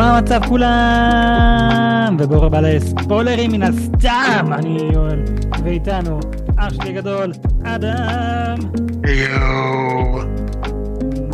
מה 0.00 0.16
המצב 0.18 0.40
כולם? 0.48 2.16
ובואו 2.18 2.42
רבה 2.42 2.60
לספוילרים 2.60 3.52
מן 3.52 3.62
הסתם, 3.62 4.46
אני 4.52 4.78
יואל, 4.92 5.22
ואיתנו 5.64 6.20
אח 6.56 6.72
שלי 6.74 6.92
גדול, 6.92 7.32
אדם. 7.64 8.58
יואו. 9.04 10.20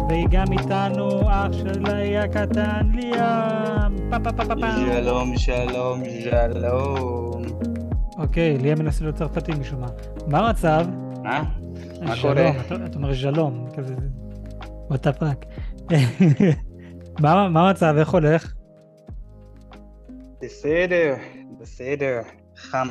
וגם 0.09 0.45
איתנו 0.53 1.31
אח 1.31 1.53
שלי 1.53 2.19
הקטן, 2.19 2.87
ליאם. 2.95 3.97
פה 4.11 4.19
פה 4.25 4.33
פה 4.33 4.45
פה 4.45 4.55
פה. 4.61 4.67
שלום, 4.93 5.37
שלום, 5.37 6.03
שלום. 6.31 7.43
אוקיי, 8.19 8.59
ליאם 8.59 8.79
מנסה 8.79 9.05
להיות 9.05 9.17
צרפתי 9.17 9.53
משום 9.61 9.81
מה. 9.81 9.87
מה 10.27 10.39
המצב? 10.39 10.87
מה? 11.23 11.43
מה 12.03 12.15
קורה? 12.23 12.51
אתה- 12.67 12.75
אומר 12.97 13.15
שלום, 13.15 13.67
כזה, 13.77 13.95
fuck. 14.91 15.47
מה 17.21 17.49
מה 17.49 17.69
המצב, 17.69 17.95
איך 17.99 18.09
הולך? 18.09 18.56
בסדר, 20.43 21.15
בסדר. 21.61 22.21
חם. 22.57 22.89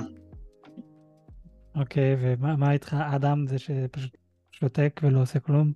אוקיי, 1.76 2.16
ומה 2.20 2.56
מה 2.56 2.72
איתך, 2.72 2.96
אדם, 3.16 3.48
זה 3.48 3.60
שפשוט 3.60 4.18
שותק 4.52 5.00
ולא 5.04 5.22
עושה 5.22 5.40
כלום? 5.40 5.74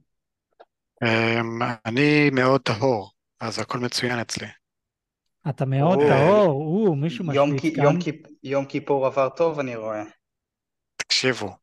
אמ, 1.04 1.60
אני 1.86 2.30
מאוד 2.30 2.62
טהור, 2.62 3.12
אז 3.40 3.60
הכל 3.60 3.80
מצוין 3.80 4.20
אצלי. 4.20 4.48
אתה 5.50 5.66
מאוד 5.66 5.98
או. 6.02 6.08
טהור, 6.08 6.88
או, 6.88 6.96
מישהו 6.96 7.26
כי- 7.62 7.76
כאן. 7.76 7.84
יום 7.84 7.98
כיפ- 8.02 8.30
יום 8.44 8.66
כיפור 8.66 9.06
עבר 9.06 9.30
טוב, 9.30 9.60
אני 9.60 9.76
רואה. 9.76 10.04
תקשיבו, 10.96 11.56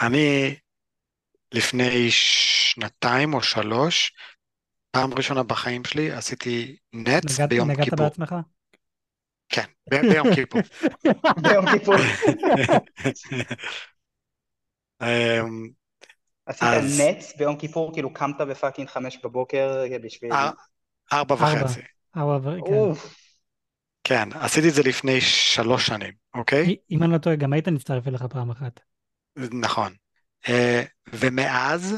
אני 0.00 0.54
לפני 1.54 2.06
שנתיים 2.10 3.34
או 3.34 3.42
שלוש, 3.42 4.12
פעם 4.90 5.14
ראשונה 5.14 5.42
בחיים 5.42 5.84
שלי 5.84 6.10
עשיתי 6.12 6.76
נץ 6.92 7.24
נגעת- 7.38 7.48
ביום 7.48 7.70
נגעת 7.70 7.84
כיפור. 7.84 8.04
בעצמך? 8.06 8.34
כן, 9.48 9.64
ב- 9.90 10.00
ביום 10.00 10.34
כיפור. 10.34 10.60
ביום 11.42 11.66
כיפור. 11.72 11.94
אמ, 15.02 15.68
עשית 16.46 16.62
אז- 16.62 17.00
נץ 17.00 17.32
ביום 17.38 17.56
כיפור, 17.56 17.92
כאילו 17.92 18.12
קמת 18.14 18.40
בפאקינג 18.40 18.88
חמש 18.88 19.18
בבוקר 19.24 19.84
בשביל... 20.04 20.32
אר- 20.32 20.50
ארבע. 21.12 21.34
וחצי. 21.34 21.80
ארבע 22.16 22.36
ו- 22.36 22.64
כן. 22.64 23.00
כן, 24.04 24.28
עשיתי 24.32 24.68
את 24.68 24.74
זה 24.74 24.82
לפני 24.82 25.20
שלוש 25.20 25.86
שנים, 25.86 26.12
אוקיי? 26.34 26.76
אם 26.90 27.02
אני 27.02 27.12
לא 27.12 27.18
טועה, 27.18 27.36
גם 27.36 27.52
היית 27.52 27.68
נצטרף 27.68 28.08
אליך 28.08 28.22
פעם 28.22 28.50
אחת. 28.50 28.80
נכון. 29.36 29.92
אה, 30.48 30.82
ומאז 31.12 31.96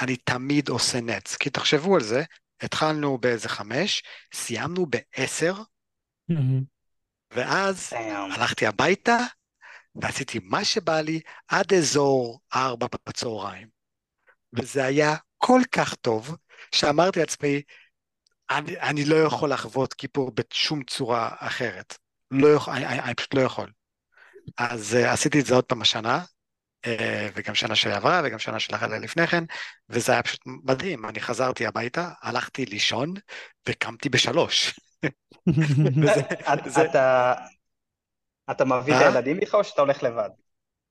אני 0.00 0.16
תמיד 0.16 0.68
עושה 0.68 1.00
נץ, 1.00 1.36
כי 1.36 1.50
תחשבו 1.50 1.94
על 1.94 2.02
זה, 2.02 2.22
התחלנו 2.60 3.18
באיזה 3.18 3.48
חמש, 3.48 4.02
סיימנו 4.34 4.86
בעשר, 4.86 5.54
ואז 7.30 7.90
דאם. 7.92 8.32
הלכתי 8.32 8.66
הביתה 8.66 9.16
ועשיתי 9.94 10.38
מה 10.42 10.64
שבא 10.64 11.00
לי 11.00 11.20
עד 11.48 11.72
אזור 11.72 12.40
ארבע 12.54 12.86
בצהריים. 13.08 13.68
וזה 14.52 14.84
היה 14.84 15.16
כל 15.38 15.60
כך 15.72 15.94
טוב, 15.94 16.36
שאמרתי 16.74 17.20
לעצמי, 17.20 17.62
אני, 18.50 18.80
אני 18.80 19.04
לא 19.04 19.16
יכול 19.16 19.52
לחוות 19.52 19.94
כיפור 19.94 20.30
בשום 20.34 20.84
צורה 20.84 21.30
אחרת. 21.38 21.98
לא 22.30 22.48
יכול, 22.48 22.74
אני, 22.74 22.86
אני, 22.86 23.00
אני 23.00 23.14
פשוט 23.14 23.34
לא 23.34 23.40
יכול. 23.40 23.72
אז 24.58 24.96
uh, 25.02 25.06
עשיתי 25.08 25.40
את 25.40 25.46
זה 25.46 25.54
עוד 25.54 25.64
פעם 25.64 25.82
השנה, 25.82 26.24
uh, 26.86 26.88
וגם 27.34 27.54
שנה 27.54 27.74
שעברה, 27.76 28.22
וגם 28.24 28.38
שנה 28.38 28.60
שלאחר 28.60 28.86
לפני 28.86 29.26
כן, 29.26 29.44
וזה 29.88 30.12
היה 30.12 30.22
פשוט 30.22 30.40
מדהים. 30.46 31.04
אני 31.04 31.20
חזרתי 31.20 31.66
הביתה, 31.66 32.10
הלכתי 32.22 32.66
לישון, 32.66 33.14
וקמתי 33.68 34.08
בשלוש. 34.08 34.80
אתה... 36.90 37.34
אתה 38.50 38.64
מביא 38.64 38.94
את 38.96 39.00
אה? 39.00 39.08
הילדים 39.08 39.38
איתך 39.38 39.54
או 39.54 39.64
שאתה 39.64 39.82
הולך 39.82 40.02
לבד? 40.02 40.30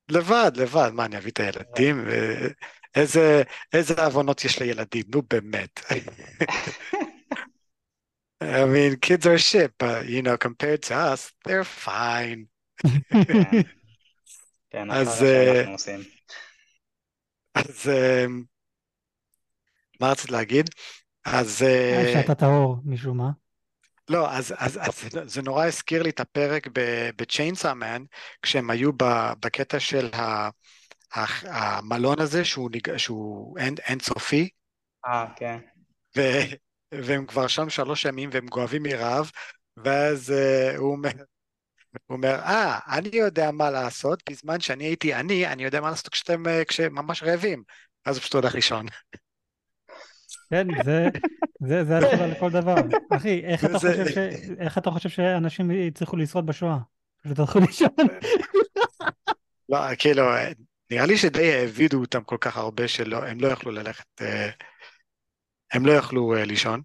לבד, 0.10 0.52
לבד, 0.56 0.90
מה, 0.94 1.06
אני 1.06 1.18
אביא 1.18 1.32
את 1.32 1.40
הילדים? 1.40 2.04
ו- 2.08 2.48
איזה, 2.96 3.44
איזה 3.74 4.06
עוונות 4.06 4.46
יש 4.46 4.62
לילדים, 4.62 5.04
נו 5.16 5.22
באמת. 5.30 5.80
I 8.44 8.66
mean, 8.74 8.98
kids 9.00 9.26
are 9.26 9.38
shit, 9.38 9.72
but 9.80 10.06
you 10.08 10.22
know, 10.22 10.38
compared 10.38 10.82
to 10.84 10.94
us, 10.94 11.32
they're 11.48 11.86
fine. 11.86 12.46
כן. 14.70 14.92
אז, 14.92 15.24
אה. 15.24 15.76
אז 17.56 17.90
מה 20.02 20.12
רציתי 20.12 20.34
להגיד? 20.34 20.70
אז 21.26 21.64
אה, 21.64 22.14
שאתה 22.14 22.36
טהור, 22.36 22.78
משום 22.86 23.18
מה. 23.18 23.30
לא, 24.10 24.32
אז, 24.32 24.54
אז, 24.58 24.80
אז 24.82 25.10
זה- 25.12 25.42
נורא 25.42 25.66
הזכיר 25.66 26.04
לי 26.04 26.10
את 26.10 26.20
הפרק 26.20 26.68
Man, 27.74 28.02
כשהם 28.42 28.70
היו 28.70 28.92
בקטע 29.40 29.80
של 29.80 30.10
ה- 30.14 30.50
ה- 31.16 31.78
המלון 31.78 32.20
הזה, 32.20 32.46
שהוא, 32.46 32.70
נג- 32.74 32.98
שהוא 32.98 33.58
אין, 33.60 33.76
אינסופי, 33.88 34.50
אה, 35.06 35.26
כן. 35.36 35.60
ו, 36.18 36.22
והם 36.92 37.26
כבר 37.26 37.48
שם 37.48 37.70
שלוש 37.70 38.06
ימים 38.06 38.30
והם 38.34 38.48
גואבים 38.48 38.84
מרעב, 38.84 39.32
ואז 39.78 40.34
uh, 40.34 40.78
הוא 40.78 40.92
אומר, 40.92 41.10
הוא 42.08 42.18
אומר, 42.18 42.36
אה, 42.36 42.80
אני 42.88 43.10
יודע 43.14 43.52
מה 43.52 43.72
לעשות, 43.72 44.24
בזמן 44.30 44.60
שאני 44.60 44.84
הייתי 44.84 45.14
עני, 45.14 45.48
אני 45.48 45.64
יודע 45.64 45.82
מה 45.82 45.90
לעשות 45.90 46.10
כשאתם 46.10 46.48
אה, 46.48 46.66
כשממש 46.66 47.24
רעבים. 47.24 47.64
אז 48.06 48.16
הוא 48.16 48.22
פשוט 48.22 48.34
הולך 48.34 48.56
לישון. 48.56 48.86
כן, 50.50 50.68
זה, 50.84 51.10
זה, 51.60 51.84
זה 51.84 51.98
התשובה 51.98 52.28
לכל 52.28 52.52
דבר. 52.52 52.76
אחי, 53.10 53.42
איך 53.46 53.66
אתה 53.66 53.78
זה- 53.78 54.04
חושב 54.04 54.08
ש... 54.14 54.18
איך 54.60 54.78
אתה 54.78 54.92
חושב 54.92 55.10
שאנשים 55.10 55.72
יצליחו 55.72 56.18
לשרוד 56.18 56.46
בשואה? 56.46 56.78
פשוט 57.24 57.40
הלכו 57.40 57.60
לישון. 57.60 57.90
לא, 59.70 59.78
כאילו, 60.00 60.24
נראה 60.92 61.06
לי 61.06 61.18
שדי 61.18 61.54
העבידו 61.54 62.00
אותם 62.00 62.24
כל 62.24 62.38
כך 62.42 62.58
הרבה 62.58 62.88
שהם 62.88 63.40
לא 63.40 63.48
יכלו 63.48 63.72
ללכת, 63.72 64.06
אה, 64.22 64.50
הם 65.74 65.86
לא 65.86 65.92
יכלו 65.92 66.36
אה, 66.36 66.46
לישון, 66.46 66.82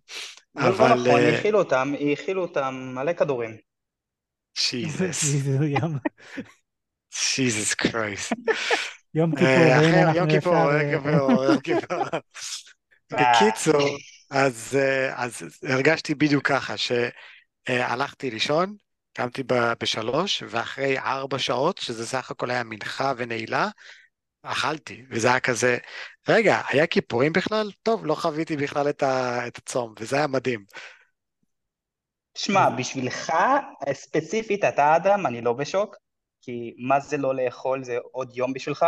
לא, 0.54 0.62
לא 0.62 0.68
אבל... 0.68 0.94
נכון, 0.94 1.20
אה, 1.20 1.36
האכילו 1.36 1.58
אותם, 1.58 1.94
האכילו 2.10 2.42
אותם 2.42 2.92
מלא 2.94 3.12
כדורים. 3.12 3.56
שיזס, 4.54 5.24
שיזס 7.10 7.74
קרייסט. 7.74 8.32
יום 9.14 9.36
כיפור, 9.36 9.52
יום 10.16 10.30
כיפור, 10.30 10.72
יום 10.72 11.60
כיפור. 11.60 12.04
בקיצור, 13.12 13.96
אז, 14.30 14.76
אה, 14.80 15.24
אז 15.24 15.42
הרגשתי 15.62 16.14
בדיוק 16.14 16.48
ככה, 16.48 16.74
שהלכתי 16.76 18.30
לישון, 18.30 18.76
קמתי 19.12 19.42
ב- 19.42 19.72
בשלוש, 19.80 20.42
ואחרי 20.48 20.98
ארבע 20.98 21.38
שעות, 21.38 21.78
שזה 21.78 22.06
סך 22.06 22.30
הכל 22.30 22.50
היה 22.50 22.64
מנחה 22.64 23.12
ונעילה, 23.16 23.68
אכלתי, 24.42 25.02
וזה 25.10 25.28
היה 25.28 25.40
כזה, 25.40 25.78
רגע, 26.28 26.62
היה 26.68 26.86
כיפורים 26.86 27.32
בכלל? 27.32 27.70
טוב, 27.82 28.06
לא 28.06 28.14
חוויתי 28.14 28.56
בכלל 28.56 28.88
את, 28.88 29.02
ה, 29.02 29.46
את 29.46 29.58
הצום, 29.58 29.94
וזה 30.00 30.16
היה 30.16 30.26
מדהים. 30.26 30.64
שמע, 32.36 32.70
בשבילך, 32.70 33.32
ספציפית, 33.92 34.64
אתה 34.64 34.96
אדם, 34.96 35.26
אני 35.26 35.40
לא 35.40 35.52
בשוק, 35.52 35.96
כי 36.42 36.74
מה 36.78 37.00
זה 37.00 37.16
לא 37.16 37.34
לאכול 37.34 37.84
זה 37.84 37.98
עוד 38.12 38.36
יום 38.36 38.52
בשבילך. 38.52 38.86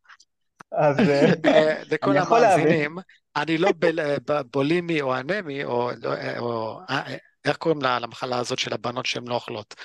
אז 0.72 1.00
אה, 1.00 1.32
אה, 1.46 1.84
לכל. 1.92 2.18
המאזינים, 2.18 2.98
אני 3.36 3.58
לא 3.58 3.70
ב- 3.80 4.42
בולימי 4.54 5.02
או 5.02 5.16
אנמי, 5.18 5.64
או, 5.64 5.92
לא, 6.04 6.14
אה, 6.14 6.40
או 6.40 6.80
אה, 6.90 7.16
איך 7.46 7.58
קוראים 7.58 7.82
לה- 7.82 8.00
למחלה 8.00 8.38
הזאת 8.38 8.60
של 8.60 8.74
הבנות 8.74 9.06
שהן 9.06 9.28
לא 9.28 9.34
אוכלות? 9.34 9.76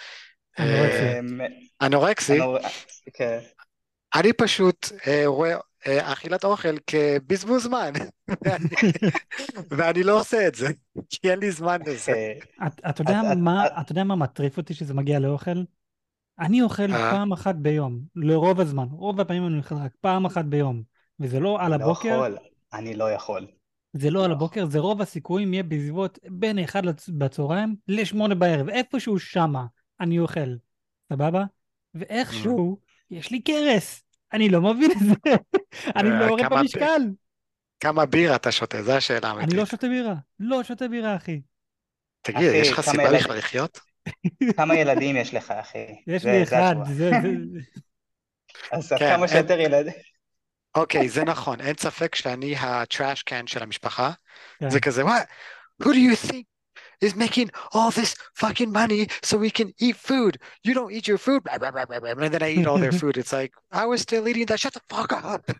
אה, 0.58 1.20
אנורקסי. 1.82 2.36
אנור- 2.40 2.58
כן. 3.14 3.38
אני 4.14 4.32
פשוט 4.32 4.92
אה, 5.06 5.22
רואה 5.26 5.56
אה, 5.86 6.12
אכילת 6.12 6.44
אוכל 6.44 6.74
כבזבוז 6.86 7.62
זמן, 7.62 7.92
ואני, 8.44 8.68
ואני 9.70 10.02
לא 10.02 10.20
עושה 10.20 10.48
את 10.48 10.54
זה, 10.54 10.68
כי 11.10 11.30
אין 11.30 11.38
לי 11.38 11.50
זמן 11.50 11.78
לזה. 11.86 12.12
אה, 12.62 12.66
אתה 12.90 13.02
יודע 13.92 14.04
מה 14.04 14.16
מטריף 14.16 14.56
אותי 14.56 14.74
שזה 14.74 14.94
מגיע 14.94 15.18
לאוכל? 15.18 15.62
אני 16.38 16.62
אוכל 16.62 16.92
אה? 16.92 17.10
פעם 17.10 17.32
אחת 17.32 17.54
ביום, 17.54 18.00
לרוב 18.16 18.60
הזמן, 18.60 18.86
רוב 18.90 19.20
הפעמים 19.20 19.46
אני 19.46 19.58
אוכל 19.58 19.74
רק 19.74 19.92
פעם 20.00 20.24
אחת 20.24 20.44
ביום, 20.44 20.82
וזה 21.20 21.40
לא 21.40 21.60
על 21.60 21.70
לא 21.70 21.74
הבוקר, 21.84 22.08
יכול, 22.08 22.36
אני 22.72 22.94
לא 22.94 23.10
יכול. 23.12 23.46
זה 23.92 24.10
לא 24.10 24.24
על 24.24 24.30
לא. 24.30 24.34
הבוקר, 24.34 24.66
זה 24.66 24.78
רוב 24.78 25.00
הסיכויים 25.02 25.52
יהיה 25.54 25.62
בסביבות 25.62 26.18
בין 26.30 26.58
1 26.58 26.84
לצ- 26.84 27.10
בצהריים 27.18 27.76
ל-8 27.88 28.34
בערב, 28.34 28.68
איפשהו 28.68 29.18
שמה 29.18 29.64
אני 30.00 30.18
אוכל, 30.18 30.54
סבבה? 31.12 31.44
ואיכשהו 31.94 32.78
יש 33.10 33.30
לי 33.30 33.42
קרס, 33.42 34.02
אני 34.32 34.48
לא 34.48 34.60
מבין 34.60 34.90
את 34.90 34.98
זה, 34.98 35.14
אני 35.96 36.10
לא 36.10 36.24
יורד 36.24 36.42
במשקל, 36.50 37.02
כמה 37.80 38.06
בירה 38.06 38.36
אתה 38.36 38.52
שותה? 38.52 38.82
זו 38.82 38.92
השאלה 38.92 39.18
אני 39.30 39.38
האמיתית. 39.38 39.54
לא 39.58 39.64
שותה 39.66 39.88
בירה, 39.88 40.14
לא 40.40 40.62
שותה 40.62 40.88
בירה 40.88 41.16
אחי, 41.16 41.40
תגיד, 42.22 42.50
יש 42.54 42.70
לך 42.70 42.80
סיבה 42.80 43.12
בכלל 43.12 43.38
לחיות? 43.38 43.80
כמה 44.57 44.75
ילדים 44.75 45.15
יש 45.15 45.33
לך, 45.33 45.51
אחי? 45.51 45.85
יש 46.07 46.21
זה- 46.23 46.31
לי 46.31 46.45
זה 46.45 46.55
אחד, 46.59 46.75
התשובה. 46.81 46.93
זה, 46.95 47.09
זה, 47.09 47.59
אז 48.71 48.89
כן, 48.93 48.97
כמה 49.15 49.25
אין- 49.25 49.27
שיותר 49.27 49.59
ילדים. 49.59 49.93
אוקיי, 50.75 51.09
זה 51.09 51.23
נכון, 51.23 51.61
אין 51.61 51.75
ספק 51.79 52.15
שאני 52.15 52.55
הטראש 52.59 53.23
קן 53.23 53.47
של 53.47 53.63
המשפחה. 53.63 54.11
כן. 54.59 54.69
זה 54.69 54.79
כזה, 54.79 55.03
what? 55.03 55.25
Who 55.83 55.87
do 55.87 55.97
you 55.97 56.15
think 56.31 56.43
is 57.05 57.13
making 57.15 57.49
all 57.73 57.91
this 57.91 58.15
fucking 58.39 58.71
money 58.71 59.07
so 59.25 59.37
we 59.37 59.49
can 59.59 59.69
eat 59.81 59.95
food? 59.95 60.37
You 60.67 60.73
don't 60.73 60.91
eat 60.91 61.07
your 61.07 61.17
food, 61.17 61.43
blah, 61.43 61.57
blah, 61.57 61.71
blah, 61.71 61.85
blah, 61.85 61.99
blah. 61.99 62.11
and 62.25 62.33
then 62.33 62.43
I 62.43 62.51
eat 62.57 62.67
all 62.67 62.79
their 62.85 62.91
food. 63.01 63.15
It's 63.17 63.33
like, 63.39 63.51
I 63.71 63.85
was 63.91 63.99
still 64.07 64.27
eating 64.29 64.45
that, 64.49 64.59
shut 64.59 64.73
the 64.73 64.81
fuck 64.93 65.11
up. 65.13 65.41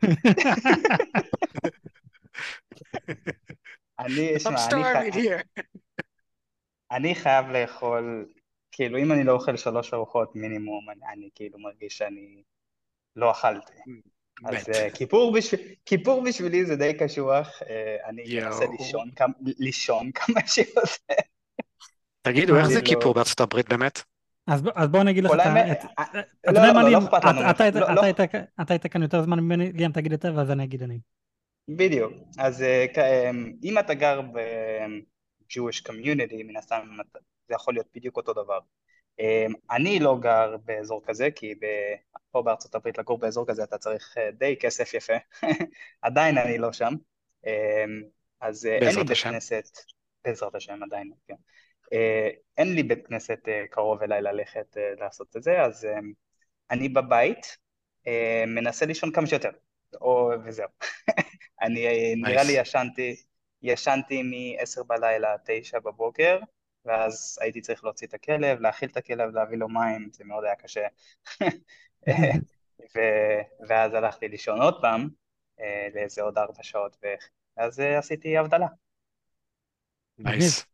אני, 4.00 4.36
I'm 4.36 4.40
שמע, 4.40 4.52
אני, 4.52 4.68
starving 4.68 5.14
חי- 5.14 5.20
here. 5.20 5.64
אני 6.95 7.15
חייב 7.15 7.47
לאכול, 7.49 8.27
כאילו 8.73 8.99
אם 8.99 9.13
אני 9.13 9.25
לא 9.25 9.33
אוכל 9.33 9.57
שלוש 9.57 9.95
ארוחות 9.95 10.37
מינימום, 10.37 10.91
אני, 10.91 11.01
אני 11.13 11.29
כאילו 11.35 11.59
מרגיש 11.59 11.99
שאני 11.99 12.43
לא 13.17 13.31
אכלתי. 13.31 13.73
אז 14.45 14.55
מת. 14.55 14.69
אה, 14.75 14.91
כיפור, 14.91 15.33
בשביל, 15.33 15.61
כיפור 15.87 16.23
בשבילי 16.25 16.65
זה 16.67 16.77
די 16.77 16.93
קשוח, 16.99 17.63
אה, 17.71 17.97
אני 18.09 18.23
יואו. 18.27 18.47
מנסה 18.47 18.65
לישון 18.79 19.11
כמה, 19.17 19.33
לישון 19.59 20.11
כמה 20.13 20.41
שיותר. 20.47 20.81
תגידו, 22.23 22.57
איך 22.57 22.67
זה 22.69 22.81
לא- 22.81 22.85
כיפור 22.87 23.15
בארצות 23.15 23.41
הברית 23.41 23.69
באמת? 23.69 24.03
אז 24.47 24.63
אז 24.75 24.89
בואו 24.89 25.03
אני 25.03 25.11
אגיד 25.11 25.25
לך 25.25 25.31
אתה 25.33 25.45
לא, 26.15 26.21
יודע 26.49 26.67
לא, 26.67 26.75
מה, 26.75 26.83
לא, 26.83 26.89
ליאם? 26.89 27.03
אכפת 27.03 27.25
לנו 27.25 27.41
אתה- 27.41 27.51
אתה 28.63 28.73
היית- 28.73 28.87
כאן- 28.87 29.03
יותר 29.03 29.23
זמן 29.23 29.41
ממני, 29.41 29.73
ליאם 29.73 29.93
תגיד 29.93 30.13
אתה 30.13 30.29
ואז 30.37 30.51
אני 30.51 30.65
אגיד 30.65 30.83
אני. 30.83 30.99
בדיוק. 31.69 32.13
אז 32.39 32.63
אה, 32.63 33.31
אם 33.65 33.79
אתה 33.79 33.95
גר 33.95 34.21
ב-Jewish 35.45 35.83
community, 35.89 36.45
מן 36.45 36.57
הסתם 36.57 36.89
זה 37.49 37.55
יכול 37.55 37.75
להיות 37.75 37.87
בדיוק 37.95 38.17
אותו 38.17 38.33
דבר. 38.33 38.59
אה, 39.21 39.47
אני 39.71 39.99
לא 39.99 40.19
גר 40.21 40.57
באזור 40.65 41.03
כזה, 41.07 41.29
כי 41.31 41.55
פה 42.31 42.43
בארצות 42.43 42.75
הברית 42.75 42.99
לגור 42.99 43.19
באזור 43.19 43.47
כזה 43.47 43.65
אתה 43.65 43.79
צריך 43.79 44.15
אה, 44.19 44.31
די 44.31 44.57
כסף 44.61 44.95
יפה. 44.95 45.13
עדיין 46.03 46.39
אני 46.39 46.59
לא 46.59 46.73
שם. 46.73 46.95
אה, 47.47 47.85
אז 48.41 48.67
אה, 48.67 48.73
אין 48.73 48.97
לי 48.97 49.05
בית. 49.05 49.19
כנסת, 49.19 49.65
בעזרת 50.25 50.55
השם 50.55 50.83
עדיין, 50.83 51.13
כן. 51.29 51.35
אה, 51.93 52.29
אין 52.57 52.75
לי 52.75 52.83
בית 52.83 53.07
כנסת 53.07 53.49
קרוב 53.71 54.03
אליי 54.03 54.23
ללכת 54.23 54.77
לעשות 55.01 55.37
את 55.37 55.43
זה, 55.43 55.63
אז 55.63 55.89
אני 56.71 56.89
בבית 56.89 57.57
מנסה 58.47 58.87
לישון 58.87 59.13
כמה 59.13 59.27
שיותר, 59.27 59.51
או 60.01 60.31
וזהו. 60.45 60.69
אני 61.63 61.87
אה, 61.87 62.13
נראה 62.17 62.45
לי. 62.45 62.53
ישנתי, 62.53 63.17
ישנתי 63.65 64.23
מ-10 64.23 64.83
בלילה 64.87 65.33
עד 65.33 65.41
9 65.45 65.79
בבוקר, 65.81 66.39
ואז 66.85 67.39
הייתי 67.41 67.61
צריך 67.61 67.85
להוציא 67.85 68.07
את 68.07 68.15
הכלב, 68.15 68.61
להאכיל 68.61 68.89
את 68.89 68.97
הכלב, 68.97 69.35
להביא 69.35 69.59
לו 69.59 69.69
מים, 69.69 70.09
זה 70.13 70.25
מאוד 70.25 70.45
היה 70.45 70.55
קשה. 70.55 70.87
ו- 72.97 73.41
ואז 73.69 73.95
הלכתי 73.95 74.29
לישון 74.29 74.63
עוד 74.63 74.81
פעם, 74.81 75.09
אה, 75.61 75.89
לאיזה 75.95 76.23
עוד 76.23 76.39
ארבע 76.39 76.63
שעות, 76.63 76.97
ואז 77.57 77.81
אה, 77.81 77.99
עשיתי 77.99 78.39
הבדלה. 78.39 78.67
נייס. 80.19 80.67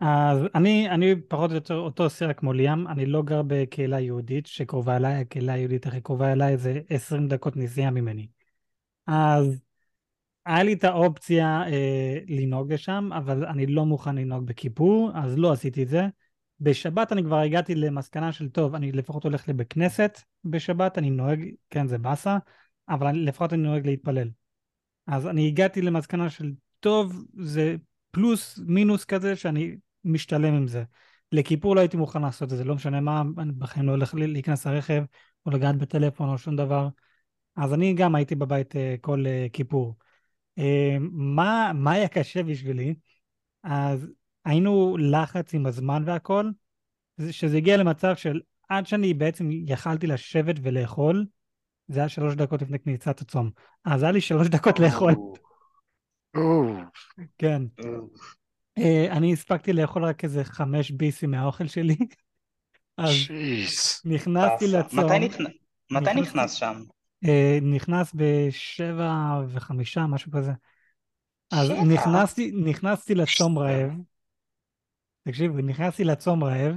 אז 0.00 0.38
אני, 0.54 0.90
אני 0.90 1.14
פחות 1.28 1.50
או 1.50 1.54
יותר 1.54 1.74
אותו 1.74 2.10
סרט 2.10 2.36
כמו 2.38 2.52
ליאם, 2.52 2.88
אני 2.88 3.06
לא 3.06 3.22
גר 3.22 3.42
בקהילה 3.46 4.00
יהודית 4.00 4.46
שקרובה 4.46 4.96
אליי, 4.96 5.14
הקהילה 5.14 5.52
היהודית 5.52 5.86
הכי 5.86 6.00
קרובה 6.00 6.32
אליי 6.32 6.56
זה 6.56 6.80
20 6.90 7.28
דקות 7.28 7.56
נסיעה 7.56 7.90
ממני. 7.90 8.26
אז 9.06 9.60
היה 10.44 10.62
לי 10.62 10.72
את 10.72 10.84
האופציה 10.84 11.62
אה, 11.66 12.18
לנהוג 12.28 12.72
לשם, 12.72 13.10
אבל 13.16 13.46
אני 13.46 13.66
לא 13.66 13.86
מוכן 13.86 14.14
לנהוג 14.16 14.46
בכיפור, 14.46 15.10
אז 15.14 15.38
לא 15.38 15.52
עשיתי 15.52 15.82
את 15.82 15.88
זה. 15.88 16.06
בשבת 16.60 17.12
אני 17.12 17.22
כבר 17.22 17.38
הגעתי 17.38 17.74
למסקנה 17.74 18.32
של 18.32 18.48
טוב, 18.48 18.74
אני 18.74 18.92
לפחות 18.92 19.24
הולך 19.24 19.48
לבית 19.48 19.72
כנסת 19.72 20.20
בשבת, 20.44 20.98
אני 20.98 21.10
נוהג, 21.10 21.44
כן 21.70 21.88
זה 21.88 21.98
באסה, 21.98 22.38
אבל 22.88 23.06
אני, 23.06 23.18
לפחות 23.18 23.52
אני 23.52 23.62
נוהג 23.62 23.86
להתפלל. 23.86 24.30
אז 25.06 25.26
אני 25.26 25.48
הגעתי 25.48 25.82
למסקנה 25.82 26.30
של 26.30 26.52
טוב, 26.80 27.24
זה 27.38 27.76
פלוס 28.10 28.58
מינוס 28.66 29.04
כזה 29.04 29.36
שאני 29.36 29.76
משתלם 30.04 30.54
עם 30.54 30.66
זה. 30.66 30.84
לכיפור 31.32 31.76
לא 31.76 31.80
הייתי 31.80 31.96
מוכן 31.96 32.22
לעשות 32.22 32.52
את 32.52 32.56
זה, 32.56 32.64
לא 32.64 32.74
משנה 32.74 33.00
מה, 33.00 33.22
אני 33.38 33.52
בחיים 33.52 33.86
לא 33.86 33.90
הולך 33.90 34.14
להיכנס 34.14 34.66
לרכב 34.66 35.04
או 35.46 35.50
לגעת 35.50 35.76
בטלפון 35.76 36.28
או 36.28 36.38
שום 36.38 36.56
דבר. 36.56 36.88
אז 37.56 37.74
אני 37.74 37.94
גם 37.94 38.14
הייתי 38.14 38.34
בבית 38.34 38.76
אה, 38.76 38.94
כל 39.00 39.24
אה, 39.26 39.46
כיפור. 39.52 39.96
אה, 40.58 40.96
מה, 41.10 41.72
מה 41.74 41.92
היה 41.92 42.08
קשה 42.08 42.42
בשבילי? 42.42 42.94
אז 43.62 44.06
היינו 44.44 44.96
לחץ 45.00 45.54
עם 45.54 45.66
הזמן 45.66 46.02
והכל, 46.06 46.50
זה- 47.16 47.32
שזה 47.32 47.56
הגיע 47.56 47.76
למצב 47.76 48.16
של 48.16 48.40
עד 48.68 48.86
שאני 48.86 49.14
בעצם 49.14 49.48
יכלתי 49.52 50.06
לשבת 50.06 50.56
ולאכול, 50.62 51.26
זה 51.88 52.00
היה 52.00 52.08
שלוש 52.08 52.34
דקות 52.34 52.62
לפני 52.62 52.78
כניסת 52.78 53.20
הצום. 53.20 53.50
אז 53.84 54.02
היה 54.02 54.12
לי 54.12 54.20
שלוש 54.20 54.48
דקות 54.48 54.78
לאכול, 54.80 55.12
כן. 57.38 57.62
אה, 58.78 59.06
אני 59.10 59.32
הספקתי 59.32 59.72
לאכול 59.72 60.04
רק 60.04 60.24
איזה 60.24 60.44
חמש 60.44 60.90
ביסים 60.90 61.30
מהאוכל 61.30 61.66
שלי, 61.66 61.96
אז. 62.96 63.10
נכנסתי. 64.04 64.66
לצום, 64.66 65.00
מתי 65.90 66.14
נכנס 66.14 66.52
שם? 66.52 66.82
אה, 67.24 67.58
נכנס 67.62 68.12
בשבע 68.14 69.42
וחמישה, 69.48 70.06
משהו 70.06 70.32
כזה. 70.32 70.52
אז 71.52 71.66
שבע? 71.66 71.84
נכנסתי, 71.84 72.52
נכנסתי 72.64 73.14
לצום 73.14 73.58
רעב, 73.58 73.92
תקשיבו, 75.28 75.56
נכנסתי 75.58 76.04
לצום 76.04 76.44
רעב, 76.44 76.76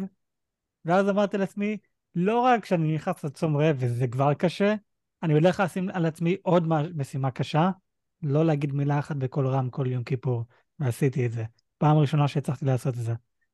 ואז 0.86 1.10
אמרתי 1.10 1.38
לעצמי, 1.38 1.78
לא 2.16 2.40
רק 2.40 2.66
שאני 2.66 2.96
נכנס 2.96 3.24
לצום 3.24 3.58
רעב 3.58 3.76
וזה 3.80 4.08
כבר 4.08 4.34
קשה, 4.34 4.76
אני 5.24 5.34
הולך 5.34 5.60
לשים 5.60 5.90
על 5.90 6.06
עצמי 6.06 6.36
עוד 6.42 6.68
מה- 6.68 6.84
משימה 6.96 7.32
קשה, 7.32 7.70
לא 8.22 8.46
להגיד 8.46 8.74
מילה 8.74 9.00
אחת 9.00 9.16
בקול 9.16 9.48
רם 9.48 9.70
כל 9.70 9.88
יום 9.88 10.04
כיפור, 10.04 10.44
ועשיתי 10.80 11.26
את 11.26 11.32
זה. 11.32 11.44
פעם 11.78 11.98
ראשונה 11.98 12.28
שהצלחתי 12.28 12.66
לעשות 12.66 12.94
את 12.94 13.00
זה. 13.00 13.14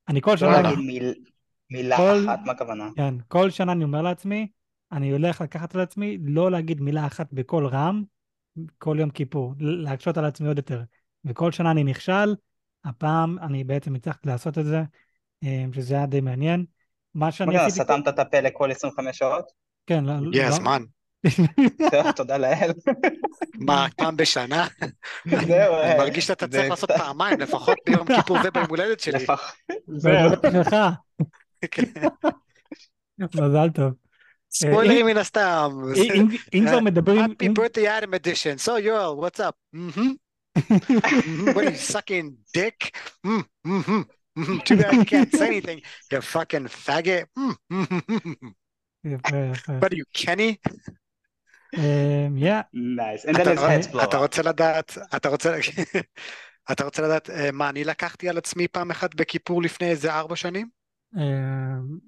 אני 0.09 0.21
כל 0.21 0.31
לא 0.31 0.37
שנה, 0.37 0.61
להגיד 0.61 0.79
מיל- 0.79 1.23
מילה 1.69 1.95
אחת, 1.95 2.39
מה 2.45 2.51
הכוונה? 2.51 2.89
כן, 2.95 3.15
כל 3.27 3.49
שנה 3.49 3.71
אני 3.71 3.83
אומר 3.83 4.01
לעצמי, 4.01 4.47
אני 4.93 5.11
הולך 5.11 5.41
לקחת 5.41 5.75
על 5.75 5.81
עצמי 5.81 6.17
לא 6.23 6.51
להגיד 6.51 6.81
מילה 6.81 7.05
אחת 7.05 7.27
בקול 7.31 7.67
רם 7.67 8.03
כל 8.77 8.97
יום 8.99 9.09
כיפור, 9.09 9.53
להקשות 9.59 10.17
על 10.17 10.25
עצמי 10.25 10.47
עוד 10.47 10.57
יותר. 10.57 10.81
וכל 11.25 11.51
שנה 11.51 11.71
אני 11.71 11.83
נכשל, 11.83 12.35
הפעם 12.85 13.39
אני 13.39 13.63
בעצם 13.63 13.95
הצלחתי 13.95 14.27
לעשות 14.27 14.57
את 14.57 14.65
זה, 14.65 14.81
אה, 15.43 15.65
שזה 15.73 15.95
היה 15.95 16.05
די 16.05 16.21
מעניין. 16.21 16.65
מה 17.15 17.31
שאני 17.31 17.55
מה, 17.55 17.65
עשיתי... 17.65 17.83
סתמת 17.85 18.07
את 18.07 18.19
הפה 18.19 18.39
לכל 18.39 18.71
25 18.71 19.17
שעות? 19.17 19.51
כן, 19.87 20.05
לא... 20.05 20.11
הגיע 20.11 20.43
לא- 20.43 20.47
הזמן. 20.47 20.83
טוב, 21.91 22.11
תודה 22.11 22.37
לאל. 22.37 22.71
מה, 23.55 23.87
פעם 23.97 24.17
בשנה? 24.17 24.67
זהו, 25.25 25.75
אני 25.75 25.91
אה, 25.91 25.97
מרגיש 25.97 26.27
שאתה 26.27 26.47
צריך 26.47 26.69
לעשות 26.69 26.91
פעמיים, 26.91 27.39
לפחות 27.39 27.77
ביום 27.85 28.07
כיפור 28.15 28.37
וביום 28.43 28.65
הולדת 28.69 28.99
שלי. 28.99 29.25
זהו. 29.87 30.29
שלך, 30.51 30.75
כן. 31.71 31.83
מזל 33.19 33.69
טוב. 33.69 34.02
ספוילרים 34.52 35.06
מן 35.06 35.16
הסתם. 35.16 35.70
אה, 35.96 36.02
אם- 36.14 36.28
אם 36.54 36.64
כבר 36.68 36.80
מדברים... 36.80 37.20
Happy 37.20 37.46
אם- 37.46 37.54
birthday 37.58 38.02
Adam 38.02 38.14
edition. 38.14 38.66
So 38.66 38.70
Yoel, 38.80 39.16
what's 39.22 39.40
up? 39.40 39.54
Mm-hmm. 39.76 40.10
mm-hmm. 40.58 41.48
What 41.54 41.64
are 41.64 41.70
you 41.70 41.76
sucking 41.94 42.26
dick? 42.54 42.78
Mm, 43.26 43.44
mm-hmm. 43.66 44.02
Mm-hmm. 44.38 44.58
Too 44.66 44.76
bad 44.76 44.92
you 44.94 45.04
can't 45.12 45.32
say 45.40 45.46
anything. 45.52 45.80
You 46.12 46.20
fucking 46.34 46.66
faggot. 46.86 47.24
Mm, 47.38 47.54
mm-hmm. 47.72 48.48
יפה, 49.04 49.36
יפה. 49.52 49.72
What 49.80 49.92
are 49.92 49.96
you, 49.96 50.04
Kenny? 50.14 50.52
אמ, 51.76 52.36
יא, 52.38 52.60
Nice. 52.74 53.24
And 53.28 53.34
then 53.36 53.40
אתה, 53.40 53.54
his 53.54 53.58
heads 53.60 53.92
blow 53.94 54.02
אתה 54.04 54.16
up. 54.16 54.20
רוצה 54.20 54.42
לדעת, 54.42 54.98
אתה 55.16 55.28
רוצה, 55.28 55.56
אתה 56.72 56.84
רוצה 56.84 57.02
לדעת 57.02 57.30
אה, 57.30 57.50
מה 57.52 57.68
אני 57.68 57.84
לקחתי 57.84 58.28
על 58.28 58.38
עצמי 58.38 58.68
פעם 58.68 58.90
אחת 58.90 59.14
בכיפור 59.14 59.62
לפני 59.62 59.90
איזה 59.90 60.14
ארבע 60.14 60.36
שנים? 60.36 60.68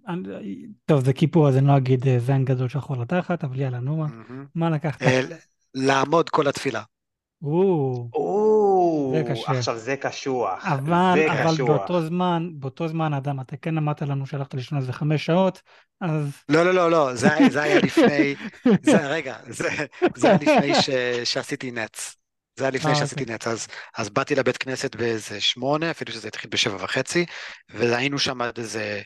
אני- 0.07 0.65
טוב, 0.85 1.05
זה 1.05 1.13
כיפור, 1.13 1.47
אז 1.49 1.57
אני 1.57 1.67
לא 1.67 1.77
אגיד 1.77 2.07
אה, 2.07 2.19
זין 2.19 2.45
גדול 2.45 2.69
שחור 2.69 2.97
לתחת, 2.97 3.43
אבל 3.43 3.59
יאללה, 3.59 3.79
נו 3.79 3.97
מה. 3.97 4.07
מה 4.55 4.69
לקחת? 4.69 5.01
אה, 5.01 5.21
לעמוד 5.73 6.29
כל 6.29 6.47
התפילה. 6.47 6.81
או, 7.43 8.09
או, 8.13 9.13
זה 9.15 9.33
קשה. 9.33 9.51
עכשיו 9.51 9.77
זה 9.77 9.95
קשוח. 9.95 10.65
אבל, 10.65 11.13
זה 11.15 11.31
אבל 11.31 11.53
קשוח. 11.53 11.67
באותו 11.69 12.01
זמן, 12.01 12.49
באותו 12.53 12.87
זמן, 12.87 13.13
אדם, 13.13 13.39
אתה 13.39 13.57
כן 13.57 13.77
אמרת 13.77 14.01
לנו 14.01 14.25
שהלכת 14.25 14.53
לישון 14.53 14.77
איזה 14.77 14.93
חמש 14.93 15.25
שעות, 15.25 15.61
אז 16.01 16.33
לא, 16.49 16.63
לא, 16.65 16.73
לא, 16.73 16.91
לא, 16.91 17.15
זה, 17.15 17.29
זה 17.51 17.61
היה 17.61 17.79
לפני, 17.79 18.35
זה, 18.91 19.07
רגע, 19.07 19.35
זה, 19.47 19.69
זה 20.15 20.27
היה 20.27 20.37
לפני 20.41 20.75
ש, 20.75 20.89
שעשיתי 21.23 21.71
נץ. 21.71 22.15
זה 22.55 22.63
היה 22.63 22.71
לפני 22.71 22.95
שעשיתי 22.95 23.25
נץ, 23.25 23.47
אז, 23.47 23.67
אז 23.97 24.09
באתי 24.09 24.35
לבית 24.35 24.57
כנסת 24.57 24.95
באיזה 24.95 25.41
שמונה, 25.41 25.91
אפילו 25.91 26.11
שזה 26.13 26.27
התחיל 26.27 26.49
בשבע 26.49 26.83
וחצי, 26.83 27.25
והיינו 27.69 28.19
שם 28.19 28.41
עד 28.41 28.57
איזה 28.59 29.01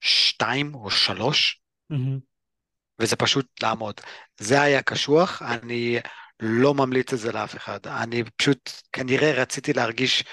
שתיים 0.00 0.74
או 0.74 0.90
שלוש, 0.90 1.60
מהמם. 1.90 2.18
וזה 3.00 3.16
פשוט 3.16 3.46
לעמוד. 3.62 3.94
זה 4.40 4.62
היה 4.62 4.82
קשוח, 4.82 5.42
אני 5.42 5.98
לא 6.40 6.74
ממליץ 6.74 7.12
את 7.12 7.18
זה 7.18 7.32
לאף 7.32 7.56
אחד. 7.56 7.86
אני 7.86 8.22
פשוט 8.36 8.70
כנראה 8.92 9.32
רציתי 9.32 9.72
להרגיש, 9.72 10.24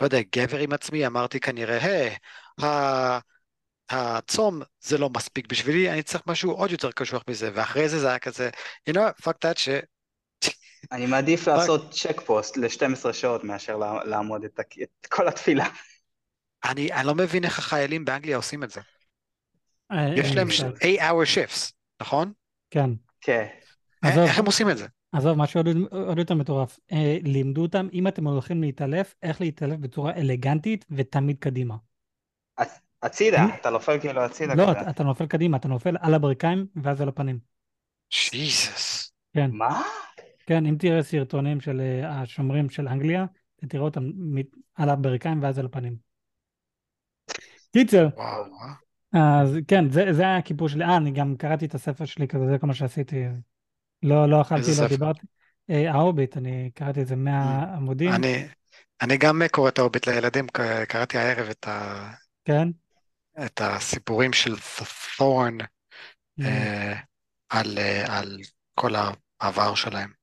לא 0.00 0.06
יודע, 0.06 0.18
גבר 0.36 0.58
עם 0.58 0.72
עצמי, 0.72 1.06
אמרתי 1.06 1.40
כנראה, 1.40 1.78
היי, 1.78 2.16
ה- 2.62 3.18
הצום 3.90 4.62
זה 4.80 4.98
לא 4.98 5.10
מספיק 5.10 5.46
בשבילי, 5.46 5.90
אני 5.90 6.02
צריך 6.02 6.22
משהו 6.26 6.52
עוד 6.52 6.70
יותר 6.70 6.92
קשוח 6.92 7.22
מזה, 7.30 7.50
ואחרי 7.54 7.88
זה 7.88 8.00
זה 8.00 8.08
היה 8.08 8.18
כזה, 8.18 8.50
you 8.90 8.92
know 8.92 9.22
fuck 9.22 9.36
that 9.44 9.58
shit. 9.58 9.97
אני 10.92 11.06
מעדיף 11.06 11.48
לעשות 11.48 11.90
צ'ק 11.90 12.20
פוסט 12.20 12.56
ל-12 12.56 13.12
שעות 13.12 13.44
מאשר 13.44 13.76
לעמוד 14.04 14.44
את, 14.44 14.60
את 14.82 15.06
כל 15.06 15.28
התפילה. 15.28 15.66
אני, 16.64 16.92
אני 16.92 17.06
לא 17.06 17.14
מבין 17.14 17.44
איך 17.44 17.58
החיילים 17.58 18.04
באנגליה 18.04 18.36
עושים 18.36 18.64
את 18.64 18.70
זה. 18.70 18.80
אה, 19.92 20.08
יש 20.16 20.36
להם 20.36 20.36
לי 20.36 20.44
מושג. 20.44 20.70
8-hour 20.76 21.34
shifts, 21.34 21.72
נכון? 22.02 22.32
כן. 22.70 22.90
כן. 23.20 23.46
עזוב. 24.02 24.18
איך 24.24 24.38
הם 24.38 24.46
עושים 24.46 24.70
את 24.70 24.78
זה? 24.78 24.86
עזוב, 25.12 25.38
משהו 25.38 25.60
עוד, 25.60 25.66
עוד 25.90 26.18
יותר 26.18 26.34
מטורף. 26.34 26.78
אה, 26.92 27.18
לימדו 27.24 27.62
אותם, 27.62 27.88
אם 27.92 28.08
אתם 28.08 28.26
הולכים 28.26 28.62
להתעלף, 28.62 29.14
איך 29.22 29.40
להתעלף 29.40 29.78
בצורה 29.78 30.12
אלגנטית 30.16 30.84
ותמיד 30.90 31.36
קדימה. 31.38 31.74
הצ- 32.60 32.80
הצידה, 33.02 33.46
אתה 33.60 33.70
נופל 33.70 34.00
כאילו 34.00 34.20
הצידה 34.20 34.54
לא. 34.54 34.72
אתה, 34.72 34.90
אתה 34.90 35.04
נופל 35.04 35.26
קדימה, 35.26 35.56
אתה 35.56 35.68
נופל 35.68 35.96
על 36.00 36.14
הברכיים 36.14 36.66
ואז 36.82 37.00
על 37.00 37.08
הפנים. 37.08 37.38
ג'יזוס. 38.32 39.12
כן, 39.34 39.50
מה? 39.52 39.82
כן, 40.48 40.66
אם 40.66 40.76
תראה 40.78 41.02
סרטונים 41.02 41.60
של 41.60 41.80
אה, 41.80 42.20
השומרים 42.20 42.70
של 42.70 42.88
אנגליה, 42.88 43.24
אתה 43.56 43.66
תראה 43.66 43.82
אותם 43.82 44.10
על 44.74 44.90
הברכיים 44.90 45.42
ואז 45.42 45.58
על 45.58 45.66
הפנים. 45.66 45.96
קיצר. 47.72 48.08
אז 49.12 49.56
כן, 49.68 49.90
זה, 49.90 50.12
זה 50.12 50.22
היה 50.22 50.36
הכיפור 50.36 50.68
שלי. 50.68 50.84
אה, 50.84 50.96
אני 50.96 51.10
גם 51.10 51.36
קראתי 51.36 51.64
את 51.64 51.74
הספר 51.74 52.04
שלי 52.04 52.28
כזה, 52.28 52.46
זה 52.50 52.58
כל 52.58 52.66
מה 52.66 52.74
שעשיתי. 52.74 53.24
לא, 54.02 54.28
לא 54.28 54.40
אכלתי, 54.40 54.70
לא? 54.80 54.88
דיברתי. 54.88 55.26
אה, 55.70 55.90
ההוביט, 55.92 56.36
אני 56.36 56.70
קראתי 56.74 57.00
איזה 57.00 57.16
100 57.16 57.64
עמודים. 57.76 58.12
אני, 58.12 58.46
אני 59.02 59.16
גם 59.16 59.42
קורא 59.50 59.68
את 59.68 59.78
ההוביט 59.78 60.08
לילדים, 60.08 60.46
קראתי 60.88 61.18
הערב 61.18 61.48
את, 61.48 61.68
ה, 61.68 62.10
כן. 62.44 62.68
את 63.44 63.60
הסיפורים 63.60 64.32
של 64.32 64.54
ת'ורן 65.16 65.58
Mm, 66.40 66.44
אה, 66.44 66.94
על, 67.48 67.78
אה, 67.78 68.18
על 68.18 68.38
כל 68.74 68.92
העבר 69.40 69.74
שלהם. 69.74 70.17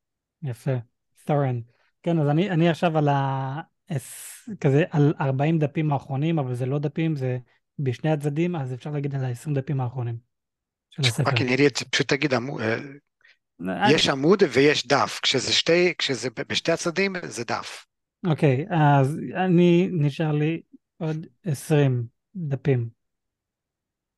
יפה. 0.48 0.72
ת'ורן. 1.26 1.60
כן, 2.04 2.20
אז 2.20 2.28
אני, 2.30 2.50
אני 2.50 2.70
עכשיו 2.70 2.98
על 2.98 3.08
ה... 3.08 3.62
כזה 4.62 4.84
על 4.92 5.14
40 5.22 5.60
דפים 5.60 5.92
האחרונים, 5.94 6.40
אבל 6.40 6.54
זה 6.56 6.66
לא 6.66 6.80
דפים, 6.80 7.16
זה 7.16 7.38
בשני 7.80 8.12
הצדדים, 8.12 8.56
אז 8.56 8.74
אפשר 8.74 8.92
להגיד 8.92 9.16
על 9.16 9.26
ה-20 9.26 9.54
דפים 9.56 9.82
האחרונים 9.82 10.18
של 10.92 11.02
הספר. 11.08 11.24
fucking 11.32 11.50
idiot, 11.50 11.84
פשוט 11.84 12.08
תגיד, 12.08 12.34
עמו- 12.34 12.60
אה, 12.60 12.78
אני- 13.60 13.94
יש 13.94 14.10
עמוד 14.10 14.44
ויש 14.54 14.88
דף, 14.88 15.20
כשזה 15.24 15.54
שתי, 15.54 15.94
כשזה 15.98 16.30
בשתי 16.50 16.72
הצדדים 16.72 17.14
זה 17.24 17.44
דף. 17.44 17.86
אוקיי, 18.28 18.66
אז 18.70 19.18
אני, 19.46 19.90
נשאר 19.92 20.32
לי 20.32 20.62
עוד 20.98 21.26
20 21.46 22.06
דפים. 22.36 22.95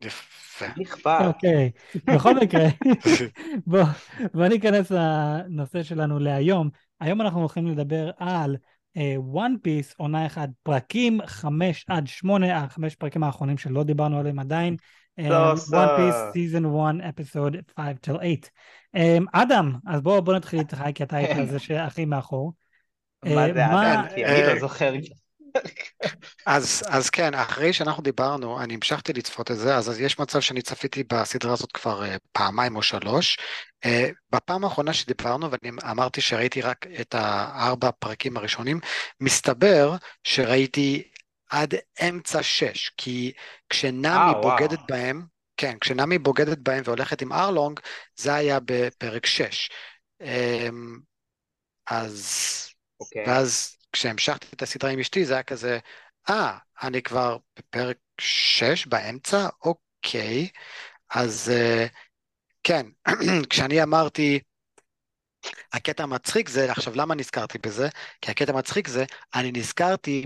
יפה. 0.02 0.66
נכבד. 0.78 1.22
אוקיי, 1.28 1.72
בכל 2.06 2.36
מקרה, 2.36 2.68
בוא, 3.68 3.84
בוא 4.34 4.48
ניכנס 4.48 4.92
לנושא 4.92 5.84
שלנו 5.84 6.20
להיום. 6.20 6.70
היום 7.00 7.22
אנחנו 7.22 7.40
הולכים 7.40 7.68
לדבר 7.68 8.12
על 8.18 8.58
One 9.18 9.56
Piece, 9.62 9.94
עונה 9.98 10.26
אחד, 10.26 10.48
פרקים 10.64 11.20
5 11.26 11.86
עד 11.88 12.08
8, 12.08 12.58
החמש 12.58 12.96
פרקים 12.96 13.24
האחרונים 13.24 13.58
שלא 13.58 13.84
דיברנו 13.84 14.20
עליהם 14.20 14.40
עדיין. 14.40 14.76
One 15.18 15.88
Piece, 15.98 16.16
season 16.34 16.66
1, 16.66 17.10
episode 17.10 17.56
5 17.80 17.96
till 18.06 18.06
8. 18.06 18.24
Um, 18.98 19.26
אדם, 19.34 19.74
אז 19.88 20.02
בוא, 20.02 20.20
בוא 20.20 20.34
נתחיל 20.34 20.60
איתך, 20.60 20.84
כי 20.96 21.04
אתה 21.04 21.18
היית 21.18 21.32
כן. 21.32 21.46
זה 21.46 21.60
שהכי 21.60 22.06
מאחור. 22.06 22.54
מה 23.26 23.48
אה, 23.48 23.54
זה 23.54 23.66
עדיין? 23.66 24.00
כי 24.16 24.26
אני 24.26 24.42
אה, 24.42 24.54
לא 24.54 24.60
זוכר. 24.60 24.94
אז, 26.46 26.84
אז 26.88 27.10
כן, 27.10 27.34
אחרי 27.34 27.74
שאנחנו 27.74 28.04
דיברנו, 28.04 28.62
אני 28.62 28.74
המשכתי 28.74 29.14
לצפות 29.14 29.52
את 29.52 29.58
זה, 29.58 29.76
אז, 29.76 29.90
אז 29.90 30.00
יש 30.00 30.20
מצב 30.20 30.40
שאני 30.40 30.62
צפיתי 30.62 31.04
בסדרה 31.04 31.54
הזאת 31.54 31.72
כבר 31.72 32.04
uh, 32.04 32.18
פעמיים 32.32 32.76
או 32.76 32.82
שלוש. 32.84 33.38
Uh, 33.86 33.90
בפעם 34.32 34.64
האחרונה 34.64 34.94
שדיברנו, 34.94 35.52
ואני 35.52 35.72
אמרתי 35.92 36.22
שראיתי 36.22 36.62
רק 36.62 36.88
את 37.02 37.16
הארבע 37.16 37.90
פרקים 38.00 38.38
הראשונים, 38.38 38.80
מסתבר 39.22 39.96
שראיתי 40.24 41.04
עד 41.50 41.74
אמצע 42.10 42.44
שש, 42.44 42.92
כי 42.98 43.32
אה, 43.86 43.90
וואו. 43.92 44.42
בוגדת 44.42 44.80
בהם, 44.90 45.26
כן, 45.58 45.78
כשנמי 45.82 46.18
בוגדת 46.18 46.58
בהם 46.58 46.82
והולכת 46.86 47.22
עם 47.22 47.34
ארלונג, 47.34 47.80
זה 48.16 48.34
היה 48.34 48.60
בפרק 48.66 49.26
שש. 49.26 49.70
Um, 50.24 50.26
אז 51.88 52.48
אוקיי. 53.00 53.24
ואז 53.28 53.77
כשהמשכתי 53.98 54.48
את 54.54 54.62
הסדרה 54.62 54.92
עם 54.92 55.00
אשתי 55.00 55.26
זה 55.26 55.34
היה 55.34 55.44
כזה, 55.44 55.80
אה, 56.30 56.58
אני 56.82 57.02
כבר 57.02 57.38
בפרק 57.60 57.98
6 58.22 58.88
באמצע? 58.88 59.48
אוקיי. 59.66 60.50
אז 61.10 61.50
אה, 61.56 61.88
כן, 62.64 62.86
כשאני 63.50 63.84
אמרתי, 63.84 64.40
הקטע 65.74 66.04
המצחיק 66.04 66.50
זה, 66.50 66.72
עכשיו 66.72 66.94
למה 66.96 67.16
נזכרתי 67.16 67.58
בזה? 67.58 67.88
כי 68.22 68.32
הקטע 68.32 68.52
המצחיק 68.54 68.88
זה, 68.88 69.06
אני 69.36 69.52
נזכרתי 69.52 70.26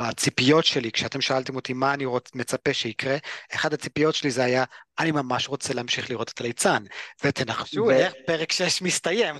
בציפיות 0.00 0.64
שלי, 0.64 0.92
כשאתם 0.92 1.20
שאלתם 1.20 1.56
אותי 1.56 1.72
מה 1.72 1.94
אני 1.94 2.04
רוצ, 2.04 2.34
מצפה 2.34 2.74
שיקרה, 2.74 3.16
אחד 3.54 3.72
הציפיות 3.74 4.14
שלי 4.14 4.30
זה 4.30 4.44
היה, 4.44 4.64
אני 4.98 5.10
ממש 5.10 5.48
רוצה 5.48 5.74
להמשיך 5.74 6.10
לראות 6.10 6.30
את 6.30 6.40
הליצן, 6.40 6.82
ותנחשו 7.24 7.90
איך 7.90 8.12
פרק 8.26 8.52
6 8.52 8.82
מסתיים. 8.82 9.36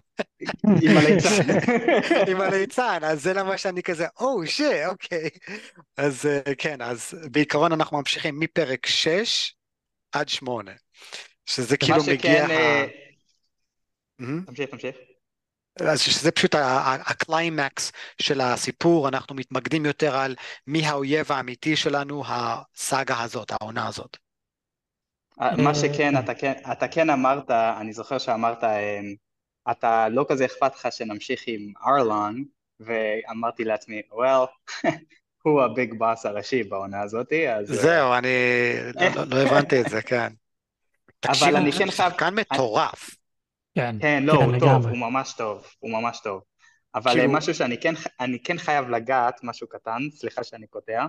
עם 0.82 0.96
הליצן. 0.98 1.46
עם 2.28 2.40
הליצן, 2.40 2.98
אז 3.02 3.22
זה 3.22 3.32
למה 3.32 3.58
שאני 3.58 3.82
כזה, 3.82 4.06
oh 4.20 4.46
shit, 4.46 4.72
אוקיי. 4.86 5.28
אז 5.96 6.26
אה, 6.26 6.54
כן, 6.54 6.82
אז 6.82 7.14
בעיקרון 7.30 7.72
אנחנו 7.72 7.98
ממשיכים 7.98 8.38
מפרק 8.38 8.86
6 8.86 9.54
עד 10.12 10.28
8, 10.28 10.72
שזה 11.46 11.76
כאילו 11.76 12.02
מגיע, 12.02 12.16
שכן, 12.18 12.50
ה- 12.50 12.54
אה, 12.54 12.80
מהמם. 12.80 13.08
תמשיך, 14.46 14.70
תמשיך. 14.70 14.96
אז 15.80 16.00
שזה 16.00 16.30
פשוט 16.30 16.54
הקליימקס 17.06 17.92
של 18.22 18.40
הסיפור, 18.40 19.08
אנחנו 19.08 19.34
מתמקדים 19.34 19.86
יותר 19.86 20.16
על 20.16 20.34
מי 20.66 20.86
האויב 20.86 21.32
האמיתי 21.32 21.76
שלנו, 21.76 22.22
הסאגה 22.26 23.22
הזאת, 23.22 23.50
העונה 23.50 23.88
הזאת. 23.88 24.16
אה, 25.40 25.56
מה 25.56 25.74
שכן, 25.74 25.96
כן. 25.96 26.18
אתה 26.18 26.34
כן, 26.34 26.52
אתה 26.72 26.88
כן 26.88 27.10
אמרת, 27.10 27.50
אני 27.50 27.92
זוכר 27.92 28.18
שאמרת, 28.18 28.64
אמ, 28.64 29.14
אתה 29.70 30.08
לא 30.08 30.26
כזה 30.28 30.44
אכפת 30.44 30.74
לך 30.74 30.88
שנמשיך 30.90 31.42
עם 31.46 31.72
ארלון, 31.86 32.44
ואמרתי 32.80 33.64
לעצמי, 33.64 34.02
well, 34.12 34.48
הוא 35.42 35.62
הביג 35.62 35.94
באס 35.98 36.26
הראשי 36.26 36.62
בעונה 36.62 37.02
הזאתי, 37.02 37.50
אז... 37.50 37.70
אה, 37.70 37.76
זהו, 37.76 38.14
אני 38.14 38.28
לא- 39.16 39.24
לא- 39.24 39.36
הבנתי 39.36 39.80
את 39.80 39.88
זה, 39.88 40.02
כן. 40.02 40.32
תקשיבו, 41.20 41.56
אני 41.56 41.70
הוא 41.70 41.78
כן 41.78 41.90
שחקן 41.90 42.34
מטורף. 42.34 43.17
כן, 43.78 43.96
כן, 44.00 44.22
לא, 44.26 44.32
כן, 44.32 44.38
הוא 44.38 44.58
טוב, 44.58 44.68
לגמרי. 44.68 44.90
הוא 44.90 44.98
ממש 44.98 45.32
טוב, 45.32 45.66
הוא 45.78 45.90
ממש 45.90 46.20
טוב. 46.24 46.42
אבל 46.94 47.10
כאילו- 47.10 47.22
אה, 47.32 47.36
משהו 47.36 47.54
שאני 47.54 47.80
כן, 47.80 47.94
אני 48.20 48.38
כן 48.42 48.58
חייב 48.58 48.88
לגעת, 48.88 49.40
משהו 49.44 49.66
קטן, 49.68 50.02
סליחה 50.14 50.44
שאני 50.44 50.66
קוטע, 50.66 51.06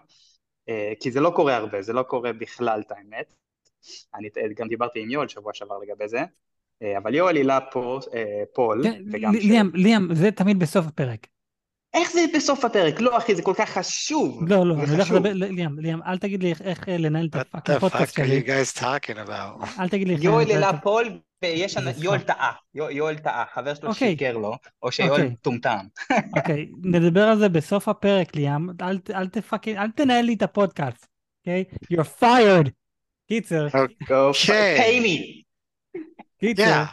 אה, 0.70 0.94
כי 1.00 1.12
זה 1.12 1.20
לא 1.20 1.32
קורה 1.36 1.56
הרבה, 1.56 1.82
זה 1.82 1.94
לא 1.94 2.04
קורה 2.04 2.34
בכלל, 2.34 2.82
את 2.88 2.92
האמת. 2.92 3.34
אני 4.16 4.30
גם 4.56 4.68
דיברתי 4.68 5.00
עם 5.00 5.10
יואל 5.12 5.28
שבוע 5.28 5.54
שעבר 5.54 5.78
לגבי 5.78 6.08
זה, 6.08 6.20
אה, 6.84 6.98
אבל 6.98 7.16
יואל 7.16 7.38
העלה 7.38 7.60
פה, 7.72 8.00
פול, 8.54 8.84
כן, 8.84 9.04
וגם 9.12 9.34
לי- 9.34 9.42
ש... 9.42 9.46
ליאם, 9.46 9.70
ליאם, 9.74 10.14
זה 10.14 10.32
תמיד 10.32 10.60
בסוף 10.60 10.86
הפרק. 10.88 11.28
איך 11.94 12.12
זה 12.12 12.20
בסוף 12.36 12.66
הפרק? 12.66 13.00
לא 13.02 13.18
אחי, 13.18 13.36
זה 13.36 13.42
כל 13.42 13.54
כך 13.58 13.70
חשוב. 13.70 14.44
לא, 14.50 14.66
לא, 14.66 14.74
אני 14.84 14.92
הולך. 14.92 15.12
לדבר, 15.12 15.34
ליאם, 15.34 15.80
ליאם, 15.80 16.00
אל 16.04 16.18
תגיד 16.18 16.44
לי 16.44 16.54
איך- 16.64 16.90
אה, 16.90 16.98
לנהל 16.98 17.28
את 17.32 17.36
What 17.36 17.40
הפאקינג 17.40 17.78
the 17.78 17.80
פודקאסט 17.80 18.20
fuck 18.20 18.22
are 18.22 18.26
שלי. 18.26 18.40
you 18.42 18.46
guys 18.46 18.80
talking 18.82 19.28
about? 19.28 19.80
אל 19.82 19.90
תגיד 19.90 20.08
לי 20.08 20.14
איך 20.16 20.24
יואל 20.24 20.44
לנהל 20.46 20.58
את 20.58 20.64
העלה 20.64 20.70
ה- 20.78 20.82
פול, 20.82 21.20
ויש 21.44 21.76
יואל. 21.98 22.20
טעה, 22.20 22.52
יואל- 22.76 23.18
טעה, 23.18 23.46
חבר 23.54 23.74
שלו 23.74 23.90
אוקיי. 23.90 24.10
שיקר 24.12 24.38
לו, 24.38 24.56
או 24.84 24.92
שיואל 24.92 25.12
אוקיי. 25.12 25.26
מטומטם. 25.30 25.78
אוקיי, 26.38 26.70
נדבר 26.84 27.24
על 27.24 27.40
זה 27.40 27.50
בסוף 27.50 27.88
הפרק, 27.88 28.36
ליאם. 28.36 28.70
אל 29.16 29.28
ת 29.28 29.33
fucking, 29.33 29.78
אל 29.78 29.92
תנהל 29.92 30.26
לי 30.26 30.34
את 30.34 30.42
הפודקאסט, 30.42 31.08
אוקיי? 31.42 31.64
You're 31.94 32.22
fired. 32.24 32.70
קיצר, 33.28 33.68
אוקיי. 34.10 34.80
pay 34.80 35.04
me. 35.06 35.44
קיצר. 36.40 36.84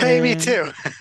Pay 0.00 0.02
me 0.02 0.44
too. 0.44 0.92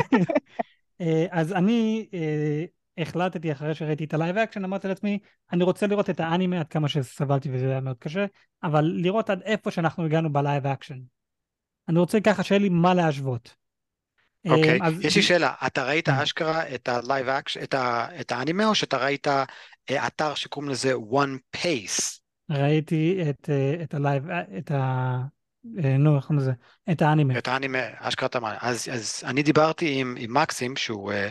אה, 1.00 1.26
אז 1.30 1.52
אני 1.52 2.06
אה, 2.14 2.64
החלטתי 2.98 3.52
אחרי 3.52 3.74
שראיתי 3.74 4.04
את 4.04 4.14
ה 4.14 4.18
live 4.18 4.36
action, 4.36 4.64
אמרתי 4.64 4.88
לעצמי, 4.88 5.18
אני 5.52 5.64
רוצה 5.64 5.86
לראות 5.86 6.10
את 6.10 6.20
האנימה 6.20 6.60
עד 6.60 6.68
כמה 6.68 6.88
שסבלתי 6.88 7.48
וזה 7.52 7.70
היה 7.70 7.80
מאוד 7.80 7.96
קשה, 7.98 8.26
אבל 8.62 8.84
לראות 8.84 9.30
עד 9.30 9.42
איפה 9.42 9.70
שאנחנו 9.70 10.04
הגענו 10.04 10.32
ב 10.32 10.39
live 10.39 10.66
action. 10.66 10.98
אני 11.88 11.98
רוצה 11.98 12.20
ככה 12.20 12.42
שיהיה 12.42 12.58
לי 12.58 12.68
מה 12.68 12.94
להשוות. 12.94 13.54
אה, 14.46 14.52
אוקיי, 14.52 14.78
אז- 14.82 15.04
יש 15.04 15.16
לי 15.16 15.22
שאלה, 15.22 15.54
אתה 15.66 15.84
ראית 15.84 16.06
כן. 16.06 16.12
אשכרה 16.12 16.74
את 16.74 16.88
ה 16.88 16.96
live 16.96 17.28
action, 17.28 17.62
את 17.62 17.74
ה- 17.74 18.06
את 18.20 18.32
האנימה, 18.32 18.66
או 18.66 18.74
שאתה 18.74 18.96
ראית 18.96 19.26
אה, 19.28 20.06
אתר 20.06 20.34
שקוראים 20.34 20.70
לזה 20.70 20.92
One 20.94 21.56
Pace? 21.56 22.18
ראיתי 22.50 23.30
את, 23.30 23.50
אה, 23.50 23.82
את 23.82 23.94
ה 23.94 23.99
live, 23.99 24.24
את 24.58 24.70
ה... 24.70 25.18
אה, 25.84 25.96
נו, 25.96 26.16
איך 26.16 26.24
קוראים 26.24 26.38
לזה? 26.38 26.52
את 26.90 27.02
האנימה. 27.02 27.38
את 27.38 27.48
האנימה, 27.48 27.78
אשכרה 27.96 28.26
אתה 28.26 28.38
אמר. 28.38 28.54
אז 28.60 28.88
אז 28.92 29.22
אני 29.24 29.42
דיברתי 29.42 30.00
עם 30.00 30.14
עם 30.18 30.34
מקסים, 30.34 30.76
שהוא... 30.76 31.12
אה, 31.12 31.30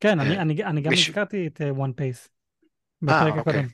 כן, 0.00 0.20
אה, 0.20 0.24
אני, 0.24 0.38
אני, 0.38 0.64
אני 0.64 0.80
גם 0.80 0.92
הזכרתי 0.92 1.46
את 1.46 1.60
One 1.70 1.92
Pace. 1.92 2.28
אה, 3.08 3.28
אוקיי. 3.38 3.66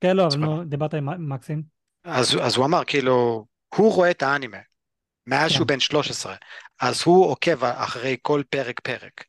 כן, 0.00 0.16
לא, 0.16 0.26
אבל. 0.26 0.36
נו, 0.36 0.64
דיברת 0.64 0.94
עם 0.94 1.32
מקסים. 1.32 1.62
אז 2.04 2.36
אז 2.42 2.56
הוא 2.56 2.64
אמר, 2.64 2.84
כאילו, 2.84 3.46
הוא 3.74 3.94
רואה 3.94 4.10
את 4.10 4.22
האנימה, 4.22 4.58
מאז 5.26 5.50
כן. 5.50 5.56
שהוא 5.56 5.66
בן 5.66 5.80
13, 5.80 6.34
אז 6.80 7.02
הוא 7.04 7.26
עוקב 7.26 7.64
אחרי 7.64 8.16
כל 8.22 8.42
פרק 8.50 8.80
פרק. 8.80 9.24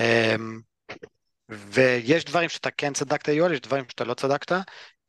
אמ, 0.00 0.60
ויש 1.48 2.24
דברים 2.24 2.48
שאתה 2.48 2.70
כן 2.70 2.92
צדקת 2.92 3.28
יואל, 3.28 3.52
יש 3.52 3.60
דברים 3.60 3.84
שאתה 3.88 4.04
לא 4.04 4.14
צדקת, 4.14 4.52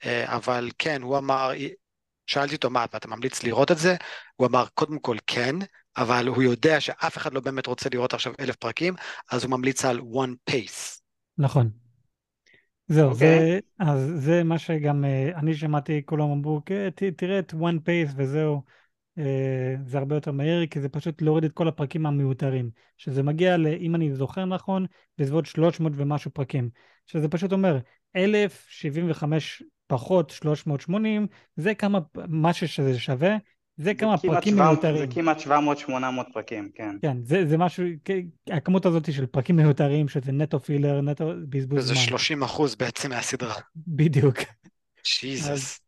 אבל 0.05 0.69
כן, 0.77 1.01
הוא 1.01 1.17
אמר, 1.17 1.51
שאלתי 2.29 2.55
אותו 2.55 2.69
מה, 2.69 2.83
אתה 2.83 3.07
ממליץ 3.07 3.43
לראות 3.43 3.71
את 3.71 3.77
זה? 3.77 3.95
הוא 4.35 4.47
אמר, 4.47 4.65
קודם 4.73 4.99
כל 4.99 5.17
כן, 5.27 5.55
אבל 5.97 6.27
הוא 6.27 6.43
יודע 6.43 6.79
שאף 6.79 7.17
אחד 7.17 7.33
לא 7.33 7.39
באמת 7.39 7.67
רוצה 7.67 7.89
לראות 7.93 8.13
עכשיו 8.13 8.33
אלף 8.39 8.55
פרקים, 8.55 8.93
אז 9.31 9.43
הוא 9.43 9.51
ממליץ 9.51 9.85
על 9.85 9.99
one 9.99 10.51
pace. 10.51 10.99
נכון. 11.37 11.69
זהו, 12.87 13.11
okay. 13.11 13.13
זה, 13.13 13.35
אוקיי. 13.35 13.59
אז 13.79 14.11
זה 14.15 14.43
מה 14.43 14.59
שגם 14.59 15.05
אה, 15.05 15.29
אני 15.35 15.55
שמעתי, 15.55 16.01
כולם 16.05 16.31
אמרו, 16.31 16.61
"כן, 16.65 16.89
תראה 17.17 17.39
את 17.39 17.53
one 17.53 17.77
pace 17.85 18.13
וזהו, 18.15 18.61
אה, 19.17 19.75
זה 19.85 19.97
הרבה 19.97 20.15
יותר 20.15 20.31
מהיר, 20.31 20.65
כי 20.67 20.81
זה 20.81 20.89
פשוט 20.89 21.21
להוריד 21.21 21.43
את 21.43 21.51
כל 21.51 21.67
הפרקים 21.67 22.05
המיותרים. 22.05 22.69
שזה 22.97 23.23
מגיע, 23.23 23.57
ל, 23.57 23.67
אם 23.67 23.95
אני 23.95 24.15
זוכר 24.15 24.45
נכון, 24.45 24.85
בסביבות 25.17 25.45
300 25.45 25.93
ומשהו 25.95 26.31
פרקים. 26.31 26.69
שזה 27.05 27.27
פשוט 27.27 27.51
אומר, 27.51 27.77
1,075 28.15 29.63
פחות 29.89 30.29
380, 30.29 31.27
זה 31.55 31.75
כמה, 31.75 31.99
מה 32.27 32.53
שזה 32.53 32.99
שווה, 32.99 33.35
זה 33.77 33.93
כמה 33.93 34.17
כמעט 34.17 34.35
פרקים 34.35 34.53
700 34.53 34.67
מיותרים. 34.83 34.97
זה 35.09 35.15
כמעט 35.15 35.37
700-800 35.39 36.33
פרקים, 36.33 36.69
כן. 36.75 36.95
כן, 37.01 37.17
זה, 37.23 37.45
זה 37.47 37.57
משהו, 37.57 37.85
הכמות 38.51 38.85
הזאת 38.85 39.13
של 39.13 39.25
פרקים 39.25 39.55
מיותרים, 39.55 40.07
שזה 40.07 40.31
נטו 40.31 40.59
פילר, 40.59 41.01
נטו 41.01 41.31
בזבוז 41.49 41.79
וזה 41.79 41.93
זמן. 41.93 42.03
30 42.03 42.43
אחוז 42.43 42.75
בעצם 42.75 43.09
מהסדרה. 43.09 43.53
בדיוק. 43.87 44.37
ג'יזוס. 45.21 45.79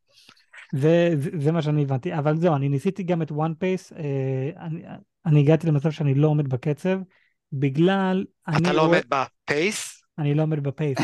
זה, 0.73 1.13
זה, 1.19 1.29
זה 1.39 1.51
מה 1.51 1.61
שאני 1.61 1.83
הבנתי, 1.83 2.13
אבל 2.13 2.37
זהו, 2.37 2.55
אני 2.55 2.69
ניסיתי 2.69 3.03
גם 3.03 3.21
את 3.21 3.31
one 3.31 3.53
pace, 3.63 3.95
אה, 3.97 4.65
אני, 4.65 4.81
אני 5.25 5.39
הגעתי 5.39 5.67
למצב 5.67 5.91
שאני 5.91 6.13
לא 6.13 6.27
עומד 6.27 6.47
בקצב, 6.47 6.99
בגלל... 7.53 8.25
אתה 8.49 8.57
אני 8.57 8.63
לא 8.75 8.81
רואה- 8.81 8.83
עומד 8.83 9.01
בפייס? 9.45 9.90
אני 10.17 10.33
לא 10.33 10.41
עומד 10.41 10.63
בפייס. 10.63 10.97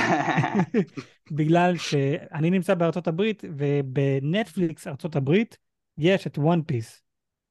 בגלל 1.37 1.77
שאני 1.77 2.49
נמצא 2.49 2.73
בארצות 2.73 3.07
הברית, 3.07 3.43
ובנטפליקס 3.57 4.87
ארצות 4.87 5.15
הברית 5.15 5.57
יש 5.97 6.27
את 6.27 6.37
one 6.37 6.71
piece. 6.71 7.01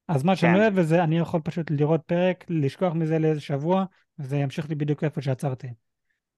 אז 0.07 0.23
מה 0.23 0.35
שאני 0.35 0.53
כן. 0.53 0.59
אוהב 0.59 0.79
בזה, 0.79 1.03
אני 1.03 1.17
יכול 1.17 1.41
פשוט 1.43 1.71
לראות 1.71 2.01
פרק, 2.05 2.45
לשכוח 2.49 2.93
מזה 2.93 3.19
לאיזה 3.19 3.41
שבוע, 3.41 3.85
וזה 4.19 4.37
ימשיך 4.37 4.69
לי 4.69 4.75
בדיוק 4.75 5.03
איפה 5.03 5.21
שעצרתי. 5.21 5.67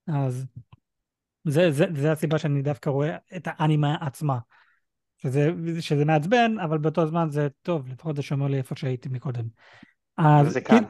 אז 0.07 0.45
זה, 1.43 1.71
זה, 1.71 1.85
זה 1.95 2.11
הסיבה 2.11 2.38
שאני 2.38 2.61
דווקא 2.61 2.89
רואה 2.89 3.17
את 3.35 3.47
האנימה 3.51 3.97
עצמה. 4.01 4.38
שזה, 5.17 5.51
שזה 5.79 6.05
מעצבן, 6.05 6.55
אבל 6.63 6.77
באותו 6.77 7.07
זמן 7.07 7.29
זה 7.29 7.47
טוב, 7.61 7.88
לפחות 7.88 8.15
זה 8.15 8.21
שומר 8.21 8.47
לי 8.47 8.57
איפה 8.57 8.75
שהייתי 8.75 9.09
מקודם. 9.09 9.45
אז 10.17 10.47
וזה 10.47 10.61
קל. 10.61 10.83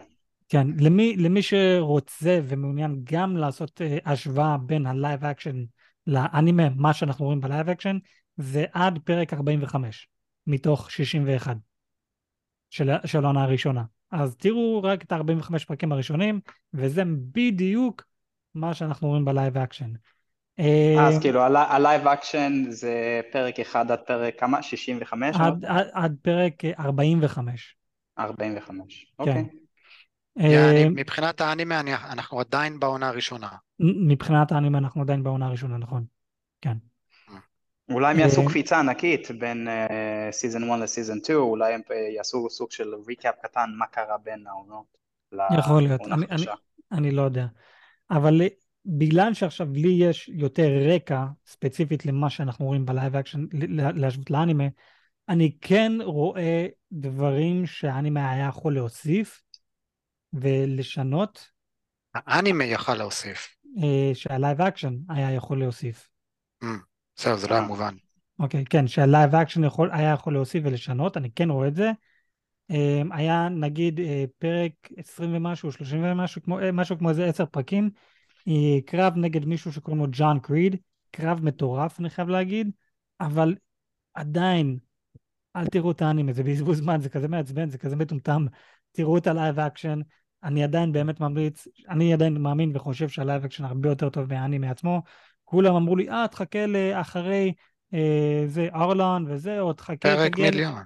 כן, 0.50 0.68
למי, 0.80 1.16
למי 1.18 1.42
שרוצה 1.42 2.40
ומעוניין 2.44 3.02
גם 3.04 3.38
לעשות 3.38 3.82
אה, 3.82 3.98
השוואה 4.06 4.58
בין 4.58 4.86
ה 4.86 4.94
live 4.94 5.26
action 5.26 5.64
לאנימה, 6.08 6.70
מה 6.70 6.94
שאנחנו 6.94 7.26
רואים 7.26 7.42
ב 7.42 7.48
live 7.48 7.70
action, 7.70 7.98
זה 8.38 8.66
עד 8.74 9.00
פרק 9.04 9.34
45 9.34 10.08
מתוך 10.48 10.92
61 10.92 11.58
של, 12.70 12.90
של 13.06 13.24
העונה 13.24 13.44
הראשונה. 13.44 13.84
אז 14.12 14.36
תראו 14.36 14.82
רק 14.84 15.04
את 15.04 15.12
ה-45 15.12 15.66
פרקים 15.68 15.92
הראשונים, 15.92 16.40
וזה 16.74 17.04
בדיוק 17.32 18.04
מה 18.56 18.74
שאנחנו 18.74 19.08
רואים 19.08 19.26
ב 19.26 19.32
live 19.32 19.58
action. 19.58 19.92
אה, 20.60 21.08
אז 21.08 21.20
כאילו 21.22 21.42
הלי- 21.42 21.66
ה 21.70 21.77
live 21.77 22.08
action 22.08 22.64
זה 22.70 23.22
פרק 23.32 23.60
אחד 23.60 23.92
עד 23.92 24.00
פרק 24.00 24.40
כמה? 24.40 24.64
65? 24.64 25.36
עד, 25.40 25.66
עד, 25.66 25.88
עד 25.94 26.16
פרק 26.22 26.66
אה, 26.66 26.72
45. 26.80 27.76
45. 28.20 29.06
כן. 29.18 29.22
אוקיי. 29.22 29.34
אה, 29.34 29.42
יעני, 30.38 30.90
מבחינת 30.90 31.42
האנימה 31.42 31.80
אני- 31.80 31.96
אנחנו 31.96 32.40
עדיין 32.40 32.80
בעונה 32.80 33.08
הראשונה. 33.08 33.50
מבחינת 33.80 34.52
האנימה 34.52 34.78
אנחנו 34.78 35.02
עדיין 35.02 35.24
בעונה 35.24 35.46
הראשונה, 35.48 35.78
נכון? 35.78 36.06
כן. 36.62 36.78
אולי 37.92 38.12
הם 38.12 38.20
יעשו 38.20 38.42
אה, 38.42 38.48
קפיצה 38.48 38.80
ענקית 38.80 39.28
בין 39.40 39.68
season 40.32 40.64
1 40.72 40.80
ל 40.80 40.85
season 40.85 41.18
2, 41.24 41.40
אולי 41.40 41.74
הם 41.74 41.82
אה, 41.92 41.96
יעשו 42.16 42.50
סוג 42.50 42.72
של 42.72 42.94
recap 43.08 43.36
קטן 43.44 43.70
מה 43.78 43.86
קרה 43.86 44.18
בין 44.24 44.48
העונות. 44.48 44.98
יכול 45.60 45.82
להיות, 45.82 46.02
אני, 46.02 46.14
אני, 46.14 46.26
החדשה. 46.26 46.54
אני 46.92 47.12
לא 47.12 47.22
יודע. 47.22 47.46
אבל 48.12 48.42
בגלל 48.86 49.34
שעכשיו 49.34 49.68
לי 49.74 49.90
יש 50.00 50.30
יותר 50.34 50.70
רקע 50.96 51.26
ספציפית 51.46 52.06
למה 52.06 52.30
שאנחנו 52.30 52.66
רואים 52.66 52.86
ב 52.86 52.92
live 52.92 53.16
action, 53.16 53.46
ל- 53.54 54.00
להשוות 54.02 54.32
לאנימה, 54.32 54.64
אני 55.30 55.58
כן 55.62 55.92
רואה 56.04 56.68
דברים 56.92 57.66
שהאנימה 57.66 58.32
היה 58.32 58.48
יכול 58.48 58.74
להוסיף 58.74 59.42
ולשנות, 60.34 61.50
האנימה 62.16 62.64
יכל 62.64 62.94
להוסיף. 62.94 63.56
אה, 63.84 64.12
שה 64.14 64.34
live 64.34 64.62
action 64.62 64.98
היה 65.10 65.32
יכול 65.32 65.60
להוסיף. 65.60 66.10
זהו, 67.20 67.38
זה 67.38 67.48
לא 67.48 67.54
היה 67.54 67.64
אה. 67.64 67.68
מובן. 67.68 67.96
אוקיי, 68.40 68.66
כן, 68.66 68.88
שה 68.88 69.08
live 69.08 69.36
action 69.36 69.62
היה 69.92 70.14
יכול 70.14 70.34
להוסיף 70.34 70.64
ולשנות, 70.66 71.18
אני 71.18 71.32
כן 71.32 71.50
רואה 71.50 71.68
את 71.68 71.76
זה. 71.76 71.92
אה, 72.72 73.02
היה 73.12 73.50
נגיד 73.50 74.00
פרק 74.38 74.72
20 74.98 75.36
ומשהו, 75.36 75.72
30 75.72 76.04
ומשהו, 76.04 76.42
כמו, 76.42 76.60
משהו 76.74 76.98
כמו 76.98 77.10
איזה 77.10 77.26
10 77.26 77.46
פרקים, 77.46 77.90
קרב 78.86 79.14
נגד 79.16 79.46
מישהו 79.46 79.74
שקוראים 79.74 80.02
לו 80.04 80.08
דון 80.12 80.40
קריג, 80.40 80.76
קרב 81.12 81.44
מטורף 81.44 82.00
אני 82.00 82.10
חייב 82.10 82.30
להגיד, 82.30 82.72
אבל 83.20 83.56
עדיין, 84.14 84.78
אל 85.56 85.68
תראו 85.68 85.92
את 85.92 86.02
האנימה, 86.02 86.34
זה 86.34 86.44
בזבוז 86.44 86.78
זמן, 86.78 87.02
זה 87.02 87.10
כזה 87.10 87.28
מעצבן, 87.28 87.70
זה 87.70 87.78
כזה 87.78 87.96
מטומטם, 87.96 88.46
תראו 88.92 89.18
את 89.18 89.28
ה 89.28 89.34
live 89.34 89.60
action, 89.60 90.00
אני 90.44 90.64
עדיין 90.64 90.92
באמת 90.92 91.20
ממליץ, 91.20 91.68
אני 91.90 92.14
עדיין 92.14 92.42
מאמין 92.42 92.72
וחושב 92.76 93.10
שה 93.10 93.25
live 93.25 93.46
action 93.46 93.66
הרבה 93.66 93.90
יותר 93.90 94.10
טוב 94.10 94.34
מהאנימה 94.34 94.72
עצמו, 94.72 95.02
כולם 95.44 95.76
אמרו 95.76 95.96
לי, 95.96 96.10
אה, 96.10 96.26
תחכה 96.32 96.66
לאחרי 96.66 97.54
אה, 97.94 98.44
זה 98.48 98.68
ארלונג 98.76 99.26
וזה, 99.32 99.60
או 99.60 99.74
תחכה, 99.74 99.96
פרק 99.96 100.32
תגיע... 100.32 100.52
מיליון. 100.52 100.84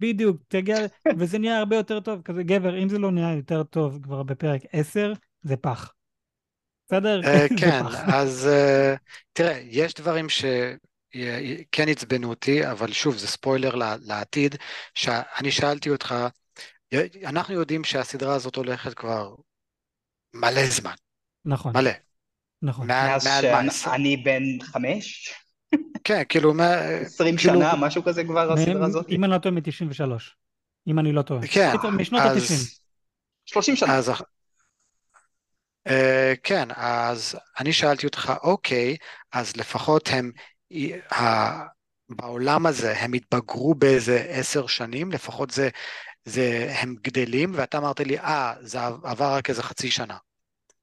בדיוק, 0.00 0.36
תגיע, 0.48 0.76
וזה 1.18 1.38
נהיה 1.38 1.58
הרבה 1.58 1.76
יותר 1.76 2.00
טוב, 2.00 2.22
כזה 2.22 2.42
גבר, 2.42 2.82
אם 2.82 2.88
זה 2.88 2.98
לא 2.98 3.10
נהיה 3.10 3.36
יותר 3.36 3.62
טוב 3.62 3.98
כבר 4.02 4.22
בפרק 4.22 4.60
10, 4.72 5.12
זה 5.42 5.56
פח. 5.56 5.92
בסדר? 6.86 7.20
אה, 7.24 7.38
זה 7.48 7.48
כן, 7.56 7.82
פח. 7.82 8.08
אז 8.14 8.46
אה, 8.46 8.94
תראה, 9.32 9.60
יש 9.64 9.94
דברים 9.94 10.28
שכן 10.28 11.88
עצבנו 11.88 12.28
אותי, 12.28 12.70
אבל 12.70 12.92
שוב, 12.92 13.16
זה 13.16 13.26
ספוילר 13.28 13.74
לעתיד, 14.00 14.54
שאני 14.94 15.50
שאלתי 15.50 15.90
אותך, 15.90 16.14
אנחנו 17.24 17.54
יודעים 17.54 17.84
שהסדרה 17.84 18.34
הזאת 18.34 18.56
הולכת 18.56 18.94
כבר 18.94 19.34
מלא 20.34 20.66
זמן, 20.70 20.94
נכון, 21.44 21.72
מלא. 21.76 21.90
נכון. 22.62 22.86
מעל 22.86 23.18
מאז 23.24 23.76
שאני 23.82 24.16
בן 24.16 24.42
חמש, 24.62 25.34
כן, 26.04 26.22
כאילו, 26.28 26.54
מה- 26.54 26.74
20 26.80 27.36
כאילו- 27.36 27.52
שנה, 27.54 27.72
משהו 27.76 28.04
כזה 28.04 28.24
כבר 28.24 28.52
הסדרה 28.52 28.86
הזאת. 28.86 29.06
אם 29.10 29.24
אני 29.24 29.32
לא 29.32 29.38
טועה, 29.38 29.54
מ-93. 29.54 30.22
אם 30.88 30.98
אני 30.98 31.12
לא 31.12 31.22
טועה. 31.22 31.46
כן, 31.46 31.72
משנות 31.92 32.20
אז- 32.22 32.36
ה-90. 32.36 32.80
30 33.46 33.76
שנה. 33.76 33.96
אז 33.96 34.10
אה, 35.86 36.34
כן, 36.42 36.68
אז 36.74 37.36
אני 37.60 37.72
שאלתי 37.72 38.06
אותך, 38.06 38.32
אוקיי, 38.42 38.96
אז 39.32 39.56
לפחות 39.56 40.08
הם, 40.12 40.32
ה- 41.12 41.66
בעולם 42.08 42.66
הזה 42.66 42.98
הם 42.98 43.12
התבגרו 43.12 43.74
באיזה 43.74 44.26
עשר 44.28 44.66
שנים, 44.66 45.12
לפחות 45.12 45.50
זה, 45.50 45.68
זה, 46.28 46.74
הם 46.78 46.94
גדלים, 47.02 47.52
ואתה 47.54 47.78
אמרת 47.78 48.00
לי, 48.00 48.18
אה, 48.18 48.54
זה 48.60 48.78
עבר 48.84 49.34
רק 49.34 49.50
איזה 49.50 49.62
חצי 49.62 49.90
שנה. 49.90 50.16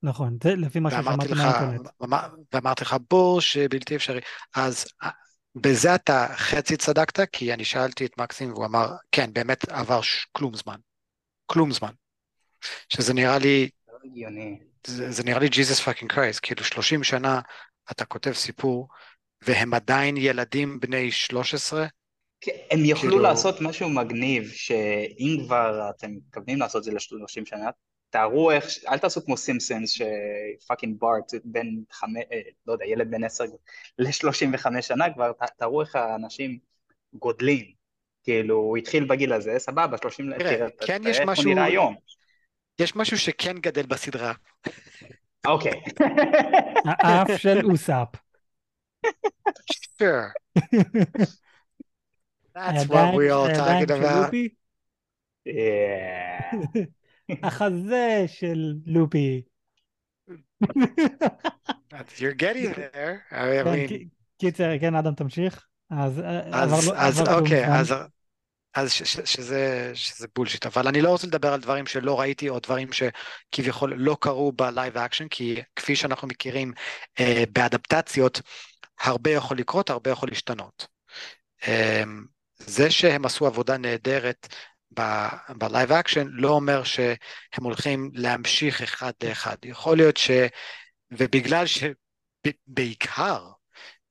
נכון, 0.03 0.37
זה 0.43 0.55
לפי 0.55 0.79
מה 0.79 0.89
לך, 0.89 1.39
מהאינטרנט. 1.39 1.87
ואמר- 2.01 2.27
ואמרתי 2.53 2.83
לך, 2.83 2.95
בוש, 3.09 3.57
בלתי 3.57 3.95
אפשרי. 3.95 4.21
אז 4.55 4.85
אה, 5.03 5.09
בזה 5.55 5.95
אתה 5.95 6.27
חצי 6.35 6.77
צדקת, 6.77 7.29
כי 7.31 7.53
אני 7.53 7.65
שאלתי 7.65 8.05
את 8.05 8.17
מקסים 8.17 8.53
והוא 8.53 8.65
אמר, 8.65 8.91
כן, 9.11 9.33
באמת 9.33 9.69
עבר 9.69 10.01
ש- 10.01 10.27
כלום 10.31 10.55
זמן. 10.55 10.75
כלום 11.45 11.71
זמן. 11.71 11.91
שזה 12.89 13.13
נראה 13.13 13.37
לי, 13.37 13.69
לא. 13.87 13.93
זה, 14.87 15.11
זה 15.11 15.23
נראה 15.23 15.39
לי 15.39 15.47
Jesus 15.47 15.79
fucking 15.85 16.13
Christ, 16.13 16.39
כאילו 16.41 16.63
30 16.63 17.03
שנה 17.03 17.41
אתה 17.91 18.05
כותב 18.05 18.31
סיפור, 18.33 18.87
והם 19.41 19.73
עדיין 19.73 20.17
ילדים 20.17 20.79
בני 20.79 21.11
13, 21.11 21.81
כן, 21.81 21.87
הם 22.71 22.85
יוכלו 22.85 23.09
כאילו- 23.09 23.23
לעשות 23.23 23.61
משהו 23.61 23.89
מגניב, 23.89 24.49
שאם 24.53 25.37
כבר 25.45 25.89
אתם 25.89 26.11
מתכוונים 26.11 26.59
לעשות 26.59 26.79
את 26.79 26.83
זה 26.83 26.91
ל-30 26.91 27.45
שנה, 27.45 27.69
תארו 28.09 28.51
איך, 28.51 28.65
אל 28.87 28.97
תעשו 28.97 29.25
כמו 29.25 29.37
סימפסונס 29.37 29.91
שפאקינג 30.61 30.99
בארט 30.99 31.31
בן 31.43 31.67
חמש, 31.91 32.23
אה, 32.31 32.39
לא 32.67 32.73
יודע, 32.73 32.85
ילד 32.85 33.11
בן 33.11 33.23
עשר 33.23 33.43
ל-35 33.99 34.81
שנה 34.81 35.13
כבר, 35.13 35.31
ת- 35.33 35.51
תראו 35.57 35.81
איך 35.81 35.95
האנשים 35.95 36.57
גודלים. 37.13 37.65
כאילו, 38.23 38.55
הוא 38.55 38.77
התחיל 38.77 39.03
בגיל 39.05 39.33
הזה, 39.33 39.55
סבבה, 39.59 39.97
30, 39.97 40.33
תראה, 40.37 40.57
תראה, 40.57 40.67
כן 40.87 41.01
יש 41.05 41.17
איך 41.17 41.27
הוא 41.27 41.31
משהו- 41.31 41.49
נראה 41.53 41.63
היום. 41.63 41.95
יש 42.79 42.95
משהו 42.95 43.17
שכן 43.17 43.57
גדל 43.57 43.85
בסדרה. 43.85 44.33
אוקיי. 45.47 45.81
האף 46.85 47.27
של 47.37 47.65
אוסאפ. 47.71 48.07
Sure, 50.01 50.57
that's 52.55 52.87
what 52.87 53.13
we 53.15 53.29
all 53.29 53.47
talking 53.49 53.89
about. 53.91 54.25
לופי, 54.25 54.49
Yeah. 55.45 56.51
החזה 57.43 58.23
של 58.27 58.73
לופי. 58.85 59.41
You're 62.17 62.33
getting 62.33 62.73
there. 62.93 63.23
I 63.31 63.63
כן, 63.63 63.65
mean, 63.65 63.87
כי- 63.87 64.07
קיצר, 64.37 64.69
כן, 64.81 64.95
אדם 64.95 65.13
תמשיך. 65.15 65.67
אז 65.89 66.19
אה, 66.19 66.67
כלום 67.13 67.27
אוקיי. 67.39 67.65
אז, 67.79 67.93
אז 68.75 68.91
ש, 68.91 69.03
ש, 69.03 69.19
שזה, 69.25 69.91
שזה 69.93 70.27
bullshit, 70.35 70.65
אבל 70.65 70.87
אני 70.87 71.01
לא 71.01 71.09
רוצה 71.09 71.27
לדבר 71.27 71.53
על 71.53 71.61
דברים 71.61 71.85
שלא 71.85 72.19
ראיתי 72.19 72.49
או 72.49 72.59
דברים 72.59 72.87
שכביכול 72.93 73.93
לא 73.97 74.17
קרו 74.21 74.51
ב 74.51 74.60
live 74.60 74.97
action, 74.97 75.27
כי 75.27 75.61
כפי 75.75 75.95
שאנחנו 75.95 76.27
מכירים 76.27 76.73
אה, 77.19 77.43
באדפטציות, 77.53 78.41
הרבה 79.01 79.31
יכול 79.31 79.57
לקרות, 79.57 79.89
הרבה 79.89 80.11
יכול 80.11 80.29
להשתנות. 80.29 80.87
אה, 81.67 82.03
זה 82.67 82.91
שהם 82.91 83.25
עשו 83.25 83.47
עבודה 83.47 83.77
נהדרת 83.77 84.47
ב 85.57 85.64
live 85.64 85.91
action 85.91 86.27
לא 86.31 86.49
אומר 86.49 86.83
שהם 86.83 87.63
הולכים 87.63 88.11
להמשיך 88.13 88.81
אחד 88.81 89.11
לאחד. 89.23 89.55
יכול 89.65 89.97
להיות 89.97 90.17
ש... 90.17 90.31
ובגלל 91.11 91.65
שבעיקר, 91.65 93.49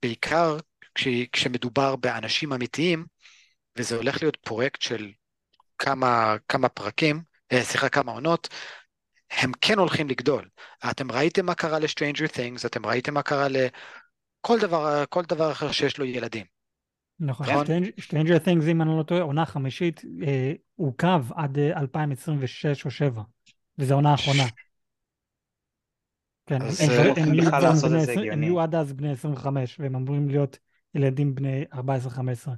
בעיקר 0.02 0.56
כש, 0.94 1.08
כשמדובר 1.32 1.96
באנשים 1.96 2.52
אמיתיים, 2.52 3.06
וזה 3.78 3.96
הולך 3.96 4.22
להיות 4.22 4.36
פרויקט 4.36 4.82
של 4.82 5.12
כמה, 5.78 6.36
כמה 6.48 6.68
פרקים, 6.68 7.22
אה, 7.52 7.64
סליחה, 7.64 7.88
כמה 7.88 8.12
עונות, 8.12 8.48
הם 9.30 9.52
כן 9.60 9.78
הולכים 9.78 10.08
לגדול. 10.08 10.48
אתם 10.90 11.12
ראיתם 11.12 11.46
מה 11.46 11.54
קרה 11.54 11.78
ל-Stranger 11.78 12.28
Things, 12.36 12.66
אתם 12.66 12.86
ראיתם 12.86 13.14
מה 13.14 13.22
קרה 13.22 13.46
לכל 13.48 14.58
דבר, 14.58 15.04
כל 15.08 15.22
דבר 15.22 15.52
אחר 15.52 15.72
שיש 15.72 15.98
לו 15.98 16.04
ילדים. 16.04 16.51
נכון, 17.22 17.46
נכון? 17.50 17.66
Stranger- 17.66 18.00
Stranger 18.00 18.44
Things, 18.46 18.70
אם 18.70 18.82
אני 18.82 18.90
לא 18.98 19.02
טועה, 19.02 19.20
עונה 19.22 19.46
חמישית 19.46 20.02
אה, 20.26 20.52
עוכב 20.76 21.24
עד 21.34 21.58
אה, 21.58 21.80
2026 21.80 22.66
או 22.66 22.70
2007, 22.72 23.22
וזו 23.78 23.92
העונה 23.94 24.10
האחרונה. 24.10 24.42
כן, 26.46 26.62
הם- 26.62 26.68
אה. 26.68 28.34
יהיו 28.42 28.60
עד 28.60 28.74
אז 28.74 28.92
בני 28.92 29.10
25, 29.12 29.80
והם 29.80 29.94
אמורים 29.96 30.28
להיות 30.28 30.58
ילדים 30.94 31.34
בני 31.34 31.64
14-15. 31.74 32.52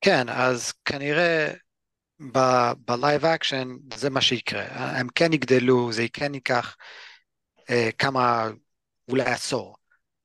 כן, 0.00 0.28
אז 0.28 0.72
כנראה 0.84 1.52
ב 2.86 2.94
live 2.94 3.24
action 3.24 3.76
זה 3.94 4.10
מה 4.10 4.20
שיקרה. 4.20 4.64
הם 4.98 5.08
כן 5.14 5.32
יגדלו, 5.32 5.92
זה 5.92 6.06
כן 6.12 6.34
ייקח 6.34 6.76
אה, 7.70 7.90
כמה, 7.98 8.48
אולי 9.10 9.22
עשור. 9.24 9.76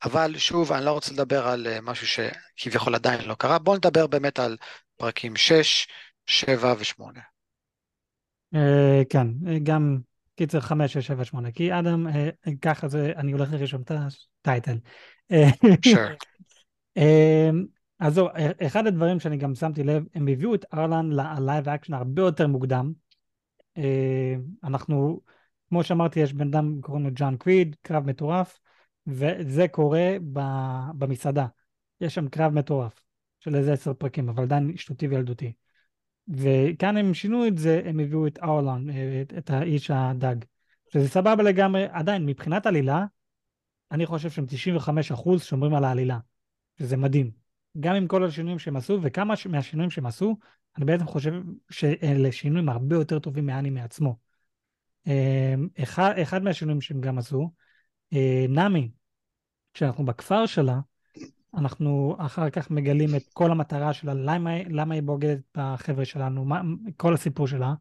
אבל 0.03 0.37
שוב, 0.37 0.71
אני 0.71 0.85
לא 0.85 0.91
רוצה 0.91 1.13
לדבר 1.13 1.47
על 1.47 1.67
אה, 1.67 1.81
משהו 1.81 2.25
שכביכול 2.55 2.95
עדיין 2.95 3.21
לא 3.25 3.35
קרה, 3.35 3.59
בואו 3.59 3.77
נדבר 3.77 4.07
באמת 4.07 4.39
על 4.39 4.57
פרקים 4.97 5.35
6, 5.35 5.87
7 6.25 6.73
ו-8. 6.73 7.19
אה, 8.55 9.01
כן, 9.09 9.27
אה, 9.47 9.59
גם 9.63 9.97
קיצר 10.35 10.59
5, 10.59 10.93
6, 10.93 11.07
7, 11.07 11.25
8, 11.25 11.51
כי 11.51 11.79
אדם, 11.79 12.07
אה, 12.07 12.29
ככה 12.61 12.87
זה, 12.87 13.13
אני 13.15 13.31
הולך 13.31 13.53
לרשום 13.53 13.81
את 13.81 13.91
ה 13.91 14.04
title. 14.04 14.77
אז 17.99 18.13
זהו, 18.13 18.27
אחד 18.67 18.87
הדברים 18.87 19.19
שאני 19.19 19.37
גם 19.37 19.55
שמתי 19.55 19.83
לב, 19.83 20.03
הם 20.15 20.27
הביאו 20.27 20.55
את 20.55 20.65
ארלונג 20.73 21.10
ל 21.12 21.23
live 21.23 21.69
action 21.69 21.93
הרבה 21.93 22.21
יותר 22.21 22.47
מוקדם. 22.47 22.93
אנחנו, 24.63 25.21
כמו 25.69 25.83
שאמרתי, 25.83 26.19
יש 26.19 26.33
בן 26.33 26.47
אדם, 26.47 26.81
קוראים 26.81 27.03
לו 27.05 27.09
דון 27.15 27.38
קריג, 27.38 27.75
קרב 27.81 28.05
מטורף, 28.05 28.59
וזה 29.07 29.67
קורה 29.67 30.15
ב- 30.33 30.91
במסעדה. 30.97 31.45
יש 32.01 32.15
שם 32.15 32.27
קרב 32.27 32.53
מטורף 32.53 33.01
של 33.39 33.55
איזה 33.55 33.73
עשר 33.73 33.93
פרקים, 33.93 34.29
אבל 34.29 34.43
עדיין 34.43 34.77
שטותי 34.77 35.07
וילדותי. 35.07 35.53
וכאן 36.27 36.97
הם 36.97 37.13
שינו 37.13 37.47
את 37.47 37.57
זה, 37.57 37.81
הם 37.85 37.99
הביאו 37.99 38.27
את 38.27 38.39
אורלון, 38.43 38.89
אה, 38.89 39.21
את, 39.21 39.33
את 39.37 39.49
האיש 39.49 39.91
הדג. 39.91 40.35
שזה 40.93 41.09
סבבה 41.09 41.43
לגמרי, 41.43 41.85
עדיין, 41.91 42.25
מבחינת 42.25 42.65
עלילה, 42.65 43.05
אני 43.91 44.05
חושב 44.05 44.29
שהם 44.29 44.45
95% 44.45 45.45
שומרים 45.45 45.73
על 45.73 45.83
העלילה, 45.83 46.19
שזה 46.79 46.97
מדהים. 46.97 47.31
גם 47.79 47.95
עם 47.95 48.07
כל 48.07 48.25
השינויים 48.25 48.59
שהם 48.59 48.75
עשו, 48.75 48.99
וכמה 49.01 49.35
ש- 49.35 49.47
מהשינויים 49.47 49.91
שהם 49.91 50.05
עשו, 50.05 50.37
אני 50.77 50.85
בעצם 50.85 51.07
חושב 51.07 51.33
שאלה 51.69 52.31
שינויים 52.31 52.69
הרבה 52.69 52.95
יותר 52.95 53.19
טובים 53.19 53.45
מהאנימה 53.45 53.83
עצמו. 53.83 54.17
אה, 55.07 55.55
אחד, 55.83 56.13
אחד 56.21 56.43
מהשינויים 56.43 56.81
שהם 56.81 57.01
גם 57.01 57.17
עשו, 57.17 57.51
אה, 58.13 58.45
נאמי, 58.49 58.91
כשאנחנו 59.73 60.06
בכפר 60.06 60.45
שלה, 60.45 60.80
אנחנו 61.58 62.15
אחר 62.19 62.49
כך 62.49 62.71
מגלים 62.71 63.15
את 63.15 63.23
כל 63.34 63.52
המטרה 63.52 63.93
שלה, 63.93 64.13
למה, 64.13 64.52
למה 64.69 64.95
היא 64.95 65.04
בוגדת 65.04 65.39
בחבר'ה 65.58 66.06
שלנו, 66.06 66.45
מה, 66.45 66.62
כל 66.97 67.13
הסיפור 67.13 67.47
שלה, 67.47 67.73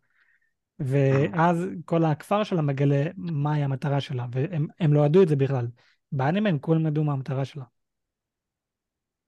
ואז 0.79 1.66
כל 1.85 2.05
הכפר 2.05 2.45
שלה 2.45 2.62
מגלה 2.62 3.05
מהי 3.16 3.62
המטרה 3.62 4.01
שלה, 4.01 4.27
והם 4.33 4.66
הם 4.81 4.92
לא 4.92 5.07
ידעו 5.07 5.23
את 5.23 5.29
זה 5.29 5.37
בכלל. 5.37 5.66
באנימה 6.12 6.49
הם 6.49 6.59
כולם 6.59 6.87
ידעו 6.87 7.05
מה 7.05 7.12
המטרה 7.12 7.45
שלה. 7.45 7.64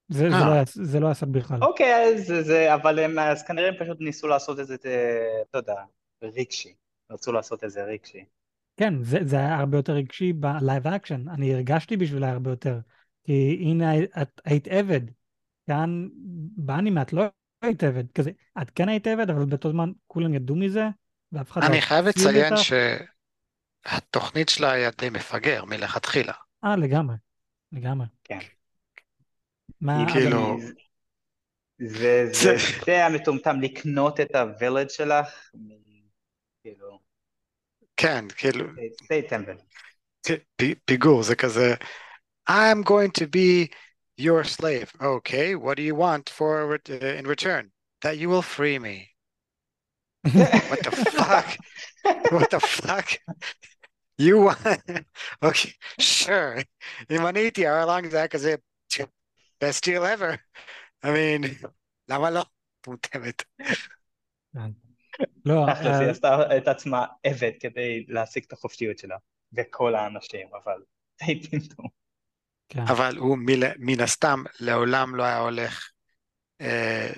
זה, 0.07 0.29
זה, 0.29 0.35
אה. 0.35 0.47
לא, 0.47 0.53
היה- 0.53 0.63
זה 0.73 0.99
לא 0.99 1.13
סוד 1.13 1.31
בכלל. 1.31 1.63
אוקיי, 1.63 1.93
אז 1.93 2.33
זה, 2.45 2.73
אבל 2.73 2.99
הם, 2.99 3.19
אז 3.19 3.43
כנראה 3.43 3.67
הם 3.67 3.75
פשוט 3.79 3.97
ניסו 4.01 4.27
לעשות 4.27 4.59
את 4.59 4.67
זה, 4.67 4.75
אה, 4.85 5.41
אתה 5.49 5.57
יודע, 5.57 5.75
רגשי. 6.21 6.73
רצו 7.11 7.31
לעשות 7.31 7.63
את 7.63 7.71
זה 7.71 7.83
רגשי. 7.83 8.25
כן, 8.77 9.03
זה, 9.03 9.17
זה 9.25 9.35
היה 9.37 9.55
הרבה 9.55 9.77
יותר 9.77 9.93
רגשי 9.93 10.33
ב 10.33 10.44
live 10.44 10.87
action, 10.87 11.29
אני 11.29 11.53
הרגשתי 11.53 11.97
בשבילה 11.97 12.31
הרבה 12.31 12.49
יותר. 12.49 12.79
כי 13.23 13.57
הנה, 13.61 13.91
את 14.21 14.41
היית 14.45 14.67
עבד. 14.67 15.01
כאן, 15.67 16.07
באנימה 16.57 17.01
את 17.01 17.13
לא 17.13 17.23
היית 17.61 17.83
עבד. 17.83 18.11
כזה, 18.11 18.31
את 18.61 18.69
כן 18.69 18.89
היית 18.89 19.07
עבד, 19.07 19.29
אבל 19.29 19.45
באותו 19.45 19.71
זמן 19.71 19.91
כולם 20.07 20.33
ידעו 20.33 20.55
מזה, 20.55 20.87
ואף 21.31 21.51
אחד 21.51 21.61
לא 21.61 21.67
אני 21.67 21.81
חייב 21.81 22.05
לציין 22.05 22.53
אותך. 22.53 22.63
שהתוכנית 23.85 24.49
שלה 24.49 24.71
היה 24.71 24.89
די 24.97 25.09
מפגר 25.09 25.65
מלכתחילה. 25.65 26.33
אה, 26.63 26.75
לגמרי. 26.75 27.15
לגמרי. 27.71 28.07
כן. 28.23 28.39
מה, 29.81 30.05
כאילו- 30.13 30.57
זה, 30.59 30.67
זה, 31.87 32.29
זה- 32.31 32.55
זה 32.57 32.85
די 32.85 32.95
המטומטם 32.95 33.61
לקנות 33.61 34.19
את 34.19 34.35
הווילג' 34.35 34.89
שלך, 34.89 35.49
כאילו, 36.63 36.99
כן, 37.96 38.24
כאילו, 38.36 38.64
די- 38.74 38.88
די 39.08 39.28
טמבל. 39.28 39.56
פ- 40.56 40.64
פיגור, 40.84 41.22
זה 41.22 41.36
כזה, 41.36 41.74
I'm 42.50 42.82
going 42.84 43.10
to 43.20 43.26
be 43.26 43.68
your 44.20 44.44
slave. 44.44 44.92
Okay, 45.00 45.54
what 45.54 45.76
do 45.76 45.82
you 45.82 45.94
want 45.94 46.28
for 46.28 46.78
uh, 46.88 47.18
in 47.18 47.26
return? 47.26 47.70
That 48.02 48.16
you 48.18 48.28
will 48.28 48.42
free 48.42 48.78
me. 48.78 49.10
What 50.70 50.80
the 50.86 50.90
fuck? 50.90 51.48
What 52.32 52.50
the 52.50 52.60
fuck? 52.60 53.08
You 54.18 54.36
want? 54.46 55.04
Okay, 55.42 55.72
sure. 55.98 56.62
אם 57.10 57.26
אני 57.26 57.40
הייתי 57.40 57.68
ארלונג 57.68 58.06
זה 58.10 58.16
היה 58.16 58.28
כזה, 58.28 58.54
best 59.64 59.84
deal 59.84 60.02
ever. 60.02 60.36
I 61.04 61.08
mean, 61.08 61.66
למה 62.08 62.30
לא? 62.30 62.44
מותאמת. 62.86 63.42
לא, 65.45 65.65
תכל'ס, 65.73 65.85
אה, 65.85 65.99
היא 65.99 66.09
עשתה 66.09 66.57
את 66.57 66.67
עצמה 66.67 67.05
עבד 67.23 67.51
כדי 67.59 68.05
להשיג 68.07 68.43
את 68.47 68.53
החופשיות 68.53 68.97
שלה, 68.97 69.17
וכל 69.53 69.95
האנשים, 69.95 70.47
אבל 70.63 70.81
די 71.23 71.39
טמטום. 71.39 71.85
כן. 72.69 72.81
אבל 72.81 73.17
הוא 73.17 73.37
מן 73.79 73.99
הסתם 73.99 74.43
לעולם 74.59 75.15
לא 75.15 75.23
היה 75.23 75.37
הולך 75.37 75.89
אה, 76.61 77.11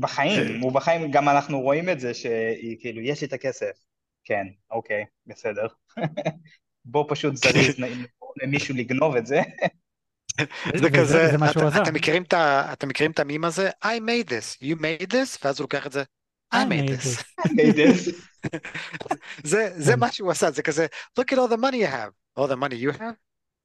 בחיים, 0.00 0.60
הוא 0.60 0.72
בחיים, 0.72 1.10
גם 1.10 1.28
אנחנו 1.28 1.60
רואים 1.60 1.88
את 1.88 2.00
זה 2.00 2.14
שהיא 2.14 2.76
כאילו, 2.80 3.00
יש 3.00 3.20
לי 3.20 3.26
את 3.26 3.32
הכסף. 3.32 3.72
כן, 4.24 4.46
אוקיי, 4.70 5.04
בסדר. 5.26 5.66
בוא 6.84 7.04
פשוט 7.08 7.36
זריז, 7.36 7.76
למישהו 8.42 8.74
לגנוב 8.76 9.16
את 9.16 9.26
זה. 9.26 9.40
זה 10.76 10.88
כזה, 10.96 11.30
אתם 12.72 12.88
מכירים 12.88 13.12
את 13.12 13.18
המים 13.18 13.44
הזה? 13.44 13.70
I 13.84 13.86
made 13.86 14.28
this, 14.28 14.62
you 14.62 14.80
made 14.80 15.12
this, 15.12 15.38
ואז 15.44 15.58
הוא 15.58 15.64
לוקח 15.64 15.86
את 15.86 15.92
זה, 15.92 16.02
I 16.52 16.64
made 16.64 16.88
this. 16.88 17.24
made 17.52 17.76
this. 17.76 18.10
זה 19.44 19.72
זה 19.76 19.92
כן. 19.92 19.98
מה 20.00 20.12
שהוא 20.12 20.30
עשה, 20.30 20.50
זה 20.50 20.62
כזה, 20.62 20.86
look 21.20 21.32
at 21.32 21.36
all 21.36 21.50
the 21.50 21.60
money 21.60 21.76
you 21.76 21.86
have, 21.86 22.12
all 22.38 22.48
the 22.48 22.56
money 22.56 22.74
you 22.74 22.92
have, 22.98 23.16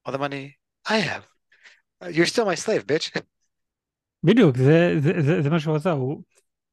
all 0.08 0.14
the 0.14 0.20
money 0.20 0.58
I 0.88 1.00
have. 1.00 1.24
You're 2.02 2.26
still 2.26 2.46
my 2.46 2.56
slave, 2.56 2.86
bitch. 2.86 3.20
בדיוק, 4.24 4.58
זה, 4.58 4.96
זה, 5.00 5.12
זה, 5.22 5.42
זה 5.42 5.50
מה 5.50 5.60
שהוא 5.60 5.76
עשה, 5.76 5.92
הוא, 5.92 6.22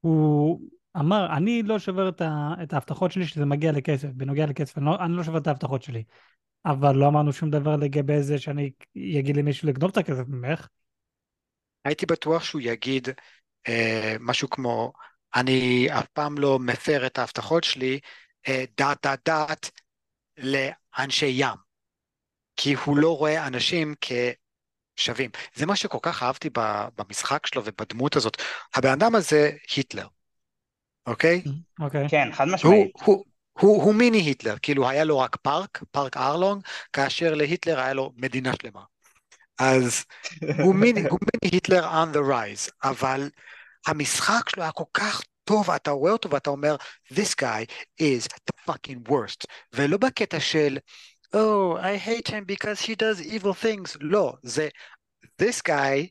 הוא 0.01 0.61
אמר, 0.97 1.37
אני 1.37 1.63
לא 1.63 1.79
שובר 1.79 2.09
את, 2.09 2.21
ה, 2.21 2.55
את 2.63 2.73
ההבטחות 2.73 3.13
שלי 3.13 3.27
שזה 3.27 3.45
מגיע 3.45 3.73
לכסף, 3.73 4.09
בנוגע 4.09 4.47
לכסף, 4.47 4.79
אני 4.79 4.87
לא, 4.87 4.97
אני 5.05 5.17
לא 5.17 5.23
שובר 5.23 5.39
את 5.39 5.47
ההבטחות 5.47 5.83
שלי. 5.83 6.05
אבל 6.67 6.97
לא 6.97 7.09
אמרנו 7.09 7.33
שום 7.33 7.51
דבר 7.51 7.77
לגבי 7.77 8.23
זה 8.23 8.39
שאני 8.39 8.71
אגיד 9.19 9.37
למישהו 9.37 9.69
לגנוב 9.69 9.91
את 9.91 9.97
הכסף 9.97 10.29
ממך. 10.29 10.69
הייתי 11.85 12.07
בטוח 12.07 12.45
שהוא 12.45 12.61
יגיד 12.65 13.09
אה, 13.69 14.17
משהו 14.21 14.51
כמו, 14.51 14.93
אני 15.35 15.89
אף 15.99 16.07
פעם 16.13 16.39
לא 16.39 16.59
מפר 16.59 17.07
את 17.07 17.19
ההבטחות 17.19 17.65
שלי, 17.65 18.01
אה, 18.49 18.65
דעת 18.77 18.99
דעת 19.03 19.21
דעת 19.25 19.71
לאנשי 20.39 21.27
ים. 21.27 21.73
כי 22.57 22.75
הוא 22.75 22.97
לא 22.97 23.17
רואה 23.17 23.47
אנשים 23.47 23.95
כשווים. 24.01 25.31
זה 25.55 25.67
מה 25.67 25.77
שכל 25.77 25.99
כך 26.03 26.23
אהבתי 26.23 26.51
במשחק 26.99 27.47
שלו 27.47 27.63
ובדמות 27.65 28.17
הזאת. 28.17 28.43
הבן 28.75 28.91
אדם 28.91 29.15
הזה 29.15 29.51
היטלר, 29.77 30.07
אוקיי? 31.07 31.43
אוקיי. 31.81 32.09
כן, 32.09 32.29
חד 32.33 32.45
הוא, 32.45 32.55
משמעית. 32.55 32.93
הוא, 33.05 33.25
הוא, 33.53 33.83
הוא 33.83 33.95
מיני 33.95 34.19
היטלר, 34.19 34.55
כאילו 34.63 34.89
היה 34.89 35.05
לו 35.05 35.19
רק 35.19 35.37
פארק, 35.37 35.83
פארק 35.91 36.17
ארלונג, 36.17 36.63
כאשר 36.93 37.35
להיטלר 37.35 37.81
היה 37.81 37.93
לו 37.93 38.13
מדינה 38.17 38.53
שלמה. 38.63 38.83
אז 39.59 40.05
הוא 40.65 40.75
מיני, 40.75 41.01
הוא 41.01 41.19
מיני 41.21 41.55
היטלר 41.55 41.91
on 41.91 42.17
the 42.17 42.21
rise, 42.31 42.73
אבל 42.83 43.31
המשחק 43.87 44.49
שלו 44.49 44.63
היה 44.63 44.73
כל 44.73 44.85
כך 44.95 45.23
טוב, 45.45 45.71
אתה 45.71 45.91
רואה 45.91 46.13
אותו 46.13 46.31
ואתה 46.31 46.51
אומר, 46.51 46.77
this 47.13 47.35
guy 47.41 47.65
is 48.01 48.27
the 48.27 48.71
fucking 48.71 49.11
worst, 49.11 49.47
ולא 49.73 49.97
בקטע 49.97 50.41
של, 50.41 50.79
oh, 51.35 51.79
I 51.79 52.07
hate 52.07 52.29
him 52.29 52.45
because 52.47 52.81
he 52.87 52.95
does 52.95 53.27
evil 53.27 53.55
things, 53.65 53.97
לא, 54.01 54.35
זה, 54.43 54.69
this 55.43 55.63
guy 55.69 56.09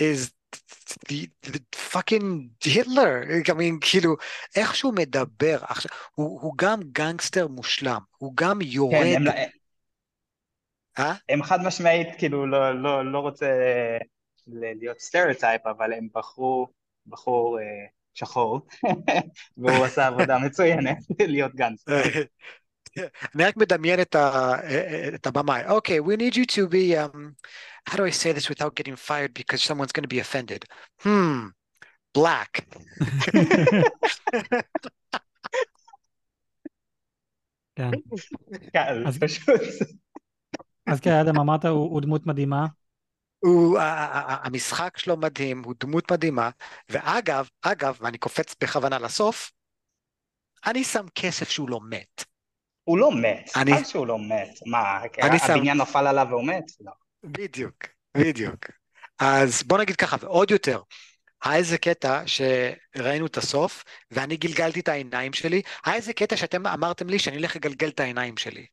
is 0.00 0.30
the, 1.08 1.28
the 1.46 1.60
fucking 1.76 2.48
היטלר, 2.64 3.22
I 3.46 3.50
mean, 3.50 3.78
כאילו, 3.80 4.16
איך 4.56 4.74
שהוא 4.74 4.94
מדבר, 4.94 5.58
עכשיו, 5.62 5.90
הוא, 6.14 6.40
הוא 6.40 6.52
גם 6.56 6.80
גנגסטר 6.92 7.48
מושלם, 7.48 8.00
הוא 8.16 8.32
גם 8.36 8.60
יורד. 8.60 8.94
כן, 8.94 9.26
הם, 9.26 9.28
אה? 10.98 11.14
הם 11.28 11.42
חד 11.42 11.58
משמעית, 11.66 12.08
כאילו, 12.18 12.46
לא, 12.46 12.82
לא, 12.82 13.12
לא 13.12 13.18
רוצה 13.18 13.46
להיות 14.46 15.00
stereotype, 15.00 15.66
אבל 15.66 15.92
הם 15.92 16.08
בחרו, 16.14 16.68
בחור 17.06 17.58
אה, 17.60 17.64
שחור, 18.14 18.60
והוא 19.56 19.84
עשה 19.84 20.06
עבודה 20.06 20.38
מצוינת 20.38 20.98
להיות 21.32 21.54
גנגסטר. 21.54 22.02
אני 23.34 23.44
רק 23.44 23.56
מדמיין 23.56 24.00
את, 24.00 24.14
ה, 24.14 24.54
את 25.14 25.26
הבמאי. 25.26 25.62
אוקיי, 25.68 25.98
okay, 25.98 26.02
we 26.02 26.16
need 26.16 26.34
you 26.34 26.46
to 26.46 26.72
be, 26.72 26.96
um, 26.96 27.34
how 27.90 27.96
do 27.96 28.04
I 28.04 28.10
say 28.10 28.32
this 28.32 28.48
without 28.48 28.74
getting 28.74 28.96
fired 28.96 29.32
because 29.34 29.62
someone's 29.62 29.92
going 29.92 30.04
to 30.04 30.14
be 30.14 30.20
offended? 30.20 30.64
Hmm, 31.02 31.48
black. 32.14 32.60
כן. 37.76 37.90
קל, 38.72 39.04
אז- 39.06 39.18
פשוט. 39.18 39.48
אז 40.86 41.00
כן, 41.00 41.12
אדם, 41.12 41.40
אמרת, 41.40 41.64
הוא 41.64 42.00
דמות 42.00 42.26
מדהימה. 42.26 42.66
הוא, 43.44 43.78
המשחק 44.44 44.98
שלו 44.98 45.16
מדהים, 45.16 45.62
הוא 45.64 45.74
דמות 45.80 46.12
מדהימה, 46.12 46.50
ואגב, 46.88 47.48
אגב, 47.62 47.98
ואני 48.00 48.18
קופץ 48.18 48.54
בכוונה 48.62 48.98
לסוף, 48.98 49.50
אני 50.66 50.84
שם 50.84 51.06
כסף 51.14 51.50
שהוא 51.50 51.70
לא 51.70 51.80
מת. 51.90 52.24
הוא 52.84 52.98
לא 52.98 53.10
מת, 53.12 53.50
אני- 53.56 53.74
חבל 53.74 53.84
שהוא 53.84 54.06
לא 54.06 54.18
מת. 54.18 54.58
מה, 54.66 55.02
אני 55.22 55.38
שם- 55.38 55.52
הבניין 55.52 55.78
נפל 55.80 56.06
עליו 56.06 56.26
והוא 56.30 56.44
מת? 56.46 56.64
לא. 56.80 56.92
בדיוק, 57.24 57.74
בדיוק. 58.16 58.66
אז 59.18 59.62
בוא 59.62 59.78
נגיד 59.78 59.96
ככה, 59.96 60.16
ועוד 60.20 60.50
יותר, 60.50 60.80
היה 61.44 61.56
איזה 61.56 61.78
קטע 61.78 62.22
שראינו 62.26 63.26
את 63.26 63.36
הסוף, 63.36 63.84
ואני 64.10 64.36
גלגלתי 64.36 64.80
את 64.80 64.88
העיניים 64.88 65.32
שלי, 65.32 65.62
היה 65.84 65.96
איזה 65.96 66.12
קטע 66.12 66.36
שאתם 66.36 66.66
אמרתם 66.66 67.08
לי 67.08 67.18
שאני 67.18 67.36
הולך 67.36 67.56
לגלגל 67.56 67.88
את 67.88 68.00
העיניים 68.00 68.36
שלי, 68.36 68.66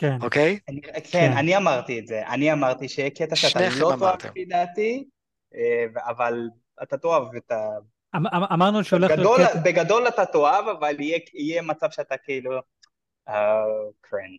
כן. 0.00 0.16
אוקיי? 0.22 0.58
אני- 0.68 0.80
כן, 0.82 0.92
כן. 1.10 1.32
אני 1.36 1.56
אמרתי 1.56 1.98
את 1.98 2.06
זה. 2.06 2.26
אני 2.28 2.52
אמרתי 2.52 2.88
שיהיה 2.88 3.10
קטע 3.10 3.36
שאתה 3.36 3.60
לא 3.80 3.92
תאהב. 3.98 4.18
לפי 4.24 4.44
דעתי, 4.44 5.04
אה, 5.54 6.10
אבל 6.10 6.48
אתה 6.82 6.96
תאהב 6.96 7.34
את 7.36 7.50
ה... 7.50 7.68
אמ- 8.16 8.26
אמ- 8.26 8.52
אמרנו 8.52 8.84
שהולך 8.84 9.10
להיות 9.10 9.20
בגדול, 9.20 9.46
קטע, 9.46 9.60
בגדול 9.60 10.08
אתה 10.08 10.26
תאהב, 10.26 10.68
אבל 10.68 11.00
יהיה, 11.00 11.18
יהיה 11.34 11.62
מצב 11.62 11.90
שאתה 11.90 12.16
כאילו... 12.16 12.60
אה. 13.28 13.62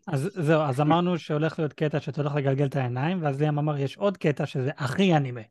אז 0.08 0.30
זהו, 0.34 0.62
אז 0.62 0.82
אמרנו 0.82 1.19
שהולך 1.19 1.60
להיות 1.60 1.74
קטע 1.74 2.00
שאתה 2.00 2.21
הולך 2.21 2.36
לגלגל 2.36 2.65
את 2.65 2.76
העיניים, 2.76 3.24
ואז 3.24 3.41
ליאם 3.41 3.60
אמר, 3.60 3.78
יש 3.78 3.97
עוד 3.97 4.17
קטע 4.17 4.45
שזה 4.45 4.71
הכי 4.78 5.13
אנימה. 5.15 5.41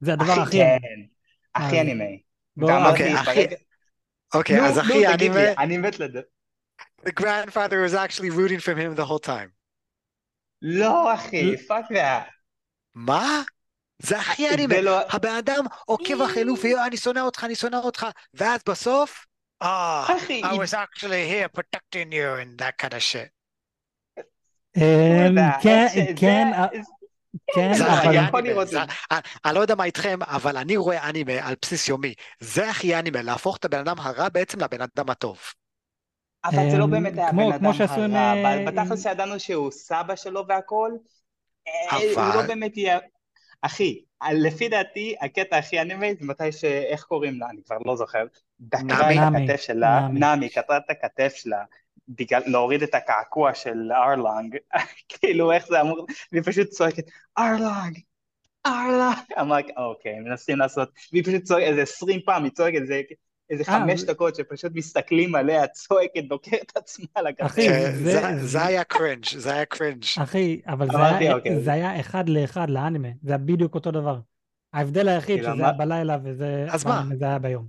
זה 0.00 0.12
הדבר 0.12 0.32
הכי 0.42 0.58
כן, 0.58 0.76
אנימה. 0.84 1.06
הכי 1.54 1.80
אנימה. 1.80 2.04
אוקיי, 4.34 4.60
אז 4.60 4.78
הכי 4.78 5.06
אנימה, 5.06 5.52
אני 5.58 5.76
מת 5.78 5.98
לדעת. 5.98 6.24
The 7.04 7.12
grandfather 7.12 7.78
was 7.82 7.94
actually 7.94 8.30
rooting 8.30 8.60
for 8.60 8.74
him 8.74 8.94
the 8.94 9.04
whole 9.04 9.18
time. 9.18 9.50
לא, 10.62 11.14
אחי, 11.14 11.56
fuck 11.56 11.84
that. 11.90 12.30
מה? 12.94 13.42
זה 14.02 14.18
הכי 14.18 14.48
אנימה. 14.54 14.74
זה 14.74 14.80
לא... 14.82 14.98
הבן 15.10 15.34
אדם 15.34 15.64
עוקב 15.86 16.22
אחרי 16.22 16.44
לופי, 16.44 16.68
"יואו, 16.68 16.86
אני 16.86 16.96
שונא 16.96 17.20
אותך, 17.20 17.44
אני 17.44 17.54
שונא 17.54 17.76
אותך, 17.76 18.06
ואז 18.34 18.60
בסוף, 18.68 19.26
אה, 19.62 20.06
I 20.42 20.56
was 20.56 20.74
actually 20.74 21.24
here 21.32 21.60
protecting 21.60 22.12
you 22.12 22.36
and 22.42 22.62
that 22.62 22.84
kind 22.86 22.92
of 22.94 23.00
shit. 23.12 23.30
כן, 25.62 25.86
כן, 26.16 26.50
אה, 26.54 26.66
כן, 27.54 27.72
אבל-. 27.82 28.18
אני- 29.10 29.20
אני 29.44 29.54
לא 29.54 29.60
יודע 29.60 29.74
מה 29.74 29.84
איתכם, 29.84 30.18
אבל 30.22 30.56
אני 30.56 30.76
רואה 30.76 31.08
אנימה 31.08 31.32
על 31.32 31.54
בסיס 31.62 31.88
יומי. 31.88 32.14
זה 32.40 32.70
הכי 32.70 32.98
אנימה, 32.98 33.22
להפוך 33.22 33.56
את 33.56 33.64
הבן 33.64 33.78
אדם 33.78 33.98
הרע 33.98 34.28
בעצם 34.28 34.60
לבן 34.60 34.80
אדם 34.80 35.10
הטוב. 35.10 35.38
אבל 36.44 36.70
זה 36.70 36.78
לא 36.78 36.84
אמ, 36.84 36.90
באמת 36.90 37.18
היה 37.18 37.32
בן 37.32 37.58
כמו 37.58 37.70
אדם 37.70 37.72
שעשו 37.72 38.00
עם, 38.00 38.14
הרע, 38.14 38.34
אה, 38.34 38.54
אבל 38.54 38.70
בתכלס 38.70 39.04
ידענו 39.04 39.40
שהוא 39.40 39.70
סבא 39.70 40.16
שלו 40.16 40.44
והכל, 40.48 40.90
אה, 41.68 41.96
הוא 41.96 42.34
לא 42.34 42.46
באמת 42.46 42.76
יהיה... 42.76 42.98
אחי, 43.62 44.02
לפי 44.32 44.68
דעתי, 44.68 45.14
הקטע 45.20 45.56
הכי 45.56 45.80
אנימה 45.80 46.06
זה 46.20 46.26
מתי 46.26 46.52
ש... 46.52 46.64
איך 46.64 47.04
קוראים 47.04 47.40
לה? 47.40 47.46
אני 47.50 47.60
כבר 47.66 47.76
לא 47.86 47.96
זוכר. 47.96 48.24
דקרה 48.60 48.82
נמי. 48.82 49.18
את 49.18 49.32
נמי, 49.32 49.44
הכתף 49.44 49.62
שלה, 49.62 50.00
נמי. 50.00 50.20
נמי, 50.20 50.48
קטרה 50.48 50.76
את 50.76 50.90
הכתף 50.90 51.32
שלה, 51.36 51.64
בגלל 52.08 52.42
להוריד 52.46 52.82
את 52.82 52.94
הקעקוע 52.94 53.54
של 53.54 53.92
ארלונג, 53.92 54.56
כאילו 55.08 55.52
איך 55.52 55.66
זה 55.66 55.80
אמור, 55.80 56.06
והיא 56.32 56.42
פשוט 56.42 56.68
צועקת, 56.68 57.04
ארלונג, 57.38 57.98
ארלונג, 58.66 59.16
אמרתי, 59.40 59.72
אוקיי, 59.76 60.20
מנסים 60.20 60.58
לעשות, 60.58 60.90
והיא 61.12 61.24
פשוט 61.24 61.42
צועקת 61.42 61.66
איזה 61.66 61.82
עשרים 61.82 62.20
פעם, 62.24 62.44
היא 62.44 62.52
צועקת 62.52 62.80
איזה... 62.80 63.00
איזה 63.52 63.64
אה, 63.68 63.80
חמש 63.80 64.00
זה- 64.00 64.06
דקות 64.06 64.34
שפשוט 64.36 64.72
מסתכלים 64.74 65.34
עליה, 65.34 65.66
צועקת, 65.66 66.24
דוקרת 66.28 66.72
עצמה 66.76 67.06
על 67.14 67.26
הכתף. 67.26 67.46
אחי, 67.46 67.68
זה- 68.38 68.64
היה 68.66 68.84
cringe, 68.84 69.24
זה 69.38 69.52
היה 69.54 69.64
cringe. 69.64 70.04
אחי, 70.22 70.60
אבל 70.66 70.86
זה 70.86 70.96
אמרתי, 70.96 71.24
היה- 71.24 71.34
אוקיי. 71.34 71.60
זה 71.60 71.72
היה 71.72 72.00
אחד 72.00 72.28
לאחד 72.28 72.70
לאנימה, 72.70 73.08
זה 73.22 73.30
היה 73.32 73.38
בדיוק 73.38 73.74
אותו 73.74 73.90
דבר. 73.90 74.20
ההבדל 74.72 75.08
היחיד 75.08 75.40
כאילו, 75.40 75.54
שזה 75.54 75.62
היה 75.64 75.72
בלילה 75.72 76.18
וזה 76.24 76.66
אז 76.70 76.84
מה? 76.86 76.96
באנימה, 76.96 77.16
זה 77.16 77.24
היה 77.24 77.38
ביום. 77.38 77.66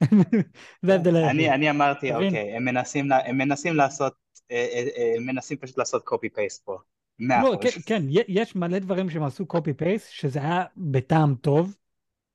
זה 0.82 0.92
ההבדל 0.92 1.16
היחיד. 1.16 1.30
אני, 1.30 1.50
אני 1.50 1.70
אמרתי? 1.70 2.14
אוקיי, 2.14 2.56
הם 2.56 2.64
מנסים, 2.64 3.76
לעשות, 3.76 4.14
אה, 4.50 4.56
אה, 4.96 5.14
הם 5.16 5.26
מנסים 5.26 5.56
פשוט 5.56 5.78
לעשות 5.78 6.04
copy 6.04 6.28
paste 6.28 6.64
פה. 6.64 6.78
לא. 7.18 7.58
כן, 7.60 7.68
כן, 7.86 8.02
יש 8.28 8.56
מלא 8.56 8.78
דברים 8.78 9.10
שהם 9.10 9.22
עשו 9.22 9.46
copy 9.46 9.72
paste, 9.72 10.10
שזה 10.10 10.38
היה 10.38 10.64
בטעם 10.76 11.34
טוב, 11.34 11.76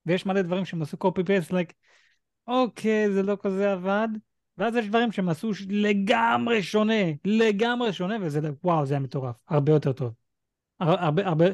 ויש 0.06 0.26
מלא 0.26 0.42
דברים 0.42 0.66
שהם 0.66 0.82
עשו 0.82 0.98
copy 0.98 1.24
paste, 1.24 1.52
like, 1.52 1.74
אוקיי, 2.48 3.12
זה 3.12 3.24
לא 3.24 3.38
כזה 3.42 3.72
עבד, 3.72 4.08
ואז 4.58 4.76
יש 4.76 4.88
דברים 4.88 5.12
שהם 5.12 5.30
עשו 5.30 5.52
לגמרי 5.70 6.64
שונה, 6.64 7.04
לגמרי 7.26 7.94
שונה, 7.94 8.16
וזה, 8.22 8.40
וואו, 8.64 8.86
זה 8.86 8.94
היה 8.94 9.00
מטורף, 9.00 9.36
הרבה 9.48 9.72
יותר 9.72 9.94
טוב. 9.94 10.14
הר- 10.80 11.00
הרבה, 11.04 11.28
הרבה, 11.28 11.46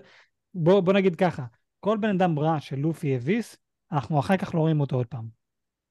בוא, 0.53 0.79
בוא 0.79 0.93
נגיד 0.93 1.15
ככה, 1.15 1.45
כל 1.79 1.97
בן 1.97 2.09
אדם 2.09 2.39
רע 2.39 2.59
שלופי 2.59 3.15
הביס, 3.15 3.57
אנחנו 3.91 4.19
אחר 4.19 4.37
כך 4.37 4.55
לא 4.55 4.59
רואים 4.59 4.79
אותו 4.79 4.95
עוד 4.95 5.07
פעם. 5.07 5.27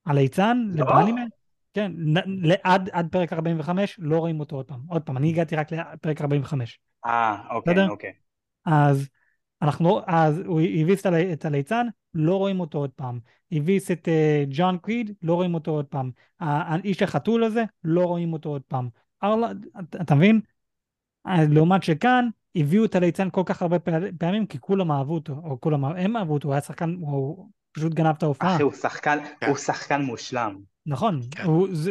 הליצן, 0.06 0.58
לא? 0.74 0.84
באנימה, 0.84 1.20
כן, 1.74 1.92
נ- 1.96 2.46
ל- 2.50 2.54
עד, 2.64 2.90
עד 2.92 3.08
פרק 3.10 3.32
45 3.32 3.96
לא 3.98 4.18
רואים 4.18 4.40
אותו 4.40 4.56
עוד 4.56 4.66
פעם. 4.66 4.80
עוד 4.88 5.02
פעם, 5.02 5.16
אני 5.16 5.28
הגעתי 5.28 5.56
רק 5.56 5.72
לפרק 5.72 6.20
45. 6.20 6.80
אה, 7.06 7.36
אוקיי, 7.50 7.74
בסדר? 7.74 7.90
אוקיי. 7.90 8.12
אז 8.64 9.08
אנחנו, 9.62 10.00
אז 10.06 10.38
הוא 10.46 10.60
הביס 10.60 11.00
את 11.00 11.06
הלי- 11.06 11.32
את 11.32 11.44
הליצן, 11.44 11.86
לא 12.14 12.36
רואים 12.36 12.60
אותו 12.60 12.78
עוד 12.78 12.90
פעם. 12.90 13.18
הביס 13.52 13.90
את 13.90 14.08
אה, 14.08 14.44
ג'ון 14.50 14.78
קריד, 14.78 15.12
לא 15.22 15.34
רואים 15.34 15.54
אותו 15.54 15.70
עוד 15.70 15.84
פעם. 15.84 16.10
האיש 16.40 17.02
החתול 17.02 17.44
הזה, 17.44 17.64
לא 17.84 18.04
רואים 18.04 18.32
אותו 18.32 18.48
עוד 18.48 18.62
פעם. 18.68 18.88
ארלה, 19.22 19.50
אתה- 19.80 20.00
אתה 20.00 20.14
מבין? 20.14 20.40
לעומת 21.26 21.82
שכאן, 21.82 22.28
הביאו 22.56 22.84
את 22.84 22.94
הליצן 22.94 23.28
כל 23.30 23.42
כך 23.46 23.62
הרבה 23.62 23.76
פעמים, 24.18 24.46
כי 24.46 24.58
כולם 24.60 24.92
אהבו 24.92 25.14
אותו, 25.14 25.40
או 25.44 25.60
כולם, 25.60 25.84
הם 25.84 26.16
אהבו 26.16 26.34
אותו, 26.34 26.48
הוא 26.48 26.52
היה 26.54 26.60
שחקן, 26.60 26.94
הוא 27.00 27.48
פשוט 27.72 27.94
גנב 27.94 28.14
את 28.18 28.22
ההופעה. 28.22 28.54
אחי, 28.54 28.62
הוא 28.62 28.72
שחקן, 28.72 29.18
כן. 29.40 29.48
הוא 29.48 29.56
שחקן 29.56 30.02
מושלם. 30.02 30.56
נכון, 30.86 31.20
כן. 31.30 31.44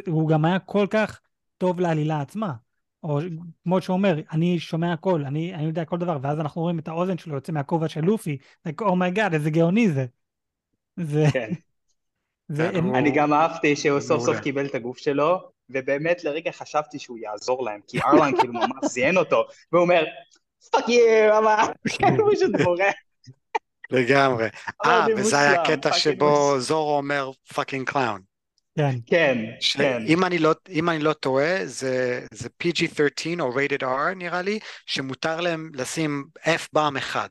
הוא 0.08 0.30
גם 0.30 0.46
היה 0.46 0.60
כל 0.60 0.88
כך 0.90 1.20
טוב 1.58 1.80
לעלילה 1.80 2.22
עצמה. 2.22 2.54
או 3.06 3.20
כמו 3.64 3.82
שהוא 3.82 3.94
אומר, 3.94 4.16
אני 4.32 4.60
שומע 4.60 4.94
הכל, 4.94 5.26
אני, 5.26 5.54
אני 5.54 5.64
יודע 5.64 5.86
כל 5.86 5.98
דבר, 5.98 6.18
ואז 6.22 6.40
אנחנו 6.40 6.62
רואים 6.62 6.80
את 6.80 6.88
האוזן 6.88 7.18
שלו 7.18 7.36
יוצא 7.36 7.52
מהכובע 7.52 7.90
של 7.90 8.02
לופי, 8.02 8.38
oh 8.82 8.95
my 8.95 9.08
god, 9.08 9.34
איזה 9.34 9.50
גאוני 9.50 9.90
זה. 9.90 10.06
זה, 11.00 11.26
כן. 11.34 11.54
זה, 12.48 12.70
הם, 12.70 12.84
הוא- 12.86 12.98
אני 12.98 13.12
גם 13.12 13.34
אהבתי 13.34 13.76
שהוא 13.76 14.00
סוף 14.00 14.24
סוף. 14.24 14.40
קיבל 14.40 14.66
את 14.66 14.76
הגוף 14.76 14.98
שלו, 14.98 15.50
ובאמת 15.70 16.24
לרגע 16.24 16.52
חשבתי 16.52 17.00
שהוא 17.00 17.18
יעזור 17.18 17.66
להם, 17.66 17.80
כי 17.88 18.00
ארלונג 18.02 18.32
כאילו 18.38 18.54
ממש 18.54 18.86
זיין 18.86 19.18
אותו, 19.18 19.44
והוא 19.72 19.84
אומר, 19.84 20.04
fuck 20.72 20.90
you, 20.90 21.38
אמר, 21.38 21.66
הוא 22.18 22.32
פשוט 22.36 22.52
בורח. 22.64 22.94
לגמרי. 23.92 24.48
אה, 24.86 25.06
וזה 25.18 25.40
היה 25.40 25.62
הקטע 25.62 25.92
fucking 25.92 26.16
שבו. 26.16 26.60
זורו 26.60 26.98
אומר 26.98 27.32
fucking 27.54 27.90
clown. 27.90 28.35
כן, 28.78 28.96
כן, 29.06 29.38
כן. 29.74 30.04
אם 30.08 30.24
אני 30.24 30.40
לא, 30.40 30.54
אם 30.70 30.90
אני 30.90 31.00
לא 31.00 31.14
טועה, 31.14 31.66
זה, 31.66 32.26
זה 32.34 32.50
PG-13 32.64 33.42
או 33.42 33.54
rated 33.54 33.84
R 33.84 34.16
נראה 34.16 34.42
לי, 34.42 34.60
שמותר 34.86 35.42
להם 35.42 35.72
לשים 35.74 36.26
F-bomb 36.40 36.98
אחד. 36.98 37.30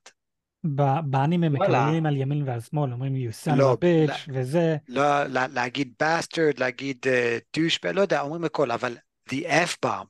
ב- 0.65 1.01
באנימה 1.11 1.47
וואלה. 1.55 1.85
מקללים 1.85 2.07
על 2.07 2.17
ימין 2.17 2.43
ועל 2.47 2.61
שמאל, 2.61 2.93
אומרים 2.93 3.15
you 3.15 3.47
son 3.47 3.57
לא, 3.57 3.73
of 3.73 3.77
a 3.77 4.11
bitch, 4.11 4.31
וזה, 4.35 4.77
לא, 4.89 5.25
לה, 5.25 5.47
להגיד 5.47 5.93
bastard, 6.03 6.61
להגיד 6.61 6.97
uh, 7.07 7.59
douchebag, 7.59 7.93
לא 7.93 8.01
יודע, 8.01 8.21
אומרים 8.21 8.45
הכל, 8.45 8.71
אבל 8.71 8.97
the 9.31 9.43
F-bomb, 9.45 10.07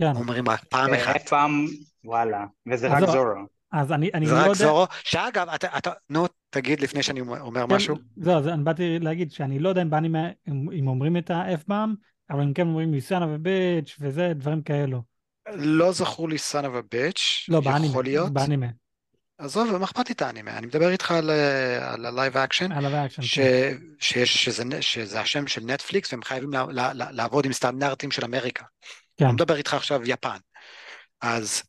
כן. 0.00 0.12
אומרים 0.16 0.48
רק 0.48 0.64
פעם 0.64 0.94
אחת. 0.94 1.28
פעם, 1.28 1.66
וואלה, 2.04 2.44
וזה 2.72 2.88
רק. 2.88 3.04
זורו. 3.06 3.59
אז 3.72 3.92
אני, 3.92 4.10
אני 4.14 4.26
זה 4.26 4.32
לא 4.32 4.38
רק 4.38 4.44
יודע... 4.44 4.54
זורו, 4.54 4.86
שאגב, 5.04 5.48
אתה, 5.48 5.78
אתה, 5.78 5.90
נו, 6.10 6.26
תגיד 6.50 6.80
לפני 6.80 7.02
שאני 7.02 7.20
אומר 7.20 7.66
כן, 7.68 7.74
משהו. 7.74 7.96
זהו, 8.16 8.38
אז 8.38 8.48
אני 8.48 8.64
באתי 8.64 8.98
להגיד 8.98 9.32
שאני 9.32 9.58
לא 9.58 9.68
יודע 9.68 9.82
אם 9.82 9.90
באנימה, 9.90 10.28
אם 10.48 10.70
אם 10.78 10.88
אומרים 10.88 11.16
את 11.16 11.30
ה-F-bomb, 11.30 11.90
אבל 12.30 12.40
הם 12.40 12.52
כן 12.52 12.66
אומרים 12.66 12.94
you 12.94 13.10
son 13.10 13.26
of 13.28 13.45
a 13.45 13.53
bitch 13.53 13.96
וזה, 14.00 14.32
דברים 14.34 14.62
כאלו. 14.62 15.02
לא 15.52 15.92
זכור 15.92 16.28
לי 16.28 16.36
a 16.36 16.94
bitch, 16.94 17.20
לא, 17.48 17.60
באנימה. 17.60 17.86
יכול 17.86 18.04
להיות. 18.04 18.32
באנימה. 18.32 18.66
עזוב, 19.38 19.76
מה 19.76 19.84
אכפת 19.84 20.08
לי 20.08 20.14
את 20.14 20.22
האנימה? 20.22 20.58
אני 20.58 20.66
מדבר 20.66 20.90
איתך 20.90 21.10
על, 21.10 21.30
אה, 21.30 21.92
על 21.92 22.06
ה-live 22.06 22.34
action, 22.34 22.74
על 22.74 22.84
ה 22.86 22.90
reaction. 22.90 23.22
ש, 23.22 23.38
שיש, 24.00 24.44
שזה, 24.44 24.64
שזה 24.80 25.20
השם 25.20 25.46
של 25.46 25.60
נטפליקס 25.64 26.12
והם 26.12 26.22
חייבים 26.22 26.52
לה, 26.52 26.64
לה, 26.70 26.92
לה, 26.92 27.10
לעבוד 27.10 27.44
עם 27.46 27.52
סטנדרטים 27.52 28.10
של 28.10 28.24
אמריקה. 28.24 28.64
כן. 29.16 29.24
אני 29.24 29.34
מדבר 29.34 29.56
איתך 29.56 29.74
עכשיו 29.74 30.00
יפן. 30.04 30.36
אז 31.20 31.62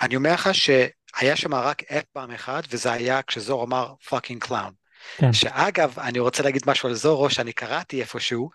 אני 0.00 0.16
אומר 0.16 0.34
לך 0.34 0.48
שהיה 0.52 1.36
שם 1.36 1.54
רק 1.54 1.82
fuck 1.92 2.04
פעם 2.12 2.30
אחד, 2.30 2.62
וזה 2.70 2.92
היה 2.92 3.22
כשזורו 3.22 3.64
אמר 3.64 3.94
fucking 4.08 4.44
clown. 4.44 4.72
כן. 5.16 5.32
שאגב, 5.32 5.98
אני 5.98 6.18
רוצה 6.18 6.42
להגיד 6.42 6.62
משהו 6.66 6.88
על 6.88 6.94
זורו, 6.94 7.30
שאני 7.30 7.52
קראתי 7.52 8.00
איפשהו, 8.00 8.50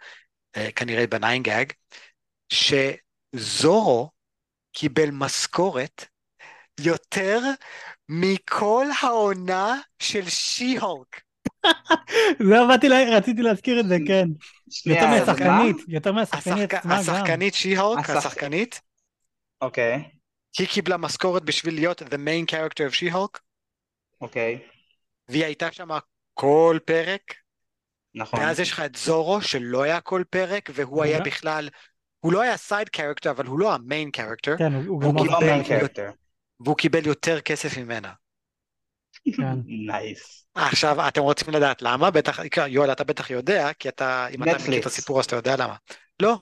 אה, 0.57 0.71
כנראה 0.75 1.07
בניינגאג, 1.07 1.73
שזורו 2.53 4.09
קיבל 4.73 5.09
משכורת 5.11 6.05
יותר 6.79 7.39
מכל 8.09 8.85
העונה 9.01 9.79
של 9.99 10.29
שי-הולק. 10.29 11.21
זהו, 12.47 12.67
באתי, 12.67 12.89
לה- 12.89 13.17
רציתי 13.17 13.41
להזכיר 13.41 13.79
את 13.79 13.87
זה, 13.87 13.97
כן. 14.07 14.27
יותר? 14.85 15.07
מהשחקנית, 15.07 15.75
יותר 15.87 16.11
מהשחקנית 16.11 16.57
השחק... 16.57 16.73
עצמה 16.73 16.93
גם. 16.93 16.99
השחקנית 16.99 17.53
שי-הולק, 17.53 18.09
השח- 18.09 18.17
השחקנית, 18.17 18.81
אוקיי, 19.61 20.03
היא 20.59 20.67
קיבלה 20.67 20.97
משכורת 20.97 21.43
בשביל 21.43 21.73
להיות 21.75 22.01
the 22.01 22.15
main 22.15 22.51
character 22.51 22.89
of 22.89 22.93
שי-הולק, 22.93 23.39
אוקיי, 24.21 24.59
והיא 25.27 25.45
הייתה 25.45 25.71
שם 25.71 25.89
כל 26.33 26.77
פרק, 26.85 27.21
נכון. 28.15 28.39
ואז 28.39 28.59
יש 28.59 28.71
לך 28.71 28.79
את 28.79 28.95
זורו 28.95 29.41
שלא 29.41 29.83
היה 29.83 30.01
כל 30.01 30.23
פרק, 30.29 30.69
והוא 30.73 31.03
היה 31.03 31.17
גם- 31.19 31.25
בכלל, 31.25 31.69
הוא 32.19 32.33
לא 32.33 32.41
היה 32.41 32.57
side 32.57 32.89
character, 32.89 33.31
אבל 33.31 33.45
הוא 33.45 33.59
לא 33.59 33.73
ה 33.73 33.81
main 33.81 34.11
character, 34.11 34.55
כן, 34.57 34.73
הוא- 34.73 35.01
גם 35.01 35.07
הוא 35.07 35.25
לא 35.27 35.31
לא 35.33 35.37
קיבל- 35.39 35.51
main 35.51 35.63
character. 35.63 36.09
והוא 36.59 36.77
קיבל 36.77 37.05
יותר 37.07 37.41
כסף 37.41 37.77
ממנה. 37.77 38.13
כן. 39.25 39.31
nice. 39.87 40.45
עכשיו, 40.55 41.07
אתם 41.07 41.21
רוצים 41.21 41.53
לדעת 41.53 41.81
למה? 41.81 42.11
בטח, 42.11 42.39
יואל, 42.67 42.91
אתה 42.91 43.03
בטח 43.03 43.29
יודע, 43.29 43.73
כי 43.79 43.89
אתה, 43.89 44.27
אם 44.27 44.43
אתה 44.43 44.51
מכיר 44.57 44.79
את. 44.81 44.85
הסיפור 44.85 45.19
אז 45.19 45.25
אתה 45.25 45.35
יודע 45.35 45.55
למה. 45.57 45.75
לא. 46.21 46.39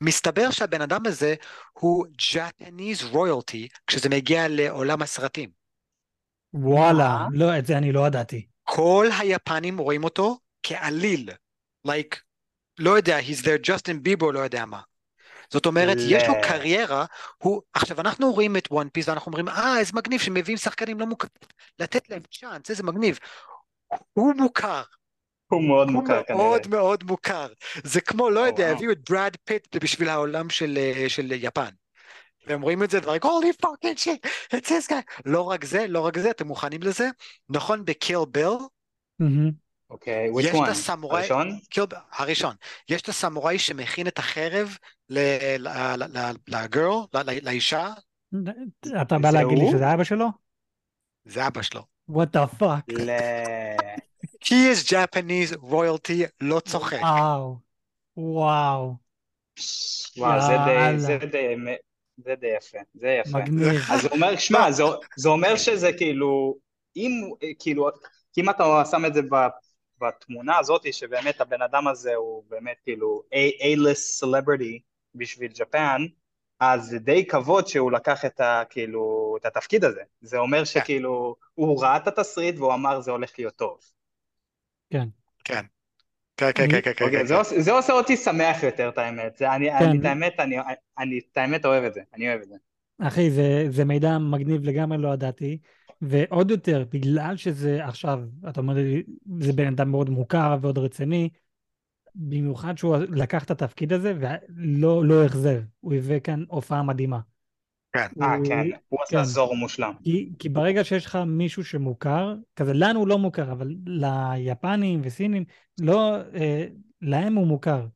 מסתבר 0.00 0.50
שהבן 0.50 0.80
אדם 0.82 1.06
הזה 1.06 1.34
הוא 1.72 2.06
Japanese 2.06 3.12
royalty 3.12 3.68
כשזה 3.86 4.08
מגיע 4.08 4.48
לעולם 4.48 5.02
הסרטים. 5.02 5.50
וואלה? 6.54 7.26
לא, 7.32 7.58
את 7.58 7.66
זה 7.66 7.78
אני 7.78 7.92
לא 7.92 8.06
ידעתי. 8.06 8.46
כל 8.64 9.08
היפנים 9.18 9.78
רואים 9.78 10.04
אותו 10.04 10.38
כאליל. 10.62 11.30
like, 11.88 12.16
לא 12.78 12.96
יודע, 12.96 13.18
he's 13.18 13.42
their 13.42 13.58
ג'סטין 13.62 14.02
ביבר, 14.02 14.32
לא 14.32 14.38
יודע 14.38 14.64
מה. 14.64 14.80
זאת 15.50 15.66
אומרת, 15.66 15.96
ל- 15.96 16.12
יש 16.12 16.22
לו 16.28 16.34
קריירה, 16.42 17.04
הוא, 17.38 17.62
עכשיו 17.72 18.00
אנחנו 18.00 18.32
רואים 18.32 18.56
את 18.56 18.68
וואן 18.70 18.88
פיס 18.88 19.08
ואנחנו 19.08 19.30
אומרים, 19.30 19.48
אה, 19.48 19.78
איזה 19.78 19.92
מגניב 19.94 20.20
שמביאים 20.20 20.58
שחקנים 20.58 21.00
לא 21.00 21.06
מוכרים, 21.06 21.30
לתת 21.78 22.10
להם 22.10 22.22
צ'אנס, 22.32 22.70
איזה 22.70 22.82
מגניב. 22.82 23.18
הוא 24.12 24.34
מוכר, 24.36 24.82
הוא 25.46 25.62
מאוד 25.64 25.88
הוא 25.88 25.92
מוכר 25.94 26.22
כנראה. 26.22 26.42
מאוד 26.42 26.68
מאוד 26.68 27.04
מוכר. 27.04 27.46
זה 27.84 28.00
כמו, 28.00 28.30
לא 28.30 28.40
יודע, 28.40 28.64
וואו. 28.64 28.76
הביאו 28.76 28.92
את 28.92 29.10
ברד 29.10 29.36
פיט 29.44 29.76
בשביל 29.76 30.08
העולם 30.08 30.50
של, 30.50 30.78
אה, 30.78 31.08
של 31.08 31.32
יפן. 31.32 31.68
והם 32.46 32.62
רואים 32.62 32.82
את 32.82 32.90
זה, 32.90 33.00
דברים, 33.00 33.20
holy 33.22 33.66
fucking 33.66 33.98
shit, 34.04 34.28
it's 34.56 34.68
this 34.68 34.90
guy. 34.90 35.22
לא 35.24 35.42
רק 35.50 35.64
זה, 35.64 35.86
לא 35.88 36.00
רק 36.00 36.18
זה, 36.18 36.30
אתם 36.30 36.46
מוכנים 36.46 36.82
לזה? 36.82 37.08
נכון, 37.48 37.84
בקיל 37.84 38.18
ביל. 38.30 38.52
אוקיי, 39.90 40.30
which 40.30 40.52
one? 40.54 40.68
הסמוראי- 40.68 41.18
הראשון? 41.18 41.58
קיל 41.70 41.84
הראשון. 42.12 42.54
יש 42.88 43.02
את 43.02 43.08
הסמוראי 43.08 43.58
שמכין 43.58 44.06
את 44.06 44.18
החרב 44.18 44.76
ל- 45.08 45.18
ל- 45.58 45.68
ל- 45.96 46.18
ל- 46.18 46.32
לגרל, 46.48 46.92
ל- 47.14 47.30
ל- 47.30 47.44
לאישה, 47.46 47.92
אתה 49.02 49.18
בא 49.18 49.30
להגיד 49.30 49.58
לי 49.58 49.64
הוא? 49.64 49.72
שזה 49.72 49.94
אבא 49.94 50.04
שלו? 50.04 50.26
זה 51.24 51.46
אבא 51.46 51.62
שלו. 51.62 51.82
what 52.10 52.36
the 52.36 52.60
fuck? 52.60 52.92
He 54.44 54.68
is 54.72 54.84
Japanese 54.84 55.56
royalty, 55.70 56.22
לא 56.40 56.60
צוחק. 56.60 57.00
וואו, 57.00 57.56
וואו, 58.16 58.94
וואו, 60.16 60.40
זה 60.40 60.56
די-. 60.66 60.98
זה 60.98 61.18
די- 61.18 61.56
זה 62.24 62.34
די 62.34 62.46
יפה, 62.56 62.78
זה 62.94 63.08
יפה. 63.08 63.38
מגניב. 63.38 63.80
אז 63.90 64.02
זה 64.02 64.08
אומר, 64.08 64.36
שמע, 64.36 64.70
זה, 64.72 64.82
זה 65.16 65.28
אומר 65.28 65.56
שזה 65.56 65.92
כאילו, 65.92 66.56
אם, 66.96 67.10
כאילו, 67.58 67.88
כי 68.32 68.40
אם 68.40 68.50
אתה 68.50 68.82
שם 68.90 69.04
את 69.06 69.14
זה 69.14 69.20
בתמונה 70.00 70.58
הזאת, 70.58 70.94
שבאמת 70.94 71.40
הבן 71.40 71.62
אדם 71.62 71.88
הזה 71.88 72.14
הוא 72.14 72.44
באמת 72.48 72.76
כאילו 72.84 73.22
A-list 73.62 74.24
celebrity 74.24 74.78
בשביל 75.14 75.52
ג'פן, 75.58 76.02
אז 76.60 76.84
זה 76.84 76.98
די 76.98 77.26
כבוד 77.26 77.66
שהוא 77.66 77.92
לקח 77.92 78.24
את, 78.24 78.40
ה, 78.40 78.62
כאילו, 78.70 79.34
את 79.40 79.46
התפקיד 79.46 79.84
הזה. 79.84 80.00
זה 80.20 80.38
אומר 80.38 80.64
שכאילו, 80.64 81.36
הוא 81.54 81.82
ראה 81.82 81.96
את 81.96 82.06
התסריט 82.08 82.58
והוא 82.58 82.74
אמר 82.74 83.00
זה 83.00 83.10
הולך 83.10 83.30
להיות 83.38 83.56
טוב. 83.56 83.78
כן. 84.94 85.08
כן, 85.44 85.64
כן, 86.36 86.50
כן, 86.54 86.62
אני- 86.62 86.82
כן, 86.82 86.92
כן, 86.96 87.04
אוקיי, 87.04 87.20
כן. 87.20 87.26
זה, 87.26 87.36
עושה- 87.36 87.60
זה 87.60 87.72
עושה 87.72 87.92
אותי 87.92 88.16
שמח 88.16 88.62
יותר, 88.62 88.88
את 88.88 88.98
האמת. 88.98 89.36
זה, 89.36 89.54
אני, 89.54 89.70
כן. 89.78 89.84
אני, 89.84 89.98
את 89.98 90.04
האמת, 90.04 90.40
אני, 90.40 90.56
אני, 90.98 91.20
את 91.32 91.36
האמת 91.36 91.64
אוהב 91.64 91.84
את 91.84 91.94
זה, 91.94 92.00
אני 92.14 92.28
אוהב 92.28 92.40
את 92.40 92.48
זה. 92.48 92.54
אחי, 93.02 93.30
זה, 93.30 93.66
זה 93.70 93.84
מידע 93.84 94.18
מגניב 94.18 94.64
לגמרי, 94.64 94.98
לא 94.98 95.14
ידעתי. 95.14 95.58
ועוד 96.02 96.50
יותר, 96.50 96.84
בגלל 96.92 97.36
שזה 97.36 97.84
עכשיו, 97.84 98.20
אתה 98.48 98.60
אומר 98.60 98.74
לי, 98.74 99.02
זה 99.40 99.52
בן 99.52 99.66
אדם 99.66 99.90
מאוד 99.90 100.10
מוכר 100.10 100.56
ועוד 100.60 100.78
רציני, 100.78 101.28
במיוחד 102.14 102.78
שהוא 102.78 102.96
לקח 102.96 103.44
את 103.44 103.50
התפקיד 103.50 103.92
הזה 103.92 104.14
ולא 104.18 105.04
לא 105.04 105.26
אכזב, 105.26 105.62
הוא 105.80 105.94
הביא 105.94 106.20
כאן 106.20 106.44
הופעה 106.48 106.82
מדהימה. 106.82 107.20
כן. 107.94 108.22
אה, 108.22 108.34
הוא- 108.34 108.46
כן, 108.46 108.68
הוא 108.88 109.00
כן. 109.08 109.16
עשה 109.16 109.24
זור 109.24 109.56
מושלם. 109.56 109.92
כי, 110.02 110.30
כי 110.38 110.48
ברגע 110.48 110.84
שיש 110.84 111.06
לך 111.06 111.18
מישהו 111.26 111.64
שמוכר, 111.64 112.34
כזה 112.56 112.72
לנו 112.74 113.00
הוא 113.00 113.08
לא 113.08 113.18
מוכר, 113.18 113.52
אבל 113.52 113.74
ליפנים 113.86 115.00
וסינים, 115.04 115.44
לא, 115.80 116.16
אה, 116.34 116.66
להם 117.02 117.34
הוא 117.34 117.46
מוכר. 117.46 117.86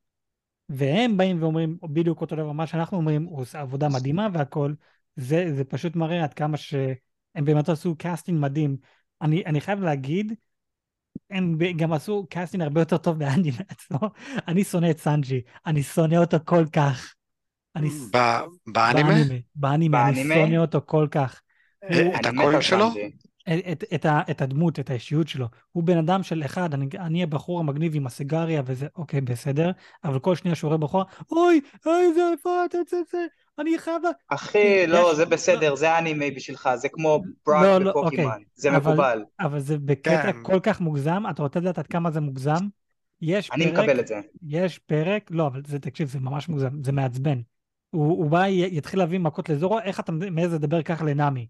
והם 0.69 1.17
באים 1.17 1.43
ואומרים 1.43 1.79
בדיוק 1.83 2.21
אותו 2.21 2.37
דבר, 2.37 2.53
מה 2.53 2.67
שאנחנו 2.67 2.97
אומרים, 2.97 3.25
הוא 3.25 3.41
עושה 3.41 3.61
עבודה 3.61 3.89
מדהימה 3.89 4.29
והכל, 4.33 4.73
זה, 5.17 5.55
זה 5.55 5.65
פשוט 5.65 5.97
מראה 5.97 6.25
עד 6.25 6.35
כמה 6.35 6.57
שהם 6.57 7.45
באמת 7.45 7.69
עשו 7.69 7.97
קאסטינג 7.99 8.41
מדהים. 8.41 8.77
אני, 9.23 9.45
אני 9.47 9.61
חייב 9.61 9.81
להגיד, 9.81 10.33
הם 11.31 11.59
גם 11.77 11.93
עשו 11.93 12.27
קאסטינג 12.31 12.63
הרבה 12.63 12.81
יותר 12.81 12.97
טוב 12.97 13.19
מהאנימה 13.19 13.59
עצמו. 13.69 13.99
אני 14.49 14.65
שונא 14.65 14.91
את 14.91 14.99
סנג'י, 14.99 15.41
אני 15.67 15.83
שונא 15.83 16.17
אותו 16.17 16.37
כל 16.45 16.65
כך. 16.73 17.15
אני 17.79 17.91
ש- 17.91 18.17
ב- 18.17 18.39
באנימה? 18.67 19.11
באנימה, 19.57 20.09
אני 20.09 20.15
באנימה? 20.15 20.35
שונא 20.35 20.57
אותו 20.57 20.81
כל 20.87 21.07
כך. 21.11 21.41
אה, 21.85 22.21
את 22.21 22.27
אני 22.27 22.43
הקול 22.43 22.61
שלו? 22.61 22.89
את, 23.49 23.63
את, 23.73 23.85
את, 23.95 24.05
ה, 24.07 24.21
את 24.31 24.43
הדמות, 24.43 24.79
את 24.79 24.91
האישיות 24.91 25.29
שלו. 25.29 25.47
הוא 25.73 25.85
בן 25.85 25.99
אדם 25.99 26.23
של 26.23 26.43
אחד, 26.45 26.75
אני, 26.75 26.87
אני 26.99 27.23
הבחור 27.23 27.61
המגניב 27.61 27.95
עם 27.95 28.07
הסיגריה 28.07 28.63
וזה, 28.67 28.87
אוקיי, 28.97 29.21
בסדר, 29.21 29.71
אבל 30.05 30.19
כל 30.19 30.35
שנייה 30.35 30.55
שהוא 30.55 30.69
רואה 30.69 30.79
בחורה, 30.79 31.05
אוי, 31.33 31.61
אוי, 31.87 32.15
זה 32.15 32.21
איפה 32.33 32.65
אתה, 32.65 32.79
זה, 32.91 32.97
זה, 33.13 33.19
אני 33.59 33.79
חייב... 33.79 34.03
לה-" 34.03 34.11
אחי, 34.29 34.87
לא, 34.87 35.15
זה 35.15 35.27
בסדר, 35.27 35.75
זה 35.75 35.99
אנימה 35.99 36.25
בשבילך, 36.37 36.69
זה 36.75 36.89
כמו 36.89 37.23
ברק 37.47 37.63
לא, 37.63 37.79
לא, 37.79 37.91
ופוקימון, 37.91 38.31
אוקיי. 38.33 38.45
זה 38.55 38.69
אבל- 38.69 38.79
מקובל, 38.79 39.25
אבל 39.41 39.61
זה 39.61 39.79
בקטע 39.79 40.33
כן. 40.33 40.43
כל 40.43 40.61
כך 40.61 40.81
מוגזם, 40.81 41.23
אתה 41.31 41.43
רוצה 41.43 41.61
לדעת 41.61 41.79
עד 41.79 41.87
כמה 41.87 42.11
זה 42.11 42.21
מוגזם? 42.21 42.67
יש 43.21 43.51
אני 43.53 43.65
פרק, 43.65 43.79
מקבל 43.79 44.01
את 44.01 44.07
זה. 44.07 44.21
יש 44.49 44.79
פרק, 44.79 45.31
לא, 45.31 45.47
אבל 45.47 45.63
זה, 45.67 45.79
תקשיב, 45.79 46.09
זה 46.09 46.21
ממש 46.21 46.49
מוגזם, 46.49 46.83
זה 46.85 46.93
מעצבן. 46.93 47.41
הוא, 47.91 48.09
הוא 48.09 48.31
בא, 48.31 48.47
יתחיל 48.47 48.99
להביא 48.99 49.19
מכות 49.19 49.49
לזורו, 49.49 49.81
איך 49.81 50.01
אתה 50.01 50.13
מעז 50.13 50.55
לדבר 50.55 50.83
כך 50.83 51.03
לנאמי? 51.07 51.47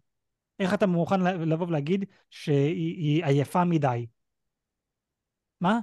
איך 0.60 0.74
אתה 0.74 0.86
מוכן 0.86 1.20
לבוא 1.20 1.66
ולהגיד 1.66 2.04
שהיא 2.30 2.96
היא 2.96 3.24
עייפה 3.24 3.64
מדי? 3.64 4.06
מה? 5.60 5.78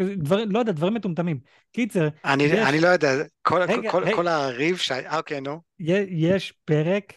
דברים, 0.00 0.50
לא 0.50 0.58
יודע, 0.58 0.72
דברים 0.72 0.94
מטומטמים. 0.94 1.40
קיצר, 1.72 2.08
אני 2.24 2.42
יש- 2.44 2.68
אני 2.68 2.80
לא 2.80 2.88
יודע, 2.88 3.08
כל- 3.42 3.62
רגע, 3.68 3.90
כל- 3.90 4.04
רגע. 4.04 4.16
כל 4.16 4.28
הריב 4.28 4.76
שהיה, 4.76 5.16
אוקיי, 5.16 5.40
נו. 5.40 5.60
יש 6.08 6.52
פרק 6.64 7.12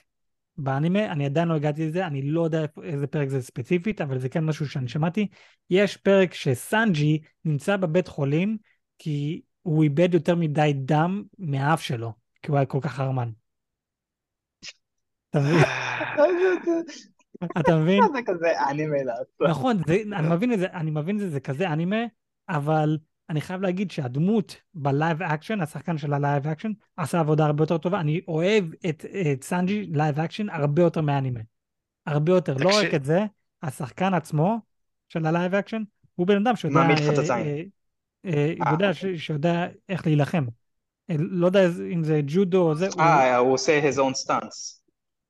באנימה, 0.58 1.12
אני 1.12 1.26
עדיין 1.26 1.48
לא 1.48 1.56
הגעתי 1.56 1.88
לזה, 1.88 2.08
אני 2.08 2.22
לא 2.22 2.42
יודע 2.42 2.66
איזה 2.84 3.08
פרק 3.08 3.30
זה 3.30 3.42
ספציפית, 3.42 4.02
אבל 4.02 4.20
זה 4.20 4.30
כן 4.30 4.44
משהו 4.44 4.70
שאני 4.70 4.88
שמעתי. 4.88 5.28
יש 5.70 5.98
פרק 5.98 6.34
שסנג'י 6.34 7.20
נמצא 7.46 7.78
בבית 7.78 8.08
חולים, 8.08 8.58
כי 9.00 9.42
הוא 9.62 9.84
איבד 9.84 10.14
יותר 10.14 10.36
מדי 10.36 10.72
דם 10.76 11.24
מהאף 11.40 11.82
שלו, 11.82 12.14
כי 12.42 12.52
הוא 12.52 12.58
היה 12.58 12.66
כל 12.66 12.80
כך 12.82 13.00
חרמן. 13.00 13.32
אתה 15.30 15.40
מבין? 15.40 15.60
אתה 17.60 17.76
מבין? 17.76 18.04
זה 18.14 18.20
כזה 18.26 18.48
אנימה 18.70 19.04
לעשות. 19.04 19.42
נכון, 19.50 19.78
זה, 19.88 20.02
אני 20.14 20.30
מבין 20.30 20.54
את 20.54 20.60
זה, 20.60 20.66
אני 20.74 20.92
מבין 20.92 21.16
את 21.16 21.22
זה, 21.22 21.30
זה 21.30 21.40
כזה 21.40 21.74
אנימה, 21.74 21.98
אבל 22.50 22.98
אני 23.30 23.42
חייב 23.42 23.62
להגיד 23.62 23.92
שהדמות 23.92 24.62
ב 24.74 24.84
live 24.84 25.24
action, 25.24 25.62
השחקן 25.62 25.98
של 25.98 26.14
ה 26.14 26.20
live 26.20 26.48
action, 26.48 26.72
עשה 26.98 27.20
עבודה 27.20 27.46
הרבה 27.46 27.64
יותר 27.64 27.78
טובה. 27.78 28.00
אני 28.00 28.22
אוהב 28.28 28.66
את, 28.90 29.06
את 29.32 29.44
סנג'י 29.44 29.86
live 29.94 30.20
action 30.20 30.50
הרבה 30.50 30.82
יותר 30.82 31.02
מהאנימה. 31.02 31.40
הרבה 32.06 32.32
יותר. 32.32 32.56
לא 32.60 32.70
רק 32.70 32.94
את 32.94 33.06
זה, 33.06 33.26
השחקן 33.64 34.14
עצמו 34.14 34.60
של 35.10 35.26
ה 35.26 35.32
live 35.32 35.56
action, 35.56 35.84
הוא 36.16 36.28
בן 36.28 36.38
אדם 36.38 36.56
שיודע... 36.56 36.76
מעמיד 36.76 37.00
לך 37.00 37.14
את 37.14 37.18
הזין. 37.18 37.38
אה, 37.38 37.62
אה, 38.26 38.54
אה, 38.66 38.72
יודע, 38.72 38.94
ש- 38.94 39.06
שיודע 39.06 39.68
איך 39.90 40.06
להילחם. 40.06 40.46
אה, 41.10 41.16
לא 41.20 41.46
יודע 41.46 41.60
אם 41.94 42.04
זה 42.04 42.22
ג'ודו 42.28 42.62
או 42.70 42.76
זה. 42.76 42.88
אה, 43.00 43.38
הוא 43.38 43.54
עושה 43.54 43.90
his 43.90 43.96
own 43.96 44.28
stunts. 44.28 44.82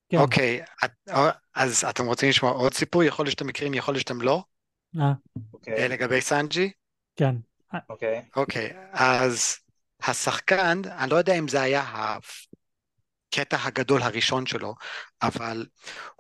כן. 0.10 0.18
אוקיי, 0.18 0.62
את- 0.86 1.10
אז 1.56 1.86
אתם 1.90 2.06
רוצים 2.06 2.30
לשמוע 2.30 2.52
עוד 2.52 2.74
סיפור? 2.74 3.04
יכול 3.04 3.26
להיות 3.26 3.32
שאתם 3.32 3.48
מכירים, 3.48 3.74
יכול 3.74 3.94
להיות 3.94 4.08
שאתם 4.08 4.22
לא? 4.22 4.44
אה, 5.00 5.04
אה, 5.04 5.14
אוקיי, 5.54 5.90
לגבי 5.90 6.22
סנג'י? 6.22 6.72
כן. 7.16 7.36
אוקיי. 7.90 8.22
אוקיי, 8.36 8.74
אז 8.92 9.56
השחקן, 10.04 10.82
אני 10.98 11.10
לא 11.10 11.16
יודע 11.16 11.34
אם 11.34 11.48
זה 11.48 11.62
היה 11.62 11.84
הקטע 13.34 13.58
הגדול 13.64 14.02
הראשון 14.02 14.46
שלו, 14.46 14.76
אבל 15.22 15.66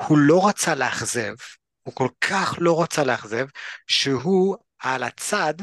הוא 0.07 0.17
לא 0.17 0.47
רצה 0.47 0.75
לאכזב, 0.75 1.33
הוא 1.83 1.93
כל 1.93 2.07
כך 2.21 2.55
לא 2.59 2.83
רצה 2.83 3.03
לאכזב, 3.03 3.45
שהוא 3.87 4.55
על 4.79 5.03
הצד 5.03 5.53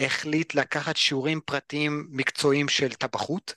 החליט 0.00 0.54
לקחת 0.54 0.96
שיעורים 0.96 1.40
פרטיים 1.44 2.06
מקצועיים 2.10 2.68
של 2.68 2.92
טבחות. 2.92 3.54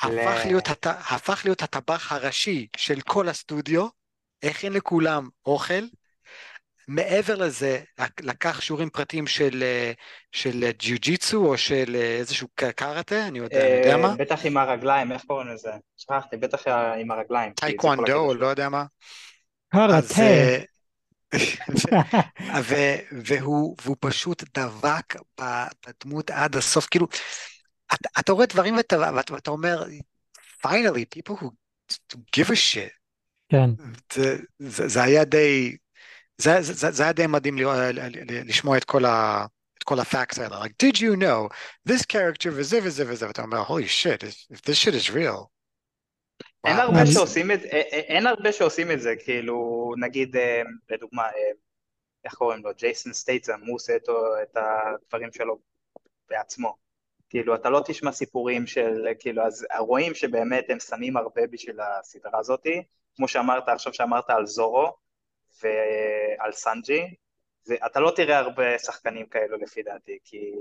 הפך 0.00 0.44
ל- 0.44 0.48
להיות, 0.48 0.68
הט... 0.68 0.86
הפך 0.86 1.40
להיות 1.44 1.62
הטבח 1.62 2.12
הראשי 2.12 2.66
של 2.76 3.00
כל 3.00 3.28
הסטודיו, 3.28 3.86
הכין 4.42 4.72
לכולם 4.72 5.28
אוכל. 5.46 5.84
מעבר 6.88 7.34
לזה, 7.34 7.80
לק- 7.98 8.20
לקח 8.20 8.60
שיעורים 8.60 8.90
פרטיים 8.90 9.26
של, 9.26 9.62
אה, 9.62 9.92
של 10.32 10.70
ג'יוג'יצו 10.78 11.46
או 11.46 11.58
של 11.58 11.96
אה, 11.96 12.16
איזשהו 12.16 12.48
קארטה, 12.54 13.26
אני 13.26 13.38
יודע, 13.38 13.60
אני 13.60 13.76
יודע 13.76 13.92
אה, 13.92 13.96
מה, 13.96 14.14
בטח 14.18 14.46
עם 14.46 14.56
הרגליים, 14.56 15.12
איך 15.12 15.22
קוראים 15.24 15.48
לזה? 15.48 15.70
שכחתי, 15.96 16.36
בטח 16.36 16.68
עם 17.00 17.10
הרגליים. 17.10 17.52
טייקוונדו. 17.52 18.34
לא 18.34 18.46
יודע 18.46 18.68
מה. 18.68 18.84
אז... 19.74 20.12
והוא, 23.12 23.76
והוא 23.82 23.96
פשוט 24.00 24.58
דבק 24.58 25.14
בדמות 25.86 26.30
עד 26.30 26.56
הסוף, 26.56 26.86
כאילו, 26.90 27.06
אתה, 27.94 28.08
אתה 28.20 28.32
רואה 28.32 28.46
דברים 28.46 28.76
ואתה, 28.76 29.12
ואתה, 29.14 29.34
ואתה 29.34 29.50
אומר, 29.50 29.84
finally, 30.66 31.04
people 31.18 31.34
who 31.34 31.50
give 32.36 32.48
a 32.48 32.56
shit. 32.56 32.94
כן. 33.48 33.70
זה, 34.12 34.36
זה, 34.58 34.88
זה 34.88 35.02
היה 35.02 35.24
די, 35.24 35.76
זה, 36.38 36.62
זה, 36.62 36.90
זה 36.90 37.02
היה 37.02 37.12
די 37.12 37.26
מדהים 37.26 37.58
לשמוע 38.44 38.76
את 38.76 38.84
כל 38.84 39.04
ה... 39.04 39.46
את 39.78 39.82
כל 39.82 40.00
הפאקס 40.00 40.38
האלה, 40.38 40.62
like, 40.64 40.86
did 40.86 40.96
you 40.96 41.16
know 41.16 41.48
this 41.88 42.02
character 42.12 42.48
וזה 42.52 42.78
וזה 42.82 43.04
וזה, 43.08 43.26
ואתה 43.26 43.42
אומר, 43.42 43.64
holy 43.64 43.88
shit, 44.02 44.24
if 44.52 44.56
this 44.56 44.76
shit 44.84 44.94
is 44.94 45.10
real. 45.10 45.53
אין 46.64 46.76
וואו. 46.76 46.88
הרבה 46.88 47.06
שעושים 47.06 47.50
את 47.50 47.64
אה, 47.64 47.70
אה, 47.72 47.98
אין 47.98 48.26
הרבה 48.26 48.52
שעושים 48.52 48.90
את 48.90 49.00
זה, 49.00 49.14
כאילו, 49.24 49.92
נגיד, 49.98 50.36
אה, 50.36 50.62
לדוגמה, 50.90 51.22
אה, 51.22 51.50
איך 52.24 52.34
קוראים 52.34 52.64
לו, 52.64 52.70
ג'ייסון 52.76 53.12
סטייטסם, 53.12 53.60
הוא 53.66 53.74
עושה 53.74 53.96
את 54.42 54.56
הדברים 54.56 55.32
שלו 55.32 55.58
בעצמו. 56.28 56.76
כאילו, 57.30 57.54
אתה 57.54 57.70
לא 57.70 57.80
תשמע 57.86 58.12
סיפורים 58.12 58.66
של, 58.66 59.06
כאילו, 59.18 59.42
אז 59.42 59.66
רואים 59.78 60.14
שבאמת 60.14 60.64
הם 60.68 60.80
שמים 60.80 61.16
הרבה 61.16 61.46
בשביל 61.46 61.80
הסדרה 61.80 62.38
הזאתי, 62.38 62.82
כמו 63.16 63.28
שאמרת 63.28 63.68
עכשיו 63.68 63.94
שאמרת 63.94 64.30
על 64.30 64.46
זורו 64.46 64.96
ועל 65.62 66.52
סנג'י, 66.52 67.14
ואתה 67.66 68.00
לא 68.00 68.12
תראה 68.16 68.38
הרבה 68.38 68.78
שחקנים 68.78 69.26
כאלו 69.26 69.56
לפי 69.56 69.82
דעתי, 69.82 70.18
כי 70.24 70.52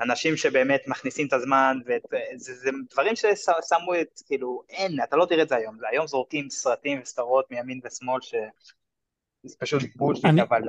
אנשים 0.00 0.36
שבאמת 0.36 0.82
מכניסים 0.86 1.26
את 1.26 1.32
הזמן, 1.32 1.78
וזה 1.86 2.54
זה 2.54 2.70
דברים 2.90 3.16
ששמו 3.16 3.94
את, 4.00 4.20
כאילו, 4.26 4.62
אין, 4.70 5.02
אתה 5.04 5.16
לא 5.16 5.26
תראה 5.26 5.42
את 5.42 5.48
זה 5.48 5.56
היום, 5.56 5.78
זה 5.78 5.86
היום 5.90 6.06
זורקים 6.06 6.50
סרטים 6.50 7.00
וסדרות 7.02 7.50
מימין 7.50 7.80
ושמאל, 7.84 8.20
ש... 8.20 8.34
זה 9.46 9.56
פשוט 9.58 9.82
bullshit, 9.96 10.24
אני- 10.24 10.42
אבל 10.42 10.62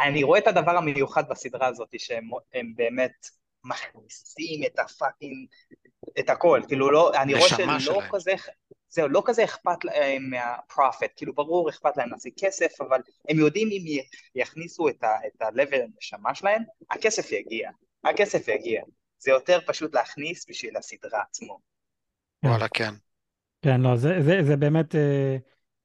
אני 0.00 0.22
רואה 0.22 0.38
את 0.38 0.46
הדבר 0.46 0.76
המיוחד 0.76 1.28
בסדרה 1.28 1.66
הזאת, 1.66 1.88
שהם 1.98 2.28
הם 2.54 2.72
באמת 2.76 3.26
מכניסים 3.64 4.64
את 4.66 4.78
ה 4.78 4.86
fucking, 4.86 5.46
את 6.18 6.30
הכל, 6.30 6.60
כאילו 6.68 6.90
לא, 6.90 7.12
אני 7.22 7.34
רואה 7.34 7.48
שלא 7.48 7.78
שלהם. 7.78 8.08
כזה, 8.12 8.32
זהו, 8.88 9.08
לא 9.08 9.22
כזה 9.26 9.44
אכפת 9.44 9.84
להם 9.84 10.30
מהפרופיט, 10.30 11.10
כאילו 11.16 11.34
ברור 11.34 11.70
אכפת 11.70 11.96
להם 11.96 12.10
להשיג 12.10 12.32
כסף, 12.38 12.80
אבל 12.80 13.00
הם 13.28 13.38
יודעים 13.38 13.68
אם 13.72 14.02
יכניסו 14.34 14.88
את 14.88 15.04
ה-level 15.04 15.76
הנשמה 15.76 16.34
שלהם, 16.34 16.62
הכסף 16.90 17.32
יגיע, 17.32 17.70
הכסף 18.04 18.48
יגיע, 18.48 18.82
זה 19.18 19.30
יותר 19.30 19.58
פשוט 19.66 19.94
להכניס 19.94 20.46
בשביל 20.48 20.76
הסדרה 20.76 21.20
עצמו. 21.28 21.58
וואלה, 22.44 22.68
כן. 22.68 22.94
כן, 23.62 23.80
לא, 23.80 23.96
זה, 23.96 24.22
זה, 24.22 24.42
זה 24.42 24.56
באמת 24.56 24.94
אה, 24.94 25.36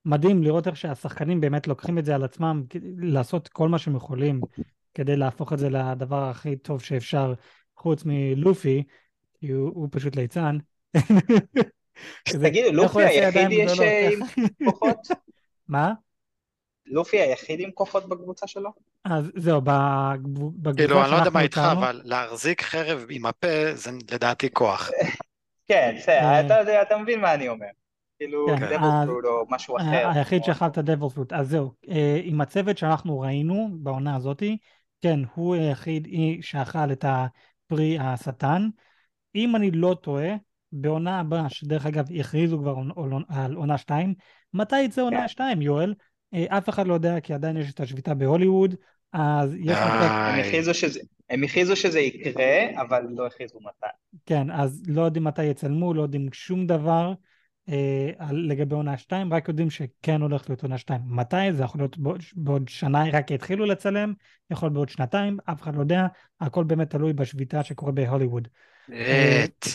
מדהים 0.05 0.43
לראות 0.43 0.67
איך 0.67 0.75
שהשחקנים 0.75 1.41
באמת 1.41 1.67
לוקחים 1.67 1.97
את 1.97 2.05
זה 2.05 2.15
על 2.15 2.23
עצמם, 2.23 2.63
לעשות 2.97 3.47
כל 3.47 3.69
מה 3.69 3.79
שהם 3.79 3.95
יכולים 3.95 4.41
כדי 4.93 5.15
להפוך 5.15 5.53
את 5.53 5.59
זה 5.59 5.69
לדבר 5.69 6.23
הכי 6.23 6.55
טוב 6.55 6.81
שאפשר, 6.81 7.33
חוץ 7.77 8.03
מלופי, 8.05 8.83
כי 9.39 9.51
הוא, 9.51 9.71
הוא 9.75 9.87
פשוט 9.91 10.15
ליצן. 10.15 10.57
תגידו, 12.25 12.71
לופי 12.83 13.03
היחיד 13.03 13.47
יש 13.51 13.79
אה, 13.79 14.09
עם? 14.09 14.19
כוחות? 14.65 14.97
מה? 15.67 15.93
לופי 16.87 17.21
היחיד 17.21 17.59
עם 17.59 17.71
כוחות 17.71 18.09
בקבוצה 18.09 18.47
שלו? 18.47 18.69
אז 19.03 19.31
זהו, 19.35 19.61
בגבוה 19.61 20.73
כאילו, 20.77 21.03
אני 21.03 21.11
לא 21.11 21.15
יודע 21.15 21.29
מה 21.29 21.41
איתך, 21.41 21.57
אבל 21.71 22.01
להחזיק 22.03 22.61
חרב 22.61 23.05
עם 23.09 23.25
הפה 23.25 23.47
זה 23.73 23.91
לדעתי 24.11 24.49
כוח. 24.53 24.89
כן, 25.67 25.95
בסדר, 25.97 26.69
אה, 26.69 26.81
אתה 26.81 26.97
מבין 26.97 27.21
מה 27.21 27.33
אני 27.33 27.49
אומר. 27.49 27.65
כאילו, 28.17 28.47
כן, 28.47 28.65
דבל 28.65 28.75
אז- 28.85 29.07
פרוט 29.07 29.25
או 29.25 29.45
משהו 29.49 29.77
אחר. 29.77 30.09
היחיד 30.13 30.43
שאכל 30.43 30.65
את 30.65 30.77
הדבל 30.77 31.09
פרוט. 31.09 31.33
אז 31.33 31.49
זהו, 31.49 31.71
אה, 31.89 32.19
עם 32.23 32.41
הצוות 32.41 32.77
שאנחנו 32.77 33.19
ראינו 33.19 33.69
בעונה 33.73 34.15
הזאתי, 34.15 34.57
כן, 35.01 35.19
הוא 35.35 35.55
היחיד 35.55 36.07
שאכל 36.41 36.91
את 36.91 37.05
הפרי 37.07 37.97
השטן. 37.99 38.67
אם 39.35 39.55
אני 39.55 39.71
לא 39.71 39.95
טועה, 40.01 40.29
בעונה 40.71 41.19
הבאה, 41.19 41.49
שדרך 41.49 41.85
אגב 41.85 42.05
הכריזו 42.19 42.57
כבר 42.59 42.75
על- 43.29 43.55
עונה 43.55 43.77
2, 43.77 44.13
מתי 44.53 44.81
יצא 44.81 45.01
עונה 45.01 45.21
כן. 45.21 45.27
2, 45.27 45.61
יואל? 45.61 45.93
אה, 46.35 46.57
אף 46.57 46.69
אחד 46.69 46.87
לא 46.87 46.93
יודע, 46.93 47.19
כי 47.19 47.33
עדיין 47.33 47.57
יש 47.57 47.71
את 47.71 47.79
השביתה 47.79 48.13
בהוליווד, 48.13 48.75
אז 49.13 49.55
יש 49.59 49.77
אה. 49.77 50.33
הם. 50.33 50.39
הכריזו 50.39 50.73
שזה, 50.73 50.99
הם 51.29 51.43
הכריזו 51.43 51.75
שזה 51.75 51.99
יקרה, 51.99 52.81
אבל 52.81 53.05
לא 53.09 53.25
הכריזו 53.25 53.59
מתי. 53.59 53.93
כן, 54.25 54.51
אז 54.51 54.83
לא 54.87 55.01
יודעים 55.01 55.23
מתי 55.23 55.43
יצלמו, 55.43 55.93
לא 55.93 56.01
יודעים 56.01 56.29
שום 56.33 56.67
דבר 56.67 57.13
אה, 57.69 58.09
על, 58.17 58.35
לגבי 58.35 58.75
עונה 58.75 58.97
2, 58.97 59.33
רק 59.33 59.47
יודעים 59.47 59.69
שכן 59.69 60.21
הולך 60.21 60.49
להיות 60.49 60.63
עונה 60.63 60.77
2. 60.77 61.01
מתי? 61.05 61.53
זה 61.53 61.63
יכול 61.63 61.81
להיות 61.81 61.97
בעוד, 61.97 62.21
בעוד 62.35 62.69
שנה, 62.69 63.03
רק 63.13 63.31
יתחילו 63.31 63.65
לצלם, 63.65 64.13
יכול 64.51 64.65
להיות 64.65 64.73
בעוד 64.73 64.89
שנתיים, 64.89 65.37
אף 65.45 65.61
אחד 65.61 65.75
לא 65.75 65.79
יודע, 65.79 66.07
הכל 66.41 66.63
באמת 66.63 66.89
תלוי 66.89 67.13
בשביתה 67.13 67.63
שקורה 67.63 67.91
בהוליווד. 67.91 68.47
את. 68.89 69.65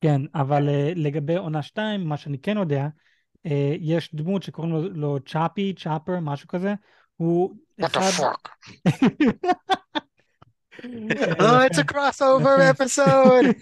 כן, 0.00 0.20
אבל 0.34 0.68
אה, 0.68 0.92
לגבי 0.96 1.36
עונה 1.36 1.62
2, 1.62 2.04
מה 2.04 2.16
שאני 2.16 2.38
כן 2.38 2.56
יודע, 2.56 2.80
אה, 2.82 2.88
יש 3.80 4.14
דמות 4.14 4.42
שקוראים 4.42 4.72
לו, 4.72 4.88
לו 4.88 5.18
צ'אפי, 5.26 5.74
צ'אפר, 5.78 6.20
משהו 6.20 6.48
כזה, 6.48 6.74
הוא 7.16 7.54
What 7.80 7.84
the 7.84 7.86
אחד... 7.86 8.10
fuck? 8.24 8.48
אה, 8.86 8.98
Oh, 11.40 11.66
it's 11.66 11.78
a 11.78 11.84
crossover 11.84 12.58
יפה. 12.60 12.84
episode! 12.84 13.54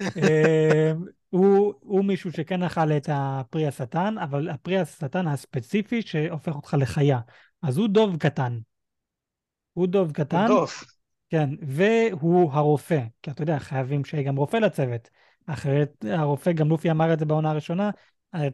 אה, 0.22 0.92
הוא, 1.30 1.74
הוא 1.80 2.04
מישהו 2.04 2.32
שכן 2.32 2.62
אכל 2.62 2.92
את 2.92 3.08
הפרי 3.12 3.66
השטן, 3.66 4.18
אבל 4.18 4.48
הפרי 4.48 4.78
השטן 4.78 5.28
הספציפי 5.28 6.02
שהופך 6.02 6.54
אותך 6.54 6.76
לחיה. 6.78 7.20
אז 7.62 7.78
הוא 7.78 7.88
דוב 7.88 8.16
קטן. 8.16 8.58
הוא 9.72 9.86
דוב 9.86 10.12
קטן, 10.12 10.46
טוב, 10.46 10.70
כן, 11.30 11.50
והוא 11.62 12.52
הרופא, 12.52 13.00
כי 13.22 13.30
אתה 13.30 13.42
יודע, 13.42 13.58
חייבים 13.58 14.04
שיהיה 14.04 14.22
גם 14.22 14.36
רופא 14.36 14.56
לצוות. 14.56 15.10
אחרת 15.46 16.04
הרופא, 16.10 16.52
גם 16.52 16.68
לופי 16.68 16.90
אמר 16.90 17.12
את 17.12 17.18
זה 17.18 17.24
בעונה 17.24 17.50
הראשונה, 17.50 17.86
אה, 17.86 17.90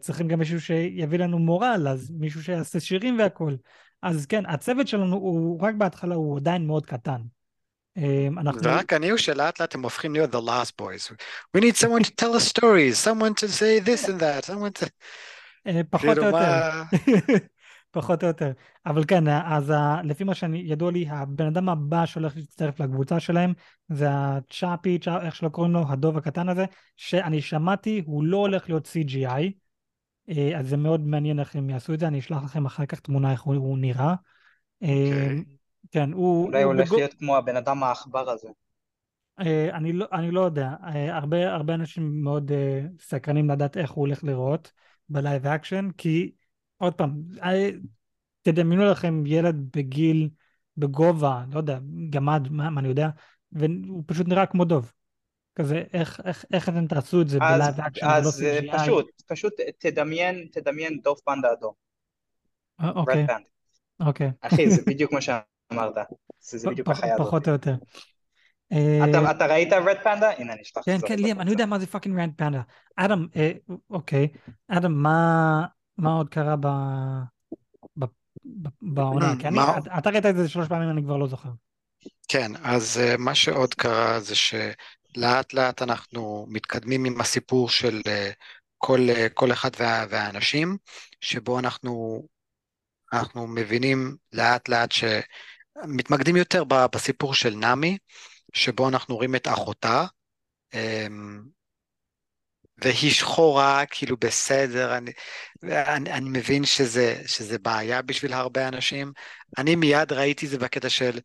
צריכים 0.01 0.29
גם 0.29 0.39
מישהו 0.39 0.61
שיביא 0.61 1.19
לנו 1.19 1.39
מורל, 1.39 1.87
אז 1.91 2.11
מישהו 2.19 2.43
שיעשה 2.43 2.81
שירים 2.81 3.19
והכול. 3.19 3.57
אז 4.03 4.27
כן, 4.27 4.47
הצוות 4.47 4.89
שלנו 4.89 5.17
הוא 5.17 5.61
רק 5.63 5.75
בהתחלה 5.75 6.15
הוא 6.15 6.39
עדיין 6.39 6.67
מאוד 6.67 6.87
קטן. 6.87 7.21
אה, 7.99 8.29
אנחנו... 8.39 8.61
זה 8.61 8.75
רק 8.75 8.93
אני 8.93 9.13
או 9.13 9.19
שלאט 9.19 9.61
לאט 9.61 9.75
הם 9.75 9.83
הופכים 9.83 10.13
להיות 10.13 10.35
the 10.35 10.39
last 10.39 10.83
boys. 10.83 11.13
We 11.57 11.61
need 11.61 11.77
someone 11.77 12.05
to 12.05 12.11
tell 12.25 12.35
us 12.37 12.59
stories, 12.59 12.97
someone 13.05 13.35
to 13.35 13.49
say 13.49 13.89
this 13.89 14.09
and 14.09 14.21
that, 14.21 14.47
someone 14.47 14.83
to... 14.83 14.87
אה, 15.67 15.81
פחות 15.91 16.19
או 16.19 16.23
כאילו 16.23 16.27
יותר. 16.27 16.33
מה... 16.33 16.83
פחות 17.91 18.23
או 18.23 18.29
יותר. 18.29 18.53
אבל 18.87 19.05
כן, 19.09 19.29
אז 19.29 19.71
ה- 19.71 20.01
לפי 20.05 20.25
מה 20.25 20.35
שידוע 20.35 20.91
לי, 20.91 21.07
הבן 21.09 21.47
אדם 21.47 21.69
הבא 21.69 22.07
שהולך 22.07 22.37
להצטרף 22.37 22.81
לקבוצה 22.81 23.21
שלהם 23.21 23.53
זה 23.89 24.07
הצ'אפי, 24.11 24.99
צ'א- 24.99 25.23
איך 25.23 25.37
שלא 25.37 25.49
קוראים 25.49 25.73
לו, 25.73 25.85
הדוב 25.89 26.17
הקטן 26.17 26.49
הזה, 26.49 26.65
שאני 26.97 27.43
שמעתי, 27.43 28.03
הוא 28.07 28.25
לא 28.25 28.37
הולך 28.37 28.69
להיות 28.69 28.87
CGI, 28.87 29.27
אה, 29.27 29.49
אז 30.59 30.69
זה 30.69 30.77
מאוד 30.77 31.01
מעניין 31.01 31.41
איך 31.41 31.57
הם 31.57 31.71
יעשו 31.71 31.95
את 31.95 32.01
זה, 32.01 32.07
אני 32.07 32.19
אשלח 32.19 32.43
לכם 32.45 32.67
אחר 32.67 32.87
כך 32.87 33.01
תמונה 33.01 33.33
איך 33.33 33.43
הוא, 33.43 33.55
הוא 33.55 33.79
נראה. 33.79 34.15
אה, 34.83 35.07
אוקיי. 35.07 35.45
כן, 35.91 36.13
הוא... 36.13 36.47
אולי 36.47 36.63
הוא 36.63 36.73
הולך 36.73 36.89
בגו- 36.89 36.97
להיות 36.97 37.15
כמו 37.15 37.37
הבן 37.37 37.57
אדם 37.57 37.83
העכבר 37.83 38.31
הזה. 38.31 38.49
אה, 39.41 39.77
אני 39.77 39.93
לא, 39.93 40.07
אני 40.13 40.31
לא 40.31 40.41
יודע, 40.41 40.71
אה, 40.85 41.17
הרבה, 41.17 41.53
הרבה 41.55 41.75
אנשים 41.75 42.23
מאוד 42.23 42.53
אה, 42.53 42.81
סקרנים 43.01 43.51
לדעת 43.51 43.77
איך 43.77 43.91
הוא 43.91 44.07
הולך 44.07 44.25
לראות 44.25 44.73
בלייב 45.09 45.47
אקשן, 45.47 45.89
כי 45.97 46.33
עוד 46.77 46.95
פעם, 46.95 47.23
אה, 47.43 47.71
תדמיינו 48.43 48.85
לכם 48.85 49.23
ילד 49.27 49.57
בגיל, 49.77 50.29
בגובה, 50.77 51.45
לא 51.53 51.59
יודע, 51.59 51.79
גמד, 52.11 52.49
מה, 52.51 52.71
מה 52.71 52.81
אני 52.81 52.89
יודע, 52.89 53.09
והוא 53.53 54.05
פשוט 54.07 54.29
נראה 54.29 54.47
כמו 54.47 54.65
דוב. 54.65 54.93
כזה, 55.55 55.83
איך, 55.93 56.21
איך, 56.25 56.45
איך 56.53 56.69
אתם 56.69 56.87
תעשו 56.87 57.23
את 57.23 57.29
זה 57.29 57.39
אז, 57.41 57.61
בלייב 57.61 57.81
אקשן 57.81 58.07
ולא 58.07 58.15
אז 58.19 58.43
אה, 58.43 58.61
CGI? 58.63 58.77
פשוט, 58.79 59.23
פשוט 59.27 59.53
תדמיין, 59.79 60.49
תדמיין 60.53 61.01
דוב 61.03 61.19
פנדה 61.25 61.53
אדום. 61.53 61.73
אה, 62.81 62.91
אוקיי, 62.91 63.27
red. 63.29 63.37
אוקיי. 64.01 64.31
אחי, 64.41 64.71
זה 64.71 64.83
בדיוק 64.87 65.13
מה 65.13 65.21
שאמרת. 65.21 65.95
זה 66.41 66.59
זה 66.59 66.69
בדיוק 66.71 66.89
החיה 66.91 67.15
הזאת. 67.15 67.27
פחות 67.27 67.49
או 67.49 67.53
יותר. 67.53 67.75
אה, 68.73 69.05
אתה 69.11 69.31
אתה 69.31 69.47
ראית 69.47 69.73
red 69.73 69.97
panda? 70.05 70.31
הנה, 70.39 70.53
אני 70.53 70.63
אשלח 70.63 70.85
כן, 70.87 70.99
כן, 71.07 71.19
ליאם, 71.19 71.41
אני 71.41 71.51
יודע 71.51 71.65
בקבוצה. 71.65 71.71
מה 71.71 71.79
זה 71.79 71.87
fucking 71.87 72.19
red 72.21 72.33
panda. 72.37 72.63
אדם, 72.97 73.27
אה, 73.37 73.53
אוקיי, 73.91 74.29
אדם, 74.69 75.03
מה, 75.03 75.67
מה 75.99 76.13
עוד 76.13 76.29
קרה 76.29 76.57
ב, 76.57 76.67
בעונה? 78.83 79.35
כי 79.39 79.49
אני, 79.49 79.57
מה- 79.57 79.79
אתה 79.99 80.11
ראית 80.11 80.27
את 80.27 80.37
זה 80.37 80.49
שלוש 80.49 80.69
פעמים, 80.69 80.91
אני 80.91 81.03
כבר 81.03 81.17
לא 81.17 81.27
זוכר. 81.29 81.49
כן, 82.29 82.53
אז 82.63 82.99
אה, 83.03 83.17
מה 83.17 83.35
שעוד 83.35 83.75
קרה 83.75 84.21
זה 84.21 84.35
שלאט 84.35 84.77
לאט 85.17 85.83
אנחנו 85.83 86.47
מתקדמים 86.49 87.05
עם 87.05 87.21
הסיפור 87.21 87.69
של 87.69 88.01
אה, 88.07 88.31
כל, 88.79 89.01
אה, 89.09 89.29
כל 89.29 89.53
אחד 89.53 89.71
וה, 89.79 90.07
והאנשים, 90.11 90.77
שבו 91.21 91.59
אנחנו, 91.59 92.23
אנחנו 93.13 93.47
מבינים 93.47 94.17
לאט 94.33 94.69
לאט 94.69 94.93
שמתמקדים 94.93 96.37
יותר 96.37 96.65
בסיפור 96.65 97.35
של 97.35 97.55
נאמי, 97.55 97.99
שבו 98.53 98.89
אנחנו 98.89 99.17
רואים 99.17 99.35
את 99.35 99.49
אחותה, 99.49 100.05
אמ, 100.75 101.43
והיא 102.79 103.11
שחורה, 103.13 103.87
כאילו 103.91 104.17
בסדר, 104.17 104.97
אני, 104.97 105.13
אני, 105.63 106.13
אני 106.13 106.31
מבין 106.31 106.65
שזה, 106.65 107.23
שזה 107.27 107.59
בעיה 107.59 108.03
בשביל 108.03 108.33
הרבה 108.33 108.69
אנשים. 108.69 109.13
אני 109.59 109.77
מיד 109.77 110.13
ראיתי 110.13 110.47
זה 110.47 110.59
בקטע 110.59 110.89
של 110.89 111.19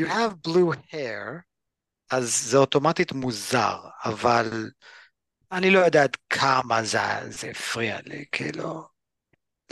you 0.00 0.04
have 0.04 0.34
blue 0.48 0.72
hair, 0.92 1.47
אז 2.10 2.50
זה 2.50 2.58
אוטומטית 2.58 3.12
מוזר, 3.12 3.78
אבל 4.04 4.70
אני 5.52 5.70
לא 5.70 5.78
יודע 5.78 6.02
עד 6.02 6.16
כמה 6.30 6.82
זה, 6.82 6.98
זה 7.28 7.50
הפריע 7.50 7.98
לי, 8.06 8.24
כאילו, 8.32 8.82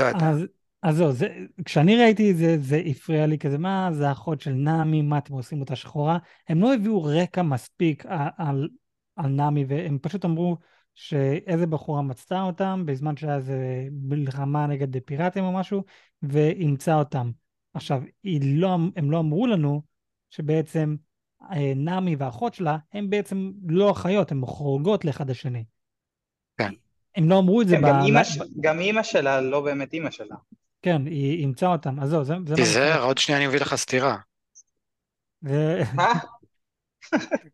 לא 0.01 0.05
יודע. 0.05 0.31
אז, 0.31 0.45
אז 0.83 0.97
זהו, 0.97 1.13
זה, 1.13 1.29
כשאני 1.65 1.97
ראיתי 1.97 2.31
את 2.31 2.37
זה, 2.37 2.57
זה 2.61 2.83
הפריע 2.87 3.27
לי 3.27 3.39
כזה, 3.39 3.59
מה, 3.59 3.89
זה 3.93 4.13
אחות 4.13 4.41
של 4.41 4.53
נעמי, 4.53 5.03
מה 5.03 5.19
אתם 5.19 5.35
עושים 5.35 5.61
אותה 5.61 5.77
שחורה? 5.77 6.19
הם 6.49 6.61
לא 6.61 6.75
הביאו 6.75 7.03
רקע 7.05 7.43
מספיק 7.43 8.07
על, 8.07 8.29
על, 8.37 8.69
על 9.17 9.31
נעמי, 9.31 9.65
והם 9.69 9.99
פשוט 10.03 10.25
אמרו 10.25 10.57
שאיזה 10.95 11.67
בחורה 11.67 12.03
מצתה 12.03 12.43
אותם 12.43 12.83
בזמן 12.87 13.17
שהיה 13.17 13.37
איזה 13.37 13.89
מלחמה 13.93 14.67
נגד 14.67 15.03
פיראטים 15.03 15.45
או 15.45 15.53
משהו, 15.53 15.85
ואימצה 16.23 16.95
אותם. 16.95 17.31
עכשיו, 17.75 18.03
לא, 18.43 18.79
הם 18.97 19.11
לא 19.11 19.19
אמרו 19.19 19.47
לנו 19.47 19.83
שבעצם 20.31 20.97
נעמי 21.77 22.17
והאחות 22.17 22.55
שלה, 22.55 22.77
הם 22.93 23.11
בעצם 23.11 23.51
לא 23.69 23.91
אחיות, 23.91 24.33
הן 24.33 24.41
חורגות 24.47 25.05
לאחד 25.05 25.31
השני. 25.31 25.65
כן. 26.59 26.73
הם 27.17 27.29
לא 27.29 27.39
אמרו 27.39 27.63
את 27.63 27.69
זה 27.69 27.77
כן, 27.77 27.83
ב... 27.83 27.87
גם 27.87 28.03
אימא 28.05 28.21
ב- 28.21 28.25
ש- 28.25 28.39
גם 28.61 28.81
אימא 28.81 29.03
שלה 29.03 29.41
לא 29.41 29.61
באמת 29.61 29.93
אימא 29.93 30.11
שלה. 30.11 30.37
כן, 30.83 31.07
היא 31.07 31.41
אימצה 31.41 31.67
אותם, 31.67 32.01
אז 32.01 32.11
זהו, 32.11 32.25
זה, 32.25 32.35
תיזהר, 32.57 33.03
עוד 33.03 33.19
שנייה 33.19 33.39
אני 33.39 33.47
מביא 33.47 33.61
לך 33.61 33.75
סטירה. 33.75 34.17
ו... 35.45 35.51
מה? 35.95 36.13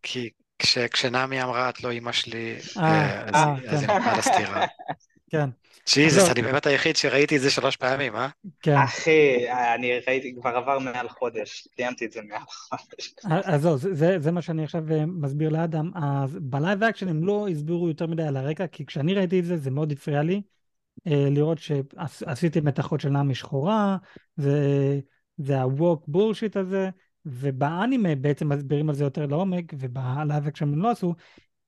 כי 0.02 0.30
כש, 0.58 0.78
כשנאמי 0.78 1.42
אמרה 1.42 1.68
את 1.68 1.82
לא 1.84 1.90
אימא 1.90 2.12
שלי, 2.12 2.56
אה, 2.76 2.82
אה, 2.82 3.22
אז, 3.22 3.34
אה, 3.34 3.72
אז 3.72 3.84
כן. 3.84 3.90
היא 3.90 3.98
נתנה 3.98 4.16
לה 4.16 4.22
סטירה. 4.22 4.66
כן, 5.32 5.50
ג'יזוס, 5.94 6.22
עזוב. 6.22 6.30
אני 6.30 6.42
באמת 6.42 6.66
היחיד 6.66 6.96
שראיתי 6.96 7.36
את 7.36 7.40
זה 7.40 7.50
שלוש 7.50 7.76
פעמים, 7.76 8.16
אה? 8.16 8.28
כן. 8.60 8.76
אחי, 8.76 9.50
אני 9.74 9.92
ראיתי, 10.06 10.34
כבר 10.40 10.50
עבר 10.50 10.78
מעל 10.78 11.08
חודש, 11.08 11.68
סיימתי 11.76 12.04
את 12.04 12.12
זה 12.12 12.20
מעל 12.28 12.42
חודש. 12.48 13.14
אז 13.24 13.62
זהו, 13.62 13.78
זה, 13.78 13.94
זה, 13.94 14.18
זה 14.18 14.32
מה 14.32 14.42
שאני 14.42 14.64
עכשיו 14.64 14.92
אה, 14.92 15.06
מסביר 15.06 15.48
לאדם. 15.48 15.90
אז 15.94 16.38
בלייב 16.40 16.82
אקשן 16.82 17.08
הם 17.08 17.24
לא 17.24 17.48
הסבירו 17.48 17.88
יותר 17.88 18.06
מדי 18.06 18.22
על 18.22 18.36
הרקע, 18.36 18.66
כי 18.66 18.86
כשאני 18.86 19.14
ראיתי 19.14 19.40
את 19.40 19.44
זה, 19.44 19.56
זה 19.56 19.70
מאוד 19.70 19.92
הפריע 19.92 20.22
לי. 20.22 20.42
אה, 21.06 21.26
לראות 21.30 21.58
שעשיתם 21.58 22.68
את 22.68 22.80
אחות 22.80 23.00
של 23.00 23.08
נאמי 23.08 23.34
שחורה, 23.34 23.96
זה, 24.36 25.60
ה-woke 25.60 26.10
bullshit 26.10 26.60
הזה, 26.60 26.90
ובאנימה 27.26 28.14
בעצם 28.14 28.48
מסבירים 28.48 28.88
על 28.88 28.94
זה 28.94 29.04
יותר 29.04 29.26
לעומק, 29.26 29.72
ובלייב 29.78 30.46
אקשן 30.46 30.68
הם 30.68 30.82
לא 30.82 30.90
עשו, 30.90 31.14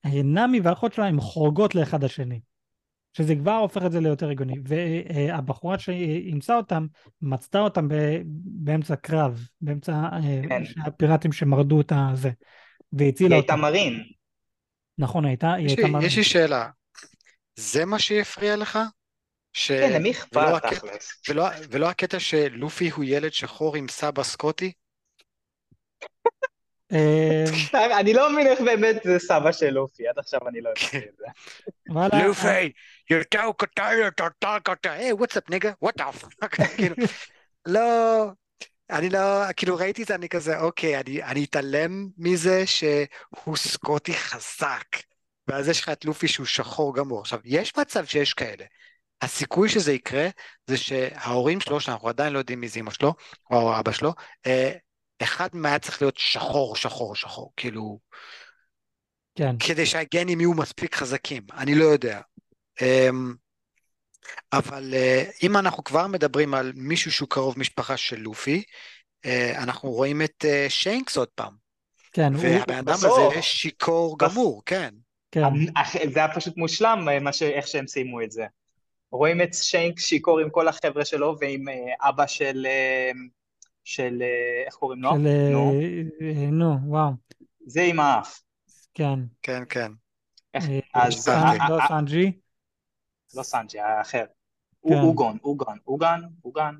אה, 0.05 0.23
נאמי 0.23 0.59
והאחות 0.59 0.93
שלה 0.93 1.05
הן 1.05 1.19
חורגות 1.19 1.75
לאחד 1.75 2.03
השני. 2.03 2.39
שזה 3.17 3.35
כבר 3.35 3.51
הופך 3.51 3.81
את 3.85 3.91
זה 3.91 3.99
ליותר 3.99 4.29
הגיוני. 4.29 4.55
והבחורה 4.63 5.79
שאימצה 5.79 6.57
אותם, 6.57 6.87
מצאה 7.21 7.59
אותם 7.59 7.87
באמצע 8.45 8.95
קרב, 8.95 9.47
באמצע 9.61 9.91
אה, 9.91 10.41
כן. 10.49 10.63
הפיראטים 10.85 11.31
שמרדו 11.31 11.81
את 11.81 11.91
הזה, 11.95 12.27
היא 12.27 12.35
והצילה 12.93 13.35
הייתה 13.35 13.53
אותם. 13.53 13.61
מרין. 13.61 14.03
נכון, 14.97 15.25
הייתה, 15.25 15.53
היא 15.53 15.67
הייתה 15.67 15.87
מראה. 15.87 16.05
יש 16.05 16.17
לי 16.17 16.23
שאלה, 16.23 16.69
זה 17.55 17.85
מה 17.85 17.99
שהפריע 17.99 18.55
לך? 18.55 18.79
ש... 19.53 19.71
כן, 19.71 19.93
למי 19.93 20.11
אכפת 20.11 20.63
תכלס? 20.71 21.21
ולא, 21.29 21.47
ולא 21.69 21.89
הקטע 21.89 22.19
שלופי 22.19 22.89
הוא 22.89 23.03
ילד 23.07 23.33
שחור 23.33 23.75
עם 23.75 23.87
סבא 23.87 24.23
סקוטי? 24.23 24.71
אה, 26.95 27.99
אני 27.99 28.13
לא 28.13 28.31
מבין 28.33 28.47
איך 28.47 28.61
באמת 28.61 28.95
זה 29.03 29.19
סבא 29.19 29.51
של 29.51 29.69
לופי, 29.69 30.07
עד 30.07 30.19
עכשיו 30.19 30.39
אני 30.47 30.61
לא 30.61 30.69
הבנתי 30.69 30.97
את 30.97 31.17
זה. 31.17 31.25
לופי, 32.23 32.71
יותר 33.09 33.49
קטן, 33.57 33.91
יותר 34.05 34.27
קטן, 34.63 34.89
היי, 34.89 35.13
וואטס 35.13 35.37
אפ 35.37 35.49
ניגה, 35.49 35.71
וואט 35.81 36.01
אפ, 36.01 36.23
כאילו, 36.77 36.95
לא, 37.65 38.25
אני 38.89 39.09
לא, 39.09 39.19
כאילו 39.57 39.75
ראיתי 39.75 40.03
את 40.03 40.07
זה, 40.07 40.15
אני 40.15 40.29
כזה, 40.29 40.59
אוקיי, 40.59 40.99
אני, 40.99 41.23
אני 41.23 41.43
אתעלם 41.43 42.07
מזה 42.17 42.63
שהוא 42.65 43.57
סקוטי 43.57 44.13
חזק, 44.13 44.87
ואז 45.47 45.69
יש 45.69 45.81
לך 45.81 45.89
את 45.89 46.05
לופי 46.05 46.27
שהוא 46.27 46.45
שחור 46.45 46.95
גמור. 46.95 47.19
עכשיו, 47.19 47.39
יש 47.45 47.77
מצב 47.77 48.05
שיש 48.05 48.33
כאלה. 48.33 48.65
הסיכוי 49.21 49.69
שזה 49.69 49.93
יקרה 49.93 50.27
זה 50.67 50.77
שההורים 50.77 51.61
שלו, 51.61 51.79
שאנחנו 51.79 52.09
עדיין 52.09 52.33
לא 52.33 52.39
יודעים 52.39 52.59
מי 52.61 52.67
זה 52.67 52.79
אמא 52.79 52.91
שלו, 52.91 53.13
או 53.51 53.79
אבא 53.79 53.91
שלו, 53.91 54.13
אה, 54.45 54.71
אחד 55.23 55.47
מהם 55.53 55.65
היה 55.65 55.79
צריך 55.79 56.01
להיות 56.01 56.17
שחור, 56.17 56.75
שחור, 56.75 57.15
שחור, 57.15 57.53
כאילו, 57.57 57.99
כן, 59.35 59.55
כדי 59.59 59.85
שהגנים 59.85 60.39
יהיו 60.39 60.53
מספיק 60.53 60.95
חזקים, 60.95 61.43
אני 61.57 61.75
לא 61.75 61.83
יודע. 61.85 62.21
אמ, 62.81 63.33
אבל 64.53 64.93
אה, 64.93 65.23
אם 65.43 65.57
אנחנו 65.57 65.83
כבר 65.83 66.07
מדברים 66.07 66.53
על 66.53 66.71
מישהו 66.75 67.11
שהוא 67.11 67.29
קרוב 67.29 67.59
משפחה 67.59 67.97
של 67.97 68.19
לופי, 68.19 68.63
אה, 69.25 69.63
אנחנו 69.63 69.91
רואים 69.91 70.21
את 70.21 70.45
אה, 70.45 70.65
שיינקס 70.69 71.17
עוד 71.17 71.27
פעם, 71.35 71.53
כן, 72.13 72.33
הוא, 72.33 72.43
והבן 72.43 72.77
אדם. 72.77 72.93
הזה 72.93 73.41
שיכור. 73.41 74.17
גמור, 74.19 74.61
כן. 74.65 74.93
כן, 75.31 75.41
זה 76.13 76.19
היה 76.19 76.35
פשוט 76.35 76.57
מושלם, 76.57 77.07
מה 77.21 77.33
ש- 77.33 77.43
איך 77.43 77.67
שהם 77.67 77.87
סיימו 77.87 78.21
את 78.21 78.31
זה. 78.31 78.45
רואים 79.11 79.41
את 79.41 79.53
שאנקס 79.53 79.99
שיכור 79.99 80.39
עם 80.39 80.49
כל 80.49 80.67
החבר'ה 80.67 81.05
שלו 81.05 81.35
ועם 81.41 81.65
אבא 82.01 82.27
של... 82.27 82.67
של... 83.85 84.21
אה, 84.21 84.63
איך 84.65 84.75
קוראים 84.75 85.01
לו? 85.01 85.09
של... 85.15 85.27
אה, 85.27 85.49
נו. 85.51 85.71
אה, 86.21 86.47
נו, 86.51 86.77
וואו, 86.85 87.11
זה 87.65 87.81
עם 87.81 87.99
האף. 87.99 88.41
כן. 88.93 89.19
כן, 89.41 89.63
כן. 89.69 89.91
איך- 90.53 90.65
אז... 90.93 91.27
לא 91.69 91.77
סנג'י, 91.87 92.31
לא 93.35 93.43
סנג'י, 93.43 93.79
האחר. 93.79 94.25
אוגון, 94.83 95.37
אוגון, 95.43 95.77
אוגן, 95.87 96.19
אוגן, 96.45 96.75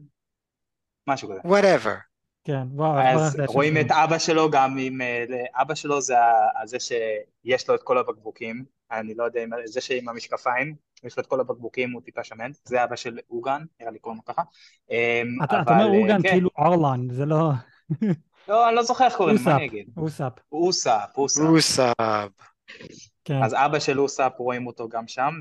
משהו 1.08 1.30
כזה. 1.30 1.40
whatever. 1.40 1.96
כן, 2.44 2.68
וואו, 2.72 3.00
אז 3.00 3.38
רואים 3.48 3.74
שלו. 3.74 3.82
את 3.82 3.92
אבא 3.92 4.18
שלו 4.18 4.52
גם 4.52 4.78
עם... 4.80 5.02
אבא 5.54 5.76
שלו 5.76 6.02
זה 6.02 6.16
זה 6.66 6.78
שיש 6.80 7.70
לו 7.70 7.76
את 7.76 7.84
כל 7.84 7.98
הבקבוקים, 7.98 8.66
אני 8.92 9.14
לא 9.16 9.24
יודע 9.24 9.44
אם... 9.44 9.50
זה 9.66 9.82
שעם 9.82 10.10
המשקפיים, 10.10 10.76
יש 11.06 11.18
לו 11.18 11.24
את 11.24 11.28
כל 11.28 11.40
הבקבוקים, 11.40 11.92
הוא 11.92 12.02
טיפה 12.02 12.24
שמן, 12.24 12.52
זה 12.64 12.84
אבא 12.84 12.96
של 12.96 13.20
אוגן, 13.30 13.62
נראה 13.80 13.92
לי 13.92 14.00
קוראים 14.00 14.22
לו 14.26 14.34
ככה. 14.34 14.42
אמ, 14.92 15.44
אתה 15.44 15.60
אומר 15.70 15.94
אה, 15.94 15.98
אוגן 16.02 16.22
כן. 16.22 16.30
כאילו 16.30 16.50
ארלונג, 16.60 17.10
זה 17.10 17.26
לא... 17.26 17.52
לא, 18.48 18.68
אני 18.68 18.76
לא 18.76 18.84
זוכר 18.84 19.06
איך 19.06 19.16
קוראים, 19.16 19.36
מה 19.36 19.42
אוסאפ, 19.42 19.56
אני 19.58 19.66
אגיד? 19.66 19.90
אוסאפ, 19.98 20.34
אוסאפ, 20.52 21.18
אוסאפ. 21.18 21.46
אוסאפ. 21.48 22.30
כן. 23.26 23.44
אז 23.44 23.54
אבא 23.54 23.80
של 23.80 24.00
אוסאפ 24.00 24.40
רואים 24.40 24.68
אותו 24.68 24.90
גם 24.90 25.08
שם, 25.08 25.34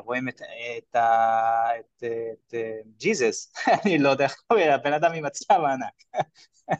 ורואים 0.00 0.28
את, 0.28 0.40
את, 0.78 0.96
ה- 0.96 1.70
את, 1.80 2.04
את, 2.04 2.54
אה, 2.54 2.72
ג'יזוס, 2.98 3.52
אני 3.84 3.98
לא 3.98 4.08
יודע 4.08 4.24
איך 4.24 4.34
קוראים, 4.46 4.70
הבן 4.70 4.92
אדם 4.92 5.12
עם 5.12 5.24
הצלב 5.24 5.60
הענק, 5.64 6.24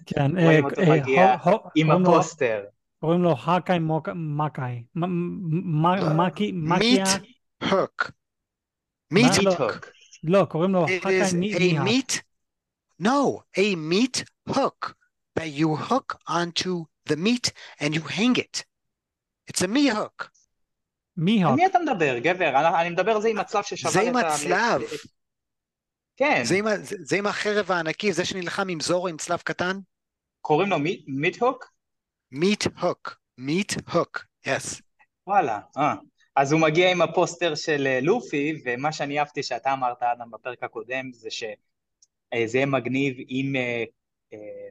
כן, 0.07 0.31
רואים 0.31 0.65
אה, 0.65 0.71
אותו 0.71 0.81
אה, 0.81 0.91
מגיע 0.91 1.37
עם 1.75 1.91
הפוסטר. 1.91 2.65
קוראים 3.07 3.23
לו 3.23 3.35
האקאי 3.45 3.79
מקאי. 4.15 4.83
מ- 4.95 5.05
מ- 5.05 5.83
מ- 5.83 6.21
מקי, 6.27 6.53
מקיה, 6.55 7.05
meat 7.05 7.65
hook. 7.65 8.11
meat 9.15 9.43
לא? 9.43 9.51
hook. 9.53 9.63
הוק. 9.63 9.87
לא, 10.23 10.45
קוראים 10.51 10.73
לו 10.73 10.87
It 10.87 10.91
האקאי 10.91 11.23
is 11.23 11.35
מי- 11.37 11.55
a 11.55 11.59
מיהק. 11.59 11.87
meat 11.87 12.21
no, 13.03 13.41
a 13.59 13.77
meat 13.93 14.25
hook 14.51 14.93
that 15.39 15.61
you 15.61 15.91
hook 15.91 16.17
onto 16.29 16.85
the 17.09 17.17
meat 17.17 17.51
and 17.81 17.95
you 17.95 18.01
hang 18.09 18.37
it. 18.39 18.65
It's 19.51 19.63
a 19.63 19.69
me 19.69 19.95
hook. 19.95 20.29
מי 21.17 21.45
על 21.45 21.51
הוק? 21.51 21.57
מי 21.61 21.67
אתה 21.67 21.79
מדבר, 21.79 22.19
גבר? 22.19 22.81
אני, 22.81 22.91
מדבר 22.91 23.13
על 23.13 23.23
זה 23.23 23.29
עם 23.29 23.39
הצלב 23.39 23.63
ששבר 23.63 23.91
זה 23.91 24.03
את 24.03 24.07
עם 24.07 24.17
ה... 24.17 24.21
הצלב. 24.21 24.81
כן, 26.17 26.43
זה 26.45 26.55
עם, 26.55 26.67
ה- 26.67 26.77
זה, 26.79 26.97
זה 27.03 27.17
עם 27.17 27.27
החרב 27.27 27.71
הענקי, 27.73 28.13
זה 28.13 28.25
שנלחם 28.25 28.69
עם 28.69 28.81
זורו 28.81 29.09
עם 29.09 29.17
צלב 29.17 29.39
קטן? 29.39 29.79
קוראים 30.41 30.71
לו 30.71 30.77
מיט-הוק? 31.07 31.76
Meat 32.33 32.67
hook. 32.83 33.17
meat 33.39 33.77
hook. 33.89 34.25
yes. 34.47 34.83
וואלה, 35.27 35.61
אה. 35.77 35.95
אז 36.37 36.53
הוא 36.53 36.61
מגיע 36.61 36.91
עם 36.91 37.03
הפוסטר 37.03 37.55
של 37.55 37.87
אה, 37.87 38.01
לופי, 38.01 38.63
ומה 38.65 38.93
שאני 38.93 39.19
אהבתי 39.19 39.43
שאתה 39.43 39.73
אמרת, 39.73 40.03
אדם, 40.03 40.31
בפרק 40.31 40.63
הקודם, 40.63 41.13
זה 41.13 41.31
שזה 41.31 41.49
יהיה 42.55 42.67
מגניב 42.67 43.17
אם, 43.29 43.57
אה, 43.57 43.85
אה, 44.33 44.69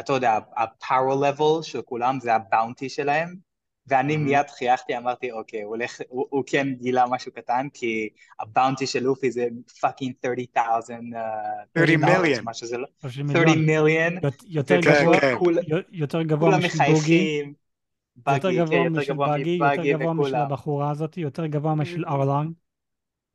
אתה 0.00 0.12
יודע, 0.12 0.38
ה-power 0.56 1.16
level 1.24 1.62
של 1.62 1.82
כולם 1.82 2.20
זה 2.20 2.34
ה 2.34 2.42
bounty 2.42 2.88
שלהם, 2.88 3.45
ואני 3.88 4.14
Mhm. 4.14 4.18
מיד 4.18 4.50
חייכתי, 4.58 4.96
אמרתי, 4.96 5.30
אוקיי, 5.32 5.62
הוא, 5.62 5.68
הולך, 5.68 6.00
הוא, 6.08 6.26
הוא 6.30 6.44
כן 6.46 6.68
גילה 6.80 7.04
משהו 7.10 7.32
קטן, 7.32 7.66
כי 7.74 8.08
ה 8.40 8.47
bounty 8.47 8.86
של 8.86 9.02
לופי 9.02 9.30
זה 9.30 9.46
fucking 9.80 10.12
30,000, 10.26 11.12
uh, 11.14 11.16
30 11.78 12.00
מיליון. 12.04 12.44
מה 12.44 12.54
שזה 12.54 12.78
לא, 12.78 12.86
30 13.00 13.28
30 13.30 13.48
מיליון. 13.66 13.84
מיליון, 13.84 14.12
יותר 14.46 14.82
כן, 14.82 14.90
גבוה- 14.90 15.20
כן. 15.20 15.34
יותר 15.92 16.22
גבוה 16.22 16.58
משל 16.58 16.78
באגי. 16.92 17.42
יותר 18.26 18.50
כן, 18.52 18.56
גבוה 18.64 18.88
משל 18.90 19.12
באגי, 19.12 19.58
יותר 19.60 19.82
גבוה 19.98 20.14
משל 20.14 20.34
הבחורה 20.34 20.90
הזאת, 20.90 21.16
יותר 21.16 21.46
גבוה 21.46 21.74
משל 21.74 22.04
ארלונג. 22.04 22.52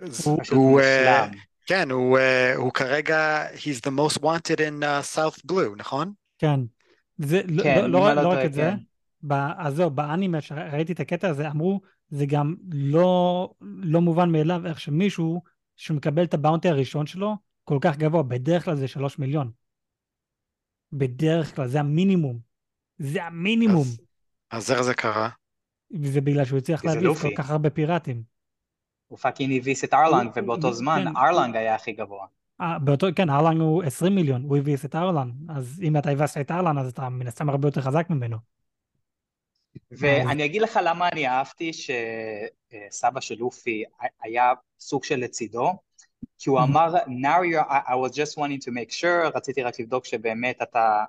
אז 0.02 0.28
הוא- 0.52 0.80
אה. 0.82 1.28
כן, 1.66 1.92
הוא, 1.92 2.18
אה, 2.18 2.56
הוא 2.56 2.72
כרגע, 2.74 3.46
he's 3.56 3.80
the 3.88 3.92
most 4.00 4.20
wanted 4.22 4.58
in 4.58 4.84
uh, 4.84 5.16
South 5.18 5.52
Blue, 5.52 5.76
נכון? 5.78 6.14
כן. 6.38 6.60
זה, 7.18 7.42
לא- 7.48 7.64
כן, 7.64 7.82
לא- 7.82 7.88
לא 7.88 8.14
לא 8.14 8.22
לא 8.24 8.30
רק 8.30 8.46
את 8.46 8.54
זה, 8.54 8.62
כן. 8.62 8.78
אז 9.58 9.76
זהו, 9.76 9.90
באנימה 9.90 10.42
שראיתי 10.42 10.94
את 10.94 11.00
הקטע 11.00 11.30
הזה, 11.30 11.50
אמרו, 11.50 11.82
זה 12.10 12.26
גם 12.26 12.56
לא, 12.72 13.50
לא 13.62 14.02
מובן 14.02 14.32
מאליו 14.32 14.68
איך 14.68 14.80
שמישהו 14.80 15.42
שמקבל 15.76 16.24
את 16.24 16.34
ה 16.34 16.39
bounty 16.39 16.70
הראשון 16.70 17.06
שלו 17.06 17.36
כל 17.64 17.78
כך 17.82 17.98
גבוה, 17.98 18.24
בדרך 18.24 18.66
כלל 18.66 18.76
זה 18.76 18.88
שלוש 18.88 19.20
מיליון. 19.20 19.52
בדרך 20.94 21.56
כלל, 21.56 21.68
זה 21.68 21.80
המינימום. 21.80 22.40
זה 22.98 23.24
המינימום. 23.24 23.82
אז, 23.82 24.02
אז 24.52 24.72
איך 24.72 24.82
זה 24.82 24.94
קרה? 24.94 25.30
וזה 26.02 26.22
בגלל 26.22 26.46
שהוא 26.46 26.58
הצליח 26.58 26.82
זה 26.82 26.88
להביס 26.88 27.22
כל. 27.22 27.30
כך 27.38 27.50
הרבה 27.50 27.70
פיראטים. 27.70 28.24
הוא 29.08 29.18
פאקינג 29.18 29.58
הביס 29.58 29.84
את 29.84 29.94
ארלנג, 29.94 30.32
ובאותו 30.36 30.68
הוא- 30.68 30.76
זמן 30.76 31.04
כן, 31.06 31.18
ארלונג 31.18 31.56
היה 31.56 31.76
הכי 31.76 31.92
גבוה. 31.92 32.28
אה, 32.62 32.80
באותו, 32.80 33.08
כן, 33.16 33.30
ארלן 33.30 33.60
הוא 33.60 33.84
20 33.84 34.16
מיליון, 34.16 34.44
הוא 34.44 34.58
הביס 34.58 34.86
את 34.86 34.96
ארלן, 34.96 35.32
אז 35.50 35.82
אם 35.84 35.98
אתה 35.98 36.10
הבסת 36.10 36.42
את 36.42 36.52
ארלן, 36.52 36.78
אז 36.78 36.90
אתה 36.92 37.10
מן 37.10 37.28
הסתם 37.28 37.50
הרבה 37.50 37.68
יותר 37.68 37.82
חזק 37.82 38.10
ממנו. 38.10 38.38
ואני 39.92 40.46
אגיד 40.46 40.62
לך 40.62 40.80
למה 40.84 41.10
אני 41.10 41.28
אהבתי 41.28 41.72
שסבא 41.74 43.20
של 43.20 43.36
לופי 43.40 43.84
היה 44.24 44.54
סוג 44.80 45.04
של 45.04 45.16
לצידו, 45.20 45.72
כי 46.40 46.50
הוא 46.50 46.60
Mhm. 46.60 46.64
אמר, 46.64 46.96
now 46.98 47.42
you're, 47.44 47.70
I, 47.70 47.92
I 47.92 47.96
was 47.96 48.16
just 48.16 48.38
wanting 48.38 48.62
to 48.66 48.72
make 48.72 48.92
sure, 48.92 49.32
רציתי 49.36 49.64
רק 49.64 49.80
לבדוק 49.80 50.06
שבאמת 50.06 50.62
אתה, 50.62 51.06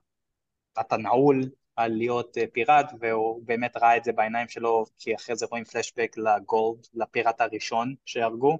אתה 0.80 0.96
נעול 0.96 1.42
על 1.76 1.92
להיות 1.92 2.38
אה, 2.38 2.44
פיראט, 2.52 2.92
והוא 3.00 3.42
באמת 3.44 3.76
ראה 3.76 3.96
את 3.96 4.04
זה 4.04 4.12
בעיניים 4.12 4.48
שלו, 4.48 4.84
כי 4.98 5.14
אחרי 5.14 5.36
זה 5.36 5.46
רואים 5.46 5.64
פלשבק 5.64 6.16
לגולד, 6.16 6.86
לפיראט 6.94 7.40
הראשון 7.40 7.94
שהרגו, 8.06 8.58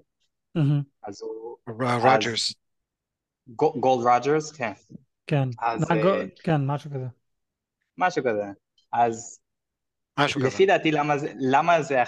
מהמם, 0.55 0.83
אז 1.03 1.23
הוא, 1.23 1.57
רוג'רס. 1.69 2.55
גו- 3.49 3.81
גולד 3.81 4.07
רוג'רס, 4.07 4.53
כן, 4.53 4.73
כן, 5.27 5.49
אה, 5.63 5.77
כן, 6.45 6.67
משהו 6.67 6.91
כזה. 6.91 7.07
משהו 7.99 8.23
כזה. 8.25 8.45
אז 8.93 9.41
משהו 10.19 10.41
כזה. 10.41 10.49
לפי 10.49 10.67
דעתי 10.67 10.91
למה 10.91 11.19
זה, 11.19 11.33
למה 11.39 11.83
זה, 11.83 12.03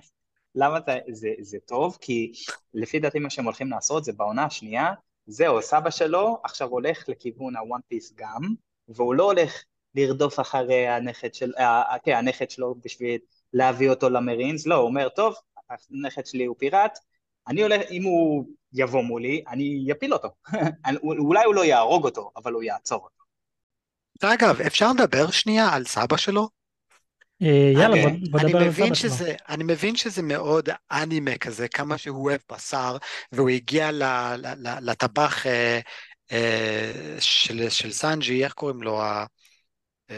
למה 0.60 0.78
זה, 0.86 0.98
זה, 1.12 1.28
זה 1.40 1.58
טוב? 1.66 1.98
כי 2.00 2.32
לפי 2.74 2.98
דעתי 2.98 3.18
מה 3.18 3.30
שהם 3.30 3.44
הולכים 3.44 3.70
לעשות 3.70 4.04
זה 4.04 4.12
בעונה 4.12 4.44
השנייה, 4.44 4.92
זהו, 5.26 5.62
סבא 5.62 5.90
שלו 5.90 6.38
עכשיו 6.44 6.68
הולך 6.68 7.08
לכיוון 7.08 7.56
הוואן 7.56 7.80
פיס 7.88 8.12
גם, 8.16 8.40
והוא 8.88 9.14
לא 9.14 9.24
הולך 9.24 9.62
לרדוף 9.94 10.40
אחרי 10.40 10.88
הנכד 10.88 11.34
של, 11.34 11.52
אה, 11.58 11.96
כן, 12.04 12.16
הנכד 12.16 12.50
שלו 12.50 12.74
בשביל 12.84 13.18
להביא 13.52 13.90
אותו 13.90 14.10
למרינס, 14.10 14.66
לא, 14.66 14.74
הוא 14.74 14.88
אומר, 14.88 15.08
טוב, 15.08 15.34
הנכד 15.90 16.26
שלי 16.26 16.44
הוא 16.44 16.56
פיראט, 16.58 16.98
אני 17.48 17.62
הולך, 17.62 17.80
אם 17.90 18.02
הוא 18.02 18.44
יבוא 18.72 19.02
מולי, 19.02 19.42
אני 19.48 19.88
אפיל 19.92 20.12
אותו. 20.12 20.28
אולי 21.02 21.44
הוא 21.44 21.54
לא 21.54 21.64
יהרוג 21.64 22.04
אותו, 22.04 22.30
אבל 22.36 22.52
הוא 22.52 22.62
יעצור 22.62 23.04
אותו. 23.04 23.20
אגב, 24.34 24.60
אפשר 24.60 24.92
לדבר 24.92 25.30
שנייה 25.30 25.68
על 25.72 25.84
סבא 25.84 26.16
שלו? 26.16 26.59
אה, 27.42 27.72
יאללה, 27.74 27.94
אני, 27.94 28.18
בוא 28.30 28.40
בוא 28.40 28.40
אני 28.40 28.52
נדבר 28.52 28.66
על 28.84 28.94
שלו. 28.94 28.94
שזה, 28.94 29.34
אני 29.48 29.64
מבין 29.64 29.96
שזה 29.96 30.22
מאוד 30.22 30.68
אנימה 30.92 31.38
כזה, 31.38 31.68
כמה 31.68 31.98
שהוא 31.98 32.24
אוהב 32.24 32.40
בשר, 32.52 32.96
והוא 33.32 33.48
הגיע 33.50 33.92
ל, 33.92 34.02
ל, 34.36 34.46
ל, 34.68 34.90
לטבח 34.90 35.46
אה, 35.46 35.80
אה, 36.32 36.92
של, 37.20 37.68
של 37.70 37.92
סנג'י, 37.92 38.44
איך 38.44 38.52
קוראים 38.52 38.82
לו? 38.82 39.02
אה, 39.02 39.24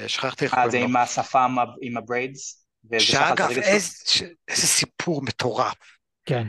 שכחתי 0.07 0.45
איך 0.45 0.55
אה, 0.55 0.69
זה 0.69 0.79
קוראים 0.79 0.91
עם 0.91 0.97
לו. 0.97 1.03
השפם 1.03 1.57
עם 1.81 1.97
ה 1.97 2.06
braids? 2.06 2.67
וזה 2.93 3.01
שחט 3.01 3.41
את 3.41 3.41
שאגב? 3.41 3.51
איזה, 3.51 3.97
ש- 4.07 4.23
איזה 4.49 4.67
סיפור 4.67 5.23
מטורף. 5.23 5.75
כן, 6.25 6.47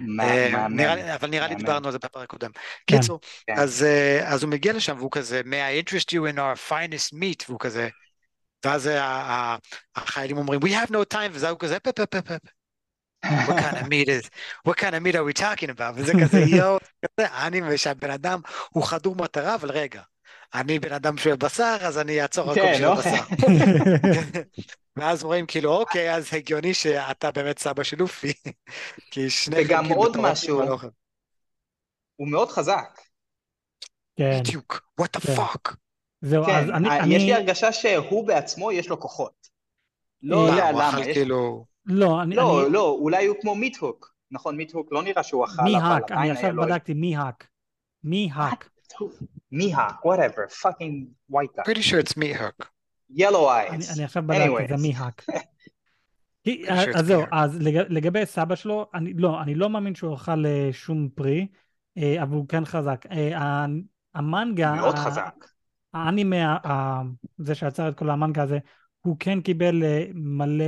אבל 1.16 1.30
נראה 1.30 1.48
לי. 1.48 1.56
דיברנו 1.56 1.86
על 1.86 1.92
זה 1.92 1.98
בפרק 1.98 2.24
הקודם. 2.24 2.52
כן. 2.88 2.98
קיצור, 2.98 3.20
כן. 3.48 3.54
אז, 3.56 3.86
אז 4.24 4.44
הוא 4.44 4.52
מגיע 4.52 4.74
לשם 4.74 4.96
והוא 4.98 5.12
כזה, 5.12 5.42
may 5.46 5.86
I 5.86 5.90
interest 5.90 6.06
you 6.16 6.34
in 6.34 6.38
our 6.38 6.70
finest 6.72 7.14
meat, 7.14 7.46
והוא 7.48 7.60
כזה, 7.60 7.90
ואז 8.66 8.88
ה- 8.88 9.04
ה- 9.04 9.58
החיילים 9.96 10.38
אומרים, 10.38 10.60
we 10.60 10.68
have 10.70 10.90
no 10.92 11.14
time, 11.14 11.30
וזה 11.32 11.50
הוא 11.50 11.60
כזה, 11.60 11.80
פ 11.80 11.88
פ 11.88 12.00
פ 12.00 12.16
פ 12.16 12.32
פ. 12.32 12.38
what 13.26 13.58
kind 13.58 13.78
of 13.78 13.88
meat 13.88 14.08
is, 14.08 14.30
what 14.68 14.76
kind 14.78 14.94
of 14.94 15.02
meat 15.02 15.16
are 15.16 15.24
we 15.24 15.34
talking 15.34 15.70
about, 15.70 15.94
וזה 15.96 16.14
כזה 16.24 16.40
יואו, 16.40 16.78
כזה, 17.06 17.28
אני 17.48 17.78
שהבן 17.78 18.12
אדם 18.12 18.42
הוא 18.70 18.84
חדור 18.84 19.16
מטרה, 19.16 19.56
אבל 19.56 19.72
רגע, 19.72 20.02
אני 20.54 20.80
בן 20.80 20.94
אדם 20.94 21.18
שאוהב 21.18 21.40
בשר, 21.40 21.78
אז 21.82 21.98
אני 21.98 22.22
אעצור 22.22 22.50
רק 22.52 22.56
כן, 22.56 22.72
בשביל 22.72 22.88
לא? 22.88 22.94
הבשר. 22.94 23.24
ואז 24.96 25.24
אומרים 25.24 25.46
כאילו, 25.46 25.72
אוקיי, 25.78 26.16
אז 26.16 26.34
הגיוני 26.34 26.74
שאתה 26.74 27.32
באמת 27.32 27.60
סבא 27.60 27.84
של 27.84 27.98
לופי, 28.00 28.34
כי 29.12 29.30
שניכם 29.30 29.62
וגם 29.66 29.86
עוד 29.90 30.18
משהו. 30.18 30.62
הוא 32.16 32.28
מאוד 32.28 32.50
חזק. 32.50 33.00
כן, 34.16 34.40
בדיוק, 34.40 34.82
what 35.02 35.20
the 35.20 35.28
כן. 35.28 35.36
fuck. 35.36 35.83
זהו, 36.26 36.44
אז 36.44 36.66
כן, 36.66 36.74
אני, 36.74 36.90
אה, 36.90 37.00
אני, 37.04 37.16
יש 37.16 37.24
לי 37.24 37.34
הרגשה 37.34 37.72
שהוא 37.72 38.28
בעצמו 38.28 38.72
יש 38.72 38.90
לו 38.90 39.00
כוחות. 39.00 39.48
לא 40.22 40.46
אה, 40.48 40.52
יודע 40.52 40.64
הוא 40.70 40.72
למה. 40.80 40.90
אכל 40.90 41.00
יש- 41.02 41.18
כאילו, 41.18 41.66
לא, 41.86 42.22
אני, 42.22 42.36
לא, 42.36 42.64
אני, 42.64 42.74
לא, 42.74 42.90
אולי 43.00 43.26
הוא 43.26 43.36
כמו 43.42 43.56
מיט-הוק. 43.56 44.14
נכון, 44.32 44.58
מיט-הוק 44.58 44.88
לא 44.92 45.04
נראה 45.04 45.24
שהוא 45.24 45.46
אכל, 45.46 45.62
אבל 45.62 45.70
אני 45.70 45.76
עדיין 46.04 46.20
היה 46.22 46.34
עכשיו 46.34 46.52
לו... 46.52 46.64
בדקתי 46.64 46.94
מי 46.94 47.16
האק. 47.18 47.48
מי 48.04 48.30
האק. 48.34 48.70
מי-האק, 49.52 50.06
whatever, 50.06 50.52
fucking 50.62 51.06
white 51.32 51.60
guy. 51.60 51.64
pretty 51.72 51.82
sure 51.82 52.04
it's 52.06 52.14
hook. 52.40 52.66
yellow 53.18 53.24
אני, 53.52 53.78
eyes. 53.78 53.94
אני 53.96 54.04
עכשיו 54.04 54.24
בדקתי, 54.24 54.48
זה 54.68 54.76
Anyways. 54.76 54.82
מי 54.82 54.94
האק. 54.98 55.26
כי- 56.44 56.66
Pretty 56.68 56.70
sure 56.70 56.94
it's 56.96 57.00
אז 57.00 57.06
זהו. 57.06 57.24
אז 57.32 57.62
לג- 57.62 57.86
לגבי 57.90 58.26
סבא 58.26 58.56
שלו, 58.56 58.90
אני 58.94 59.14
לא, 59.14 59.42
אני 59.42 59.56
לא 59.56 59.70
מאמין 59.70 59.96
שהוא 59.96 60.16
אכל 60.16 60.46
אה, 60.46 60.70
שום 60.72 61.10
פרי, 61.16 61.48
אה, 61.98 62.24
אבל 62.24 62.36
הוא 62.36 62.48
כן 62.48 62.66
חזק. 62.66 63.06
אה, 63.12 63.66
המנגה, 64.16 64.74
מאוד 64.74 64.96
חזק. 64.96 65.36
האנימה, 65.94 66.58
זה 67.38 67.56
שיצר 67.56 67.90
את 67.90 67.98
כל 67.98 68.10
המנגה 68.10 68.44
הזה, 68.44 68.60
הוא 69.02 69.16
כן 69.20 69.42
קיבל 69.42 69.84
אה, 69.84 70.06
מלא 70.14 70.64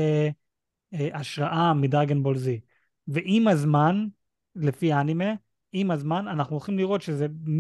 אה, 0.94 1.10
השראה 1.14 1.74
מדרגן 1.74 2.24
בול 2.24 2.38
זי. 2.38 2.60
ועם 3.08 3.48
הזמן, 3.48 4.08
לפי 4.56 4.94
האנימה, 4.94 5.34
עם 5.72 5.92
הזמן 5.92 6.28
אנחנו 6.28 6.56
הולכים 6.56 6.78
לראות 6.78 7.02
שזה 7.02 7.28
מ... 7.48 7.60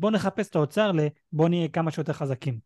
בוא 0.00 0.10
נחפש 0.10 0.48
את 0.48 0.56
האוצר 0.56 0.92
לבוא 0.92 1.48
נהיה 1.48 1.68
כמה 1.68 1.90
שיותר 1.90 2.12
חזקים. 2.12 2.58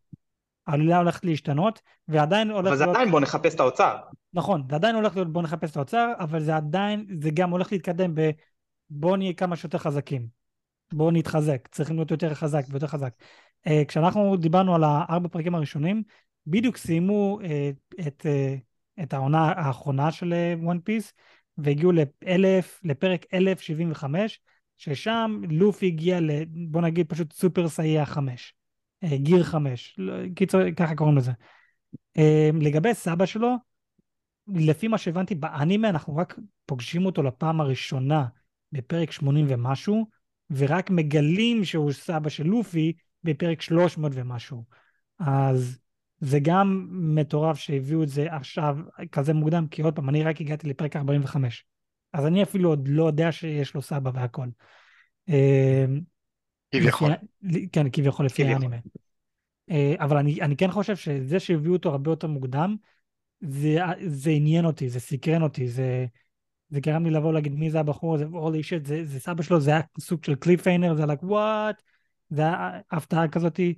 העלילה 0.67 0.97
הולכת 0.97 1.25
להשתנות, 1.25 1.81
ועדיין 2.07 2.51
הולך 2.51 2.67
אבל 2.67 2.77
זה 2.77 2.83
להיות... 2.85 2.95
עדיין 2.95 3.11
בוא 3.11 3.19
נחפש 3.19 3.55
את 3.55 3.59
האוצר. 3.59 3.97
נכון, 4.33 4.63
זה 4.69 4.75
עדיין 4.75 4.95
הולך 4.95 5.15
להיות 5.15 5.33
בוא 5.33 5.41
נחפש 5.41 5.71
את 5.71 5.75
האוצר, 5.75 6.11
אבל 6.19 6.39
זה 6.39 6.55
עדיין, 6.55 7.05
זה 7.21 7.29
גם 7.33 7.51
הולך 7.51 7.71
להתקדם 7.71 8.13
בבוא 8.15 9.17
נהיה 9.17 9.33
כמה 9.33 9.55
שיותר 9.55 9.77
חזקים. 9.77 10.40
בואו 10.93 11.11
נתחזק, 11.11 11.67
צריכים 11.71 11.95
להיות 11.95 12.11
יותר 12.11 12.33
חזק 12.33 12.63
ויותר 12.69 12.87
חזק. 12.87 13.13
Uh, 13.67 13.71
כשאנחנו 13.87 14.37
דיברנו 14.37 14.75
על 14.75 14.83
הארבע 14.83 15.27
פרקים 15.27 15.55
הראשונים, 15.55 16.03
בדיוק 16.47 16.77
סיימו 16.77 17.39
uh, 17.41 18.07
את, 18.07 18.25
uh, 18.25 19.03
את 19.03 19.13
העונה 19.13 19.51
האחרונה 19.51 20.11
של 20.11 20.33
וואן 20.61 20.79
פיס, 20.79 21.13
והגיעו 21.57 21.91
לאלף, 21.91 22.81
לפרק 22.83 23.25
1075, 23.33 24.39
ששם 24.77 25.41
לופי 25.49 25.87
הגיע 25.87 26.19
ל... 26.19 26.29
בוא 26.47 26.81
נגיד 26.81 27.09
פשוט 27.09 27.33
סופר 27.33 27.67
סאייה 27.67 28.05
5, 28.05 28.53
uh, 29.05 29.07
gear 29.15 29.43
5, 29.43 29.95
לא, 29.97 30.13
קיצור, 30.35 30.61
ככה 30.77 30.95
קוראים 30.95 31.17
לזה. 31.17 31.31
לגבי 32.61 32.93
סבא 32.93 33.25
שלו, 33.25 33.55
לפי 34.47 34.87
מה 34.87 34.97
שהבנתי 34.97 35.35
באנימה, 35.35 35.89
אנחנו 35.89 36.15
רק 36.15 36.39
פוגשים 36.65 37.05
אותו 37.05 37.23
לפעם 37.23 37.61
הראשונה 37.61 38.25
בפרק 38.71 39.11
80 39.11 39.45
ומשהו, 39.49 40.05
ורק 40.55 40.89
מגלים 40.89 41.65
שהוא 41.65 41.91
סבא 41.91 42.29
של 42.29 42.47
לופי 42.47 42.93
בפרק 43.23 43.61
300 43.61 44.11
ומשהו. 44.15 44.63
אז 45.19 45.77
זה 46.19 46.39
גם 46.41 46.87
מטורף 46.91 47.57
שהביאו 47.57 48.03
את 48.03 48.09
זה 48.09 48.33
עכשיו 48.33 48.77
כזה 49.11 49.33
מוקדם, 49.33 49.67
כי 49.71 49.81
עוד 49.81 49.95
פעם, 49.95 50.09
אני 50.09 50.23
רק 50.23 50.41
הגעתי 50.41 50.67
לפרק 50.67 50.95
45. 50.95 51.65
אז 52.13 52.25
אני 52.25 52.43
אפילו 52.43 52.69
עוד 52.69 52.87
לא 52.87 53.07
יודע 53.07 53.31
שיש 53.31 53.75
לו 53.75 53.81
סבא 53.81 54.11
והכל. 54.13 54.47
אה, 55.29 55.85
כביכול. 56.71 57.11
כן, 57.71 57.89
כביכול 57.93 58.25
לפי. 58.25 58.43
האנימה. 58.43 58.77
אה, 59.71 59.95
אבל 59.99 60.17
אני, 60.17 60.41
אני 60.41 60.57
כן 60.57 60.71
חושב 60.71 60.95
שזה 60.95 61.39
שהביאו 61.39 61.73
אותו 61.73 61.89
הרבה 61.89 62.11
יותר 62.11 62.27
מוקדם, 62.27 62.75
זה, 63.41 63.77
זה 64.05 64.29
עניין 64.29 64.65
אותי, 64.65 64.89
זה 64.89 64.99
סקרן 64.99 65.41
אותי, 65.41 65.67
זה, 65.67 66.05
זה 66.71 66.79
גרם 66.79 67.05
לי 67.05 67.11
לבוא 67.11 67.33
להגיד 67.33 67.55
מי 67.55 67.71
זה 67.71 67.79
הבחור 67.79 68.15
הזה, 68.15 68.25
holy 68.25 68.63
shit, 68.63 68.85
זה, 68.85 69.05
זה 69.05 69.19
סבא 69.19 69.43
שלו, 69.43 69.59
זה 69.59 69.71
היה 69.71 69.81
סוג 69.99 70.23
של 70.23 70.35
cliffhanger, 70.35 70.95
זה 70.95 71.03
היה 71.03 71.13
like 71.13 71.23
what, 71.23 71.81
זה 72.29 72.41
היה 72.41 72.79
הפתעה 72.91 73.27
כזאתי, 73.27 73.73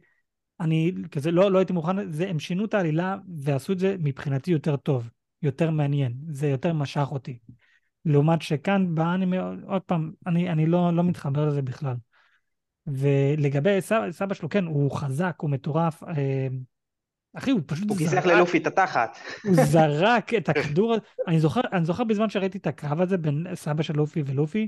אני 0.59 0.91
כזה 1.11 1.31
לא, 1.31 1.51
לא 1.51 1.57
הייתי 1.57 1.73
מוכן, 1.73 2.11
זה, 2.11 2.29
הם 2.29 2.39
שינו 2.39 2.65
את 2.65 2.73
העלילה 2.73 3.17
ועשו 3.37 3.73
את 3.73 3.79
זה 3.79 3.95
מבחינתי 3.99 4.51
יותר 4.51 4.75
טוב, 4.75 5.09
יותר 5.41 5.71
מעניין, 5.71 6.13
זה 6.29 6.47
יותר 6.47 6.73
משך 6.73 7.07
אותי. 7.11 7.39
לעומת 8.05 8.41
שכאן 8.41 8.95
באנימה, 8.95 9.37
עוד 9.65 9.81
פעם, 9.81 10.11
אני, 10.27 10.49
אני 10.49 10.65
לא, 10.65 10.93
לא 10.93 11.03
מתחבר 11.03 11.47
לזה 11.47 11.61
בכלל. 11.61 11.95
ולגבי 12.87 13.81
סבא, 13.81 14.11
סבא 14.11 14.33
שלו, 14.33 14.49
כן, 14.49 14.65
הוא 14.65 14.91
חזק, 14.91 15.35
הוא 15.37 15.49
מטורף. 15.49 16.03
אה, 16.03 16.47
אחי, 17.33 17.51
הוא 17.51 17.61
פשוט 17.65 17.89
הוא 17.89 17.97
זרק, 18.07 18.25
ללופי 18.25 18.57
את 18.57 18.67
התחת. 18.67 19.17
הוא 19.43 19.55
זרק 19.55 20.33
את 20.33 20.49
הכדור, 20.49 20.93
הזה. 20.93 21.01
אני 21.27 21.39
זוכר, 21.39 21.61
אני 21.73 21.85
זוכר 21.85 22.03
בזמן 22.03 22.29
שראיתי 22.29 22.57
את 22.57 22.67
הקרב 22.67 23.01
הזה 23.01 23.17
בין 23.17 23.47
סבא 23.55 23.83
של 23.83 23.93
לופי 23.97 24.23
ולופי, 24.25 24.67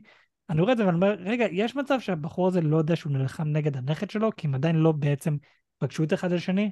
אני 0.49 0.61
רואה 0.61 0.71
את 0.71 0.77
זה 0.77 0.85
ואני 0.85 0.95
אומר, 0.95 1.15
רגע, 1.19 1.45
יש 1.51 1.75
מצב 1.75 1.99
שהבחור 1.99 2.47
הזה 2.47 2.61
לא 2.61 2.77
יודע 2.77 2.95
שהוא 2.95 3.13
נלחם 3.13 3.47
נגד 3.47 3.77
הנכד 3.77 4.09
שלו, 4.09 4.29
כי 4.37 4.47
הם 4.47 4.55
עדיין 4.55 4.75
לא 4.75 4.91
בעצם 4.91 5.37
פגשו 5.77 6.03
את 6.03 6.13
אחד 6.13 6.31
לשני? 6.31 6.71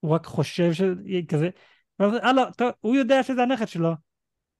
הוא 0.00 0.14
רק 0.14 0.26
חושב 0.26 0.72
שזה 0.72 0.94
כזה, 1.28 1.48
ואז, 1.98 2.14
אה 2.14 2.32
לא, 2.32 2.44
טוב, 2.56 2.70
הוא 2.80 2.96
יודע 2.96 3.22
שזה 3.22 3.42
הנכד 3.42 3.68
שלו. 3.68 3.92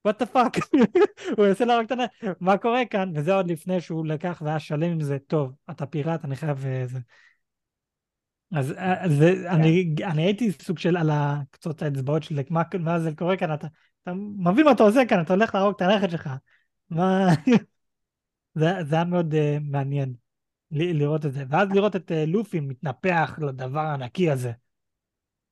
what 0.07 0.11
the 0.11 0.35
fuck, 0.35 0.59
הוא 1.37 1.45
ינסה 1.45 1.65
להרוג 1.65 1.85
את 1.85 1.91
הנכד, 1.91 2.33
מה 2.39 2.57
קורה 2.57 2.85
כאן? 2.85 3.11
וזה 3.15 3.33
עוד 3.33 3.51
לפני 3.51 3.81
שהוא 3.81 4.05
לקח 4.05 4.41
והיה 4.45 4.59
שלם 4.59 4.91
עם 4.91 5.01
זה, 5.01 5.17
טוב, 5.27 5.51
אתה 5.69 5.85
פיראט, 5.85 6.25
אני 6.25 6.35
חייב... 6.35 6.65
זה. 8.51 8.59
אז 8.59 8.71
אה, 8.71 9.09
זה, 9.09 9.51
אני, 9.51 9.95
אני 10.03 10.23
הייתי 10.23 10.51
סוג 10.51 10.79
של 10.79 10.97
על 10.97 11.09
הקצות 11.13 11.81
האצבעות 11.81 12.23
שלי, 12.23 12.43
מה, 12.49 12.61
מה 12.79 12.99
זה 12.99 13.11
קורה 13.17 13.37
כאן, 13.37 13.53
אתה, 13.53 13.67
אתה 14.03 14.13
מבין 14.37 14.65
מה 14.65 14.71
אתה 14.71 14.83
עושה 14.83 15.01
כאן, 15.09 15.21
אתה 15.21 15.33
הולך 15.33 15.55
להרוג 15.55 15.73
את 15.75 15.81
הנכד 15.81 16.09
שלך. 16.09 16.29
מה... 16.89 17.27
זה, 18.59 18.65
זה 18.89 18.95
היה 18.95 19.05
מאוד 19.05 19.33
uh, 19.33 19.37
מעניין 19.61 20.13
ל- 20.71 20.97
לראות 20.99 21.25
את 21.25 21.33
זה, 21.33 21.43
ואז 21.49 21.67
לראות 21.71 21.95
את 21.95 22.11
uh, 22.11 22.13
לופי 22.27 22.59
מתנפח 22.59 23.39
לדבר 23.47 23.79
הענקי 23.79 24.31
הזה. 24.31 24.51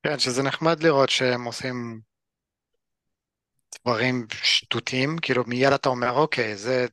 כן, 0.04 0.20
שזה 0.20 0.44
נחמד 0.44 0.84
לראות 0.84 1.10
שהם 1.10 1.46
עושים 1.46 2.02
דברים 3.82 4.28
שטותיים, 4.44 5.18
כאילו 5.22 5.44
מיד 5.48 5.74
אתה 5.74 5.90
אומר, 5.90 6.12
אוקיי, 6.12 6.56
זה 6.56 6.86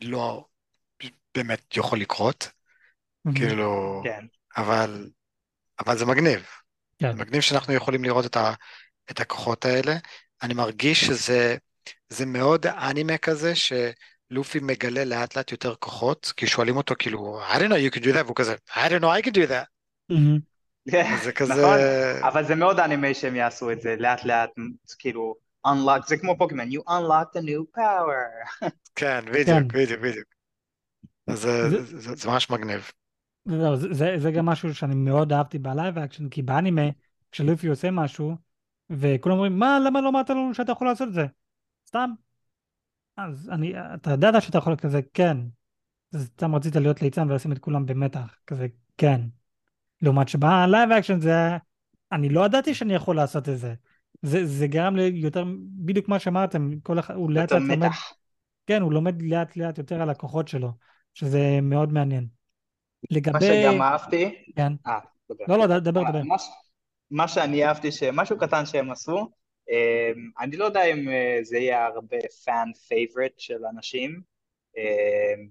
לא 0.00 0.44
באמת 1.34 1.76
יכול 1.76 2.00
לקרות, 2.00 2.50
כאילו, 3.34 4.00
כן. 4.04 4.26
אבל, 4.56 5.10
אבל 5.80 5.98
זה 5.98 6.06
מגניב. 6.06 6.46
כן. 6.98 7.16
מגניב 7.16 7.40
שאנחנו 7.40 7.72
יכולים 7.72 8.04
לראות 8.04 8.26
את, 8.26 8.36
ה, 8.36 8.52
את 9.10 9.20
הכוחות 9.20 9.64
האלה. 9.64 9.96
אני 10.42 10.54
מרגיש 10.54 11.04
שזה 11.04 11.56
זה 12.08 12.26
מאוד 12.26 12.66
אנימה 12.66 13.18
כזה, 13.18 13.52
שלופי 13.54 14.58
מגלה 14.62 15.04
לאט 15.04 15.36
לאט 15.36 15.52
יותר 15.52 15.74
כוחות, 15.74 16.32
כי 16.36 16.46
שואלים 16.46 16.76
אותו 16.76 16.94
כאילו, 16.98 17.40
I 17.50 17.58
don't 17.58 17.68
know 17.68 17.90
you 17.90 17.96
can 17.96 18.00
do 18.00 18.14
that, 18.14 18.24
והוא 18.24 18.36
כזה, 18.36 18.54
I 18.70 18.88
don't 18.88 19.02
know 19.02 19.22
I 19.22 19.26
can 19.26 19.32
do 19.32 19.48
that. 19.48 19.66
אז 21.14 21.24
זה 21.24 21.32
כזה... 21.32 21.52
נכון, 21.52 21.78
אבל 22.28 22.44
זה 22.44 22.54
מאוד 22.54 22.80
אנימה 22.80 23.14
שהם 23.14 23.36
יעשו 23.36 23.70
את 23.72 23.80
זה 23.80 23.96
לאט 23.98 24.24
לאט, 24.24 24.50
כאילו, 24.98 25.34
unlock, 25.66 26.06
זה 26.06 26.16
כמו 26.16 26.38
פוקימון, 26.38 26.68
you 26.68 26.80
unlock 26.88 27.38
the 27.38 27.42
new 27.42 27.78
power. 27.78 28.68
כן, 28.94 29.24
כן. 29.24 29.32
בדיוק, 29.32 29.72
בדיוק, 29.72 30.00
בדיוק. 30.00 30.26
אז 31.28 31.40
זה, 31.40 31.70
זה- 31.70 31.84
זה, 31.84 31.98
זה, 32.00 32.14
זה 32.14 32.28
ממש 32.28 32.50
מגניב. 32.50 32.90
זהו, 33.44 33.76
זה, 33.76 33.92
זה, 33.92 34.14
זה 34.18 34.30
גם 34.30 34.46
משהו 34.46 34.74
שאני 34.74 34.94
מאוד 34.94 35.32
אהבתי 35.32 35.58
ב 35.58 35.66
live 35.66 35.98
action, 35.98 36.28
כי 36.28 36.42
באנימה, 36.42 36.82
כשלופי 37.32 37.68
עושה 37.68 37.90
משהו, 37.90 38.36
וכולם 38.90 39.34
אומרים, 39.34 39.58
מה, 39.58 39.78
למה 39.86 40.00
לא 40.00 40.08
אמרת 40.08 40.30
לנו 40.30 40.54
שאתה 40.54 40.72
יכול 40.72 40.86
לעשות 40.86 41.08
את 41.08 41.14
זה? 41.14 41.26
סתם. 41.88 42.10
אז 43.16 43.50
אני, 43.52 43.72
אתה 43.94 44.10
ידעת 44.10 44.42
שאתה 44.42 44.58
יכול 44.58 44.76
כזה, 44.76 45.00
כן. 45.14 45.36
אז 46.14 46.26
סתם 46.26 46.54
רצית 46.54 46.76
להיות 46.76 47.02
ליצן 47.02 47.30
ולשים 47.30 47.52
את 47.52 47.58
כולם 47.58 47.86
במתח, 47.86 48.36
כזה, 48.46 48.66
כן. 48.98 49.20
לעומת 50.02 50.28
שב 50.28 50.55
live 50.55 50.90
action 50.90 51.20
זה, 51.20 51.56
אני 52.12 52.28
לא 52.28 52.46
ידעתי 52.46 52.74
שאני 52.74 52.94
יכול 52.94 53.16
לעשות 53.16 53.48
את 53.48 53.58
זה. 53.58 53.74
זה, 54.22 54.46
זה 54.46 54.66
גרם 54.66 54.96
לי 54.96 55.02
יותר, 55.14 55.44
בדיוק 55.60 56.08
מה 56.08 56.18
שאמרתם, 56.18 56.80
כל 56.80 56.98
אחד, 56.98 57.14
הוא 57.14 57.30
לאט 57.30 57.52
לאט 57.52 57.62
לומד. 57.62 57.88
כן, 58.66 58.82
הוא 58.82 58.92
לומד 58.92 59.22
לאט 59.22 59.56
לאט 59.56 59.78
יותר 59.78 60.02
על 60.02 60.10
הכוחות 60.10 60.48
שלו, 60.48 60.72
שזה 61.14 61.58
מאוד 61.62 61.92
מעניין. 61.92 62.26
לגבי, 63.10 63.32
מה 63.32 63.40
שגם 63.40 63.82
אהבתי, 63.82 64.44
כן, 64.56 64.72
אה, 64.86 64.98
דבר. 65.30 65.44
לא, 65.48 65.58
לא, 65.58 65.78
דבר, 65.80 66.04
דבר. 66.04 66.22
מה, 66.22 66.38
ש- 66.38 66.48
מה 67.10 67.28
שאני 67.28 67.64
אהבתי, 67.64 67.92
שמשהו 67.92 68.38
קטן 68.38 68.66
שהם 68.66 68.90
עשו, 68.90 69.30
אמ, 69.70 70.30
אני 70.40 70.56
לא 70.56 70.64
יודע 70.64 70.84
אם 70.84 71.08
אה, 71.08 71.38
זה 71.42 71.58
יהיה 71.58 71.86
הרבה 71.86 72.16
fan 72.44 72.68
favorite 72.88 73.38
של 73.38 73.64
אנשים, 73.76 74.20
אמ, 74.76 75.48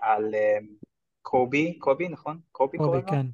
על 0.00 0.34
אמ, 0.34 0.66
קובי, 1.22 1.78
קובי 1.78 2.08
נכון? 2.08 2.40
קובי 2.52 2.78
קובי? 2.78 3.00
כן, 3.02 3.26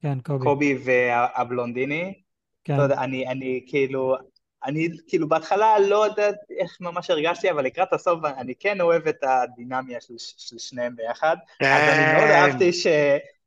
כן, 0.00 0.20
קובי, 0.20 0.44
קובי 0.44 0.74
והבלונדיני, 0.84 2.22
כן, 2.64 2.76
לא 2.76 2.82
יודע, 2.82 3.00
אני, 3.04 3.28
אני 3.28 3.64
כאילו, 3.68 4.16
אני 4.64 4.88
כאילו 5.06 5.28
בהתחלה 5.28 5.78
לא 5.78 6.06
יודעת 6.06 6.36
איך 6.58 6.80
ממש 6.80 7.10
הרגשתי, 7.10 7.50
אבל 7.50 7.64
לקראת 7.64 7.92
הסוף 7.92 8.24
אני 8.24 8.54
כן 8.54 8.80
אוהב 8.80 9.08
את 9.08 9.18
הדינמיה 9.22 10.00
של, 10.00 10.14
של 10.18 10.58
שניהם 10.58 10.96
ביחד. 10.96 11.36
אז 11.60 11.88
אני 11.88 12.12
מאוד 12.12 12.28
כן, 12.28 12.34
אהבתי 12.34 12.72
ש... 12.72 12.86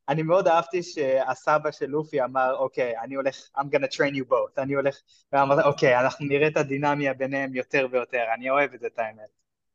אני 0.09 0.23
מאוד 0.23 0.47
אהבתי 0.47 0.83
שהסבא 0.83 1.71
של 1.71 1.85
לופי 1.85 2.23
אמר, 2.23 2.55
אוקיי, 2.57 2.93
אני 3.03 3.15
הולך, 3.15 3.35
I'm 3.57 3.61
gonna 3.61 3.95
train 3.95 4.15
you 4.15 4.31
both, 4.31 4.61
אני 4.61 4.73
הולך, 4.73 4.95
ואמר, 5.33 5.63
אוקיי, 5.63 5.99
אנחנו 5.99 6.25
נראה 6.25 6.47
את 6.47 6.57
הדינמיה 6.57 7.13
ביניהם 7.13 7.55
יותר 7.55 7.87
ויותר, 7.91 8.23
אני 8.35 8.49
אוהב 8.49 8.73
את 8.73 8.79
זה, 8.79 8.87
את 8.87 8.99
האמת. 8.99 9.29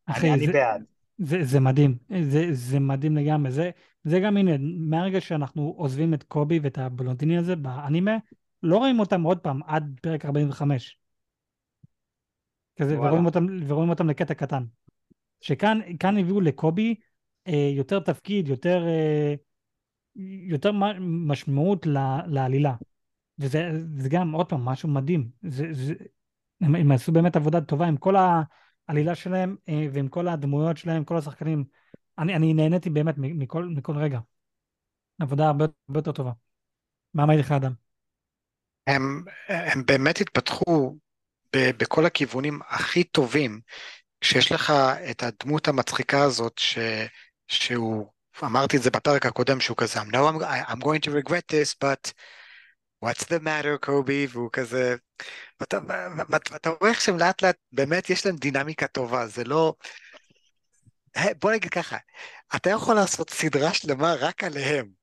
אחי, 0.07 0.26
אני, 0.26 0.34
אני 0.34 0.47
זה, 0.47 0.53
בעד. 0.53 0.84
זה, 1.18 1.45
זה 1.45 1.61
מדהים, 1.61 1.97
זה, 2.22 2.47
זה 2.53 2.80
מדהים 2.80 3.16
לגמרי, 3.16 3.53
זה, 3.53 3.70
זה 4.05 4.20
גם 4.20 4.36
הנה, 4.36 4.53
מהרגע 4.78 5.20
שאנחנו 5.20 5.74
עוזבים 5.76 6.14
את 6.14 6.22
קובי 6.22 6.59
ואת 6.62 6.78
הבלונדיני 6.78 7.38
הזה 7.38 7.57
באנימה, 7.57 8.16
לא 8.62 8.76
רואים 8.76 9.01
אותם 9.01 9.22
עוד 9.22 9.38
פעם 9.38 9.61
עד 9.66 9.99
פרק 10.03 10.24
45. 10.24 11.02
כזה. 12.83 13.01
ורואים 13.01 13.26
אותם, 13.26 13.47
ורואים 13.66 13.91
אותם 13.91 14.09
לקטע 14.11 14.35
קטן. 14.35 14.64
שכאן 15.41 15.80
כאן 15.99 16.18
הביאו 16.18 16.41
לקובי 16.41 16.95
אה, 17.49 17.70
יותר 17.76 18.01
תפקיד, 18.01 18.49
יותר, 18.49 18.85
אה, 18.87 19.35
יותר 20.47 20.70
משמעות 21.01 21.87
ל, 21.87 21.99
לעלילה. 22.26 22.74
וזה 23.39 23.70
זה 23.97 24.09
גם, 24.09 24.33
עוד 24.33 24.49
פעם, 24.49 24.64
משהו 24.64 24.89
מדהים. 24.89 25.30
זה, 25.43 25.64
זה, 25.72 25.95
הם, 26.61 26.74
הם 26.74 26.93
עשו 26.93 27.12
באמת 27.12 27.37
עבודה 27.37 27.61
טובה 27.61 27.87
עם 27.87 27.97
כל 27.97 28.14
העלילה 28.89 29.14
שלהם 29.14 29.57
אה, 29.68 29.87
ועם 29.93 30.09
כל 30.09 30.28
הדמויות 30.28 30.76
שלהם, 30.76 31.05
כל 31.05 31.16
השחקנים. 31.16 31.64
אני, 32.18 32.37
אני 32.37 32.55
נהניתי 32.55 32.91
באמת 32.91 33.14
מכל, 33.18 33.64
מכל 33.64 33.97
רגע. 33.97 34.20
עבודה 35.20 35.47
הרבה, 35.47 35.64
הרבה 35.89 35.99
יותר 35.99 36.12
טובה. 36.12 36.33
מה 37.14 37.22
אמר 37.22 37.37
לך, 37.37 37.53
אדם? 37.53 37.72
הם, 38.87 39.24
הם 39.49 39.83
באמת 39.87 40.20
התפתחו 40.20 40.97
בכל 41.57 42.07
הכיוונים 42.07 42.61
הכי 42.69 43.05
טובים, 43.05 43.61
כשיש 44.21 44.53
לך 44.53 44.73
את 45.11 45.23
הדמות 45.23 45.69
המצחיקה 45.69 46.23
הזאת, 46.23 46.59
ש, 46.59 46.79
שהוא, 47.49 48.07
אמרתי 48.45 48.77
את 48.77 48.83
זה 48.83 48.91
בפרק 48.91 49.27
הקודם, 49.27 49.61
שהוא 49.61 49.77
כזה, 49.77 50.01
no, 50.01 50.15
I'm, 50.15 50.43
I'm 50.69 50.81
going 50.81 51.01
to 51.01 51.11
regret 51.11 51.49
this, 51.49 51.75
but 51.85 52.13
what's 53.05 53.25
the 53.25 53.45
matter, 53.45 53.77
קובי, 53.81 54.27
והוא 54.31 54.51
כזה, 54.53 54.97
ואתה, 55.61 55.79
ואתה 56.17 56.53
ואתה 56.53 56.71
רואה 56.71 56.91
איך 56.91 57.01
שהם 57.01 57.19
לאט 57.19 57.43
לאט, 57.43 57.57
באמת 57.73 58.11
יש 58.11 58.27
להם 58.27 58.37
דינמיקה 58.37 58.87
טובה, 58.87 59.27
זה 59.27 59.45
לא, 59.45 59.75
בוא 61.41 61.53
נגיד 61.53 61.71
ככה, 61.71 61.97
אתה 62.57 62.71
יכול 62.71 62.95
לעשות 62.95 63.31
סדרה 63.31 63.75
שלמה 63.75 64.15
רק 64.15 64.45
עליהם. 64.45 65.02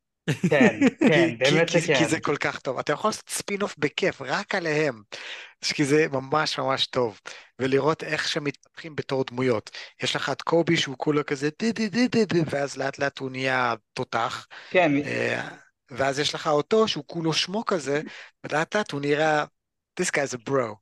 כן, 0.50 0.80
כן, 1.10 1.36
באמת 1.40 1.70
שכן. 1.70 1.96
כי 1.96 2.06
זה 2.06 2.20
כל 2.20 2.38
כך 2.38 2.60
טוב. 2.60 2.80
אתה 2.80 2.94
יכול 2.94 3.10
לעשות 3.10 3.30
ספין-אוף 3.30 3.76
בכיף, 3.78 4.22
רק 4.22 4.56
עליהם. 4.56 5.02
כי 5.74 5.86
זה 5.86 6.06
ממש 6.12 6.60
ממש 6.60 6.88
טוב. 6.88 7.20
ולראות 7.60 8.04
איך 8.04 8.28
שהם 8.28 8.44
מתפתחים 8.44 8.96
בתור 8.96 9.24
דמויות. 9.24 9.70
יש 10.04 10.16
לך 10.16 10.30
את 10.30 10.42
קובי 10.42 10.78
שהוא 10.78 10.96
כולו 10.98 11.26
כזה 11.26 11.50
די 11.60 11.72
די 11.72 11.90
די 11.90 12.08
די 12.08 12.26
די, 12.26 12.42
ואז 12.50 12.78
לאט 12.78 13.00
לאט 13.00 13.20
הוא 13.20 13.32
נהיה 13.32 13.74
תותח. 13.94 14.48
כן, 14.70 14.92
אה, 14.98 15.48
ואז 15.92 16.20
יש 16.20 16.36
לך 16.36 16.48
אותו 16.48 16.88
שהוא 16.88 17.04
כולו 17.08 17.34
שמוק 17.34 17.66
כזה, 17.66 18.02
ולאט 18.44 18.76
לאט 18.76 18.92
הוא 18.92 19.02
נראה, 19.02 19.44
this 20.02 20.06
guy's 20.06 20.34
a 20.34 20.50
bro. 20.50 20.76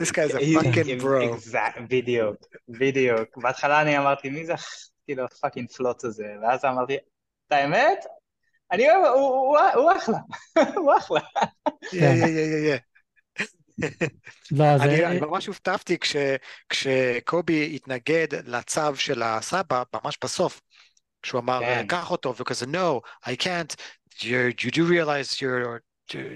this 0.00 0.10
guy's 0.10 0.34
a 0.34 0.38
he- 0.38 0.54
fucking 0.58 1.00
bro. 1.00 1.34
exact, 1.36 1.80
בדיוק, 1.88 2.36
בדיוק. 2.68 3.36
בהתחלה 3.36 3.82
אני 3.82 3.98
אמרתי, 3.98 4.30
מי 4.30 4.46
זה, 4.46 4.54
כאילו, 5.06 5.24
הפאקינג 5.24 5.70
פלוץ 5.70 6.04
הזה? 6.04 6.34
ואז 6.42 6.64
אמרתי, 6.64 6.94
את 7.46 7.52
האמת, 7.52 7.98
אני 8.72 8.90
אוהב, 8.90 9.04
הוא- 9.04 9.58
הוא 9.58 9.58
הוא 9.74 9.92
אחלה, 9.96 10.18
הוא 10.76 10.92
אחלה. 10.98 11.20
יא, 11.92 12.08
יא, 12.08 12.26
יא, 12.26 12.72
יא. 12.72 12.78
לא, 14.50 14.78
זה... 14.78 14.84
אני 14.84 15.06
אני 15.06 15.20
ממש 15.20 15.46
הופתעתי 15.46 15.98
כש- 15.98 16.16
כשקובי 16.68 17.72
התנגד 17.74 18.26
לצו 18.48 18.96
של 18.96 19.22
הסבא, 19.22 19.82
ממש 19.94 20.18
בסוף, 20.24 20.60
כשהוא 21.22 21.40
אמר, 21.40 21.60
כן. 21.60 21.86
קח 21.88 22.10
אותו, 22.10 22.34
וכזה, 22.36 22.66
no, 22.66 23.00
I 23.24 23.32
can't, 23.42 23.74
you, 24.20 24.52
you 24.60 24.70
do 24.70 24.82
realize 24.88 25.40
you're 25.40 25.80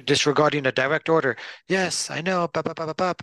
disregarding 0.06 0.66
a 0.66 0.72
direct 0.72 1.08
order. 1.08 1.34
Yes, 1.70 2.10
I 2.10 2.20
know, 2.22 2.46
פאפ, 2.52 2.64
פאפ, 2.64 2.76
פאפ, 2.76 2.96
פאפ. 2.96 3.16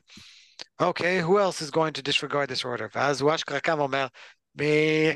Okay, 0.82 1.22
who 1.22 1.38
else 1.39 1.62
is 1.62 1.72
going 1.72 1.93
to 1.93 2.01
disregard 2.01 2.49
this 2.49 2.64
order? 2.66 2.88
ואז 2.95 3.22
הוא 3.22 3.36
אשכרה 3.36 3.60
קם 3.60 3.80
ואומר, 3.80 4.08
מי... 4.58 5.12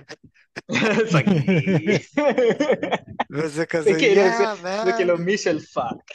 שגיא. 1.12 1.98
וזה 3.32 3.66
כזה, 3.66 3.92
כאילו, 4.00 4.22
זה 4.22 4.54
man. 4.64 4.98
כאילו 4.98 5.18
מי 5.18 5.38
של 5.38 5.60
פאק. 5.60 6.12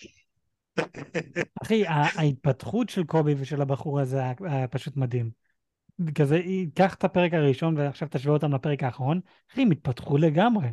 אחי, 1.63 1.87
ה- 1.87 2.21
ההתפתחות 2.21 2.89
של 2.89 3.05
קובי 3.05 3.35
ושל 3.39 3.63
הבחור 3.63 4.01
הזה 4.01 4.23
היה 4.41 4.69
פשוט 4.69 4.97
מדהים. 4.97 5.31
כזה, 6.15 6.41
קח 6.75 6.95
את 6.95 7.05
הפרק 7.05 7.35
הראשון 7.35 7.79
ועכשיו 7.79 8.09
תשווה 8.11 8.35
אותם 8.35 8.55
לפרק 8.55 8.83
האחרון, 8.83 9.21
אחי, 9.53 9.63
הם 9.63 9.71
התפתחו 9.71 10.19
לגמרי. 10.19 10.69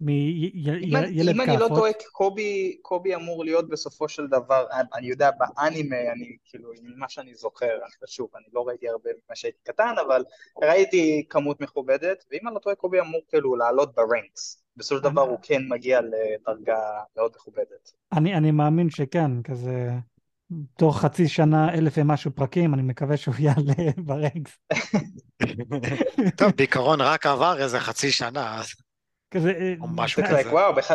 מילד 0.00 1.28
אם 1.28 1.40
אני 1.40 1.52
לא 1.52 1.58
כאפות, 1.58 1.68
טועה, 1.78 1.90
קובי, 2.12 2.78
קובי 2.82 3.14
אמור 3.14 3.44
להיות 3.44 3.68
בסופו 3.68 4.08
של 4.08 4.26
דבר, 4.26 4.64
אני- 4.72 4.88
אני 4.94 5.06
יודע, 5.06 5.30
באנימה, 5.38 5.96
אני 6.12 6.36
כאילו, 6.44 6.70
ממה 6.82 7.08
שאני 7.08 7.34
זוכר, 7.34 7.66
אני- 7.66 8.06
שוב, 8.08 8.28
אני 8.36 8.44
לא 8.52 8.68
ראיתי 8.68 8.88
הרבה 8.88 9.10
ממה 9.10 9.36
שהייתי 9.36 9.58
קטן, 9.62 9.94
אבל 10.06 10.24
ראיתי 10.62 11.26
כמות 11.30 11.60
מכובדת, 11.60 12.24
ואם 12.30 12.40
אני 12.46 12.54
לא 12.54 12.60
טועה, 12.60 12.76
קובי 12.76 13.00
אמור 13.00 13.20
כאילו 13.28 13.56
לעלות 13.56 13.94
ברנקס. 13.94 14.62
בסופו 14.76 14.96
של 14.98 15.04
דבר 15.10 15.22
הוא 15.22 15.38
כן 15.42 15.62
מגיע 15.68 16.00
לדרגה 16.00 16.78
מאוד 17.16 17.32
מכובדת. 17.36 17.92
אני, 18.12 18.34
אני 18.34 18.50
מאמין 18.50 18.90
שכן, 18.90 19.42
כזה, 19.42 19.90
תוך 20.78 20.98
חצי 21.00 21.28
שנה, 21.28 21.74
אלף 21.74 21.92
ומשהו 21.96 22.30
פרקים, 22.30 22.74
אני 22.74 22.82
מקווה 22.82 23.16
שהוא 23.16 23.34
יעלה 23.44 23.90
ברנקס. 23.96 24.58
טוב, 26.36 26.52
בעיקרון 26.56 27.00
רק 27.00 27.26
עבר 27.26 27.62
איזה 27.62 27.80
חצי 27.80 28.10
שנה, 28.10 28.60
אז 28.60 28.66
כזה, 29.30 29.50
אה, 29.50 29.74
או 29.80 29.86
משהו 29.88 30.22
זה 30.22 30.28
כזה. 30.28 30.50
וואו, 30.50 30.74
בח- 30.74 30.90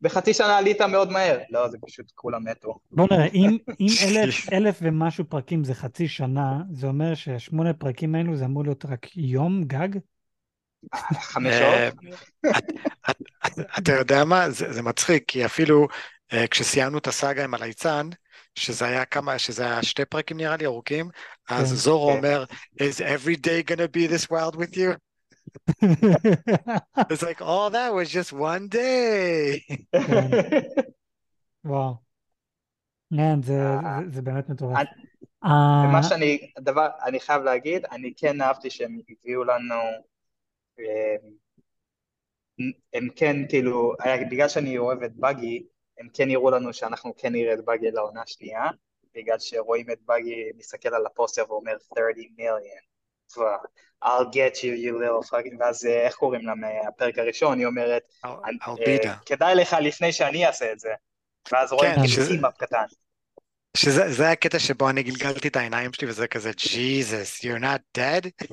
בחצי 0.00 0.34
שנה 0.34 0.58
עלית 0.58 0.80
מאוד 0.80 1.12
מהר. 1.12 1.38
לא, 1.50 1.68
זה 1.68 1.78
פשוט 1.86 2.12
כולם 2.14 2.44
מתו. 2.44 2.78
בוא 2.90 3.06
נראה, 3.10 3.26
אם, 3.26 3.58
אם 3.80 3.86
אלף, 4.08 4.52
אלף 4.52 4.78
ומשהו 4.82 5.24
פרקים 5.24 5.64
זה 5.64 5.74
חצי 5.74 6.08
שנה, 6.08 6.58
זה 6.72 6.86
אומר 6.86 7.14
שהשמונה 7.14 7.72
פרקים 7.74 8.14
האלו 8.14 8.36
זה 8.36 8.44
אמור 8.44 8.64
להיות 8.64 8.84
רק 8.84 9.16
יום 9.16 9.64
גג? 9.64 9.88
חמש 11.20 11.54
אה, 11.54 11.88
שעות? 11.92 12.54
אתה 13.78 13.92
יודע 13.92 14.24
מה? 14.24 14.50
זה 14.50 14.72
זה 14.72 14.82
מצחיק, 14.82 15.24
כי 15.28 15.44
אפילו 15.44 15.88
אה, 16.32 16.46
כשסיימנו 16.46 16.98
את 16.98 17.06
הסאגה 17.06 17.44
עם 17.44 17.54
הליצן, 17.54 18.08
שזה 18.54 18.84
היה 18.86 19.04
כמה, 19.04 19.38
שזה 19.38 19.64
היה 19.64 19.82
שתי 19.82 20.04
פרקים 20.04 20.36
נראה 20.36 20.56
לי 20.56 20.66
ארוכים, 20.66 21.08
אז 21.48 21.68
כן. 21.70 21.74
זורו 21.74 22.10
כן. 22.10 22.16
אומר, 22.16 22.44
is 22.80 23.00
every 23.00 23.36
day 23.36 23.70
gonna 23.70 23.88
be 23.96 24.12
this 24.12 24.26
wild 24.30 24.56
with 24.56 24.76
you? 24.76 24.94
It's 27.12 27.22
like, 27.22 27.40
oh, 27.40 27.68
that 27.70 27.92
was 27.94 28.08
just 28.10 28.32
one 28.32 28.68
day. 28.68 29.60
וואו. 31.64 31.94
כן, 33.16 33.42
זה, 33.42 33.52
אה, 33.62 33.98
זה, 34.04 34.10
זה 34.14 34.22
באמת 34.22 34.48
מטורף. 34.48 34.76
אני- 34.78 34.88
אה, 35.44 35.84
ומה 35.88 36.02
שאני, 36.02 36.52
דבר, 36.58 36.88
אני 37.04 37.20
חייב 37.20 37.42
להגיד, 37.42 37.84
אני 37.84 38.12
כן 38.16 38.40
אהבתי 38.40 38.70
שהם 38.70 38.98
הביאו 39.08 39.44
לנו, 39.44 39.74
אה, 40.80 41.16
הם 42.94 43.08
כן 43.16 43.36
כאילו, 43.48 43.92
היה- 44.00 44.24
בגלל 44.30 44.48
שאני 44.48 44.78
אוהב 44.78 45.02
את 45.02 45.16
בגי, 45.16 45.66
הם 45.98 46.08
כן 46.14 46.30
הראו 46.30 46.50
לנו 46.50 46.72
שאנחנו 46.72 47.12
כן 47.16 47.32
נראה 47.32 47.54
את 47.54 47.64
בגי 47.64 47.90
לעונה 47.90 48.22
השנייה, 48.22 48.64
בגלל 49.14 49.38
שרואים 49.38 49.90
את 49.90 49.98
בגי 50.08 50.50
מסתכל 50.56 50.94
על 50.94 51.06
הפוסטר 51.06 51.44
ואומר 51.48 51.76
30 51.78 52.30
מיליון. 52.38 52.60
I'll 54.04 54.30
get 54.30 54.62
you, 54.62 54.74
you 54.74 54.92
little 54.98 55.30
fucking, 55.30 55.56
ואז 55.60 55.86
אה, 55.86 56.06
איך 56.06 56.14
קוראים 56.14 56.46
לה 56.46 56.54
מהפרק 56.54 57.18
הראשון, 57.18 57.58
היא 57.58 57.66
אומרת, 57.66 58.02
אה. 58.24 59.14
כדאי 59.26 59.54
לך 59.54 59.76
לפני 59.80 60.12
שאני 60.12 60.46
אעשה 60.46 60.72
את 60.72 60.78
זה. 60.80 60.88
ואז 61.52 61.72
רואים 61.72 61.90
כן, 61.90 61.96
כאילו 61.96 62.08
שזה- 62.08 62.28
team 62.28 62.47
up 62.47 62.56
קטן. 62.58 62.84
שזה 63.76 64.12
זה 64.12 64.30
הקטע 64.30 64.58
שבו 64.58 64.90
אני 64.90 65.02
גלגלתי 65.02 65.48
את 65.48 65.56
העיניים 65.56 65.92
שלי 65.92 66.08
וזה 66.08 66.26
כזה, 66.26 66.50
Jesus, 66.50 67.42
you're 67.42 67.62
not 67.62 67.98
dead? 67.98 68.46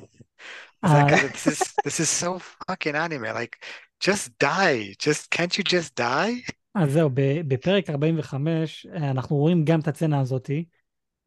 זה 0.86 0.94
אה, 0.94 1.06
כזה, 1.10 1.28
this 1.28 1.52
is, 1.52 1.60
this 1.86 2.00
is 2.00 2.24
so 2.24 2.38
fucking 2.70 2.94
anime, 2.94 3.24
like, 3.24 3.56
just 4.04 4.28
die, 4.42 4.94
just, 5.02 5.30
can't 5.34 5.58
you 5.58 5.62
just 5.62 6.00
die? 6.00 6.52
אז 6.74 6.92
זהו, 6.92 7.10
בפרק 7.48 7.90
45 7.90 8.86
אה, 8.86 9.10
אנחנו 9.10 9.36
רואים 9.36 9.64
גם 9.64 9.80
את 9.80 9.88
הסצנה 9.88 10.20
הזאתי. 10.20 10.64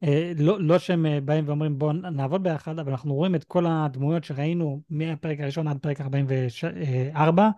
אה, 0.04 0.32
לא, 0.38 0.62
לא 0.62 0.80
שהם 0.80 1.06
אה, 1.06 1.22
באים 1.22 1.48
ואומרים 1.48 1.80
בואו 1.80 1.94
נעבוד 1.94 2.44
ביחד, 2.44 2.80
אבל 2.80 2.92
אנחנו 2.92 3.16
רואים 3.16 3.36
את 3.36 3.44
כל 3.44 3.66
הדמויות 3.68 4.24
שראינו 4.24 4.82
מהפרק 4.90 5.40
הראשון 5.40 5.68
עד 5.68 5.78
פרק 5.78 6.02
44, 6.02 7.50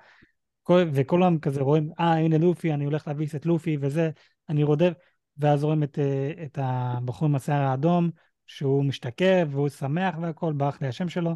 כל, 0.64 0.84
וכולם 0.94 1.40
כזה 1.40 1.62
רואים, 1.62 1.92
אה 2.00 2.18
הנה 2.18 2.38
לופי, 2.38 2.74
אני 2.74 2.86
הולך 2.86 3.08
להביס 3.08 3.36
את 3.36 3.46
לופי 3.46 3.78
וזה, 3.82 4.10
אני 4.50 4.64
רודף, 4.64 4.94
ואז 5.38 5.64
רואים 5.64 5.84
את, 5.84 6.00
אה, 6.00 6.32
את 6.46 6.60
הבחור 6.62 7.28
עם 7.28 7.36
השיער 7.36 7.62
האדום, 7.62 8.10
שהוא 8.48 8.86
משתכר 8.86 9.44
והוא 9.50 9.70
שמח 9.70 10.16
והכל, 10.22 10.54
ברח 10.54 10.82
לי 10.82 10.88
השם 10.88 11.10
שלו, 11.10 11.36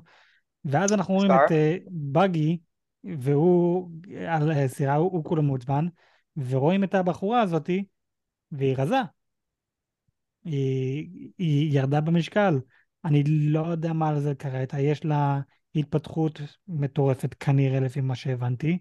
ואז 0.65 0.93
אנחנו 0.93 1.13
רואים? 1.13 1.31
את 1.31 1.51
אה, 1.51 1.77
בגי, 1.91 2.57
והוא 3.03 3.89
על 4.27 4.51
אה, 4.51 4.67
סירה, 4.67 4.95
הוא, 4.95 5.11
הוא 5.11 5.23
כולו 5.23 5.43
מעוצבן, 5.43 5.87
ורואים 6.37 6.83
את 6.83 6.95
הבחורה 6.95 7.41
הזאתי, 7.41 7.85
והיא 8.51 8.75
רזה. 8.77 9.01
היא, 10.45 11.29
היא 11.37 11.79
ירדה 11.79 12.01
במשקל. 12.01 12.59
אני 13.05 13.23
לא 13.25 13.67
יודע 13.67 13.93
מה 13.93 14.09
על 14.09 14.19
זה 14.19 14.35
קרה 14.35 14.61
איתה, 14.61 14.79
יש 14.79 15.05
לה 15.05 15.39
התפתחות 15.75 16.41
מטורפת 16.67 17.33
כנראה 17.33 17.79
לפי 17.79 18.01
מה 18.01 18.15
שהבנתי, 18.15 18.77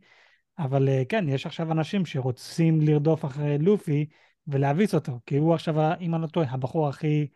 אבל 0.58 0.88
אה, 0.88 1.02
כן, 1.08 1.24
יש 1.28 1.46
עכשיו 1.46 1.72
אנשים 1.72 2.06
שרוצים 2.06 2.80
לרדוף 2.80 3.24
אחרי 3.24 3.58
לופי 3.58 4.06
ולהביס 4.46 4.94
אותו, 4.94 5.20
כי 5.26 5.36
הוא 5.36 5.54
עכשיו, 5.54 5.74
אם 6.00 6.14
אני 6.14 6.22
לא 6.22 6.26
טועה, 6.26 6.50
הבחור 6.50 6.88
הכי 6.88 7.26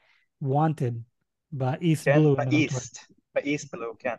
wanted 0.44 0.94
באיסט 1.52 2.08
כן, 2.08 2.18
בלו. 2.18 2.36
באיסט. 2.36 2.98
באיסט 3.34 3.74
בלו, 3.74 3.92
כן. 3.98 4.14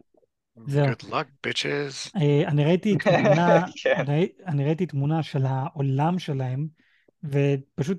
זהו. 0.68 0.86
Good 0.88 1.04
luck, 1.04 1.48
bitches. 1.48 2.12
אה, 2.22 2.48
אני 2.48 2.66
ראיתי 2.66 2.96
תמונה, 3.04 3.66
כן. 3.84 4.04
ראי- 4.08 4.32
אני 4.48 4.66
ראיתי 4.66 4.86
תמונה 4.86 5.24
של 5.24 5.46
העולם 5.46 6.20
שלהם, 6.20 6.68
ופשוט 7.24 7.98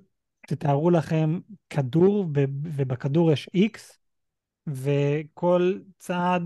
תתארו 0.48 0.90
לכם 0.90 1.38
כדור, 1.70 2.26
ובכדור 2.62 3.32
יש 3.32 3.48
איקס, 3.54 3.98
וכל 4.66 5.78
צעד 5.98 6.42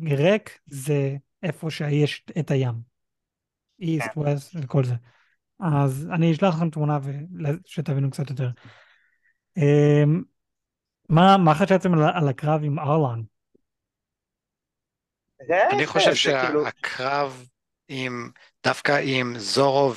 ריק 0.00 0.58
זה 0.66 1.16
איפה 1.42 1.70
שיש 1.70 2.24
את 2.38 2.50
הים. 2.50 2.74
איסט, 3.80 4.08
כן. 4.14 4.20
ווסט 4.20 4.56
וכל 4.62 4.84
זה. 4.84 4.94
אז 5.60 6.08
אני 6.14 6.32
אשלח 6.32 6.54
לכם 6.54 6.70
תמונה 6.70 6.98
שתבינו 7.66 8.10
קצת 8.10 8.30
יותר. 8.30 8.50
אמ, 9.56 10.22
מה, 11.08 11.36
מה 11.36 11.54
חשבתם 11.54 11.94
על, 11.94 12.28
הקרב 12.28 12.60
עם 12.64 12.78
ארלונג? 12.78 13.22
אני 15.72 15.82
יפה, 15.82 15.92
חושב 15.92 16.30
זה 16.30 16.40
כאילו- 16.46 16.64
שהקרב 16.64 17.46
עם, 17.88 18.30
דווקא 18.64 19.00
עם 19.04 19.34
זורו 19.38 19.92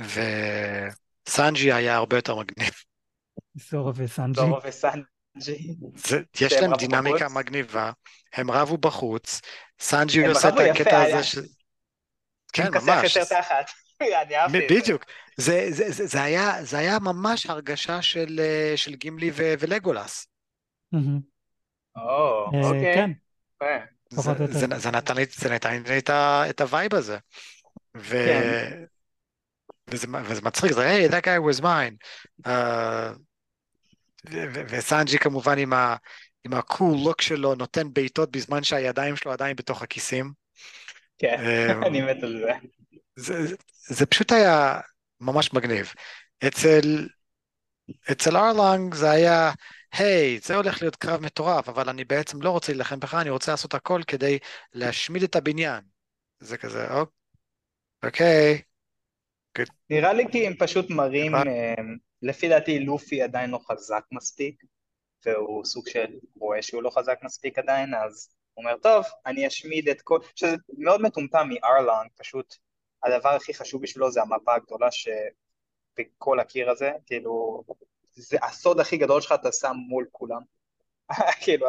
ו... 0.00 0.24
וסנג'י 1.28 1.72
היה 1.72 1.96
הרבה 1.96 2.16
יותר 2.16 2.34
מגניב. 2.34 2.70
זורו 3.58 3.92
וסנג'י. 3.94 4.40
זורו 4.40 4.58
וסנג'י. 4.64 5.74
זה, 5.96 6.20
יש 6.40 6.52
להם 6.52 6.72
דינמיקה 6.78 7.24
בחוץ? 7.24 7.36
מגניבה, 7.36 7.92
הם 8.32 8.50
רבו 8.50 8.78
בחוץ, 8.78 9.40
סנג'י 9.80 10.26
עושה 10.26 10.48
את 10.48 10.54
הקטע 10.70 11.02
הזה 11.02 11.22
ש... 11.22 11.38
כן, 12.52 12.68
ממש. 12.74 13.16
יותר 13.16 13.40
תחת. 13.40 13.70
אני 14.22 14.36
אהבתי 14.36 14.58
את 14.64 14.68
זה. 14.68 14.80
בדיוק. 14.80 15.04
זה, 15.36 15.66
זה, 15.70 15.90
זה, 15.90 16.06
זה, 16.06 16.22
היה, 16.22 16.64
זה 16.64 16.78
היה 16.78 16.98
ממש 16.98 17.46
הרגשה 17.46 18.02
של, 18.02 18.40
אה, 18.40 18.72
של 18.76 18.94
גימלי 18.94 19.30
ו, 19.34 19.54
ולגולס. 19.58 20.26
או, 21.96 22.50
אה, 22.54 22.68
אוקיי. 22.68 22.94
כן, 22.94 23.10
זה, 24.10 24.30
יותר. 24.30 24.46
זה, 24.52 24.66
זה 24.76 24.90
נתן 24.90 25.16
לי, 25.16 25.24
זה 25.30 25.50
נתן 25.50 25.82
לי 25.82 25.98
את, 25.98 26.10
ה, 26.10 26.50
את 26.50 26.60
ה 26.60 26.67
vibe 26.67 26.94
הזה. 26.94 27.18
ו... 27.96 28.24
כן. 28.26 28.84
וזה, 29.88 30.06
וזה 30.24 30.42
מצחיק, 30.42 30.72
זה, 30.72 30.80
היי, 30.80 31.08
that 31.08 31.22
guy 31.24 31.58
was 31.58 31.62
mine. 31.62 31.96
Uh, 32.46 32.50
וסנג'י 34.68 35.18
כמובן 35.18 35.58
עם, 35.58 35.72
ה, 35.72 35.96
עם 36.44 36.54
ה 36.54 36.62
cool 36.62 36.96
look 37.04 37.22
שלו 37.22 37.54
נותן 37.54 37.92
בעיטות 37.92 38.30
בזמן 38.30 38.62
שהידיים 38.62 39.16
שלו 39.16 39.32
עדיין 39.32 39.56
בתוך 39.56 39.82
הכיסים. 39.82 40.32
כן, 41.18 41.36
אמ, 41.40 41.84
אני 41.86 42.00
מת 42.02 42.22
על 42.22 42.42
זה. 42.42 42.52
זה, 43.16 43.56
זה, 43.86 44.06
פשוט 44.06 44.32
היה 44.32 44.80
ממש 45.20 45.52
מגניב. 45.52 45.92
אצל, 46.46 47.08
אצל 48.12 48.36
ארלנג 48.36 48.94
זה 48.94 49.10
היה, 49.10 49.52
היי, 49.92 50.38
זה 50.42 50.56
הולך 50.56 50.82
להיות 50.82 50.96
קרב 50.96 51.20
מטורף, 51.20 51.68
אבל 51.68 51.88
אני 51.88 52.04
בעצם 52.04 52.42
לא 52.42 52.50
רוצה 52.50 52.72
להילחם 52.72 53.00
בך, 53.00 53.14
אני 53.14 53.30
רוצה 53.30 53.50
לעשות 53.50 53.74
הכל 53.74 54.02
כדי 54.06 54.38
להשמיד 54.72 55.22
את 55.22 55.36
הבניין. 55.36 55.80
זה 56.40 56.56
כזה, 56.56 56.92
אוק, 56.92 57.10
אוקיי. 59.58 59.64
נראה 59.90 60.12
לי 60.12 60.24
כי 60.32 60.46
הם 60.46 60.54
פשוט 60.58 60.90
מראים. 60.90 61.34
אה, 61.34 61.74
לפי 62.22 62.48
דעתי 62.48 62.78
לופי 62.78 63.22
עדיין 63.22 63.50
לא 63.50 63.60
חזק 63.70 64.04
מספיק, 64.12 64.62
והוא 65.26 65.64
סוג 65.64 65.88
של 65.88 66.06
רואה 66.36 66.62
שהוא 66.62 66.82
לא 66.82 66.90
חזק 66.90 67.18
מספיק 67.22 67.58
עדיין, 67.58 67.94
אז 67.94 68.28
הוא 68.54 68.64
אומר, 68.64 68.76
טוב, 68.78 69.04
אני 69.26 69.46
אשמיד 69.46 69.88
את 69.88 70.02
כל... 70.02 70.18
שזה 70.34 70.56
מאוד 70.78 71.02
מטומטם 71.02 71.48
מארלונג, 71.48 72.10
פשוט 72.16 72.56
הדבר 73.02 73.28
הכי 73.28 73.54
חשוב 73.54 73.82
בשבילו 73.82 74.10
זה 74.10 74.22
המפה 74.22 74.54
הגדולה 74.54 74.88
שבכל 74.90 76.40
הקיר 76.40 76.70
הזה, 76.70 76.92
כאילו, 77.06 77.62
זה 78.10 78.38
הסוד 78.42 78.80
הכי 78.80 78.96
גדול 78.96 79.20
שלך 79.20 79.32
אתה 79.32 79.52
שם 79.52 79.74
מול 79.88 80.06
כולם. 80.12 80.40
כאילו, 81.44 81.66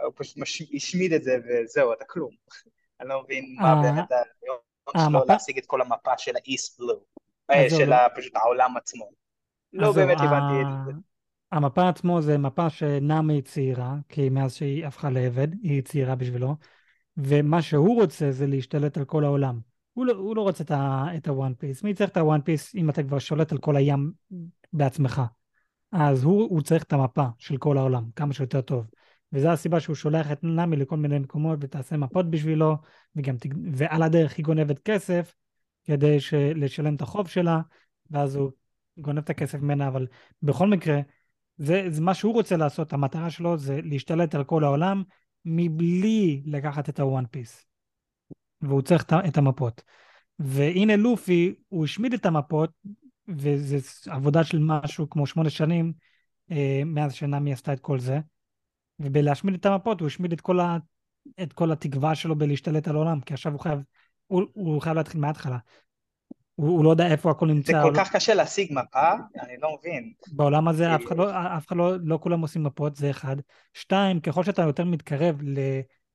הוא 0.00 0.12
פשוט 0.16 0.36
השמיד 0.74 1.12
את 1.12 1.22
זה 1.22 1.36
וזהו, 1.48 1.92
אתה 1.92 2.04
כלום. 2.04 2.30
אני 3.00 3.08
לא 3.08 3.22
מבין 3.22 3.56
מה 3.60 3.68
אה, 3.68 3.82
באמת 3.82 4.08
שלו 4.92 5.02
המפה- 5.02 5.32
להשיג 5.32 5.58
את 5.58 5.66
כל 5.66 5.80
המפה 5.80 6.18
של 6.18 6.32
בלו, 6.78 7.00
אז 7.48 7.70
זהו, 7.70 7.80
של 7.80 7.90
לא. 7.90 7.94
ה- 7.94 8.08
פשוט 8.16 8.36
העולם 8.36 8.76
עצמו. 8.76 9.10
לא 9.72 9.92
באמת 9.92 10.18
הבנתי 10.20 10.62
את 10.62 10.86
זה. 10.86 10.92
המפה 11.52 11.88
עצמו 11.88 12.22
זה 12.22 12.38
מפה 12.38 12.70
שנאמי 12.70 13.42
ציירה, 13.42 13.96
כי 14.08 14.28
מאז 14.28 14.54
שהיא 14.54 14.86
הפכה 14.86 15.10
לעבד, 15.10 15.48
היא 15.62 15.82
ציירה 15.82 16.14
בשבילו, 16.14 16.56
ומה 17.16 17.62
שהוא 17.62 18.00
רוצה 18.00 18.30
זה 18.30 18.46
להשתלט 18.46 18.96
על 18.96 19.04
כל 19.04 19.24
העולם. 19.24 19.60
הוא 19.92 20.06
לא, 20.06 20.12
הוא 20.12 20.36
לא 20.36 20.42
רוצה 20.42 20.64
את 21.16 21.28
הוואן 21.28 21.54
פיס. 21.54 21.82
מי 21.82 21.94
צריך 21.94 22.10
את 22.10 22.16
הוואן 22.16 22.40
פיס 22.40 22.74
אם 22.74 22.90
אתה 22.90 23.02
כבר 23.02 23.18
שולט 23.18 23.52
על 23.52 23.58
כל 23.58 23.76
הים 23.76 24.12
בעצמך? 24.72 25.22
אז 25.92 26.24
הוא, 26.24 26.42
הוא 26.50 26.62
צריך 26.62 26.82
את 26.82 26.92
המפה 26.92 27.24
של 27.38 27.56
כל 27.56 27.78
העולם, 27.78 28.04
כמה 28.16 28.32
שיותר 28.32 28.60
טוב. 28.60 28.86
וזו 29.34 29.48
הסיבה 29.48 29.80
שהוא 29.80 29.96
שולח 29.96 30.32
את 30.32 30.44
נאמי 30.44 30.76
לכל 30.76 30.96
מיני 30.96 31.18
מקומות 31.18 31.58
ותעשה 31.62 31.96
מפות 31.96 32.30
בשבילו, 32.30 32.76
וגם, 33.16 33.36
ועל 33.72 34.02
הדרך 34.02 34.36
היא 34.36 34.44
גונבת 34.44 34.78
כסף 34.78 35.34
כדי 35.84 36.18
לשלם 36.54 36.94
את 36.94 37.02
החוב 37.02 37.28
שלה, 37.28 37.60
ואז 38.10 38.36
הוא 38.36 38.50
גונב 38.98 39.18
את 39.18 39.30
הכסף 39.30 39.58
ממנה, 39.58 39.88
אבל 39.88 40.06
בכל 40.42 40.68
מקרה, 40.68 41.00
זה, 41.56 41.84
זה 41.88 42.00
מה 42.00 42.14
שהוא 42.14 42.32
רוצה 42.32 42.56
לעשות, 42.56 42.92
המטרה 42.92 43.30
שלו 43.30 43.58
זה 43.58 43.80
להשתלט 43.82 44.34
על 44.34 44.44
כל 44.44 44.64
העולם 44.64 45.02
מבלי 45.44 46.42
לקחת 46.46 46.88
את 46.88 47.00
הוואן 47.00 47.24
פיס. 47.30 47.66
והוא 48.60 48.82
צריך 48.82 49.04
את 49.28 49.36
המפות. 49.36 49.82
והנה 50.38 50.96
לופי, 50.96 51.54
הוא 51.68 51.84
השמיד 51.84 52.14
את 52.14 52.26
המפות, 52.26 52.70
וזו 53.28 53.76
עבודה 54.06 54.44
של 54.44 54.58
משהו 54.58 55.10
כמו 55.10 55.26
שמונה 55.26 55.50
שנים 55.50 55.92
אה, 56.50 56.82
מאז 56.86 57.14
שנאמי 57.14 57.52
עשתה 57.52 57.72
את 57.72 57.80
כל 57.80 57.98
זה. 57.98 58.20
ובלהשמיד 58.98 59.54
את 59.54 59.66
המפות 59.66 60.00
הוא 60.00 60.06
השמיד 60.06 60.32
את 60.32 60.40
כל, 60.40 60.60
ה... 60.60 60.76
את 61.42 61.52
כל 61.52 61.72
התקווה 61.72 62.14
שלו 62.14 62.36
בלהשתלט 62.36 62.88
על 62.88 62.96
העולם, 62.96 63.20
כי 63.20 63.34
עכשיו 63.34 63.52
הוא 63.52 63.60
חייב, 63.60 63.78
הוא, 64.26 64.42
הוא 64.52 64.82
חייב 64.82 64.96
להתחיל 64.96 65.20
מההתחלה. 65.20 65.58
הוא, 66.54 66.68
הוא 66.68 66.84
לא 66.84 66.90
יודע 66.90 67.06
איפה 67.06 67.30
הכל 67.30 67.48
זה 67.48 67.54
נמצא. 67.54 67.82
כל 67.82 67.88
הוא- 67.88 67.96
כך 67.96 68.12
קשה 68.16 68.34
להשיג 68.34 68.72
מפה, 68.72 69.12
אני 69.42 69.52
לא 69.62 69.76
מבין. 69.78 70.12
בעולם 70.32 70.68
הזה 70.68 70.94
אף 70.94 71.06
אחד, 71.06 71.16
לא, 71.16 71.30
אף 71.56 71.66
אחד 71.66 71.76
לא, 71.76 71.96
לא 72.04 72.18
כולם 72.22 72.40
עושים 72.40 72.62
מפות, 72.62 72.96
זה 72.96 73.10
אחד. 73.10 73.36
שתיים, 73.74 74.20
ככל 74.20 74.44
שאתה 74.44 74.62
יותר 74.62 74.84
מתקרב 74.84 75.36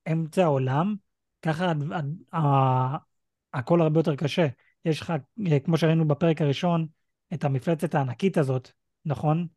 לאמצע 0.08 0.44
העולם, 0.44 0.96
ככה 1.42 1.72
הד- 1.72 1.94
הד- 2.32 2.98
הכל 3.54 3.82
הרבה 3.82 4.00
יותר 4.00 4.16
קשה. 4.16 4.48
יש 4.86 5.02
לך, 5.02 5.14
אה, 5.52 5.60
כמו 5.60 5.78
שראינו 5.78 6.08
בפרק 6.08 6.42
הראשון, 6.42 6.88
את 7.34 7.44
המפלצת 7.44 7.96
הענקית 7.96 8.38
הזאת, 8.38 8.72
נכון? 9.06 9.48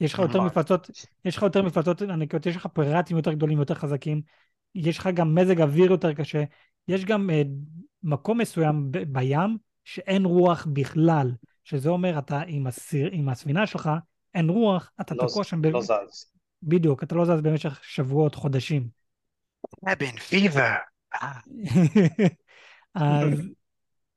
יש 0.00 0.14
לך 0.14 0.18
יותר. 0.18 0.40
מפלצות, 0.40 0.90
יש 1.24 1.36
לך 1.36 1.42
יותר 1.42 1.62
מפלצות 1.62 2.02
ענקיות, 2.02 2.46
יש 2.46 2.56
לך 2.56 2.66
פיראטים 2.66 3.16
יותר 3.16 3.32
גדולים, 3.32 3.58
יותר 3.58 3.74
חזקים, 3.74 4.22
יש 4.74 4.98
לך 4.98 5.08
גם 5.14 5.34
מזג 5.34 5.60
אוויר 5.60 5.90
יותר 5.90 6.12
קשה, 6.12 6.44
יש 6.88 7.04
גם 7.04 7.30
אה, 7.30 7.42
מקום 8.02 8.38
מסוים 8.38 8.90
ב- 8.90 9.18
בים 9.18 9.58
שאין 9.84 10.24
רוח 10.24 10.66
בכלל, 10.72 11.32
שזה 11.64 11.88
אומר 11.88 12.18
אתה 12.18 12.40
עם, 12.46 12.66
הסיר, 12.66 13.08
עם 13.12 13.28
הספינה 13.28 13.66
שלך, 13.66 13.90
אין 14.34 14.48
רוח, 14.48 14.90
אתה 15.00 15.14
לא 15.14 15.26
תקוע 15.28 15.44
שם, 15.44 15.62
ב... 15.62 15.66
לא 15.66 15.82
זז. 15.82 16.32
בדיוק, 16.62 17.02
אתה 17.02 17.14
לא 17.14 17.24
זז 17.24 17.40
במשך 17.40 17.80
שבועות, 17.84 18.34
חודשים. 18.34 18.88
אבן 19.92 20.16
פיבר. 20.16 20.74
אז, 22.94 23.48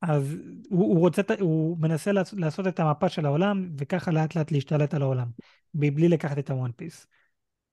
אז 0.02 0.36
הוא, 0.70 0.86
הוא 0.86 0.99
רוצה, 0.99 1.22
הוא 1.39 1.78
מנסה 1.78 2.12
לעשות, 2.12 2.39
לעשות 2.39 2.68
את 2.68 2.80
המפה 2.80 3.10
של 3.10 3.26
העולם, 3.26 3.70
וככה 3.78 4.12
לאט 4.12 4.36
לאט 4.36 4.52
להשתלט 4.52 4.93
על 4.93 5.02
העולם, 5.02 5.28
מבלי 5.74 6.10
לקחת 6.10 6.38
את 6.38 6.49
הוואן 6.49 6.72
פיס. 6.72 7.08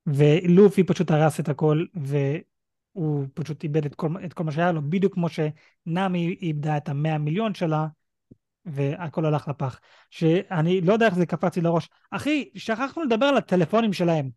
ולופי 0.07 0.85
פשוט 0.85 1.11
הרס 1.11 1.41
את 1.41 1.49
הכל, 1.49 1.85
והוא 1.95 3.26
פשוט 3.35 3.64
איבד 3.64 3.87
את 3.87 3.95
כל, 3.95 4.09
את 4.24 4.33
כל 4.33 4.45
מה 4.45 4.53
שהיה 4.53 4.72
לו, 4.72 4.83
בדיוק 4.91 5.14
כמו 5.14 5.26
שנאמי 5.29 6.37
איבדה 6.43 6.76
את 6.76 6.89
המאה 6.89 7.18
מיליון 7.18 7.55
שלה, 7.55 7.87
והכל 8.64 9.26
הלך 9.26 9.49
לפח. 9.49 9.81
שאני 10.11 10.81
לא 10.81 10.93
יודע 10.93 11.07
איך 11.07 11.14
זה 11.14 11.26
קפץ 11.26 11.57
לי 11.57 11.62
לראש. 11.62 11.89
אחי, 12.11 12.51
שכחנו 12.55 13.03
לדבר 13.03 13.26
על 13.26 13.37
הטלפונים 13.37 13.93
שלהם. 13.93 14.31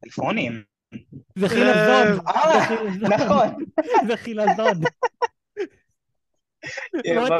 טלפונים. 0.00 0.62
זה 1.34 1.48
חילזון. 1.48 2.26
אה, 2.28 2.66
חילזון. 2.66 3.12
נכון. 3.12 3.48
זה 4.06 4.16
חילזון. 4.16 4.80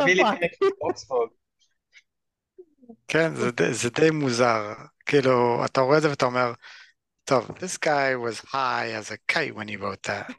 מביא? 0.03 0.25
אוקספורד. 0.81 1.29
כן, 3.09 3.35
זה 3.35 3.51
די- 3.51 3.75
זה 3.75 3.91
די 3.91 4.11
מוזר. 4.11 4.73
כאילו, 5.07 5.65
אתה 5.65 5.81
רואה 5.81 5.97
את 5.97 6.03
זה 6.03 6.11
ואתה 6.11 6.27
אומר, 6.27 6.53
טוב, 7.25 7.51
this 7.51 7.79
guy 7.85 8.15
was 8.29 8.45
high 8.47 8.91
as 9.01 9.11
a 9.11 9.33
kite 9.33 9.55
when 9.55 9.69
he 9.69 9.81
wrote 9.83 10.09
that. 10.09 10.33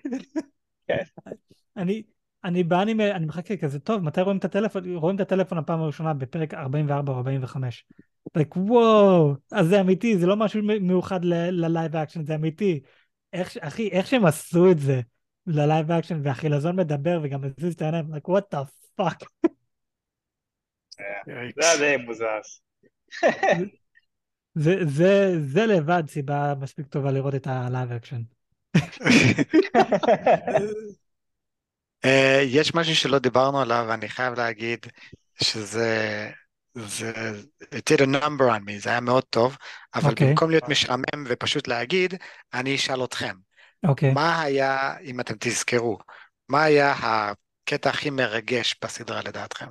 אני, 1.77 2.03
אני 2.43 2.63
באנימה, 2.63 3.11
אני 3.11 3.25
מחכה 3.25 3.57
כזה, 3.57 3.79
טוב, 3.79 4.03
מתי 4.03 4.21
רואים 4.21 4.37
את 4.37 4.45
הטלפון? 4.45 4.95
רואים 4.95 5.15
את 5.15 5.21
הטלפון 5.21 5.57
הפעם 5.57 5.81
הראשונה 5.81 6.13
בפרק 6.13 6.53
44 6.53 7.13
או 7.13 7.17
45. 7.17 7.85
like, 8.37 8.57
וואו, 8.57 9.33
אז 9.51 9.67
זה 9.67 9.81
אמיתי, 9.81 10.17
זה 10.17 10.27
לא 10.27 10.35
משהו 10.35 10.61
מיוחד 10.63 11.25
ל 11.25 11.39
live 11.39 11.95
action, 11.95 12.25
זה 12.25 12.35
אמיתי. 12.35 12.79
איך, 13.33 13.57
אחי, 13.57 13.87
איך 13.87 14.07
שהם 14.07 14.25
עשו 14.25 14.71
את 14.71 14.79
זה 14.79 15.01
ל 15.47 15.56
live 15.56 15.91
action, 15.91 16.21
והחילזון 16.23 16.75
מדבר 16.75 17.19
וגם 17.23 17.41
מזיז 17.41 17.73
את 17.73 17.81
העיניים, 17.81 18.05
like, 18.13 18.29
what 18.29 18.55
the 18.55 18.57
fuck. 19.01 19.25
זה 21.27 21.71
היה 21.71 21.77
די 21.77 21.97
מוזר. 22.03 22.39
זה, 24.55 24.75
זה, 24.85 25.33
זה 25.39 25.65
לבד 25.65 26.03
סיבה 26.07 26.53
מספיק 26.59 26.87
טובה 26.87 27.11
לראות 27.11 27.35
את 27.35 27.47
ה 27.47 27.56
live 27.56 27.91
action. 27.91 28.21
אה, 32.05 32.41
יש 32.45 32.75
משהו 32.75 32.95
שלא 32.95 33.19
דיברנו 33.19 33.61
עליו, 33.61 33.85
ואני 33.89 34.09
חייב 34.09 34.33
להגיד 34.33 34.85
שזה, 35.41 36.29
זה, 36.73 37.31
it 37.61 37.93
did 37.93 38.01
a 38.01 38.05
number 38.05 38.43
on 38.43 38.67
me, 38.67 38.79
זה 38.79 38.89
היה 38.89 38.99
מאוד 38.99 39.23
טוב, 39.23 39.57
אבל 39.95 40.09
אוקיי. 40.09 40.27
במקום 40.27 40.49
להיות 40.49 40.69
משעמם 40.69 41.25
ופשוט 41.27 41.67
להגיד, 41.67 42.13
אני 42.53 42.75
אשאל 42.75 43.03
אתכם, 43.03 43.35
אוקיי. 43.85 44.13
מה 44.13 44.41
היה, 44.41 44.97
אם 45.03 45.19
אתם 45.19 45.33
תזכרו, 45.39 45.97
מה 46.49 46.63
היה 46.63 46.93
הקטע 47.63 47.89
הכי 47.89 48.09
מרגש 48.09 48.75
בסדרה 48.83 49.21
לדעתכם? 49.25 49.67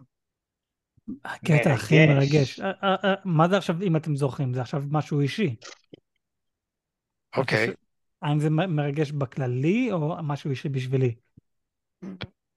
הקטע 1.25 1.73
הכי 1.73 2.07
מרגש. 2.07 2.35
מרגש. 2.35 2.61
אה, 2.61 2.71
אה, 2.83 2.95
אה, 3.05 3.15
מה 3.25 3.49
זה 3.49 3.57
עכשיו, 3.57 3.83
אם 3.83 3.97
אתם 3.97 4.17
זוכרים? 4.17 4.55
זה 4.55 4.61
עכשיו 4.61 4.83
משהו 4.91 5.21
אישי. 5.21 5.57
אוקיי, 7.37 7.73
האם 8.23 8.41
זה 8.41 8.51
מרגש 8.51 9.13
בכללי 9.13 9.93
או 9.93 10.17
משהו 10.23 10.51
אישי 10.51 10.69
בשבילי? 10.69 11.15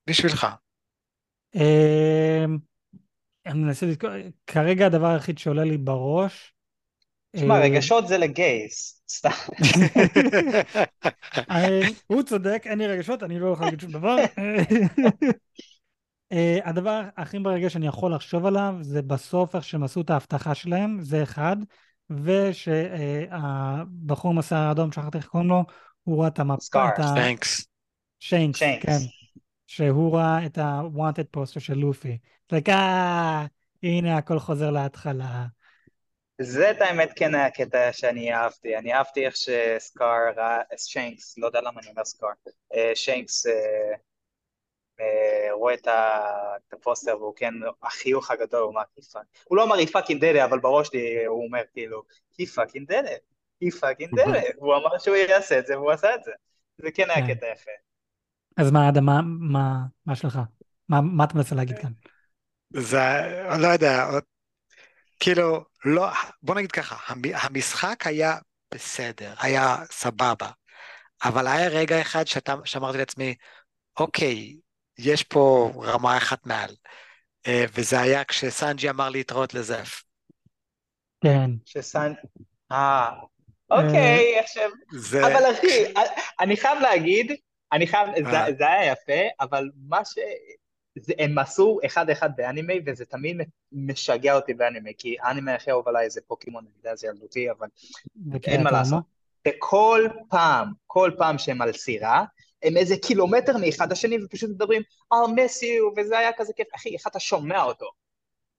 בשבילך. 0.10 0.48
אמ, 1.56 2.58
אני 3.46 3.60
מנסה 3.60 3.86
לזכור, 3.86 4.10
כרגע 4.48 4.86
הדבר 4.86 5.08
היחיד 5.08 5.38
שעולה 5.38 5.64
לי 5.64 5.78
בראש... 5.78 6.54
תשמע, 7.36 7.56
אה, 7.56 7.60
רגשות 7.60 8.08
זה 8.08 8.18
לגייס. 8.18 9.04
סתם. 9.10 9.30
אה, 11.52 11.80
הוא 12.08 12.24
צודק, 12.24 12.64
אין 12.66 12.80
לי 12.80 12.88
רגשות, 12.88 13.24
אני 13.24 13.40
לא 13.40 13.48
יכול 13.48 13.66
להגיד 13.66 13.80
שום 13.80 13.92
דבר. 13.92 14.16
אה, 16.32 16.60
הדבר 16.64 17.02
הכי 17.18 17.38
מרגש 17.38 17.74
שאני 17.74 17.88
יכול 17.88 18.16
לחשוב 18.16 18.46
עליו 18.46 18.76
זה 18.82 19.02
בסוף 19.02 19.56
איך 19.56 19.64
שהם 19.64 19.84
עשו 19.84 20.02
את 20.02 20.10
ההבטחה 20.10 20.56
שלהם, 20.56 20.98
זה 21.02 21.24
אחד, 21.24 21.58
ושהבחור 22.10 24.32
עם 24.32 24.38
השיער 24.38 24.68
האדום, 24.68 24.92
שכחתי 24.92 25.18
איך 25.18 25.28
קוראים 25.28 25.50
לו, 25.50 25.64
הוא 26.04 26.22
ראה 26.22 26.28
את 26.28 26.40
המפה, 26.40 26.62
סקאר. 26.62 26.90
את 26.90 27.00
ה... 27.00 27.14
שיינקס, 27.16 27.68
שיינקס. 28.20 28.60
כן. 28.86 28.98
שהוא 29.68 30.18
ראה 30.18 30.46
את 30.46 30.58
ה-wanted 30.58 31.28
פוסטר 31.32 31.60
של 31.60 31.78
לופי. 31.78 32.18
like, 32.54 32.70
אה, 32.70 33.46
הנה 33.84 34.18
הכל 34.18 34.40
חוזר 34.40 34.72
להתחלה. 34.72 35.46
זה 36.42 36.72
את 36.72 36.82
האמת 36.82 37.12
כן 37.16 37.36
היה 37.36 37.50
קטע 37.50 37.94
שאני 37.94 38.34
אהבתי, 38.34 38.78
אני 38.78 38.94
אהבתי 38.94 39.26
איך 39.26 39.36
שסקאר 39.36 40.34
ראה, 40.36 40.62
שיינקס, 40.78 41.38
לא 41.38 41.48
יודע 41.48 41.62
למה 41.62 41.82
אני 41.82 41.90
אומר 41.90 42.06
סקאר, 42.06 42.30
אה, 42.74 42.92
שיינקס 42.96 43.46
אה, 43.46 43.94
אה, 45.00 45.54
רואה 45.54 45.74
את 45.74 45.88
הפוסטר 46.74 47.18
והוא 47.22 47.34
כן, 47.36 47.54
החיוך 47.84 48.32
הגדול, 48.32 48.62
הוא 48.62 48.72
אמר 48.72 48.82
כיפה, 48.96 49.20
הוא 49.44 49.58
לא 49.58 49.64
אמר 49.64 49.76
he 49.76 49.88
fucking 49.88 50.26
did 50.26 50.36
it, 50.36 50.46
אבל 50.46 50.60
בראש 50.60 50.88
שלי 50.88 51.26
הוא 51.26 51.46
אומר 51.46 51.62
כאילו, 51.74 52.04
he 52.38 52.48
fucking 52.48 52.88
did 52.88 53.00
it, 53.00 53.12
he 53.62 53.72
fucking 53.72 54.12
did 54.20 54.30
it, 54.30 54.40
הוא 54.56 54.76
אמר 54.76 54.98
שהוא 54.98 55.16
יעשה 55.16 55.60
את 55.60 55.66
זה 55.66 55.80
והוא 55.80 55.92
עשה 55.92 56.16
את 56.16 56.24
זה, 56.24 56.32
זה 56.78 56.92
כן 56.92 57.10
היה 57.10 57.28
כן. 57.28 57.36
קטע 57.36 57.46
יפה. 57.48 57.72
אז 58.58 58.72
מה, 58.72 58.90
אדם, 58.90 59.06
מה, 59.06 59.22
מה, 59.26 59.84
מה 60.06 60.16
שלך? 60.16 60.40
מה 60.90 61.24
אתה 61.24 61.36
מנסה 61.36 61.56
להגיד 61.56 61.80
כאן? 61.80 61.92
זה, 62.70 62.98
לא 63.60 63.68
יודע, 63.68 64.06
כאילו, 65.20 65.66
לא, 65.86 66.08
בוא 66.42 66.56
נגיד 66.56 66.72
ככה, 66.72 67.14
המשחק 67.34 68.08
היה 68.08 68.38
בסדר, 68.74 69.34
היה 69.40 69.78
סבבה, 69.92 70.50
אבל 71.24 71.48
היה 71.48 71.68
רגע 71.68 72.02
אחד 72.02 72.28
שאתה, 72.28 72.56
שאמרתי 72.66 72.98
לעצמי, 72.98 73.36
אוקיי, 74.00 74.56
יש 74.98 75.24
פה 75.24 75.72
רמה 75.76 76.18
אחת 76.18 76.46
מעל, 76.46 76.76
אה, 77.48 77.66
וזה 77.74 78.00
היה 78.00 78.24
כשסנג'י 78.24 78.90
אמר 78.90 79.10
להתראות 79.10 79.54
לזף. 79.54 80.04
כן. 81.24 81.50
שסנג'י, 81.66 82.20
אה, 82.72 83.12
אוקיי, 83.70 84.40
עכשיו, 84.40 84.70
זה... 84.92 85.28
אבל 85.28 85.52
אחי, 85.52 85.94
אני 86.40 86.58
חייב 86.58 86.80
להגיד, 86.80 87.32
אני 87.72 87.88
חייב, 87.88 88.08
זה, 88.32 88.38
אה. 88.38 88.54
זה 88.58 88.68
היה 88.68 88.92
יפה, 88.92 89.22
אבל 89.40 89.70
מה 89.88 90.06
ש... 90.06 90.16
זה, 90.96 91.14
הם 91.20 91.38
עשו 91.38 91.80
אחד-אחד 91.86 92.30
באנימי, 92.36 92.80
וזה 92.86 93.06
תמיד 93.06 93.38
משגע 93.72 94.36
אותי 94.36 94.54
באנימי, 94.54 94.94
כי 94.98 95.16
האנימי 95.22 95.52
הכי 95.52 95.72
אהוב 95.72 95.88
עליי 95.88 96.10
זה 96.10 96.22
פוקימון, 96.28 96.64
אני 96.64 96.74
יודע, 96.78 96.96
זה 96.96 97.08
ילדותי, 97.08 97.52
אבל 97.52 97.68
אין 98.48 98.64
מה 98.64 98.72
לעשות. 98.72 99.04
וכל 99.48 100.08
פעם, 100.30 100.68
כל 100.88 101.12
פעם 101.18 101.38
שהם 101.38 101.62
על 101.62 101.74
סירה, 101.74 102.24
הם 102.64 102.78
איזה 102.78 102.98
קילומטר 102.98 103.58
מאחד 103.58 103.92
השני 103.92 104.18
ופשוט 104.24 104.50
מדברים, 104.50 104.82
I'll 105.14 105.30
miss 105.30 105.62
you, 105.62 106.02
וזה 106.02 106.18
היה 106.18 106.30
כזה 106.38 106.54
כיף. 106.56 106.68
אחי, 106.76 106.94
איך 106.94 107.08
אתה 107.08 107.20
שומע 107.20 107.64
אותו? 107.64 107.86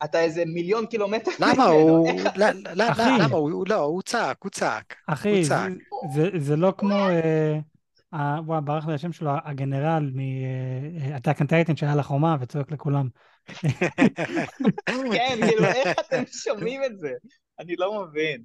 אתה 0.05 0.21
איזה 0.21 0.45
מיליון 0.47 0.87
קילומטר 0.87 1.31
למה 1.39 1.65
הוא, 1.65 2.09
למה 2.77 3.37
הוא, 3.37 3.65
לא, 3.69 3.75
הוא 3.75 4.03
צעק, 4.03 4.43
הוא 4.43 4.51
צעק. 4.51 4.95
אחי, 5.07 5.43
זה 6.39 6.57
לא 6.57 6.73
כמו, 6.79 7.09
אה, 7.09 7.59
וואי, 8.47 8.61
ברח 8.65 8.87
לי 8.87 8.95
השם 8.95 9.13
שלו, 9.13 9.31
הגנרל 9.45 10.11
מ 10.15 10.33
Attack 10.33 11.41
on 11.41 11.49
Titan 11.49 11.77
שהיה 11.77 11.95
לחומה 11.95 12.37
וצועק 12.41 12.71
לכולם. 12.71 13.09
כן, 15.13 15.39
כאילו, 15.49 15.65
איך 15.65 15.99
אתם 16.01 16.23
שומעים 16.27 16.85
את 16.85 16.99
זה? 16.99 17.11
אני 17.59 17.77
לא 17.77 18.05
מבין. 18.05 18.43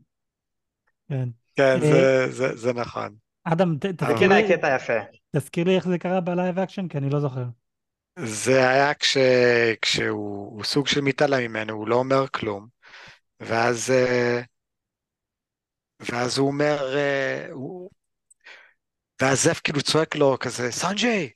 כן. 1.09 1.30
כן, 1.55 1.80
אה, 1.84 2.28
זה 2.55 2.74
נכון. 2.74 3.15
אדם, 3.43 3.78
תזכיר 3.80 4.34
לי, 4.34 4.47
קטע 4.47 4.76
יפה. 4.76 4.99
תזכיר 5.36 5.63
לי 5.63 5.76
איך 5.76 5.88
זה 5.88 5.97
קרה 5.97 6.22
ב 6.22 6.29
live 6.29 6.60
action, 6.60 6.88
כי 6.88 6.97
אני 6.97 7.09
לא 7.09 7.20
זוכר. 7.20 7.45
זה 8.20 8.70
היה 8.70 8.93
כש, 8.93 9.17
כשהוא 9.82 10.63
סוג 10.63 10.88
של 10.88 11.01
מתעלם 11.01 11.43
ממנו, 11.43 11.74
הוא 11.74 11.88
לא 11.88 11.95
אומר 11.95 12.28
כלום, 12.28 12.67
ואז, 13.39 13.91
אה, 13.91 14.41
ואז 15.99 16.38
הוא 16.38 16.47
אומר, 16.47 16.95
אה, 16.97 17.47
הוא, 17.51 17.89
ואז 19.22 19.43
זף 19.43 19.61
כאילו 19.64 19.83
צועק 19.83 20.14
לו 20.14 20.37
כזה, 20.41 20.70
סנג'י, 20.72 21.31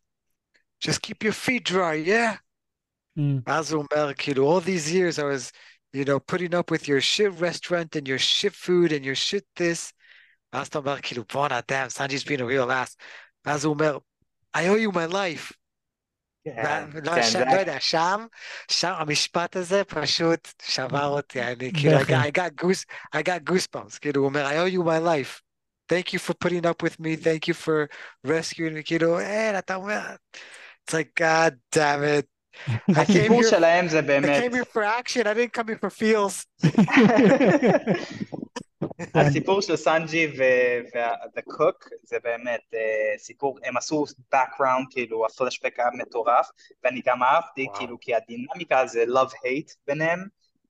just 0.85 1.01
keep 1.07 1.25
your 1.25 1.33
feet 1.47 1.69
dry, 1.69 1.97
yeah? 2.07 2.37
Mm. 3.19 3.43
ואז 3.47 3.73
הוא 3.73 3.85
אומר, 3.93 4.15
כאילו, 4.15 4.59
all 4.59 4.65
these 4.65 4.91
years 4.91 5.19
I 5.19 5.23
was, 5.23 5.53
you 5.93 6.05
know, 6.05 6.21
putting 6.21 6.55
up 6.55 6.71
with 6.71 6.87
your 6.89 7.01
shit 7.01 7.33
restaurant 7.41 7.97
and 7.97 8.07
your 8.07 8.19
shit 8.19 8.55
food 8.55 8.93
and 8.93 9.05
your 9.05 9.17
shit 9.17 9.45
this, 9.61 9.93
ואז 10.53 10.67
אתה 10.67 10.79
אומר, 10.79 11.01
כאילו, 11.01 11.25
בואנה, 11.33 11.61
damn, 11.71 11.89
סנג'י's 11.89 12.25
been 12.25 12.41
a 12.41 12.47
real 12.47 12.71
ass. 12.71 12.97
ואז 13.45 13.65
הוא 13.65 13.75
אומר, 13.75 13.99
I 14.57 14.61
owe 14.61 14.79
you 14.79 14.93
my 14.93 15.13
life. 15.13 15.53
כן, 16.45 16.91
לא, 17.05 17.15
כן, 17.15 17.23
ש... 17.23 17.37
לא 17.37 17.61
יודע, 17.61 17.81
שם, 17.81 18.27
שם 18.71 18.93
המשפט 18.99 19.57
הזה 19.57 19.85
פשוט 19.85 20.49
שבר 20.63 21.07
אותי, 21.07 21.43
אני 21.43 21.73
כאילו, 21.73 21.99
I 21.99 22.03
got, 22.03 22.11
I 22.11 22.39
got 22.39 22.65
goose, 22.65 22.85
I 23.17 23.23
got 23.23 23.51
goosebumps, 23.51 23.99
כאילו, 24.01 24.21
הוא 24.21 24.29
אומר, 24.29 24.47
I 24.47 24.53
owe 24.53 24.75
you 24.75 24.83
my 24.83 25.01
life. 25.05 25.42
Thank 25.89 26.13
you 26.13 26.19
for 26.19 26.35
putting 26.35 26.67
up 26.67 26.83
with 26.83 27.01
me, 27.01 27.17
thank 27.17 27.49
you 27.49 27.55
for 27.55 27.89
rescuing 28.27 28.75
me, 28.75 28.83
כאילו, 28.85 29.21
אין, 29.21 29.59
אתה 29.59 29.75
אומר, 29.75 30.01
it's 30.85 30.93
like, 30.93 31.15
God 31.21 31.53
damn 31.75 32.03
it. 32.03 32.27
הסיפור 32.97 33.43
שלהם 33.43 33.89
זה 33.89 34.03
באמת... 34.03 34.43
I 34.43 34.49
came 34.49 34.55
here 34.55 34.65
for 34.65 34.83
action, 34.83 35.27
I 35.27 35.35
didn't 35.35 35.53
come 35.53 35.69
here 35.69 35.79
for 35.79 35.91
feels. 35.91 36.47
הסיפור 39.15 39.63
של 39.63 39.77
סנג'י 39.77 40.27
ו-The 40.39 41.53
Cook 41.53 41.89
זה 42.03 42.17
באמת 42.25 42.61
uh, 42.73 43.19
סיפור, 43.19 43.59
הם 43.65 43.77
עשו 43.77 44.05
background, 44.35 44.85
כאילו 44.91 45.27
הפלשבק 45.27 45.81
היה 45.81 45.89
מטורף, 45.95 46.49
ואני 46.85 47.03
גם 47.07 47.23
אהבתי, 47.23 47.67
wow. 47.67 47.79
כאילו, 47.79 47.97
כי 48.01 48.15
הדינמיקה 48.15 48.87
זה 48.87 49.05
love-hate 49.05 49.75
ביניהם, 49.87 50.27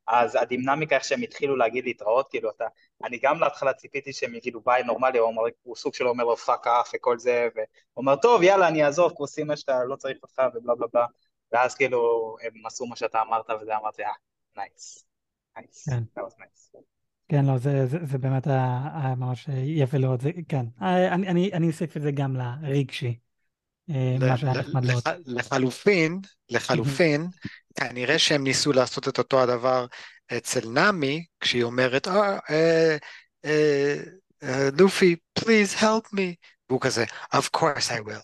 אז 0.07 0.35
הדינמיקה 0.35 0.95
איך 0.95 1.03
שהם 1.03 1.21
התחילו 1.21 1.55
להגיד 1.55 1.85
להתראות, 1.85 2.29
כאילו 2.29 2.49
אתה, 2.49 2.65
אני 3.03 3.19
גם 3.23 3.39
להתחלה 3.39 3.73
ציפיתי 3.73 4.13
שהם 4.13 4.35
יגידו 4.35 4.61
ביי 4.65 4.83
נורמלי, 4.83 5.19
הוא, 5.19 5.27
אומר, 5.27 5.41
הוא 5.63 5.75
סוג 5.75 5.93
שלו 5.93 6.09
אומר 6.09 6.23
לו 6.23 6.37
fuck 6.37 6.67
off 6.67 6.91
וכל 6.95 7.19
זה, 7.19 7.47
והוא 7.55 7.65
אומר 7.97 8.15
טוב 8.15 8.43
יאללה 8.43 8.67
אני 8.67 8.85
אעזוב, 8.85 9.13
כוס 9.13 9.47
אמא 9.47 9.57
שלך, 9.57 9.83
לא 9.83 9.95
צריך 9.95 10.17
אותך 10.23 10.41
ובלה 10.55 10.75
בלה 10.75 10.87
בלה, 10.93 11.05
ואז 11.51 11.75
כאילו 11.75 12.35
הם 12.41 12.65
עשו 12.65 12.85
מה 12.85 12.95
שאתה 12.95 13.21
אמרת 13.21 13.49
וזה 13.61 13.77
אמרתי 13.77 14.03
אה, 14.03 14.09
nice, 14.57 15.05
נייס, 15.57 15.89
כן. 15.89 16.03
כן, 17.29 17.45
לא, 17.45 17.57
זה, 17.57 17.87
זה, 17.87 17.97
זה 18.05 18.17
באמת 18.17 18.47
היה 18.47 19.13
ממש 19.17 19.47
יפה 19.63 19.97
לראות, 19.97 20.21
זה, 20.21 20.31
כן. 20.49 20.65
אני, 20.81 21.27
אני, 21.27 21.53
אני 21.53 21.67
אוסיף 21.67 21.97
את 21.97 22.01
זה 22.01 22.11
גם 22.11 22.35
לרגשי, 22.35 23.17
אה, 23.89 24.15
מה 24.19 24.37
שהיה 24.37 24.53
נחמד 24.53 24.85
לראות. 24.85 25.03
לחלופין, 25.25 26.19
לחלופין, 26.49 27.27
כנראה 27.75 28.19
שהם 28.19 28.43
ניסו 28.43 28.71
לעשות 28.71 29.07
את 29.07 29.17
אותו 29.17 29.41
הדבר 29.41 29.85
אצל 30.37 30.69
נמי, 30.69 31.25
כשהיא 31.39 31.63
אומרת, 31.63 32.07
אה, 32.07 32.37
אה, 32.49 33.97
אה, 34.43 34.69
לופי, 34.79 35.15
please 35.39 35.79
help 35.79 36.13
me. 36.13 36.35
והוא 36.69 36.81
כזה, 36.81 37.03
of 37.35 37.49
course 37.57 37.89
I 37.89 37.99
will, 37.99 38.23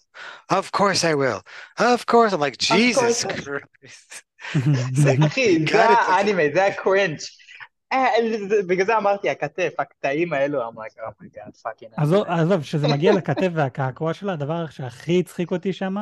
of 0.52 0.72
course 0.78 1.04
I 1.04 1.14
will, 1.14 1.42
of 1.80 2.06
course, 2.06 2.34
I'm 2.34 2.40
like, 2.40 2.58
Jesus 2.58 3.24
Christ. 3.24 4.24
אחי, 5.28 5.66
זה 5.72 5.84
האנימה, 5.84 6.44
זה 6.54 6.66
הקרנץ'. 6.66 7.24
אה, 7.92 8.08
בגלל 8.68 8.86
זה 8.86 8.98
אמרתי 8.98 9.30
הכתף, 9.30 9.74
הקטעים 9.80 10.34
האלו, 10.34 10.62
I'm 10.62 10.74
like, 10.74 10.98
oh 10.98 11.24
my 11.24 11.26
god, 11.26 11.62
fucking... 11.62 12.02
עזוב, 12.28 12.62
כשזה 12.62 12.88
מגיע 12.88 13.14
לכתף 13.14 13.50
והקעקוע 13.54 14.14
שלה, 14.14 14.34
הדבר 14.34 14.68
שהכי 14.70 15.20
הצחיק 15.20 15.52
אותי 15.52 15.74
שם, 15.74 15.96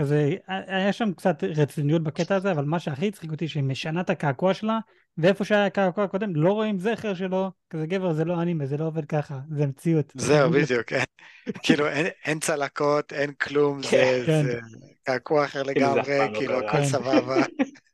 כזה, 0.00 0.34
היה 0.46 0.92
שם 0.92 1.12
קצת 1.12 1.44
רציניות 1.44 2.02
בקטע 2.02 2.36
הזה, 2.36 2.52
אבל 2.52 2.64
מה 2.64 2.78
שהכי 2.78 3.08
הצחיק 3.08 3.30
אותי, 3.30 3.48
שהיא 3.48 3.62
משנה 3.62 4.00
את 4.00 4.10
הקעקוע 4.10 4.54
שלה, 4.54 4.78
ואיפה 5.18 5.44
שהיה 5.44 5.66
הקעקוע 5.66 6.04
הקודם, 6.04 6.36
לא 6.36 6.52
רואים 6.52 6.78
זכר 6.78 7.14
שלו, 7.14 7.50
כזה 7.70 7.86
גבר, 7.86 8.12
זה 8.12 8.24
לא 8.24 8.42
אנימה, 8.42 8.66
זה 8.66 8.76
לא 8.76 8.84
עובד 8.84 9.04
ככה, 9.04 9.38
זה 9.50 9.66
מציאות. 9.66 10.12
זהו, 10.14 10.50
בדיוק, 10.62 10.92
כאילו, 11.62 11.86
אין 12.24 12.40
צלקות, 12.40 13.12
אין 13.12 13.32
כלום, 13.32 13.82
זה 13.82 14.22
כן. 14.26 14.44
קעקוע 15.02 15.44
אחר 15.44 15.62
לגמרי, 15.62 16.18
כאילו, 16.34 16.66
הכל 16.66 16.84
סבבה. 16.84 17.36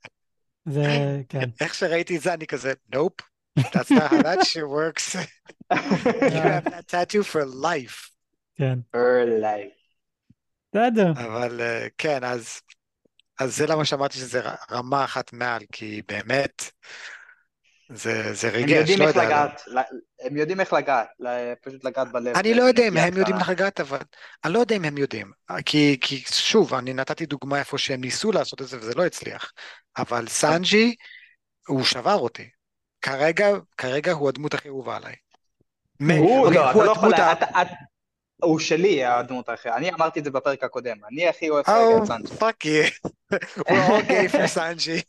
זה, 0.74 1.20
כן. 1.28 1.50
איך 1.60 1.74
שראיתי 1.74 2.16
את 2.16 2.22
זה, 2.22 2.34
אני 2.34 2.46
כזה, 2.46 2.72
נופ, 2.94 3.12
that's 3.60 3.90
not 3.90 4.10
how 4.10 4.22
that 4.22 4.46
shit 4.46 4.68
works. 4.68 5.14
you 5.14 5.78
have 6.30 6.64
that 6.64 6.88
tattoo 6.88 7.22
for 7.22 7.44
life. 7.44 8.10
כן. 8.56 8.78
for 8.90 9.26
life. 9.26 9.81
בסדר. 10.74 11.12
אבל 11.16 11.60
אה, 11.60 11.86
כן, 11.98 12.24
אז, 12.24 12.60
אז 13.38 13.56
זה 13.56 13.66
למה 13.66 13.84
שאמרתי 13.84 14.18
שזה 14.18 14.40
רמה 14.70 15.04
אחת 15.04 15.32
מעל, 15.32 15.62
כי 15.72 16.02
באמת, 16.08 16.62
זה, 17.88 18.34
זה 18.34 18.48
ריגש, 18.48 18.90
לא 18.90 19.04
יודע. 19.04 19.24
לגעת, 19.24 19.62
לא. 19.66 19.80
הם 20.20 20.36
יודעים 20.36 20.60
איך 20.60 20.72
לגעת, 20.72 21.08
פשוט 21.62 21.84
לגעת 21.84 22.12
בלב. 22.12 22.36
אני 22.36 22.54
לא 22.54 22.62
יודע 22.62 22.88
אם 22.88 22.96
הם 22.96 23.16
יודעים 23.16 23.36
איך 23.36 23.48
לגעת, 23.48 23.80
אבל 23.80 23.98
אני 24.44 24.52
לא 24.52 24.58
יודע 24.58 24.76
אם 24.76 24.84
הם 24.84 24.98
יודעים. 24.98 25.32
כי, 25.66 25.98
כי 26.00 26.22
שוב, 26.30 26.74
אני 26.74 26.94
נתתי 26.94 27.26
דוגמה 27.26 27.58
איפה 27.58 27.78
שהם 27.78 28.00
ניסו 28.00 28.32
לעשות 28.32 28.62
את 28.62 28.68
זה 28.68 28.78
וזה 28.78 28.94
לא 28.94 29.06
הצליח. 29.06 29.52
אבל 29.98 30.26
סנג'י, 30.28 30.94
הוא 31.66 31.84
שבר 31.84 32.14
אותי. 32.14 32.48
כרגע, 33.02 33.48
כרגע 33.76 34.12
הוא 34.12 34.28
הדמות 34.28 34.54
הכי 34.54 34.68
אהובה 34.68 34.96
עליי. 34.96 35.14
הוא, 36.18 36.52
לא, 36.52 36.70
אתה 36.70 36.84
לא 36.84 36.92
יכול, 36.92 37.12
הוא 38.42 38.58
שלי 38.58 39.04
הדמות 39.04 39.48
האחרת, 39.48 39.72
אני 39.76 39.90
אמרתי 39.90 40.20
את 40.20 40.24
זה 40.24 40.30
בפרק 40.30 40.64
הקודם, 40.64 40.96
אני 41.12 41.28
הכי 41.28 41.50
אוהב 41.50 41.64
את 41.70 42.06
סנג'י. 42.06 42.34
fuck 42.36 42.64
yeah, 42.64 42.84
we're 43.34 43.68
all 43.68 44.08
gay 44.08 44.32
for 44.32 44.46
סנג'י. 44.46 45.00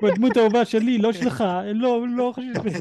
הוא 0.00 0.08
הדמות 0.08 0.36
האהובה 0.36 0.64
שלי, 0.64 0.98
לא 0.98 1.12
שלך, 1.12 1.44
לא, 1.74 2.04
לא 2.16 2.32
חושב. 2.34 2.78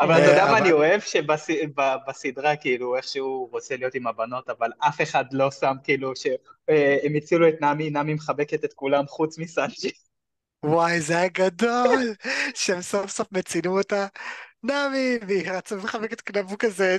אבל 0.00 0.14
אתה 0.14 0.30
יודע 0.30 0.46
מה 0.50 0.58
אני 0.58 0.72
אוהב? 0.72 1.00
שבסדרה, 1.00 2.56
כאילו, 2.56 2.96
איכשהו 2.96 3.26
הוא 3.26 3.48
רוצה 3.50 3.76
להיות 3.76 3.94
עם 3.94 4.06
הבנות, 4.06 4.50
אבל 4.50 4.70
אף 4.78 5.00
אחד 5.00 5.24
לא 5.32 5.50
שם, 5.50 5.74
כאילו, 5.84 6.12
שהם 6.16 7.16
הצילו 7.16 7.48
את 7.48 7.54
נעמי, 7.60 7.90
נעמי 7.90 8.14
מחבקת 8.14 8.64
את 8.64 8.72
כולם 8.72 9.06
חוץ 9.06 9.38
מסנג'י. 9.38 9.90
וואי, 10.64 11.00
זה 11.00 11.18
היה 11.18 11.28
גדול, 11.28 12.14
שהם 12.54 12.82
סוף 12.82 13.10
סוף 13.10 13.28
מצינו 13.32 13.78
אותה. 13.78 14.06
נעמי, 14.62 15.18
והיא 15.28 15.50
רצה 15.50 15.76
מחבקת 15.76 16.20
כנבו 16.20 16.58
כזה. 16.58 16.96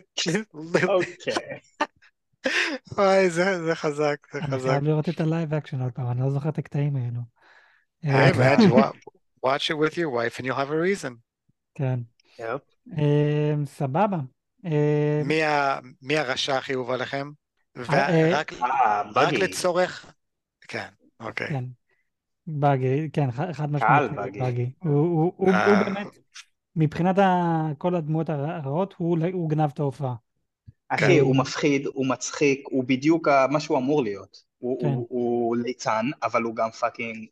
אוקיי. 0.87 1.59
וואי, 2.97 3.29
זה 3.29 3.71
חזק, 3.75 4.17
זה 4.33 4.41
חזק. 4.41 4.53
אני 4.53 4.59
חייב 4.61 4.83
לראות 4.83 5.09
את 5.09 5.19
הלייב 5.19 5.53
אקשן 5.53 5.81
עוד 5.81 5.91
פעם, 5.91 6.11
אני 6.11 6.21
לא 6.21 6.29
זוכר 6.29 6.49
את 6.49 6.57
הקטעים 6.57 6.95
האלו. 6.95 7.21
Hey 8.05 8.33
man, 8.35 8.61
watch 9.45 9.69
it 9.69 9.75
with 9.77 9.95
your 9.97 10.09
wife 10.09 10.39
and 10.39 10.45
you'll 10.45 10.55
have 10.55 10.71
a 10.71 11.05
reason. 11.05 11.13
כן. 11.75 11.99
אמ, 12.97 13.65
סבבה. 13.65 14.17
אמ, 14.65 15.27
מי 16.01 16.17
הרשע 16.17 16.57
הכי 16.57 16.73
אהוב 16.73 16.91
עליכם? 16.91 17.31
אה, 17.93 18.41
רק 19.15 19.33
לצורך... 19.33 20.13
כן, 20.67 20.87
אוקיי. 21.19 21.47
כן. 21.47 21.63
באגי, 22.47 23.09
כן, 23.13 23.31
ח- 23.31 23.51
חד 23.53 23.71
משמעית 23.71 24.11
באגי. 24.11 24.39
באגי. 24.39 24.71
הוא- 24.79 24.91
הוא 24.93 25.33
הוא- 25.37 25.49
אה, 25.49 25.65
הוא 25.65 25.85
באמת, 25.85 26.07
מבחינת 26.75 27.17
ה- 27.17 27.69
כל 27.77 27.95
הדמויות 27.95 28.29
הרע- 28.29 28.55
הרעות, 28.55 28.93
הוא 28.97 29.17
הוא 29.33 29.49
גנב 29.49 29.69
את 29.73 29.79
ההופעה. 29.79 30.15
אחי, 30.89 31.05
כן. 31.05 31.19
הוא 31.19 31.35
מפחיד, 31.35 31.85
הוא 31.85 32.05
מצחיק, 32.05 32.67
הוא 32.71 32.83
בדיוק 32.83 33.27
מה 33.51 33.59
שהוא 33.59 33.77
אמור 33.77 34.03
להיות. 34.03 34.43
הוא- 34.57 34.81
כן. 34.81 34.87
הוא- 34.87 35.07
הוא 35.09 35.57
ליצן, 35.57 36.05
אבל 36.23 36.43
הוא 36.43 36.55
גם 36.55 36.71
פאקינג 36.71 37.25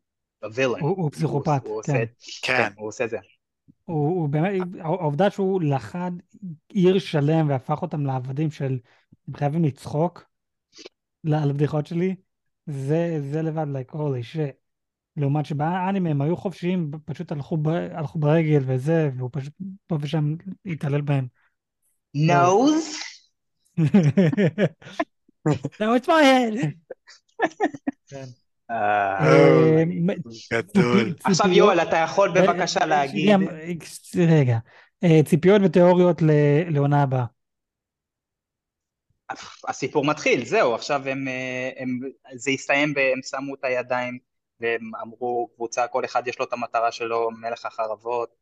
וילן. 0.54 0.80
הוא 0.80 0.90
הוא 0.90 1.12
פסיכופת, 1.12 1.62
הוא 1.66 1.82
כן. 1.84 1.92
עושה- 1.94 2.06
כן, 2.42 2.58
כן, 2.58 2.70
הוא 2.78 2.88
עושה 2.88 3.08
זה. 3.08 3.18
הוא, 3.86 4.08
הוא 4.10 4.30
באמת, 4.30 4.52
העובדה 4.80 5.30
שהוא 5.30 5.62
לכד 5.62 6.12
עיר 6.70 7.00
שלם 7.00 7.50
והפך 7.50 7.82
אותם 7.82 8.06
לעבדים 8.06 8.52
של 8.52 8.80
הם 9.28 9.34
חייבים 9.34 9.64
לצחוק 9.64 10.24
על 11.28 11.50
הבדיחות 11.50 11.88
שלי, 11.88 12.16
זה, 12.66 13.20
זה 13.32 13.42
לבד, 13.42 13.66
like, 13.76 13.94
holy 13.94 14.24
shit. 14.34 14.59
לעומת 15.20 15.46
שבאנימה 15.46 16.10
הם 16.10 16.22
היו 16.22 16.38
חופשיים, 16.38 16.92
פשוט 17.06 17.32
הלכו, 17.32 17.58
ב, 17.58 17.68
הלכו 17.68 18.20
ברגל 18.20 18.62
וזה, 18.66 19.10
והוא 19.18 19.30
פשוט 19.34 19.54
פה 19.88 19.98
ושם 20.02 20.36
התעלל 20.66 21.02
בהם. 21.02 21.28
נוז? 22.14 22.96
No, 25.80 25.96
it's 25.98 26.08
my 26.08 26.22
head. 26.22 26.56
כן. 28.08 28.26
אה, 28.72 29.28
אה, 29.28 29.84
גדול. 30.54 31.14
ציפי- 31.14 31.22
עכשיו 31.24 31.52
יואל, 31.52 31.80
אתה 31.80 31.98
יכול 31.98 32.38
אה, 32.38 32.42
בבקשה 32.48 32.80
אה, 32.80 32.86
להגיד... 32.86 33.30
אה, 33.30 34.26
רגע, 34.28 34.58
אה, 35.04 35.20
ציפיות 35.26 35.62
ותיאוריות 35.66 36.22
ל- 36.22 36.70
לעונה 36.74 37.04
הבאה. 37.04 37.26
הסיפור 39.68 40.06
מתחיל, 40.06 40.46
זהו, 40.46 40.76
עכשיו 40.76 41.08
הם, 41.08 41.28
אה, 41.28 41.70
הם, 41.78 42.00
זה 42.36 42.52
הסתיים, 42.52 42.94
והם 42.96 43.20
שמו 43.30 43.56
את 43.56 43.64
הידיים 43.64 44.18
והם 44.60 44.92
אמרו 45.02 45.50
קבוצה, 45.56 45.88
כל 45.88 46.06
אחד 46.06 46.28
יש 46.28 46.40
לו 46.40 46.46
את 46.46 46.54
המטרה 46.54 46.92
שלו, 46.92 47.32
מלך 47.32 47.66
החרבות, 47.66 48.36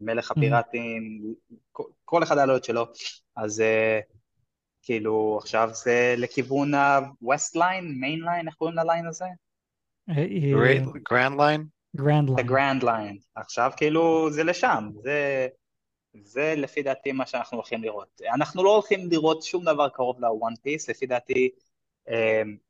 מלך 0.00 0.30
הפיראטים, 0.30 1.34
כל, 1.72 1.84
כל 2.04 2.22
אחד 2.22 2.36
היה 2.36 2.46
לו 2.46 2.56
את 2.56 2.64
שלו, 2.64 2.86
אז 3.36 3.60
אה, 3.60 4.00
כאילו 4.82 5.38
עכשיו 5.42 5.70
זה 5.72 6.14
לכיוון 6.18 6.74
ה-West 6.74 7.56
Line, 7.56 7.86
Main 8.02 8.24
Line, 8.26 8.46
איך 8.46 8.54
קוראים 8.54 8.76
ל-line 8.76 9.06
הזה? 9.06 9.24
Grand 11.10 11.40
Line? 11.40 11.66
Grand 11.96 12.28
Line. 12.28 12.48
Grand 12.48 12.84
Line, 12.84 13.22
עכשיו 13.34 13.70
כאילו 13.76 14.30
זה 14.30 14.44
לשם, 14.44 14.88
זה, 15.02 15.48
זה 16.22 16.54
לפי 16.56 16.82
דעתי 16.82 17.12
מה 17.12 17.26
שאנחנו 17.26 17.56
הולכים 17.56 17.82
לראות. 17.82 18.20
אנחנו 18.34 18.64
לא 18.64 18.74
הולכים 18.74 19.10
לראות 19.10 19.42
שום 19.42 19.64
דבר 19.64 19.88
קרוב 19.88 20.20
ל-One 20.20 20.56
Piece, 20.66 20.84
לפי 20.88 21.06
דעתי, 21.06 21.50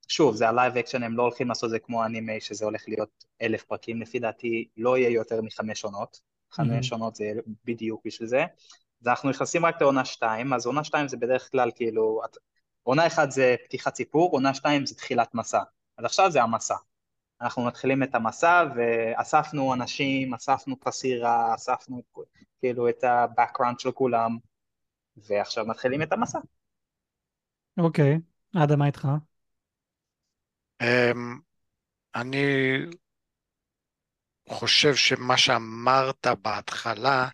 שוב, 0.09 0.35
זה 0.37 0.49
ה-Live 0.49 0.75
Action, 0.75 1.05
הם 1.05 1.17
לא 1.17 1.23
הולכים 1.23 1.49
לעשות 1.49 1.65
את 1.65 1.71
זה 1.71 1.79
כמו 1.79 2.05
anime, 2.05 2.41
שזה 2.41 2.65
הולך 2.65 2.85
להיות 2.89 3.25
אלף 3.43 3.63
פרקים, 3.63 4.01
לפי 4.03 4.19
דעתי 4.19 4.69
לא 4.77 4.99
יהיה 4.99 5.11
יותר 5.11 5.43
מחמש 5.43 5.85
עונות. 5.85 6.21
חמש 6.51 6.93
עונות 6.93 7.17
זה 7.17 7.33
בדיוק 7.65 8.03
בשביל 8.05 8.29
זה. 8.29 8.45
אז 9.01 9.09
אנחנו 9.09 9.31
נכנסים 9.31 9.67
רק 9.67 9.81
לעונה 9.83 10.05
שתיים, 10.05 10.53
אז 10.53 10.67
עונה 10.67 10.85
שתיים 10.85 11.09
זה 11.09 11.17
בדרך 11.17 11.51
כלל 11.51 11.71
כאילו, 11.75 12.21
את- 12.25 12.37
עונה 12.83 13.07
אחת 13.07 13.31
זה 13.31 13.57
פתיחת 13.65 13.95
סיפור, 13.95 14.31
עונה 14.33 14.55
שתיים 14.55 14.87
זה 14.87 14.95
תחילת 14.95 15.35
מסע. 15.35 15.63
אז 15.99 16.05
עכשיו 16.05 16.31
זה 16.31 16.43
המסע. 16.43 16.77
אנחנו 17.41 17.65
מתחילים 17.65 18.03
את 18.03 18.15
המסע 18.15 18.65
ואספנו 18.77 19.75
אנשים, 19.75 20.35
אספנו 20.35 20.77
את 20.83 20.87
הסירה, 20.87 21.55
אספנו 21.55 22.03
כאילו 22.61 22.89
את 22.89 23.05
ה-background 23.05 23.79
של 23.79 23.93
כולם, 23.93 24.39
ועכשיו 25.17 25.67
מתחילים 25.67 26.03
את 26.03 26.13
המסע. 26.13 26.39
אוקיי, 27.79 28.19
אדם, 28.57 28.79
מה 28.79 28.87
איתך? 28.87 29.09
אמ, 30.81 31.39
אני 32.15 32.77
חושב 34.49 34.95
שמה 34.95 35.37
שאמרת 35.37 36.27
בהתחלה 36.43 37.29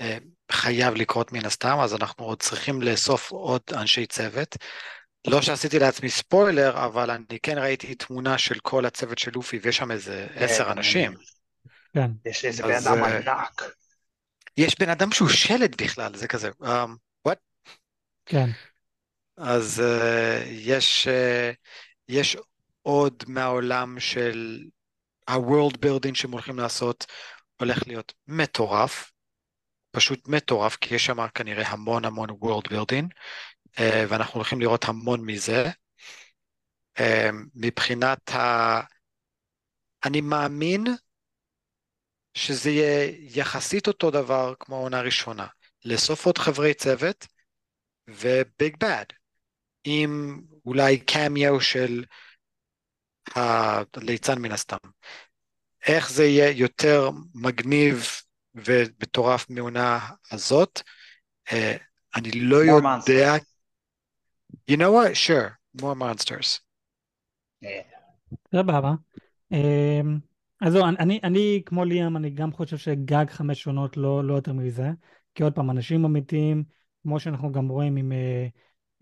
אה, 0.00 0.18
חייב 0.52 0.94
לקרות 0.94 1.32
מן 1.32 1.44
הסתם, 1.44 1.78
אז 1.80 1.94
אנחנו 1.94 2.24
עוד 2.24 2.42
צריכים 2.42 2.82
לאסוף 2.82 3.30
עוד 3.30 3.62
אנשי 3.72 4.06
צוות. 4.06 4.56
לא 5.26 5.42
שעשיתי 5.42 5.78
לעצמי 5.78 6.10
ספוילר, 6.10 6.84
אבל 6.84 7.10
אני 7.10 7.38
כן 7.42 7.58
ראיתי 7.58 7.94
תמונה 7.94 8.38
של 8.38 8.58
כל 8.62 8.86
הצוות 8.86 9.18
של 9.18 9.30
לופי, 9.34 9.58
ויש 9.62 9.76
שם 9.76 9.90
איזה 9.90 10.26
עשר 10.34 10.72
אנשים. 10.72 11.14
כן. 11.94 12.10
יש 12.24 12.44
איזה 12.44 12.62
בן 12.62 12.74
אדם 12.74 13.04
אה, 13.04 13.16
ענק. 13.16 13.62
יש 14.56 14.78
בן 14.78 14.88
אדם 14.88 15.12
שהוא 15.12 15.28
שלד 15.28 15.82
בכלל, 15.82 16.16
זה 16.16 16.28
כזה, 16.28 16.50
um, 16.62 17.28
what? 17.28 17.36
כן. 18.26 18.50
אז 19.36 19.82
uh, 19.84 20.46
יש, 20.48 21.08
uh, 21.08 21.54
יש 22.08 22.36
עוד 22.88 23.24
מהעולם 23.26 24.00
של 24.00 24.64
ה-world 25.26 25.76
building 25.76 26.14
שהם 26.14 26.30
הולכים 26.30 26.58
לעשות, 26.58 27.06
הולך 27.60 27.86
להיות 27.86 28.12
מטורף, 28.26 29.12
פשוט 29.90 30.28
מטורף, 30.28 30.76
כי 30.76 30.94
יש 30.94 31.06
שם 31.06 31.28
כנראה 31.34 31.68
המון 31.68 32.04
המון 32.04 32.30
world 32.30 32.68
building, 32.68 33.06
uh, 33.66 33.80
ואנחנו 34.08 34.34
הולכים 34.34 34.60
לראות 34.60 34.84
המון 34.84 35.20
מזה. 35.26 35.64
Uh, 36.98 37.02
מבחינת 37.54 38.30
ה... 38.30 38.80
אני 40.04 40.20
מאמין 40.20 40.84
שזה 42.34 42.70
יהיה 42.70 43.12
יחסית 43.20 43.86
אותו 43.86 44.10
דבר 44.10 44.54
כמו 44.60 44.76
העונה 44.76 44.98
הראשונה, 44.98 45.46
לאסוף 45.84 46.26
עוד 46.26 46.38
חברי 46.38 46.74
צוות 46.74 47.26
וביג 48.08 48.76
בד, 48.80 49.04
עם 49.84 50.42
אולי 50.66 51.00
קמיו 51.00 51.60
של 51.60 52.04
הליצן 53.34 54.38
מן 54.38 54.52
הסתם. 54.52 54.76
איך 55.86 56.10
זה 56.10 56.24
יהיה 56.24 56.50
יותר 56.50 57.10
מגניב 57.34 58.06
ומטורף 58.54 59.50
מהעונה 59.50 59.98
הזאת, 60.30 60.82
אה, 61.52 61.76
אני 62.16 62.30
לא 62.34 62.56
More 62.56 62.66
יודע. 62.66 62.98
monsters. 62.98 63.40
You 64.70 64.76
know 64.76 64.92
what? 64.92 65.16
Sure, 65.16 65.58
more 65.80 65.94
monsters. 65.94 66.60
סבבה. 68.54 68.94
אמ, 69.52 70.18
אז 70.60 70.72
זהו, 70.72 70.84
אני, 70.84 70.96
אני, 70.98 71.20
אני 71.24 71.62
כמו 71.66 71.84
ליאם, 71.84 72.16
אני 72.16 72.30
גם 72.30 72.52
חושב 72.52 72.76
שגג 72.76 73.24
חמש 73.30 73.66
עונות 73.66 73.96
לא, 73.96 74.24
לא 74.24 74.34
יותר 74.34 74.52
מזה. 74.52 74.90
כי 75.34 75.42
עוד 75.42 75.54
פעם, 75.54 75.70
אנשים 75.70 76.04
אמיתיים, 76.04 76.64
כמו 77.02 77.20
שאנחנו 77.20 77.52
גם 77.52 77.68
רואים 77.68 77.96
עם 77.96 78.12
אה, 78.12 78.46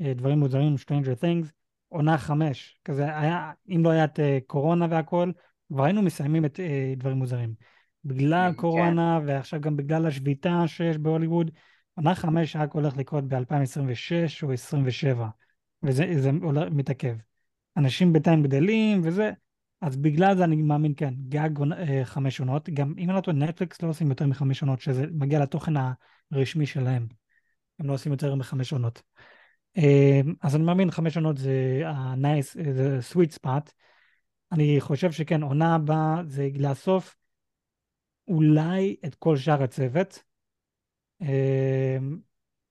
אה, 0.00 0.14
דברים 0.14 0.38
מוזרים, 0.38 0.74
Stranger 0.74 1.22
Things, 1.22 1.46
עונה 1.88 2.18
חמש. 2.18 2.78
כזה 2.84 3.18
היה, 3.18 3.52
אם 3.68 3.80
לא 3.84 3.90
היה 3.90 4.04
את 4.04 4.20
אה, 4.20 4.38
קורונה 4.46 4.86
והכל, 4.90 5.30
כבר 5.72 5.84
היינו 5.84 6.02
מסיימים 6.02 6.44
את 6.44 6.60
אה, 6.60 6.94
דברים 6.96 7.16
מוזרים. 7.16 7.54
בגלל 8.04 8.50
כן. 8.50 8.56
קורונה, 8.56 9.20
ועכשיו 9.26 9.60
גם 9.60 9.76
בגלל 9.76 10.06
השביתה 10.06 10.62
שיש 10.66 10.98
בהוליווד, 10.98 11.50
עונה 11.94 12.14
חמש 12.14 12.56
רק 12.56 12.72
הולך 12.72 12.96
לקרות 12.96 13.24
ב-2026 13.28 14.42
או 14.42 14.52
27, 14.52 15.28
וזה 15.82 16.06
זה 16.18 16.30
הולך- 16.42 16.68
מתעכב. 16.72 17.16
אנשים 17.76 18.12
בינתיים 18.12 18.42
גדלים 18.42 19.00
וזה, 19.04 19.30
אז 19.80 19.96
בגלל 19.96 20.36
זה 20.36 20.44
אני 20.44 20.56
מאמין, 20.56 20.92
כן, 20.96 21.14
גג 21.28 21.50
אה, 21.72 22.04
חמש 22.04 22.40
עונות, 22.40 22.70
גם 22.70 22.94
אם 22.98 23.08
אני 23.10 23.16
לא 23.16 23.20
טועה, 23.20 23.36
נטפליקס 23.36 23.82
לא 23.82 23.88
עושים 23.88 24.08
יותר 24.08 24.26
מחמש 24.26 24.62
עונות, 24.62 24.80
שזה 24.80 25.06
מגיע 25.12 25.40
לתוכן 25.40 25.72
הרשמי 26.32 26.66
שלהם. 26.66 27.06
הם 27.78 27.86
לא 27.86 27.92
עושים 27.92 28.12
יותר 28.12 28.34
מחמש 28.34 28.72
עונות. 28.72 29.02
אה, 29.76 30.20
אז 30.42 30.56
אני 30.56 30.64
מאמין, 30.64 30.90
חמש 30.90 31.16
עונות 31.16 31.38
זה 31.38 31.82
ה-nice, 31.86 32.72
זה 32.72 32.98
sweet 33.12 33.38
spot. 33.42 33.70
אני 34.52 34.76
חושב 34.80 35.12
שכן, 35.12 35.42
עונה 35.42 35.74
הבאה 35.74 36.22
זה 36.26 36.48
לאסוף 36.58 37.16
אולי 38.28 38.96
את 39.06 39.14
כל 39.14 39.36
שאר 39.36 39.62
הצוות, 39.62 40.22
אה, 41.22 41.98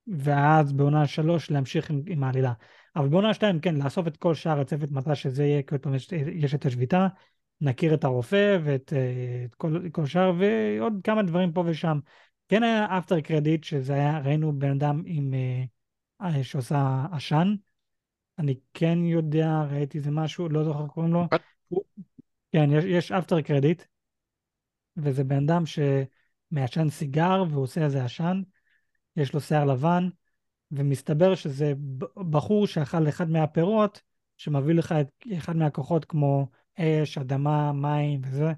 ואז 0.07 0.73
בעונה 0.73 1.07
שלוש 1.07 1.52
להמשיך 1.52 1.90
עם, 1.90 2.02
עם 2.07 2.23
העלילה. 2.23 2.53
אבל 2.95 3.07
בעונה 3.07 3.34
שתיים, 3.34 3.60
כן, 3.60 3.76
לאסוף 3.76 4.07
את 4.07 4.18
כל 4.18 4.34
שאר 4.34 4.60
הצוות 4.60 4.91
מתי 4.91 5.15
שזה 5.15 5.44
יהיה, 5.44 5.61
עוד 5.72 5.82
פעם 5.82 5.95
יש, 5.95 6.11
יש 6.11 6.56
את 6.56 6.65
השביתה, 6.65 7.07
נכיר 7.61 7.94
את 7.94 8.03
הרופא 8.03 8.57
ואת 8.64 8.94
אה, 8.95 9.45
את 9.45 9.56
כל, 9.56 9.90
כל 9.91 10.06
שאר, 10.06 10.34
ועוד 10.40 10.94
כמה 11.03 11.23
דברים 11.23 11.53
פה 11.53 11.64
ושם. 11.65 11.99
כן 12.48 12.64
היה 12.64 12.98
אפטר 12.98 13.22
קרדיט, 13.22 13.64
שזה 13.64 13.94
היה, 13.94 14.19
ראינו 14.19 14.60
בן 14.60 14.72
אדם 14.72 15.03
עם, 15.06 15.34
אה, 15.34 15.64
שעושה 16.44 17.06
עשן. 17.12 17.56
אני 18.40 18.56
כן 18.74 18.98
יודע, 19.06 19.62
ראיתי 19.72 19.98
איזה 19.98 20.12
משהו, 20.12 20.50
לא 20.50 20.64
זוכר 20.64 20.88
קוראים 20.88 21.14
לו. 21.14 21.28
הוא- 21.68 21.84
כן, 22.52 22.70
יש, 22.74 22.84
יש 22.86 23.12
אפטר 23.12 23.42
קרדיט, 23.42 23.84
וזה 24.98 25.24
בן 25.24 25.44
אדם 25.44 25.64
שמעשן 25.66 26.90
סיגר 26.90 27.44
והוא 27.50 27.64
עושה 27.64 27.86
איזה 27.86 28.04
עשן, 28.06 28.42
יש 29.16 29.34
לו 29.34 29.42
שיער 29.42 29.66
לבן, 29.66 30.10
ומסתבר 30.72 31.36
שזה 31.36 31.74
בחור 32.30 32.68
שאכל 32.68 33.10
אחד 33.10 33.30
מהפירות, 33.30 34.02
שמביא 34.38 34.76
לך 34.76 34.92
את 34.92 35.08
אחד 35.38 35.56
מהכוחות 35.56 36.06
כמו 36.06 36.48
אש, 36.80 37.18
אדמה, 37.18 37.74
מים 37.74 38.22
וזה, 38.24 38.52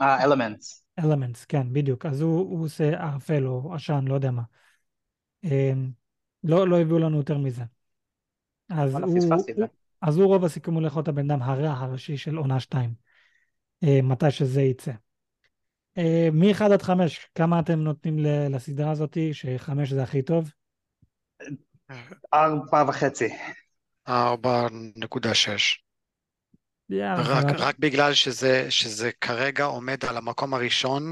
אה, 0.00 0.24
אלמנטס. 0.24 0.84
אלמנטס, 0.98 1.44
כן, 1.44 1.72
בדיוק. 1.72 2.06
אז 2.06 2.20
הוא, 2.20 2.38
הוא 2.38 2.64
עושה 2.64 2.88
ערפל 3.02 3.46
או 3.46 3.74
עשן, 3.74 4.04
לא 4.08 4.14
יודע 4.14 4.30
מה. 4.30 4.42
לא, 6.46 6.68
לא 6.68 6.80
הביאו 6.80 6.98
לנו 6.98 7.16
יותר 7.16 7.38
מזה. 7.38 7.62
אז 8.70 8.94
הוא. 8.94 9.34
הוא, 9.56 9.66
אז 10.02 10.16
הוא 10.16 10.26
רוב 10.26 10.44
הסיכום 10.44 10.74
הולך 10.74 10.96
להיות 10.96 11.08
הבן 11.08 11.30
אדם 11.30 11.42
הרע 11.42 11.70
הראשי 11.70 12.16
של 12.16 12.36
עונה 12.36 12.60
2. 12.60 12.94
אה, 13.84 14.02
מתי 14.02 14.30
שזה 14.30 14.62
יצא. 14.62 14.92
אה, 15.98 16.28
מ-1 16.32 16.64
עד 16.72 16.82
5, 16.82 17.28
כמה 17.34 17.60
אתם 17.60 17.80
נותנים 17.80 18.18
לסדרה 18.50 18.90
הזאתי, 18.90 19.34
שחמש 19.34 19.92
זה 19.92 20.02
הכי 20.02 20.22
טוב? 20.22 20.50
ארבע 22.34 22.84
וחצי. 22.88 23.28
4.6. 24.08 24.12
יאללה, 26.90 27.22
רק. 27.22 27.44
רק 27.58 27.78
בגלל 27.78 28.14
שזה, 28.14 28.70
שזה 28.70 29.10
כרגע 29.20 29.64
עומד 29.64 30.04
על 30.04 30.16
המקום 30.16 30.54
הראשון, 30.54 31.10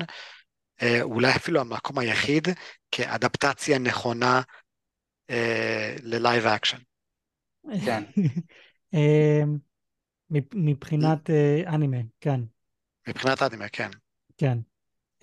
אה, 0.82 1.02
אולי 1.02 1.30
אפילו 1.36 1.60
המקום 1.60 1.98
היחיד, 1.98 2.48
כאדפטציה 2.90 3.78
נכונה 3.78 4.40
ללייב 6.02 6.46
אקשן. 6.46 6.78
כן. 7.84 8.02
אה, 8.94 9.42
מב- 10.30 10.54
מבחינת 10.54 11.30
אה, 11.30 11.62
אנימה, 11.66 11.96
כן, 12.20 12.40
מבחינת 13.08 13.42
אנימה, 13.42 13.68
כן. 13.68 13.90
כן. 14.36 14.58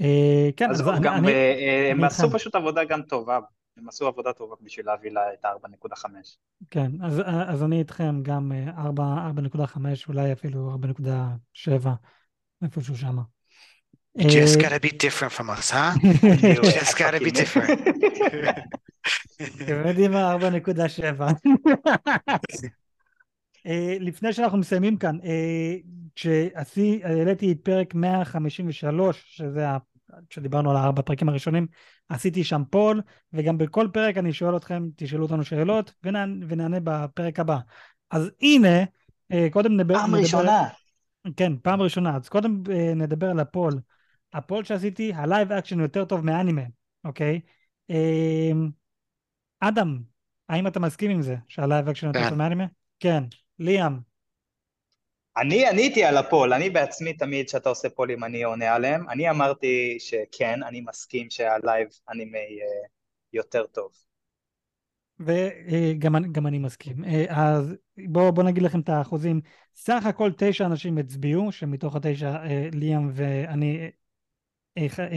אה, 0.01 0.49
כן, 0.57 0.71
אז 0.71 0.83
גם 1.01 1.27
אה, 1.27 1.91
הם 1.91 2.03
עשו. 2.03 2.29
פשוט 2.31 2.55
עבודה 2.55 2.83
גם 2.83 3.01
טובה. 3.01 3.39
הם 3.77 3.89
עשו 3.89 4.07
עבודה 4.07 4.33
טובה 4.33 4.55
בשביל 4.61 4.85
להביא 4.85 5.11
לה 5.11 5.21
את 5.33 5.45
ה-4.5. 5.45 6.05
כן, 6.69 6.91
אז, 7.03 7.21
אז 7.47 7.63
אני 7.63 7.79
איתכם 7.79 8.23
גם 8.23 8.51
אה, 8.51 8.83
4, 8.83 9.03
4.5, 9.55 9.77
אולי 10.07 10.33
אפילו 10.33 10.77
4.7, 11.05 11.87
איפשהו 12.63 12.97
שמה. 12.97 13.21
You 14.17 14.21
just 14.21 14.61
אה, 14.61 14.67
gotta 14.67 14.79
be 14.79 14.91
different 14.91 15.31
from 15.37 15.49
us, 15.49 15.71
huh? 15.71 15.93
You 16.57 16.63
just 16.63 16.97
gotta 16.97 17.19
be 17.19 17.31
different. 17.31 17.79
אתם 19.43 19.87
יודעים 19.87 20.11
מה? 20.11 20.35
4.7. 20.35 21.23
אה, 23.67 23.97
לפני 23.99 24.33
שאנחנו 24.33 24.57
מסיימים 24.57 24.97
כאן, 24.97 25.17
אה, 25.23 25.75
כשהעליתי 26.15 27.51
את 27.51 27.57
פרק 27.63 27.95
153, 27.95 29.23
שזה. 29.27 29.67
כשדיברנו 30.29 30.71
על 30.71 30.77
הארבע 30.77 31.01
פרקים 31.01 31.29
הראשונים, 31.29 31.67
עשיתי 32.09 32.43
שם 32.43 32.61
פול, 32.69 33.01
וגם 33.33 33.57
בכל 33.57 33.87
פרק 33.93 34.17
אני 34.17 34.33
שואל 34.33 34.57
אתכם, 34.57 34.83
תשאלו 34.95 35.23
אותנו 35.23 35.43
שאלות, 35.43 35.93
ונענה, 36.03 36.45
ונענה 36.49 36.77
בפרק 36.83 37.39
הבא. 37.39 37.57
אז 38.11 38.31
הנה, 38.41 38.83
אה, 39.31 39.47
קודם 39.51 39.77
נדבר... 39.77 39.93
פעם 39.93 40.09
נדבר, 40.09 40.21
ראשונה. 40.21 40.67
כן, 41.37 41.53
פעם 41.61 41.81
ראשונה. 41.81 42.15
אז 42.15 42.29
קודם 42.29 42.63
נדבר 42.95 43.29
על 43.29 43.39
ה-poll. 43.39 43.79
ה-poll 44.33 44.63
שעשיתי, 44.63 45.13
הלייב 45.13 45.51
אקשן 45.51 45.79
יותר 45.79 46.05
טוב 46.05 46.25
מאנימה, 46.25 46.61
אוקיי? 47.03 47.39
אה, 49.63 49.67
אדם, 49.67 49.99
האם 50.49 50.67
אתה 50.67 50.79
מסכים 50.79 51.11
עם 51.11 51.21
זה, 51.21 51.35
שהלייב 51.47 51.89
אקשן 51.89 52.07
יותר 52.07 52.19
כן. 52.23 52.29
טוב 52.29 52.37
מאנימה? 52.37 52.65
כן. 52.99 53.23
ליאם, 53.59 53.93
אני 55.37 55.67
עניתי 55.67 56.03
על 56.03 56.17
ה-poll, 56.17 56.53
אני 56.53 56.69
בעצמי 56.69 57.13
תמיד 57.13 57.47
כשאתה 57.47 57.69
עושה 57.69 57.89
פולים 57.89 58.23
אני 58.23 58.43
עונה 58.43 58.73
עליהם. 58.75 59.09
אני 59.09 59.29
אמרתי 59.29 59.97
שכן, 59.99 60.63
אני 60.63 60.81
מסכים 60.81 61.29
שה-live 61.29 61.87
anime 62.09 62.37
אה, 62.37 62.87
יותר 63.33 63.65
טוב. 63.67 63.91
וגם 65.19 66.15
אני- 66.15 66.27
גם 66.31 66.47
אני 66.47 66.59
מסכים. 66.59 67.05
אה, 67.05 67.25
אז 67.29 67.75
בואו 68.07 68.31
בוא 68.31 68.43
נגיד 68.43 68.63
לכם 68.63 68.79
את 68.79 68.89
האחוזים. 68.89 69.41
סך 69.75 70.05
הכל 70.05 70.31
תשע 70.37 70.65
אנשים 70.65 70.97
הצביעו, 70.97 71.51
שמתוך 71.51 71.95
התשע 71.95 72.29
אה, 72.29 72.69
ליאם 72.73 73.09
ואני 73.13 73.89
אה, 74.77 74.85
אחד- 74.85 75.07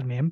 אה, 0.00 0.04
מהם, 0.04 0.30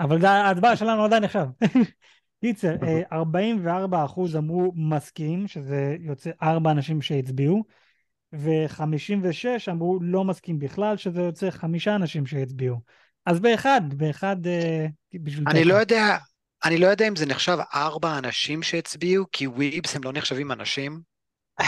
אבל 0.00 0.24
ההצבעה 0.24 0.76
שלנו 0.76 1.04
עדיין 1.04 1.24
נחשב. 1.24 1.46
קיצר, 2.40 2.74
אה, 2.82 3.02
44 3.12 4.04
אחוז 4.04 4.36
אמרו 4.36 4.72
מסכים, 4.76 5.48
שזה 5.48 5.96
יוצא 6.00 6.30
ארבע 6.42 6.70
אנשים 6.70 7.02
שהצביעו, 7.02 7.64
ו-56 8.32 9.70
אמרו 9.70 9.98
לא 10.02 10.24
מסכים 10.24 10.58
בכלל, 10.58 10.96
שזה 10.96 11.22
יוצא 11.22 11.50
חמישה 11.50 11.94
אנשים 11.94 12.26
שהצביעו. 12.26 12.80
אז 13.26 13.40
באחד, 13.40 13.80
באחד 13.90 14.46
אה, 14.46 14.86
בשביל 15.14 15.44
אני. 15.48 15.64
לא 15.64 15.74
יודע, 15.74 16.16
אני 16.64 16.78
לא 16.78 16.86
יודע 16.86 17.08
אם 17.08 17.16
זה 17.16 17.26
נחשב 17.26 17.58
ארבע 17.74 18.18
אנשים 18.18 18.62
שהצביעו, 18.62 19.24
כי 19.32 19.46
וויבס 19.46 19.96
הם 19.96 20.04
לא 20.04 20.12
נחשבים 20.12 20.52
אנשים. 20.52 21.00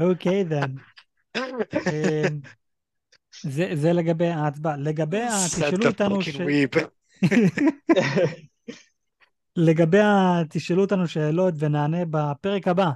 אוקיי, 0.00 0.44
then. 0.50 0.70
אמ, 1.36 2.40
זה, 3.42 3.70
זה 3.74 3.92
לגבי 3.92 4.28
ההצבעה. 4.28 4.76
לגבי 4.76 5.22
ה... 5.28 5.36
תשאלו 5.56 5.88
איתנו 5.88 6.22
ש... 6.22 6.36
לגבי 9.56 10.00
ה... 10.00 10.42
תשאלו 10.50 10.82
אותנו 10.82 11.08
שאלות 11.08 11.54
ונענה 11.58 12.04
בפרק 12.10 12.68
הבא. 12.68 12.90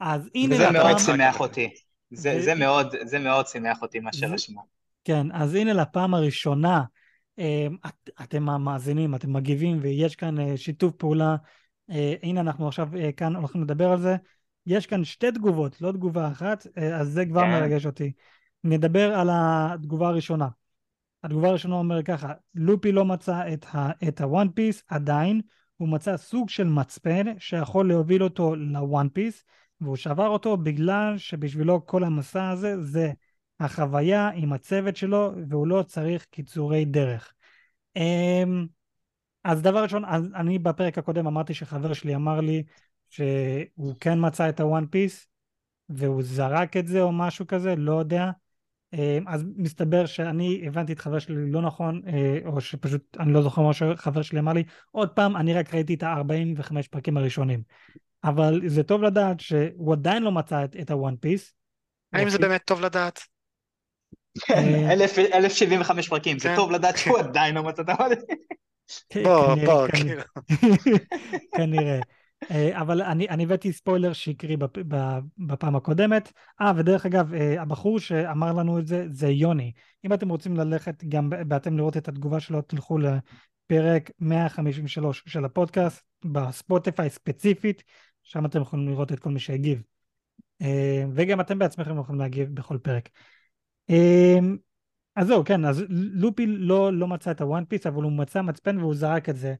אז 0.00 0.28
הנה 0.34 0.54
וזה 0.54 0.70
מאוד 0.70 0.86
לפעם... 0.86 0.98
שימח 0.98 1.40
אותי. 1.40 1.70
זה, 2.10 2.34
ו- 2.38 2.42
זה 2.42 2.54
מאוד, 2.54 2.94
זה 3.04 3.18
מאוד 3.18 3.46
שימח 3.46 3.82
אותי 3.82 4.00
מה 4.00 4.12
שרשמו. 4.12 4.62
כן, 5.04 5.26
אז 5.32 5.54
הנה 5.54 5.72
לפעם 5.72 6.14
הראשונה, 6.14 6.82
אמ, 7.38 7.76
את, 7.86 8.10
אתם 8.22 8.48
המאזינים, 8.48 9.14
אתם 9.14 9.32
מגיבים 9.32 9.78
ויש 9.82 10.16
כאן 10.16 10.40
אה, 10.40 10.56
שיתוף 10.56 10.94
פעולה. 10.94 11.36
אה, 11.90 12.14
הנה 12.22 12.40
אנחנו 12.40 12.68
עכשיו 12.68 12.88
אה, 12.96 13.12
כאן 13.12 13.36
הולכים 13.36 13.62
לדבר 13.62 13.90
על 13.90 14.00
זה. 14.00 14.16
יש 14.66 14.86
כאן 14.86 15.04
שתי 15.04 15.32
תגובות, 15.32 15.80
לא 15.80 15.92
תגובה 15.92 16.28
אחת, 16.28 16.66
אז 17.00 17.08
זה 17.08 17.26
כבר 17.26 17.40
כן. 17.40 17.50
מרגש 17.50 17.86
אותי. 17.86 18.12
נדבר 18.64 19.14
על 19.14 19.28
התגובה 19.32 20.08
הראשונה. 20.08 20.48
התגובה 21.24 21.48
הראשונה 21.48 21.74
אומר 21.74 22.02
ככה, 22.02 22.32
לופי 22.54 22.92
לא 22.92 23.04
מצא 23.04 23.42
את, 24.08 24.20
ה-One 24.20 24.48
Piece 24.48 24.82
עדיין, 24.88 25.40
הוא 25.76 25.88
מצא 25.88 26.16
סוג 26.16 26.48
של 26.48 26.64
מצפן 26.64 27.38
שיכול 27.38 27.88
להוביל 27.88 28.22
אותו 28.22 28.56
ל-One 28.56 29.08
Piece, 29.08 29.44
והוא 29.80 29.96
שבר 29.96 30.26
אותו 30.28 30.56
בגלל 30.56 31.18
שבשבילו 31.18 31.86
כל 31.86 32.04
המסע 32.04 32.48
הזה 32.48 32.82
זה 32.82 33.12
החוויה 33.60 34.30
עם 34.34 34.52
הצוות 34.52 34.96
שלו, 34.96 35.32
והוא 35.48 35.66
לא 35.66 35.82
צריך 35.82 36.24
קיצורי 36.24 36.84
דרך. 36.84 37.34
אמ, 37.96 38.66
אז 39.44 39.62
דבר 39.62 39.82
ראשון, 39.82 40.04
אני 40.34 40.58
בפרק 40.58 40.98
הקודם 40.98 41.26
אמרתי 41.26 41.54
שחבר 41.54 41.92
שלי 41.92 42.14
אמר 42.14 42.40
לי 42.40 42.62
שהוא 43.08 43.94
כן 44.00 44.26
מצא 44.26 44.48
את 44.48 44.60
הוואן 44.60 44.86
פיס, 44.86 45.26
והוא 45.88 46.22
זרק 46.22 46.76
את 46.76 46.86
זה 46.86 47.02
או 47.02 47.12
משהו 47.12 47.46
כזה, 47.46 47.76
לא 47.76 47.92
יודע. 47.92 48.30
אמ, 48.92 49.28
אז 49.28 49.44
מסתבר 49.56 50.06
שאני 50.06 50.62
הבנתי 50.66 50.92
את 50.92 50.98
חבר 50.98 51.18
שלי 51.18 51.50
לא 51.50 51.62
נכון, 51.62 52.02
אה, 52.06 52.38
או 52.46 52.60
שפשוט 52.60 53.16
אני 53.20 53.32
לא 53.32 53.42
זוכר 53.42 53.62
מה 53.62 53.72
שחבר 53.72 54.22
שלי 54.22 54.38
אמר 54.38 54.52
לי. 54.52 54.64
עוד 54.90 55.08
פעם, 55.08 55.36
אני 55.36 55.54
רק 55.54 55.74
ראיתי 55.74 55.94
את 55.94 56.02
ה-45 56.02 56.72
פרקים 56.90 57.16
הראשונים. 57.16 57.62
אבל 58.24 58.60
זה 58.66 58.82
טוב 58.82 59.02
לדעת 59.02 59.40
שהוא 59.40 59.92
עדיין 59.92 60.22
לא 60.22 60.32
מצא 60.32 60.64
את, 60.64 60.76
את 60.76 60.90
הוואן 60.90 61.16
פיס. 61.16 61.54
האם 62.12 62.28
זה 62.28 62.38
באמת 62.38 62.62
טוב 62.64 62.80
לדעת? 62.80 63.20
אה, 64.50 64.92
אלף- 64.92 65.18
1075 65.18 66.08
פרקים, 66.08 66.38
זה 66.38 66.48
כן. 66.48 66.56
טוב 66.56 66.70
לדעת 66.70 66.98
שהוא 66.98 67.18
עדיין 67.18 67.54
לא 67.54 67.62
מצא 67.62 67.82
את. 67.82 67.88
בוא, 69.24 69.54
כנראה- 69.54 69.66
בוא, 69.66 69.88
כנראה. 69.88 70.22
כאילו. 70.24 70.98
כנראה. 71.56 72.00
אה, 72.50 72.80
אבל 72.80 73.02
אני, 73.02 73.44
הבאתי 73.44 73.72
ספוילר 73.72 74.12
שקרי 74.12 74.56
בפעם 75.38 75.76
הקודמת. 75.76 76.32
אה, 76.60 76.72
ודרך 76.76 77.06
אגב, 77.06 77.34
אה, 77.34 77.62
הבחור 77.62 78.00
שאמר 78.00 78.52
לנו 78.52 78.78
את 78.78 78.86
זה, 78.86 79.06
זה 79.10 79.28
יוני. 79.28 79.72
אם 80.04 80.12
אתם 80.12 80.28
רוצים 80.28 80.56
ללכת 80.56 81.04
גם 81.04 81.30
ואתם 81.50 81.76
לראות 81.76 81.96
את 81.96 82.08
התגובה 82.08 82.40
שלו, 82.40 82.62
תלכו 82.62 82.98
לפרק 82.98 84.10
153 84.20 85.22
של 85.26 85.44
הפודקאסט, 85.44 86.02
בספוטיפיי 86.24 87.10
ספציפית, 87.10 87.82
שם 88.22 88.46
אתם 88.46 88.60
יכולים 88.60 88.88
לראות 88.88 89.12
את 89.12 89.20
כל 89.20 89.30
מי 89.30 89.40
שהגיב. 89.40 89.82
אה, 90.62 91.04
וגם 91.14 91.40
אתם 91.40 91.58
בעצמכם 91.58 91.98
יכולים 91.98 92.20
להגיב 92.20 92.54
בכל 92.54 92.78
פרק. 92.78 93.08
אז 95.16 95.26
זהו, 95.26 95.44
כן, 95.44 95.64
אז 95.64 95.84
לופי 95.88 96.46
לא, 96.46 96.92
לא 96.92 97.08
מצא 97.08 97.30
את 97.30 97.40
הוואן 97.40 97.64
פיס, 97.64 97.86
אבל 97.86 98.02
הוא 98.02 98.12
מצא 98.12 98.42
מצפן 98.42 98.78
והוא 98.78 98.94
זרק 98.94 99.28
את 99.28 99.36
זה, 99.36 99.54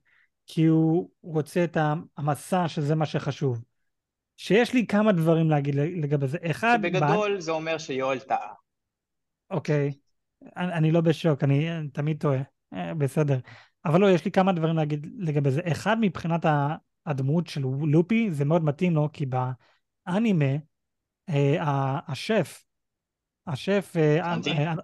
כי 0.49 0.65
הוא 0.65 1.11
רוצה 1.23 1.65
את 1.65 1.77
המסע 2.17 2.69
שזה 2.69 2.95
מה 2.95 3.07
שחשוב. 3.07 3.65
שיש 4.37 4.75
לי 4.75 4.87
כמה 4.87 5.13
דברים 5.13 5.51
להגיד 5.51 5.75
לגבי 5.75 6.29
זה. 6.29 6.39
אחד, 6.51 6.79
שבגדול 6.83 7.41
זה 7.41 7.53
אומר 7.53 7.79
שיואל 7.79 8.19
טעה. 8.19 8.53
אוקיי, 9.51 9.93
אני, 10.57 10.73
אני 10.73 10.91
לא 10.91 11.01
בשוק, 11.01 11.45
אני, 11.45 11.79
אני 11.79 11.89
תמיד 11.89 12.21
טועה, 12.21 12.43
אה, 12.75 12.95
בסדר. 12.95 13.39
אבל 13.85 14.01
לא, 14.01 14.11
יש 14.11 14.25
לי 14.25 14.31
כמה 14.31 14.53
דברים 14.53 14.77
להגיד 14.77 15.07
לגבי 15.19 15.51
זה. 15.51 15.61
אחד, 15.73 15.97
מבחינת 16.01 16.47
הדמות 17.07 17.47
של 17.47 17.61
לופי, 17.83 18.31
זה 18.31 18.45
מאוד 18.45 18.65
מתאים 18.65 18.95
לו, 18.95 19.09
כי 19.13 19.27
באנימה, 19.27 20.53
אה, 21.29 21.99
השף, 22.09 22.65
השף, 23.47 23.93
אה, 23.97 24.35
סנג'י? 24.35 24.51
אה, 24.51 24.75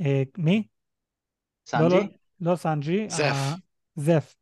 אה, 0.00 0.22
מי? 0.38 0.62
לא, 1.74 1.80
לא, 1.80 1.88
סנג'י? 1.88 2.08
לא 2.40 2.56
סנג'י, 2.56 3.10
זף. 3.10 3.22
ה- 3.22 3.54
זף. 3.94 4.34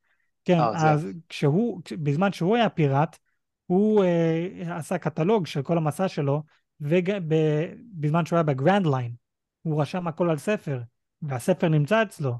כן, 0.48 0.60
אה. 0.60 0.92
אז 0.92 1.08
כשהוא, 1.28 1.80
כש- 1.84 1.92
בזמן 1.92 2.32
שהוא 2.32 2.56
היה 2.56 2.68
פיראט, 2.68 3.18
הוא 3.66 4.04
אה, 4.04 4.76
עשה 4.76 4.98
קטלוג 4.98 5.46
של 5.46 5.62
כל 5.62 5.78
המסע 5.78 6.08
שלו, 6.08 6.42
ובזמן 6.80 8.26
שהוא 8.26 8.36
היה 8.36 8.42
ב-Grand 8.42 8.86
Line, 8.86 9.12
הוא 9.62 9.82
רשם 9.82 10.08
הכל 10.08 10.30
על 10.30 10.38
ספר, 10.38 10.80
והספר 11.22 11.68
נמצא 11.68 12.02
אצלו. 12.02 12.34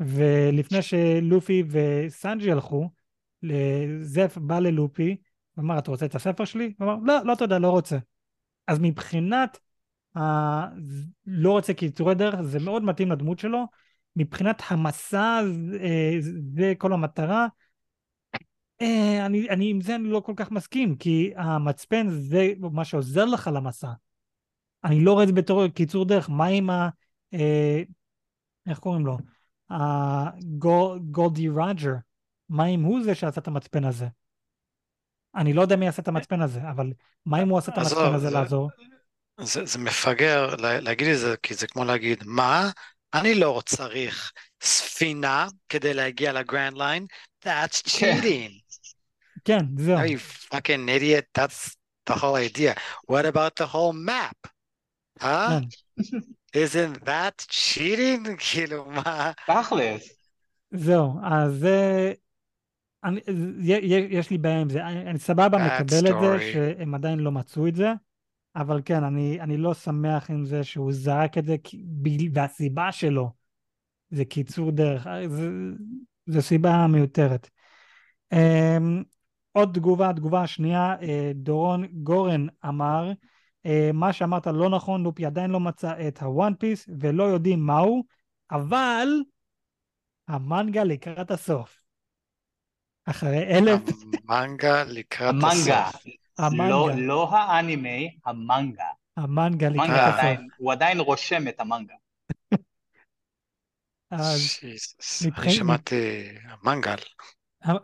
ולפני 0.00 0.82
שלופי 0.82 1.64
וסנג'י 1.70 2.52
הלכו, 2.52 2.90
זף 4.02 4.38
בא 4.40 4.58
ללופי, 4.58 5.16
ואמר, 5.56 5.78
אתה 5.78 5.90
רוצה 5.90 6.06
את 6.06 6.14
הספר 6.14 6.44
שלי? 6.44 6.74
הוא 6.78 6.92
אמר, 6.92 6.96
לא, 7.04 7.24
לא 7.24 7.34
תודה, 7.34 7.58
לא 7.58 7.70
רוצה. 7.70 7.98
אז 8.66 8.78
מבחינת 8.80 9.58
אה, 10.16 10.66
לא 11.26 11.52
רוצה 11.52 11.74
קיצורי 11.74 12.14
דרך, 12.14 12.40
זה 12.40 12.58
מאוד 12.58 12.82
מתאים 12.82 13.12
לדמות 13.12 13.38
שלו. 13.38 13.64
מבחינת 14.16 14.62
המסע, 14.68 15.40
אה, 15.80 16.16
זה 16.56 16.72
כל 16.78 16.92
המטרה. 16.92 17.46
אה, 18.80 19.26
אני, 19.26 19.50
אני, 19.50 19.70
עם 19.70 19.80
זה 19.80 19.94
אני 19.94 20.08
לא 20.08 20.20
כל 20.20 20.32
כך 20.36 20.50
מסכים, 20.50 20.96
כי 20.96 21.32
המצפן 21.36 22.08
זה 22.08 22.52
מה 22.72 22.84
שעוזר 22.84 23.24
לך 23.24 23.50
למסע. 23.54 23.90
אני 24.84 25.00
לא 25.00 25.12
רואה 25.12 25.22
את 25.22 25.28
זה 25.28 25.34
בתור 25.34 25.68
קיצור 25.68 26.04
דרך. 26.04 26.30
מה 26.30 26.46
עם 26.46 26.70
ה... 26.70 26.88
אה, 27.34 27.82
איך 28.66 28.78
קוראים 28.78 29.06
לו? 29.06 29.18
גולדי 31.10 31.48
רוג'ר. 31.48 31.94
מה 32.48 32.66
אם 32.66 32.82
הוא 32.82 33.02
זה 33.02 33.14
שעשה 33.14 33.40
את 33.40 33.48
המצפן 33.48 33.84
הזה? 33.84 34.06
אני 35.34 35.52
לא 35.52 35.62
יודע 35.62 35.76
מי 35.76 35.88
עשה 35.88 36.02
את 36.02 36.08
המצפן 36.08 36.42
הזה, 36.42 36.70
אבל 36.70 36.92
מה 37.26 37.42
אם 37.42 37.48
הוא 37.48 37.58
עשה 37.58 37.72
את 37.72 37.78
המצפן 37.78 38.14
הזה 38.14 38.30
לעזור? 38.30 38.70
זה, 39.40 39.64
זה 39.64 39.78
מפגר 39.78 40.56
להגיד 40.58 41.08
את 41.08 41.18
זה, 41.18 41.34
כי 41.42 41.54
זה 41.54 41.66
כמו 41.66 41.84
להגיד, 41.84 42.24
מה? 42.26 42.70
אני 43.20 43.34
לא 43.34 43.62
צריך 43.66 44.32
ספינה 44.62 45.46
כדי 45.68 45.94
להגיע 45.94 46.32
לגרנד 46.32 46.76
ליין, 46.76 47.06
that's 47.44 47.98
כן. 47.98 48.18
cheating. 48.20 48.66
כן, 49.44 49.64
זהו. 49.78 49.98
Are 49.98 50.08
you 50.08 50.18
fucking 50.54 50.88
idiot? 50.88 51.24
That's 51.38 51.76
the 52.10 52.14
whole 52.14 52.36
idea. 52.36 52.74
What 53.06 53.26
about 53.26 53.56
the 53.56 53.66
whole 53.66 53.92
map? 53.92 54.50
Huh? 55.20 55.60
כן. 55.60 56.02
Isn't 56.64 57.04
that 57.04 57.46
cheating? 57.48 58.36
כאילו, 58.50 58.84
מה? 58.84 59.32
תכלס. 59.46 60.08
זהו, 60.70 61.12
אז 61.24 61.52
זה... 61.52 62.12
אני, 63.04 63.20
יש 64.10 64.30
לי 64.30 64.38
בעיה 64.38 64.60
עם 64.60 64.70
זה. 64.70 64.86
אני, 64.86 65.10
אני 65.10 65.18
סבבה 65.18 65.58
מקבל 65.58 66.06
את 66.08 66.14
זה 66.20 66.52
שהם 66.52 66.94
עדיין 66.94 67.18
לא 67.18 67.32
מצאו 67.32 67.68
את 67.68 67.74
זה, 67.74 67.92
אבל 68.56 68.80
כן, 68.84 69.04
אני, 69.04 69.40
אני 69.40 69.56
לא 69.56 69.74
שמח 69.74 70.30
עם 70.30 70.44
זה 70.44 70.64
שהוא 70.64 70.92
זרק 70.92 71.38
את 71.38 71.44
זה, 71.44 71.56
והסיבה 72.32 72.92
שלו 72.92 73.30
זה 74.10 74.24
קיצור 74.24 74.70
דרך, 74.70 75.06
זה, 75.28 75.48
זה 76.26 76.42
סיבה 76.42 76.86
מיותרת. 76.86 77.50
Um, 78.34 79.04
עוד 79.52 79.70
תגובה, 79.74 80.12
תגובה 80.12 80.46
שנייה, 80.46 80.94
uh, 81.00 81.04
דורון 81.34 81.86
גורן 81.86 82.46
אמר, 82.68 83.12
uh, 83.66 83.70
מה 83.92 84.12
שאמרת 84.12 84.46
לא 84.46 84.70
נכון, 84.70 85.02
לופי 85.02 85.26
עדיין 85.26 85.50
לא 85.50 85.60
מצא 85.60 86.08
את 86.08 86.22
הוואן 86.22 86.54
פיס 86.54 86.88
ולא 87.00 87.24
יודעים 87.24 87.60
מהו, 87.60 88.04
אבל 88.50 89.08
המנגה 90.28 90.84
לקראת 90.84 91.30
הסוף. 91.30 91.80
אחרי 93.04 93.58
אלף... 93.58 93.80
המנגה 94.28 94.84
לקראת 94.84 95.30
המנגה. 95.30 95.86
הסוף. 95.86 96.25
המנגה. 96.38 96.68
לא, 96.68 96.90
לא 96.96 97.30
האנימה, 97.36 97.88
המנגה. 98.26 98.84
המנגה 99.16 99.68
לקראת 99.68 99.90
הסוף. 99.90 100.46
הוא 100.58 100.72
עדיין 100.72 101.00
רושם 101.00 101.48
את 101.48 101.60
המנגה. 101.60 101.94
אז 104.10 104.58
מבחינת- 105.26 105.46
אני 105.46 105.52
שמעתי 105.52 106.28
המנגל. 106.44 106.96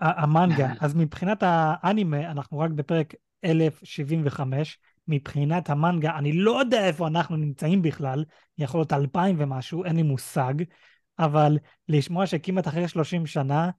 המנגה, 0.00 0.72
אז 0.80 0.94
מבחינת 0.94 1.38
האנימה, 1.46 2.30
אנחנו 2.30 2.58
רק 2.58 2.70
בפרק 2.70 3.14
1075, 3.44 4.78
מבחינת 5.08 5.70
המנגה, 5.70 6.18
אני 6.18 6.32
לא 6.32 6.60
יודע 6.60 6.86
איפה 6.86 7.06
אנחנו 7.06 7.36
נמצאים 7.36 7.82
בכלל, 7.82 8.24
יכול 8.58 8.80
להיות 8.80 8.92
2000 8.92 9.36
ומשהו, 9.38 9.84
אין 9.84 9.96
לי 9.96 10.02
מושג, 10.02 10.54
אבל 11.18 11.58
לשמוע 11.88 12.26
שכמעט 12.26 12.68
אחרי 12.68 12.88
30 12.88 13.26
שנה, 13.26 13.70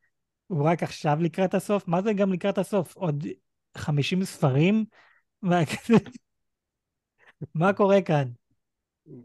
הוא 0.47 0.63
רק 0.65 0.83
עכשיו 0.83 1.17
לקראת 1.21 1.53
הסוף, 1.53 1.87
מה 1.87 2.01
זה 2.01 2.13
גם 2.13 2.33
לקראת 2.33 2.57
הסוף? 2.57 2.95
עוד 2.95 3.27
50 3.77 4.23
ספרים? 4.25 4.85
מה- 5.41 5.59
מה 7.55 7.73
קורה 7.73 8.01
כאן? 8.01 8.27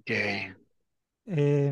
גיי. 0.07 0.53
אה, 1.29 1.71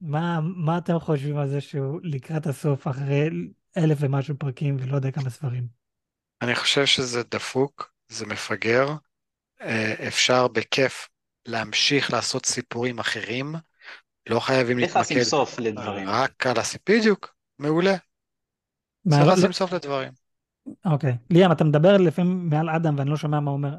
מה, 0.00 0.40
מה 0.40 0.78
אתם 0.78 0.98
חושבים 0.98 1.36
על 1.36 1.48
זה 1.48 1.60
שהוא 1.60 2.00
לקראת 2.02 2.46
הסוף 2.46 2.88
אחרי 2.88 3.28
אלף 3.76 3.98
ומשהו 4.00 4.38
פרקים 4.38 4.76
ולא 4.80 4.96
יודע 4.96 5.10
כמה 5.10 5.30
ספרים? 5.30 5.66
אני 6.42 6.54
חושב 6.54 6.86
שזה 6.86 7.22
דפוק, 7.22 7.92
זה 8.08 8.26
מפגר. 8.26 8.88
אה, 9.60 10.08
אפשר 10.08 10.48
בכיף 10.48 11.08
להמשיך 11.46 12.12
לעשות 12.12 12.46
סיפורים 12.46 12.98
אחרים. 12.98 13.54
לא 14.28 14.40
חייבים 14.40 14.80
צריך 14.80 14.96
לשים 14.96 15.16
להתמקד 15.16 15.30
סוף 15.30 15.58
לדברים. 15.58 16.08
רק 16.08 16.46
על 16.46 16.58
הסיפור. 16.58 16.96
בדיוק, 16.96 17.34
מעולה. 17.58 17.96
מה, 19.04 19.16
צריך 19.16 19.26
לא- 19.26 19.32
לשים 19.34 19.52
סוף 19.52 19.72
לדברים. 19.72 20.12
אוקיי. 20.84 21.12
ליאם, 21.30 21.52
אתה 21.52 21.64
מדבר 21.64 21.96
לפעמים 21.96 22.48
מעל 22.50 22.70
אדם 22.70 22.98
ואני 22.98 23.10
לא 23.10 23.16
שומע 23.16 23.40
מה 23.40 23.50
הוא 23.50 23.56
אומר, 23.56 23.74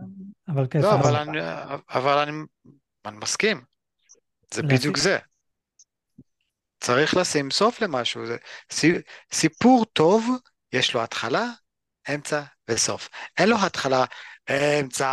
אבל 0.47 0.67
כן, 0.69 0.81
לא. 0.81 0.93
אבל 0.93 1.15
אני, 1.15 1.39
אבל 1.89 2.17
אני, 2.17 2.31
אני 3.05 3.17
מסכים. 3.17 3.61
זה 4.53 4.63
בדיוק 4.63 4.97
זה. 4.97 5.17
צריך 6.79 7.17
לשים 7.17 7.51
סוף 7.51 7.81
למשהו. 7.81 8.25
זה, 8.25 8.37
סי- 8.71 9.01
סיפור 9.33 9.85
טוב, 9.85 10.25
יש 10.73 10.93
לו 10.93 11.03
התחלה, 11.03 11.45
אמצע 12.15 12.41
וסוף. 12.69 13.09
אין 13.37 13.49
לו 13.49 13.57
התחלה, 13.65 14.05
אמצע... 14.49 15.07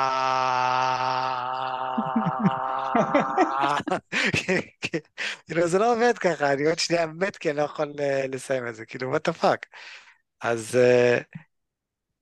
כאילו 5.47 5.67
זה 5.69 5.79
לא 5.79 5.93
עובד 5.95 6.19
ככה, 6.19 6.53
אני 6.53 6.67
עוד 6.67 6.79
שנייה 6.79 7.07
מת 7.07 7.37
כי 7.37 7.51
אני 7.51 7.57
לא 7.59 7.63
יכול 7.63 7.93
אה, 8.01 8.25
לסיים 8.33 8.69
את 8.69 8.75
זה, 8.75 8.87
כאילו 8.87 9.17
what 9.17 9.21
the 9.31 9.43
fuck. 9.43 9.67
אז 10.41 10.77
אה, 10.77 11.19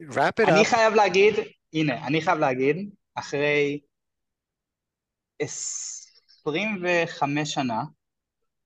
wrap 0.02 0.40
it 0.40 0.48
אני 0.48 0.62
up. 0.62 0.64
חייב 0.64 0.94
להגיד, 0.94 1.34
הנה, 1.72 2.06
אני 2.06 2.20
חייב 2.20 2.38
להגיד, 2.38 2.90
אחרי 3.14 3.80
25 5.40 7.54
שנה 7.54 7.82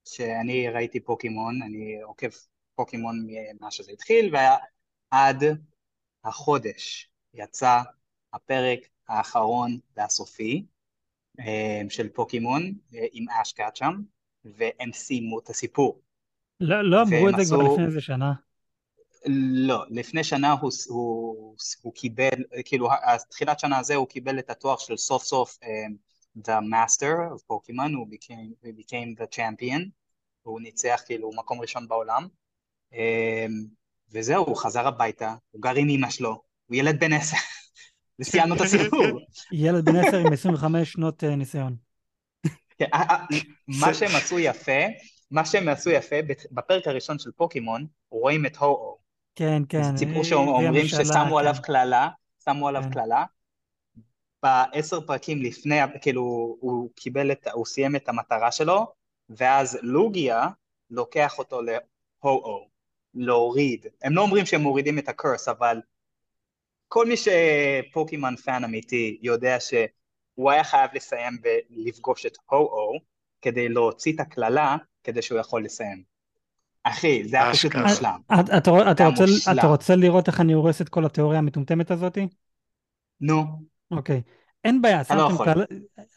שאני 0.04 0.68
ראיתי 0.68 1.00
פוקימון, 1.00 1.62
אני 1.62 2.02
עוקב 2.02 2.28
פוקימון 2.74 3.26
ממה 3.26 3.70
שזה 3.70 3.92
התחיל, 3.92 4.34
ועד 5.12 5.44
החודש 6.24 7.10
יצא 7.34 7.80
הפרק 8.32 8.80
האחרון 9.08 9.78
והסופי 9.96 10.66
אה, 11.40 11.80
של 11.88 12.08
פוקימון 12.08 12.72
אה, 12.94 13.06
עם 13.12 13.24
אש 13.42 13.52
קאצ'אם, 13.52 13.94
והם 14.44 14.92
סיימו 14.92 15.38
את 15.38 15.48
הסיפור. 15.48 16.02
לא, 16.60 16.90
לא 16.90 17.02
אמרו 17.02 17.28
את 17.28 17.34
זה 17.38 17.54
כבר 17.54 17.72
לפני 17.72 17.86
איזה 17.86 18.00
שנה. 18.00 18.32
לא, 19.26 19.84
לפני 19.90 20.24
שנה 20.24 20.52
הוא, 20.52 20.70
הוא, 20.88 21.56
הוא 21.82 21.94
קיבל, 21.94 22.30
כאילו, 22.64 22.88
תחילת 23.30 23.60
שנה 23.60 23.78
הזה 23.78 23.94
הוא 23.94 24.06
קיבל 24.06 24.38
את 24.38 24.50
התואר 24.50 24.76
של 24.76 24.96
סוף 24.96 25.24
סוף 25.24 25.58
um, 25.62 25.92
The 26.38 26.60
Master 26.60 27.34
of 27.34 27.40
Pokemon, 27.52 27.94
הוא 27.96 28.06
became, 28.10 28.66
he 28.66 28.68
became 28.68 29.22
the 29.22 29.36
champion, 29.36 29.88
הוא 30.42 30.60
ניצח 30.60 31.02
כאילו 31.06 31.30
מקום 31.36 31.60
ראשון 31.60 31.88
בעולם, 31.88 32.26
um, 32.92 32.96
וזהו, 34.12 34.44
הוא 34.46 34.56
חזר 34.56 34.86
הביתה, 34.86 35.34
הוא 35.50 35.62
גר 35.62 35.74
עם 35.74 35.88
אמא 35.88 36.10
שלו, 36.10 36.42
הוא 36.66 36.76
ילד 36.76 37.00
בן 37.00 37.12
עשר, 37.12 37.36
וסיימנו 38.18 38.54
את 38.54 38.60
הסיפור. 38.60 39.20
ילד 39.52 39.84
בן 39.84 39.96
10 39.96 40.16
עם 40.16 40.32
25 40.32 40.92
שנות 40.92 41.24
אה, 41.24 41.36
ניסיון. 41.36 41.76
כן, 42.78 42.86
מה 43.68 43.94
שהם 43.94 44.16
עשו 44.16 44.38
יפה, 44.38 44.80
מה 45.30 45.44
שהם 45.44 45.68
עשו 45.68 45.90
יפה, 45.90 46.16
בפרק 46.50 46.88
הראשון 46.88 47.18
של 47.18 47.30
פוקימון, 47.36 47.86
רואים 48.10 48.46
את 48.46 48.56
הו-הו. 48.56 48.99
כן, 49.34 49.62
כן. 49.68 49.82
זה 49.82 49.98
סיפור 49.98 50.18
אה, 50.18 50.24
שאומרים 50.24 50.86
ששמו 50.86 51.38
עליו 51.38 51.54
כן. 51.54 51.62
קללה, 51.62 52.08
שמו 52.44 52.68
עליו 52.68 52.82
כן. 52.82 52.90
קללה. 52.90 53.24
בעשר 54.42 55.00
פרקים 55.00 55.42
לפני, 55.42 55.76
כאילו, 56.00 56.22
הוא 56.60 56.90
קיבל 56.96 57.32
את, 57.32 57.46
הוא 57.52 57.66
סיים 57.66 57.96
את 57.96 58.08
המטרה 58.08 58.52
שלו, 58.52 58.86
ואז 59.28 59.78
לוגיה 59.82 60.48
לוקח 60.90 61.38
אותו 61.38 61.62
ל-הו-הו, 61.62 62.68
להוריד. 63.14 63.86
הם 64.02 64.14
לא 64.14 64.22
אומרים 64.22 64.46
שהם 64.46 64.60
מורידים 64.60 64.98
את 64.98 65.08
ה-curse, 65.08 65.48
אבל 65.48 65.80
כל 66.88 67.06
מי 67.06 67.14
שפוקימון 67.16 68.36
fan 68.36 68.64
אמיתי 68.64 69.18
יודע 69.22 69.56
שהוא 69.60 70.50
היה 70.50 70.64
חייב 70.64 70.90
לסיים 70.94 71.38
ולפגוש 71.42 72.26
את 72.26 72.36
הו-הו, 72.50 72.98
כדי 73.42 73.68
להוציא 73.68 74.14
את 74.14 74.20
הקללה, 74.20 74.76
כדי 75.04 75.22
שהוא 75.22 75.38
יכול 75.38 75.64
לסיים. 75.64 76.09
אחי, 76.84 77.24
זה 77.28 77.42
היה 77.42 77.52
פשוט. 77.52 77.76
מושלם. 77.76 78.18
אתה- 78.32 79.06
רוצה- 79.06 79.24
מושלם. 79.26 79.58
אתה 79.58 79.66
רוצה 79.66 79.96
לראות 79.96 80.28
איך 80.28 80.40
אני 80.40 80.52
הורס 80.52 80.80
את 80.80 80.88
כל 80.88 81.04
התיאוריה 81.04 81.38
המטומטמת 81.38 81.90
הזאתי? 81.90 82.28
נו, 83.20 83.44
אוקיי. 83.90 84.22
אין 84.64 84.82
בעיה, 84.82 85.02
לא 85.16 85.30
שמתם. 85.30 85.44
קללה... 85.44 85.64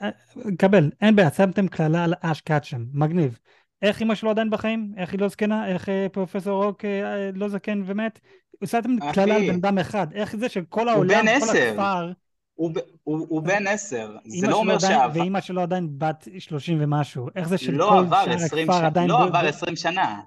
אה, 0.01 0.09
קבל, 0.57 0.91
אין 1.01 1.15
בעיה, 1.15 1.31
שמתם 1.31 1.67
קללה 1.67 2.03
על 2.03 2.13
אש 2.21 2.41
קטצ'ם, 2.41 2.85
מגניב. 2.93 3.39
איך 3.81 4.01
אמא 4.01 4.15
שלו 4.15 4.29
עדיין 4.29 4.49
בחיים? 4.49 4.91
איך 4.97 5.11
היא 5.11 5.19
לא 5.19 5.27
זקנה? 5.27 5.67
איך 5.67 5.89
אה, 5.89 6.07
פרופסור 6.11 6.63
אוק 6.65 6.85
אה, 6.85 7.29
לא 7.33 7.49
זקן 7.49 7.81
ומת? 7.85 8.19
שמתם. 8.65 9.11
קללה 9.11 9.35
על 9.35 9.41
בן 9.41 9.55
אדם 9.55 9.77
אחד. 9.77 10.07
איך 10.13 10.35
זה 10.35 10.49
שכל 10.49 10.89
העולם, 10.89 11.25
בן 11.25 11.39
כל. 11.39 11.57
הכפר, 11.57 12.11
הוא, 12.53 12.71
ב- 12.75 12.79
הוא, 13.03 13.25
הוא 13.29 13.41
בן 13.41 13.67
עשר, 13.67 14.15
זה 14.25 14.47
לא 14.47 14.55
אומר 14.55 14.79
שעבר, 14.79 15.19
ואימא 15.19 15.41
שלו 15.41 15.61
עדיין 15.61 15.89
בת 15.97 16.27
30 16.39 16.77
ומשהו. 16.81 17.27
איך 17.35 17.47
זה 17.47 17.57
של 17.57 17.73
לא 17.75 17.89
כל 17.89 17.97
עבר 17.97 18.25
שאר 18.25 18.33
20 18.33 18.69
הכפר 18.69 18.85
עדיין... 18.85 19.09
לא 19.09 19.23
עבר 19.23 19.41
ב- 19.43 19.45
20 19.45 19.75
שנה, 19.75 20.19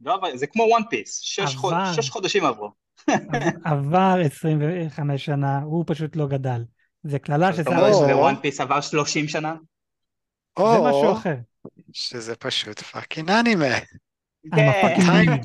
לא 0.00 0.20
זה 0.34 0.46
כמו 0.46 0.62
One 0.62 0.82
Piece, 0.90 1.18
שש, 1.18 1.56
חוד, 1.56 1.74
עבר. 1.74 1.92
שש 1.92 2.10
חודשים 2.10 2.44
עברו. 2.44 2.70
עבר 3.64 4.16
25 4.24 5.24
שנה, 5.24 5.58
הוא 5.62 5.84
פשוט 5.86 6.16
לא 6.16 6.26
גדל. 6.26 6.64
זה 7.02 7.18
קללה 7.18 7.48
אז 7.48 7.60
אתה 7.60 7.70
ששם... 7.70 7.78
אומר 7.78 7.92
או- 7.92 8.08
שבוואן 8.08 8.34
פיס 8.42 8.60
עבר 8.60 8.80
30 8.80 9.28
שנה? 9.28 9.54
זה 10.58 10.64
משהו 10.88 11.12
אחר. 11.12 11.34
שזה 11.92 12.36
פשוט 12.36 12.80
פאקינג 12.80 13.30
אנימה. 13.30 13.64
Time 14.46 15.40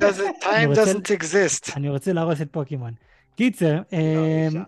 doesn't, 0.76 1.12
exist. 1.20 1.74
אני 1.76 1.90
רוצה 1.90 2.14
להרוס 2.14 2.42
את 2.42 2.48
פוקימון. 2.52 2.94
קיצר, 3.36 3.76
לא, 3.76 3.82
אמ. 3.94 4.64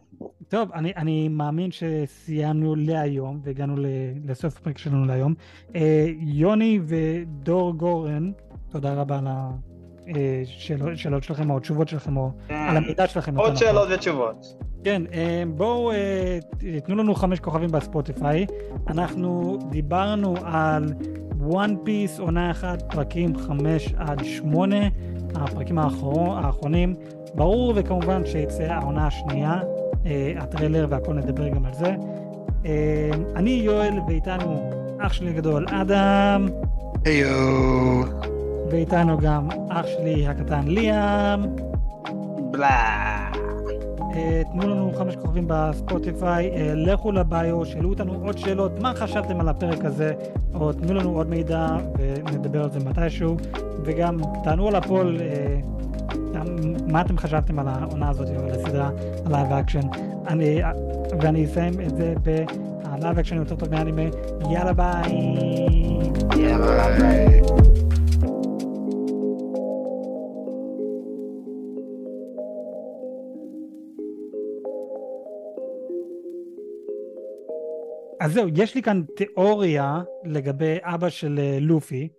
טוב, 0.49 0.71
אני, 0.71 0.93
אני 0.95 1.27
מאמין 1.27 1.69
שסיימנו 1.71 2.75
להיום 2.75 3.41
והגענו 3.43 3.75
ל- 3.77 3.85
לסוף 4.31 4.57
הפרק 4.57 4.77
שלנו 4.77 5.05
להיום. 5.05 5.33
אה, 5.75 6.05
יוני 6.19 6.79
ודור 6.87 7.73
גורן, 7.73 8.31
תודה 8.71 8.93
רבה 8.93 9.17
על 9.17 9.27
השאלות 10.93 11.23
שלכם 11.23 11.49
או 11.49 11.57
התשובות 11.57 11.87
שלכם 11.87 12.17
או 12.17 12.31
על 12.49 12.77
המידע 12.77 13.07
שלכם. 13.07 13.37
עוד 13.37 13.45
נכון. 13.45 13.55
שאלות 13.55 13.87
ותשובות. 13.91 14.55
כן, 14.83 15.01
אה, 15.13 15.43
בואו 15.47 15.91
אה, 15.91 16.39
תנו 16.83 16.95
לנו 16.95 17.15
חמש 17.15 17.39
כוכבים 17.39 17.71
בספוטיפיי. 17.71 18.45
אנחנו 18.87 19.57
דיברנו 19.69 20.35
על 20.43 20.93
one 21.49 21.71
piece 21.85 22.21
עונה 22.21 22.51
אחת, 22.51 22.93
פרקים 22.93 23.37
חמש 23.37 23.93
עד 23.97 24.23
שמונה, 24.23 24.87
הפרקים 25.35 25.77
האחרון, 25.77 26.43
האחרונים. 26.43 26.95
ברור 27.35 27.73
וכמובן 27.75 28.25
שיצא 28.25 28.63
העונה 28.63 29.07
השנייה, 29.07 29.59
אה, 30.05 30.33
הטריילר 30.37 30.87
והכל 30.89 31.13
נדבר 31.13 31.47
גם 31.49 31.65
על 31.65 31.73
זה. 31.73 31.95
אה, 32.65 33.09
אני 33.35 33.51
יואל 33.51 33.99
ואיתנו 34.07 34.69
אח 35.01 35.13
שלי 35.13 35.29
הגדול 35.29 35.65
אדם, 35.69 36.47
היו. 37.05 38.03
ואיתנו 38.71 39.17
גם 39.17 39.47
אח 39.69 39.85
שלי 39.87 40.27
הקטן 40.27 40.67
ליאם. 40.67 41.41
בלה. 42.51 43.31
אה, 44.15 44.41
תנו 44.51 44.67
לנו 44.67 44.91
חמש 44.97 45.15
כוכבים 45.15 45.45
בספוטיפיי, 45.47 46.49
אה, 46.49 46.73
לכו 46.75 47.11
לביו, 47.11 47.65
שאלו 47.65 47.89
אותנו 47.89 48.13
עוד 48.25 48.37
שאלות, 48.37 48.79
מה 48.79 48.93
חשבתם 48.93 49.39
על 49.39 49.49
הפרק 49.49 49.85
הזה, 49.85 50.13
או 50.53 50.73
תנו 50.73 50.93
לנו 50.93 51.09
עוד 51.09 51.29
מידע 51.29 51.67
ונדבר 51.97 52.63
על 52.63 52.71
זה 52.71 52.79
מתישהו, 52.79 53.37
וגם 53.83 54.17
תענו 54.43 54.67
על 54.67 54.75
ה 54.75 54.82
poll, 54.82 55.17
אה, 55.21 55.59
מה 56.87 57.01
אתם 57.01 57.17
חשבתם 57.17 57.59
על 57.59 57.67
העונה 57.67 58.09
הזאת, 58.09 58.27
על 58.29 58.51
הסדרה, 58.51 58.89
על 59.25 59.31
לייב 59.31 59.51
אקשן, 59.51 59.87
אני, 60.27 60.61
ואני 61.21 61.45
אסיים 61.45 61.73
את 61.87 61.95
זה 61.97 62.13
בלייב 62.23 63.19
אקשן 63.19 63.35
יותר 63.35 63.55
טוב 63.55 63.69
מאנימה, 63.71 64.01
יאללה 64.51 64.73
ביי. 64.73 65.11
יאללה 66.37 66.87
ביי. 66.99 67.41
אז 78.25 78.33
זהו, 78.33 78.47
יש 78.55 78.75
לי 78.75 78.81
כאן 78.81 79.01
תיאוריה 79.15 80.01
לגבי 80.23 80.77
אבא 80.81 81.09
של 81.09 81.39
אה, 81.39 81.57
לופי, 81.61 82.09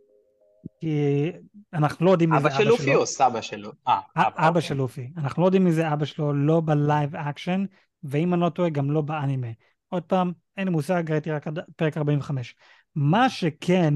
כי 0.81 1.33
אנחנו 1.73 2.07
לא 2.07 2.11
יודעים 2.11 2.31
מי 2.31 2.41
זה 2.41 2.49
אבא 2.49 2.49
אבא 2.49 2.59
של 2.59 2.65
שלו. 2.65 2.71
לופי 2.71 2.95
או 2.95 3.07
סבא 3.07 3.41
שלו? 3.41 3.73
אה, 3.89 4.01
אבא 4.17 4.49
אוקיי. 4.49 4.63
של 4.63 4.75
לופי. 4.75 5.11
אנחנו 5.17 5.43
לא 5.43 5.47
יודעים 5.47 5.65
מי 5.65 5.73
זה 5.73 5.93
אבא 5.93 6.05
שלו, 6.05 6.33
לא 6.33 6.63
בלייב 6.65 7.17
אקשן, 7.17 7.65
ואם 8.03 8.35
אני 8.35 8.41
לא 8.41 8.49
טועה, 8.49 8.71
גם 8.71 8.91
לא 8.91 9.01
באנימה. 9.01 9.47
עוד 9.89 10.03
פעם, 10.03 10.33
אין 10.57 10.69
לי 10.69 10.73
מושג, 10.73 11.13
ראיתי 11.13 11.31
רק 11.31 11.47
עד 11.47 11.59
פרק 11.77 11.97
45. 11.97 12.57
מה 12.95 13.31
שכן, 13.31 13.95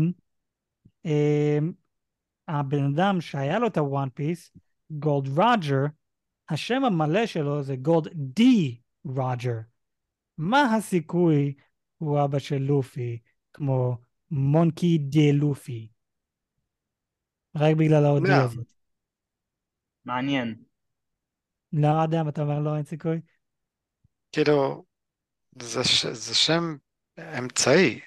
אה, 1.07 1.59
הבן 2.49 2.85
אדם 2.85 3.21
שהיה 3.21 3.59
לו 3.59 3.67
את 3.67 3.79
הוואן 3.79 4.09
פיס, 4.15 4.53
גולד 4.91 5.29
רוג'ר, 5.29 5.85
השם 6.49 6.85
המלא 6.85 7.27
שלו 7.27 7.63
זה 7.63 7.77
גולד 7.77 8.09
די 8.15 8.79
רוג'ר. 9.05 9.57
מה 10.39 10.75
הסיכוי 10.75 11.55
הוא 12.01 12.25
אבא 12.25 12.39
של 12.39 12.59
לופי, 12.59 13.19
כמו 13.53 13.97
מונקי 14.31 14.99
די 14.99 15.33
לופי? 15.33 15.89
רק 17.57 17.77
בגלל 17.77 18.05
מאה. 18.21 18.45
הזאת. 18.45 18.67
מעניין. 20.05 20.65
לא 21.73 22.05
אדם, 22.05 22.29
אתה 22.29 22.43
אומר 22.43 22.61
לא, 22.61 22.77
אין 22.77 22.85
סיכוי? 22.85 23.21
כאילו, 24.33 24.85
זה, 25.63 25.85
ש- 25.85 26.07
זה 26.07 26.35
שם 26.35 26.77
אמצעי. 27.39 28.01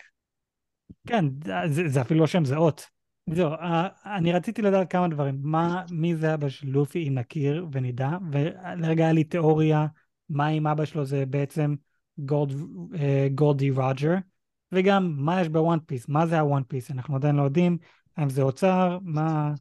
כן, 1.07 1.25
זה, 1.67 1.87
זה 1.89 2.01
אפילו 2.01 2.19
לא 2.19 2.27
שם, 2.27 2.45
זה 2.45 2.55
אות. 2.57 2.85
זהו, 3.29 3.51
אה, 3.53 3.87
אני 4.05 4.31
רציתי 4.33 4.61
לדעת 4.61 4.91
כמה 4.91 5.07
דברים. 5.07 5.39
מה, 5.41 5.85
מי 5.91 6.15
זה 6.15 6.33
אבא 6.33 6.49
של 6.49 6.67
לופי, 6.67 7.07
אם 7.07 7.13
נכיר 7.13 7.67
ונדע, 7.71 8.09
ולרגע 8.31 9.03
היה 9.03 9.13
לי 9.13 9.23
תיאוריה, 9.23 9.85
מה 10.29 10.49
אם 10.49 10.67
אבא 10.67 10.85
שלו 10.85 11.05
זה 11.05 11.25
בעצם 11.25 11.75
גולד, 12.17 12.51
אה, 12.99 13.27
גולדי 13.35 13.69
רוג'ר, 13.71 14.13
וגם 14.71 15.13
מה 15.17 15.41
יש 15.41 15.49
בוואן 15.49 15.79
פיס, 15.85 16.09
מה 16.09 16.25
זה 16.27 16.39
הוואן 16.39 16.63
פיס, 16.63 16.91
אנחנו 16.91 17.15
עדיין 17.15 17.35
לא 17.35 17.43
יודעים, 17.43 17.77
האם 18.17 18.29
זה 18.29 18.41
אוצר, 18.41 18.97
מה... 19.01 19.53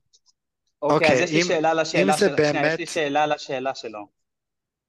אוקיי, 0.83 1.09
אז 1.09 1.12
אוקיי, 1.12 1.24
יש 1.24 1.31
לי 1.33 1.39
אם- 1.41 1.45
שאלה 1.47 1.74
לשאלה 1.74 2.12
אם 2.12 2.19
זה 2.19 2.27
שלו. 2.29 2.37
שנייה, 2.37 2.51
יש 2.51 2.57
באמת- 2.57 2.79
לי 2.79 2.87
שאלה 2.87 3.27
לשאלה 3.27 3.74
שלו. 3.74 4.07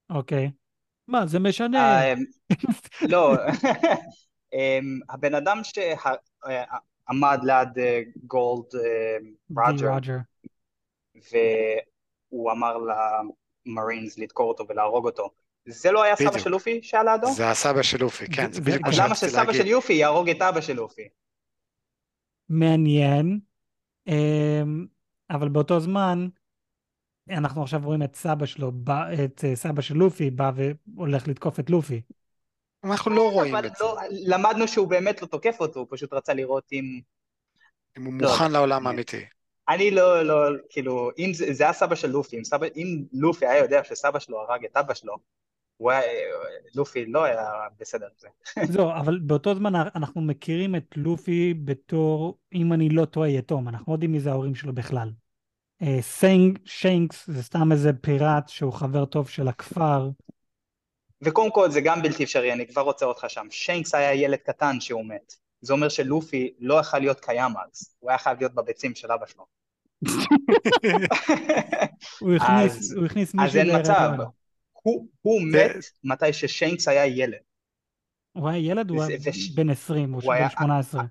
אוקיי. 0.09 0.51
מה, 1.07 1.27
זה 1.27 1.39
משנה. 1.39 2.01
אה, 2.03 2.13
לא, 3.01 3.33
אמ, 4.53 4.99
הבן 5.09 5.35
אדם 5.35 5.61
שעמד 5.63 7.39
ליד 7.43 7.79
אה, 7.79 8.01
גולד 8.23 8.75
אה, 8.75 9.17
די 9.71 9.85
רוג'ר, 9.85 9.89
רוג'ר. 9.93 10.17
והוא 11.31 12.51
אמר 12.51 12.77
למרינס 13.65 14.17
לדקור 14.17 14.49
אותו 14.49 14.65
ולהרוג 14.69 15.05
אותו, 15.05 15.29
זה 15.65 15.91
לא 15.91 16.03
היה 16.03 16.15
סבא. 16.15 16.39
של 16.39 16.49
לופי 16.49 16.79
שהיה 16.83 17.03
לידו? 17.03 17.33
זה 17.33 17.49
הסבא 17.49 17.81
של 17.83 17.97
לופי, 17.99 18.25
כן, 18.27 18.47
זה- 18.51 18.53
זה 18.53 18.61
בדיוק 18.61 18.81
מה 18.81 18.89
אז 18.89 18.99
למה 18.99 19.07
שרציתי 19.07 19.29
שסבא 19.31 19.43
להגיד. 19.43 19.61
של 19.61 19.67
יופי 19.67 19.93
יהרוג 19.93 20.29
את 20.29 20.41
אבא 20.41 20.61
של 20.61 20.73
לופי? 20.73 21.07
מעניין, 22.49 23.39
אמ, 24.07 24.85
אבל 25.29 25.49
באותו 25.49 25.79
זמן, 25.79 26.27
אנחנו 27.29 27.63
עכשיו 27.63 27.81
רואים 27.83 28.03
את 28.03 28.15
סבא 28.15 28.45
שלו, 28.45 28.71
את 29.25 29.43
אה, 29.43 29.55
סבא 29.55 29.81
של 29.81 29.95
לופי, 29.95 30.31
בא 30.31 30.51
והולך 30.55 31.27
לתקוף 31.27 31.59
את 31.59 31.69
לופי. 31.69 32.01
אנחנו 32.83 33.11
לא 33.11 33.31
רואים 33.31 33.57
את 33.57 33.63
זה. 33.63 33.69
לא, 33.83 33.97
למדנו 34.11 34.67
שהוא 34.67 34.87
באמת 34.87 35.21
לא 35.21 35.27
תוקף 35.27 35.55
אותו, 35.59 35.79
הוא 35.79 35.87
פשוט 35.91 36.13
רצה 36.13 36.33
לראות 36.33 36.63
אם... 36.71 36.99
אם 37.97 38.05
הוא 38.05 38.13
לא, 38.19 38.27
מוכן 38.29 38.51
לעולם 38.51 38.79
כן. 38.81 38.87
האמיתי. 38.87 39.25
אני 39.69 39.91
לא, 39.91 40.23
לא, 40.23 40.35
כאילו, 40.69 41.09
אם 41.17 41.31
זה, 41.33 41.53
זה 41.53 41.63
היה 41.63 41.73
סבא 41.73 41.95
של 41.95 42.07
לופי, 42.09 42.37
אם, 42.37 42.43
סבא, 42.43 42.67
אם 42.75 43.03
לופי 43.13 43.45
היה 43.45 43.63
יודע 43.63 43.83
שסבא 43.83 44.19
שלו 44.19 44.41
הרג 44.41 44.65
את 44.65 44.77
אבא 44.77 44.93
שלו, 44.93 45.15
הוא 45.83 45.91
היה, 45.91 46.01
לופי 46.75 47.05
לא 47.05 47.23
היה 47.23 47.49
בסדר 47.79 48.05
עם 48.05 48.11
זה. 48.17 48.27
זהו, 48.73 48.89
אבל 48.89 49.19
באותו 49.19 49.55
זמן 49.55 49.75
אנחנו 49.75 50.21
מכירים 50.21 50.75
את 50.75 50.85
לופי 50.95 51.53
בתור, 51.53 52.37
אם 52.53 52.73
אני 52.73 52.89
לא 52.89 53.05
טועה, 53.05 53.29
יתום. 53.29 53.67
אנחנו 53.67 53.91
לא 53.91 53.95
יודעים 53.95 54.11
מי 54.11 54.19
זה 54.19 54.31
ההורים 54.31 54.55
שלו 54.55 54.73
בכלל. 54.73 55.11
אה, 55.81 55.97
שנ, 56.01 56.59
שיינקס 56.65 57.27
זה 57.27 57.43
סתם 57.43 57.71
איזה 57.71 57.93
פיראט 57.93 58.49
שהוא 58.49 58.73
חבר 58.73 59.05
טוב 59.05 59.29
של 59.29 59.47
הכפר. 59.47 60.09
וקודם 61.21 61.51
כל 61.51 61.71
זה 61.71 61.81
גם 61.81 62.01
בלתי 62.01 62.23
אפשרי, 62.23 62.53
אני 62.53 62.67
כבר 62.67 62.81
רוצה 62.81 63.05
אותך 63.05 63.25
שם. 63.27 63.47
שיינקס 63.49 63.95
היה 63.95 64.13
ילד 64.13 64.39
קטן 64.39 64.79
שהוא 64.79 65.05
מת. 65.05 65.35
זה 65.61 65.73
אומר 65.73 65.89
שלופי 65.89 66.53
לא 66.59 66.79
יכל 66.79 66.99
להיות 66.99 67.19
קיים 67.19 67.51
אז, 67.57 67.95
הוא 67.99 68.09
היה 68.09 68.17
חייב 68.17 68.39
להיות 68.39 68.53
בביצים 68.53 68.95
של 68.95 69.11
אבא 69.11 69.25
שלו. 69.25 69.45
הוא 72.19 72.33
הכניס, 72.33 72.93
הכניס 73.05 73.29
אז 73.29 73.35
מישהו 73.35 73.59
אין 73.59 73.79
מצב. 73.79 74.09
הוא, 74.83 75.07
הוא 75.21 75.41
זה- 75.51 75.67
מת 75.77 75.83
מתי 76.03 76.33
ששיינקס 76.33 76.87
היה 76.87 77.05
ילד. 77.05 77.37
הוא 78.31 78.49
היה 78.49 78.57
ילד, 78.71 78.89
הוא 78.89 79.03
היה 79.03 79.17
בן 79.55 79.69
20, 79.69 80.13
או 80.13 80.19
בן 80.19 80.49
18. 80.49 81.03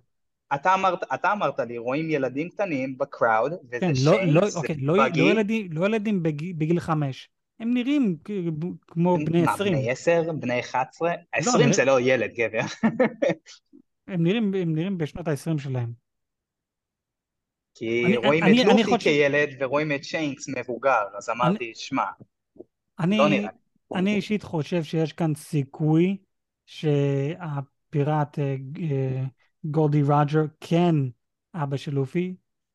אתה 0.55 0.75
אמרת, 0.75 0.99
אתה 1.15 1.33
אמרת 1.33 1.61
לי, 1.61 1.79
רואים 1.79 2.11
ילדים 2.11 2.49
קטנים 2.49 2.99
בקראוד, 2.99 3.53
וזה 3.53 3.81
כן, 3.81 3.89
לא, 3.89 3.95
שיינקס, 3.95 4.35
לא, 4.35 4.49
זה 4.51 4.59
אוקיי, 4.59 4.77
לא, 4.81 4.97
לא 4.97 5.05
בגי. 5.09 5.21
ילדים, 5.21 5.69
לא 5.73 5.87
ילדים 5.87 6.23
בג- 6.23 6.59
בגיל 6.59 6.81
חמש. 6.81 7.29
הם 7.61 7.75
נראים 7.75 8.17
כמו 8.87 9.17
בני 9.27 9.43
מה, 9.43 9.53
20. 9.53 9.73
בני 9.73 9.91
10? 9.91 10.23
בני 10.41 10.61
11? 10.61 11.13
20 11.33 11.65
אני- 11.65 11.73
זה 11.73 11.85
לא 11.85 12.01
ילד, 12.01 12.31
גבר. 12.35 12.61
הם 14.09 14.23
נראים, 14.23 14.55
הם 14.55 14.75
נראים 14.75 14.99
בשנות 14.99 15.29
ה-20 15.29 15.59
שלהם. 15.59 15.93
כי 17.75 18.05
אני- 18.07 18.17
רואים 18.17 18.45
אני- 18.45 18.63
את 18.63 18.67
אני 18.69 18.83
לופי 18.83 18.99
כילד 19.05 19.49
ורואים 19.61 19.93
את 19.93 20.05
שיינקס 20.05 20.49
מבוגר, 20.49 21.03
אז 21.19 21.31
אמרתי, 21.31 21.73
שמע, 21.75 22.05
אני, 23.01 23.19
לא 23.19 23.29
נראה. 23.29 23.51
אני 23.95 24.15
אישית 24.15 24.43
חושב 24.43 24.83
שיש 24.83 25.13
כאן 25.13 25.35
סיכוי 25.35 26.17
שהפיראט 26.67 28.39
אה, 28.39 28.57
אה, 28.91 29.25
גולדי 29.65 30.03
רוג'ר 30.03 30.43
כן 30.61 30.95
אבא 31.55 31.77
של 31.77 31.95
לופי, 31.95 32.35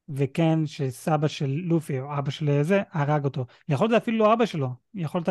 וכן 0.09 0.65
שסבא 0.65 1.27
של 1.27 1.49
לופי 1.49 1.99
או 1.99 2.17
אבא 2.17 2.31
של 2.31 2.63
זה 2.63 2.81
הרג 2.91 3.25
אותו. 3.25 3.45
יכול 3.69 3.89
להיות 3.89 4.01
אפילו 4.01 4.17
לא 4.17 4.33
אבא 4.33 4.45
שלו, 4.45 4.69
יכול 4.93 5.21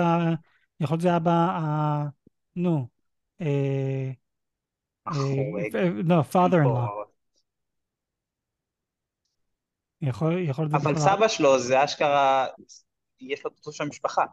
להיות, 0.80 1.00
זה 1.00 1.16
אבא, 1.16 1.30
ה- 1.30 2.08
נו, 2.56 2.88
החורג. 5.06 5.76
אה, 5.76 5.88
לא, 6.04 6.20
father 6.32 6.62
in 6.62 6.66
law. 6.66 7.06
יכול, 10.00 10.38
יכול 10.38 10.64
להיות 10.64 10.74
אבל 10.74 10.98
סבא 10.98 11.28
שלו 11.28 11.58
זה 11.58 11.84
אשכרה, 11.84 12.46
יש 13.20 13.44
לו 13.44 13.50
אותו 13.58 13.72
שם 13.72 13.88
משפחה. 13.88 14.24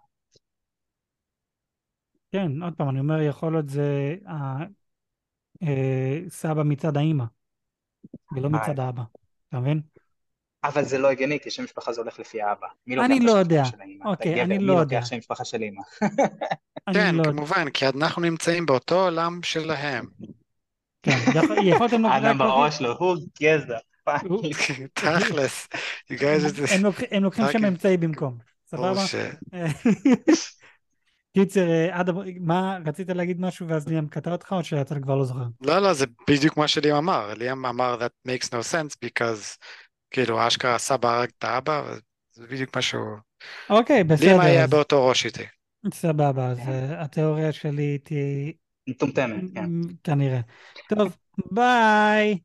כן, 2.34 2.64
עוד 2.64 2.74
פעם, 2.74 2.90
אני 2.90 3.00
אומר, 3.00 3.22
יכול 3.22 3.54
להיות 3.54 3.70
זה 3.70 4.16
ה- 4.28 4.64
אה, 5.64 6.20
סבא 6.30 6.64
מצד 6.64 6.98
האימא. 6.98 7.24
ולא 8.36 8.50
מצד 8.50 8.80
האבא. 8.80 9.02
אתה 9.50 9.60
מבין? 9.60 9.82
אבל 10.64 10.84
זה 10.84 10.98
לא 10.98 11.10
הגיוני, 11.12 11.40
כי 11.40 11.52
שם 11.52 11.64
משפחה 11.64 11.94
זה 11.94 12.02
הולך 12.02 12.20
לפי 12.20 12.42
האבא. 12.42 12.68
מי 12.88 12.96
לוקח 12.96 13.06
אני 13.06 13.18
את 13.18 13.24
לא 13.24 13.32
השם 13.32 13.40
יודע. 13.40 13.62
משפחה 13.62 13.78
של 13.78 13.82
האמא? 13.82 14.10
אוקיי, 14.12 14.42
אני 14.44 14.60
לא 14.60 14.74
מי 14.74 14.80
יודע. 14.80 14.96
לוקח 14.98 15.10
שם 15.10 15.18
משפחה 15.18 15.46
של 15.46 15.64
אמא? 15.64 15.82
אני 16.88 16.96
כן, 16.96 17.16
לא... 17.16 17.24
כמובן, 17.24 17.70
כי 17.70 17.86
אנחנו 17.88 18.22
נמצאים 18.22 18.66
באותו 18.66 19.04
עולם 19.04 19.40
שלהם. 19.44 20.06
כן, 21.04 21.18
יכול- 21.36 21.58
יכולתם. 21.68 22.06
אדם 22.18 22.38
בראש 22.38 22.82
לו, 22.82 22.98
הוא 22.98 23.18
גזע. 23.42 23.78
תכלס, 24.94 25.68
הם 27.12 27.24
לוקחים- 27.24 27.48
שם 27.52 27.66
אמצעי 27.66 27.98
במקום. 27.98 28.38
סבבה? 28.68 28.94
קיצר, 31.34 31.70
אה, 31.70 32.02
אדם, 32.02 32.16
מה, 32.40 32.78
רצית 32.86 33.10
להגיד 33.10 33.42
משהו 33.42 33.68
ואז 33.68 33.88
ליאם 33.88 34.08
קטע 34.08 34.32
אותך 34.32 34.52
או 34.52 34.64
שאתה 34.64 35.00
כבר 35.00 35.16
לא 35.16 35.26
זוכר? 35.26 35.44
לא, 35.62 35.80
לא, 35.80 35.94
זה 35.94 36.06
בדיוק 36.30 36.58
מה 36.58 36.68
שליאם 36.68 36.96
אמר. 36.96 37.34
ליאם 37.34 37.66
אמר 37.66 37.98
that 38.00 38.30
makes 38.30 38.48
no 38.48 38.74
sense 38.74 38.96
because 39.06 39.58
כאילו 40.12 40.48
אשכרה 40.48 40.76
הסבא 40.76 41.18
הרג 41.18 41.30
את 41.38 41.44
האבא, 41.44 41.94
זה 42.34 42.48
בדיוק 42.48 42.76
מה 42.76 42.82
שהוא... 42.82 43.18
אוקיי, 43.70 43.96
ליאם 43.98 44.08
בסדר. 44.08 44.42
היה 44.42 44.64
אז- 44.64 44.70
באותו 44.70 45.08
ראש 45.08 45.26
איתי. 45.26 45.44
סבבה, 45.94 46.48
אז 46.48 46.58
כן. 46.58 46.70
אה, 46.72 47.02
התיאוריה 47.02 47.52
שלי 47.52 47.98
תהיה 47.98 48.52
מטומטמת, 48.90 49.44
כן. 49.56 49.70
כנראה. 50.04 50.40
טוב, 50.90 51.16
ביי. 51.52 52.38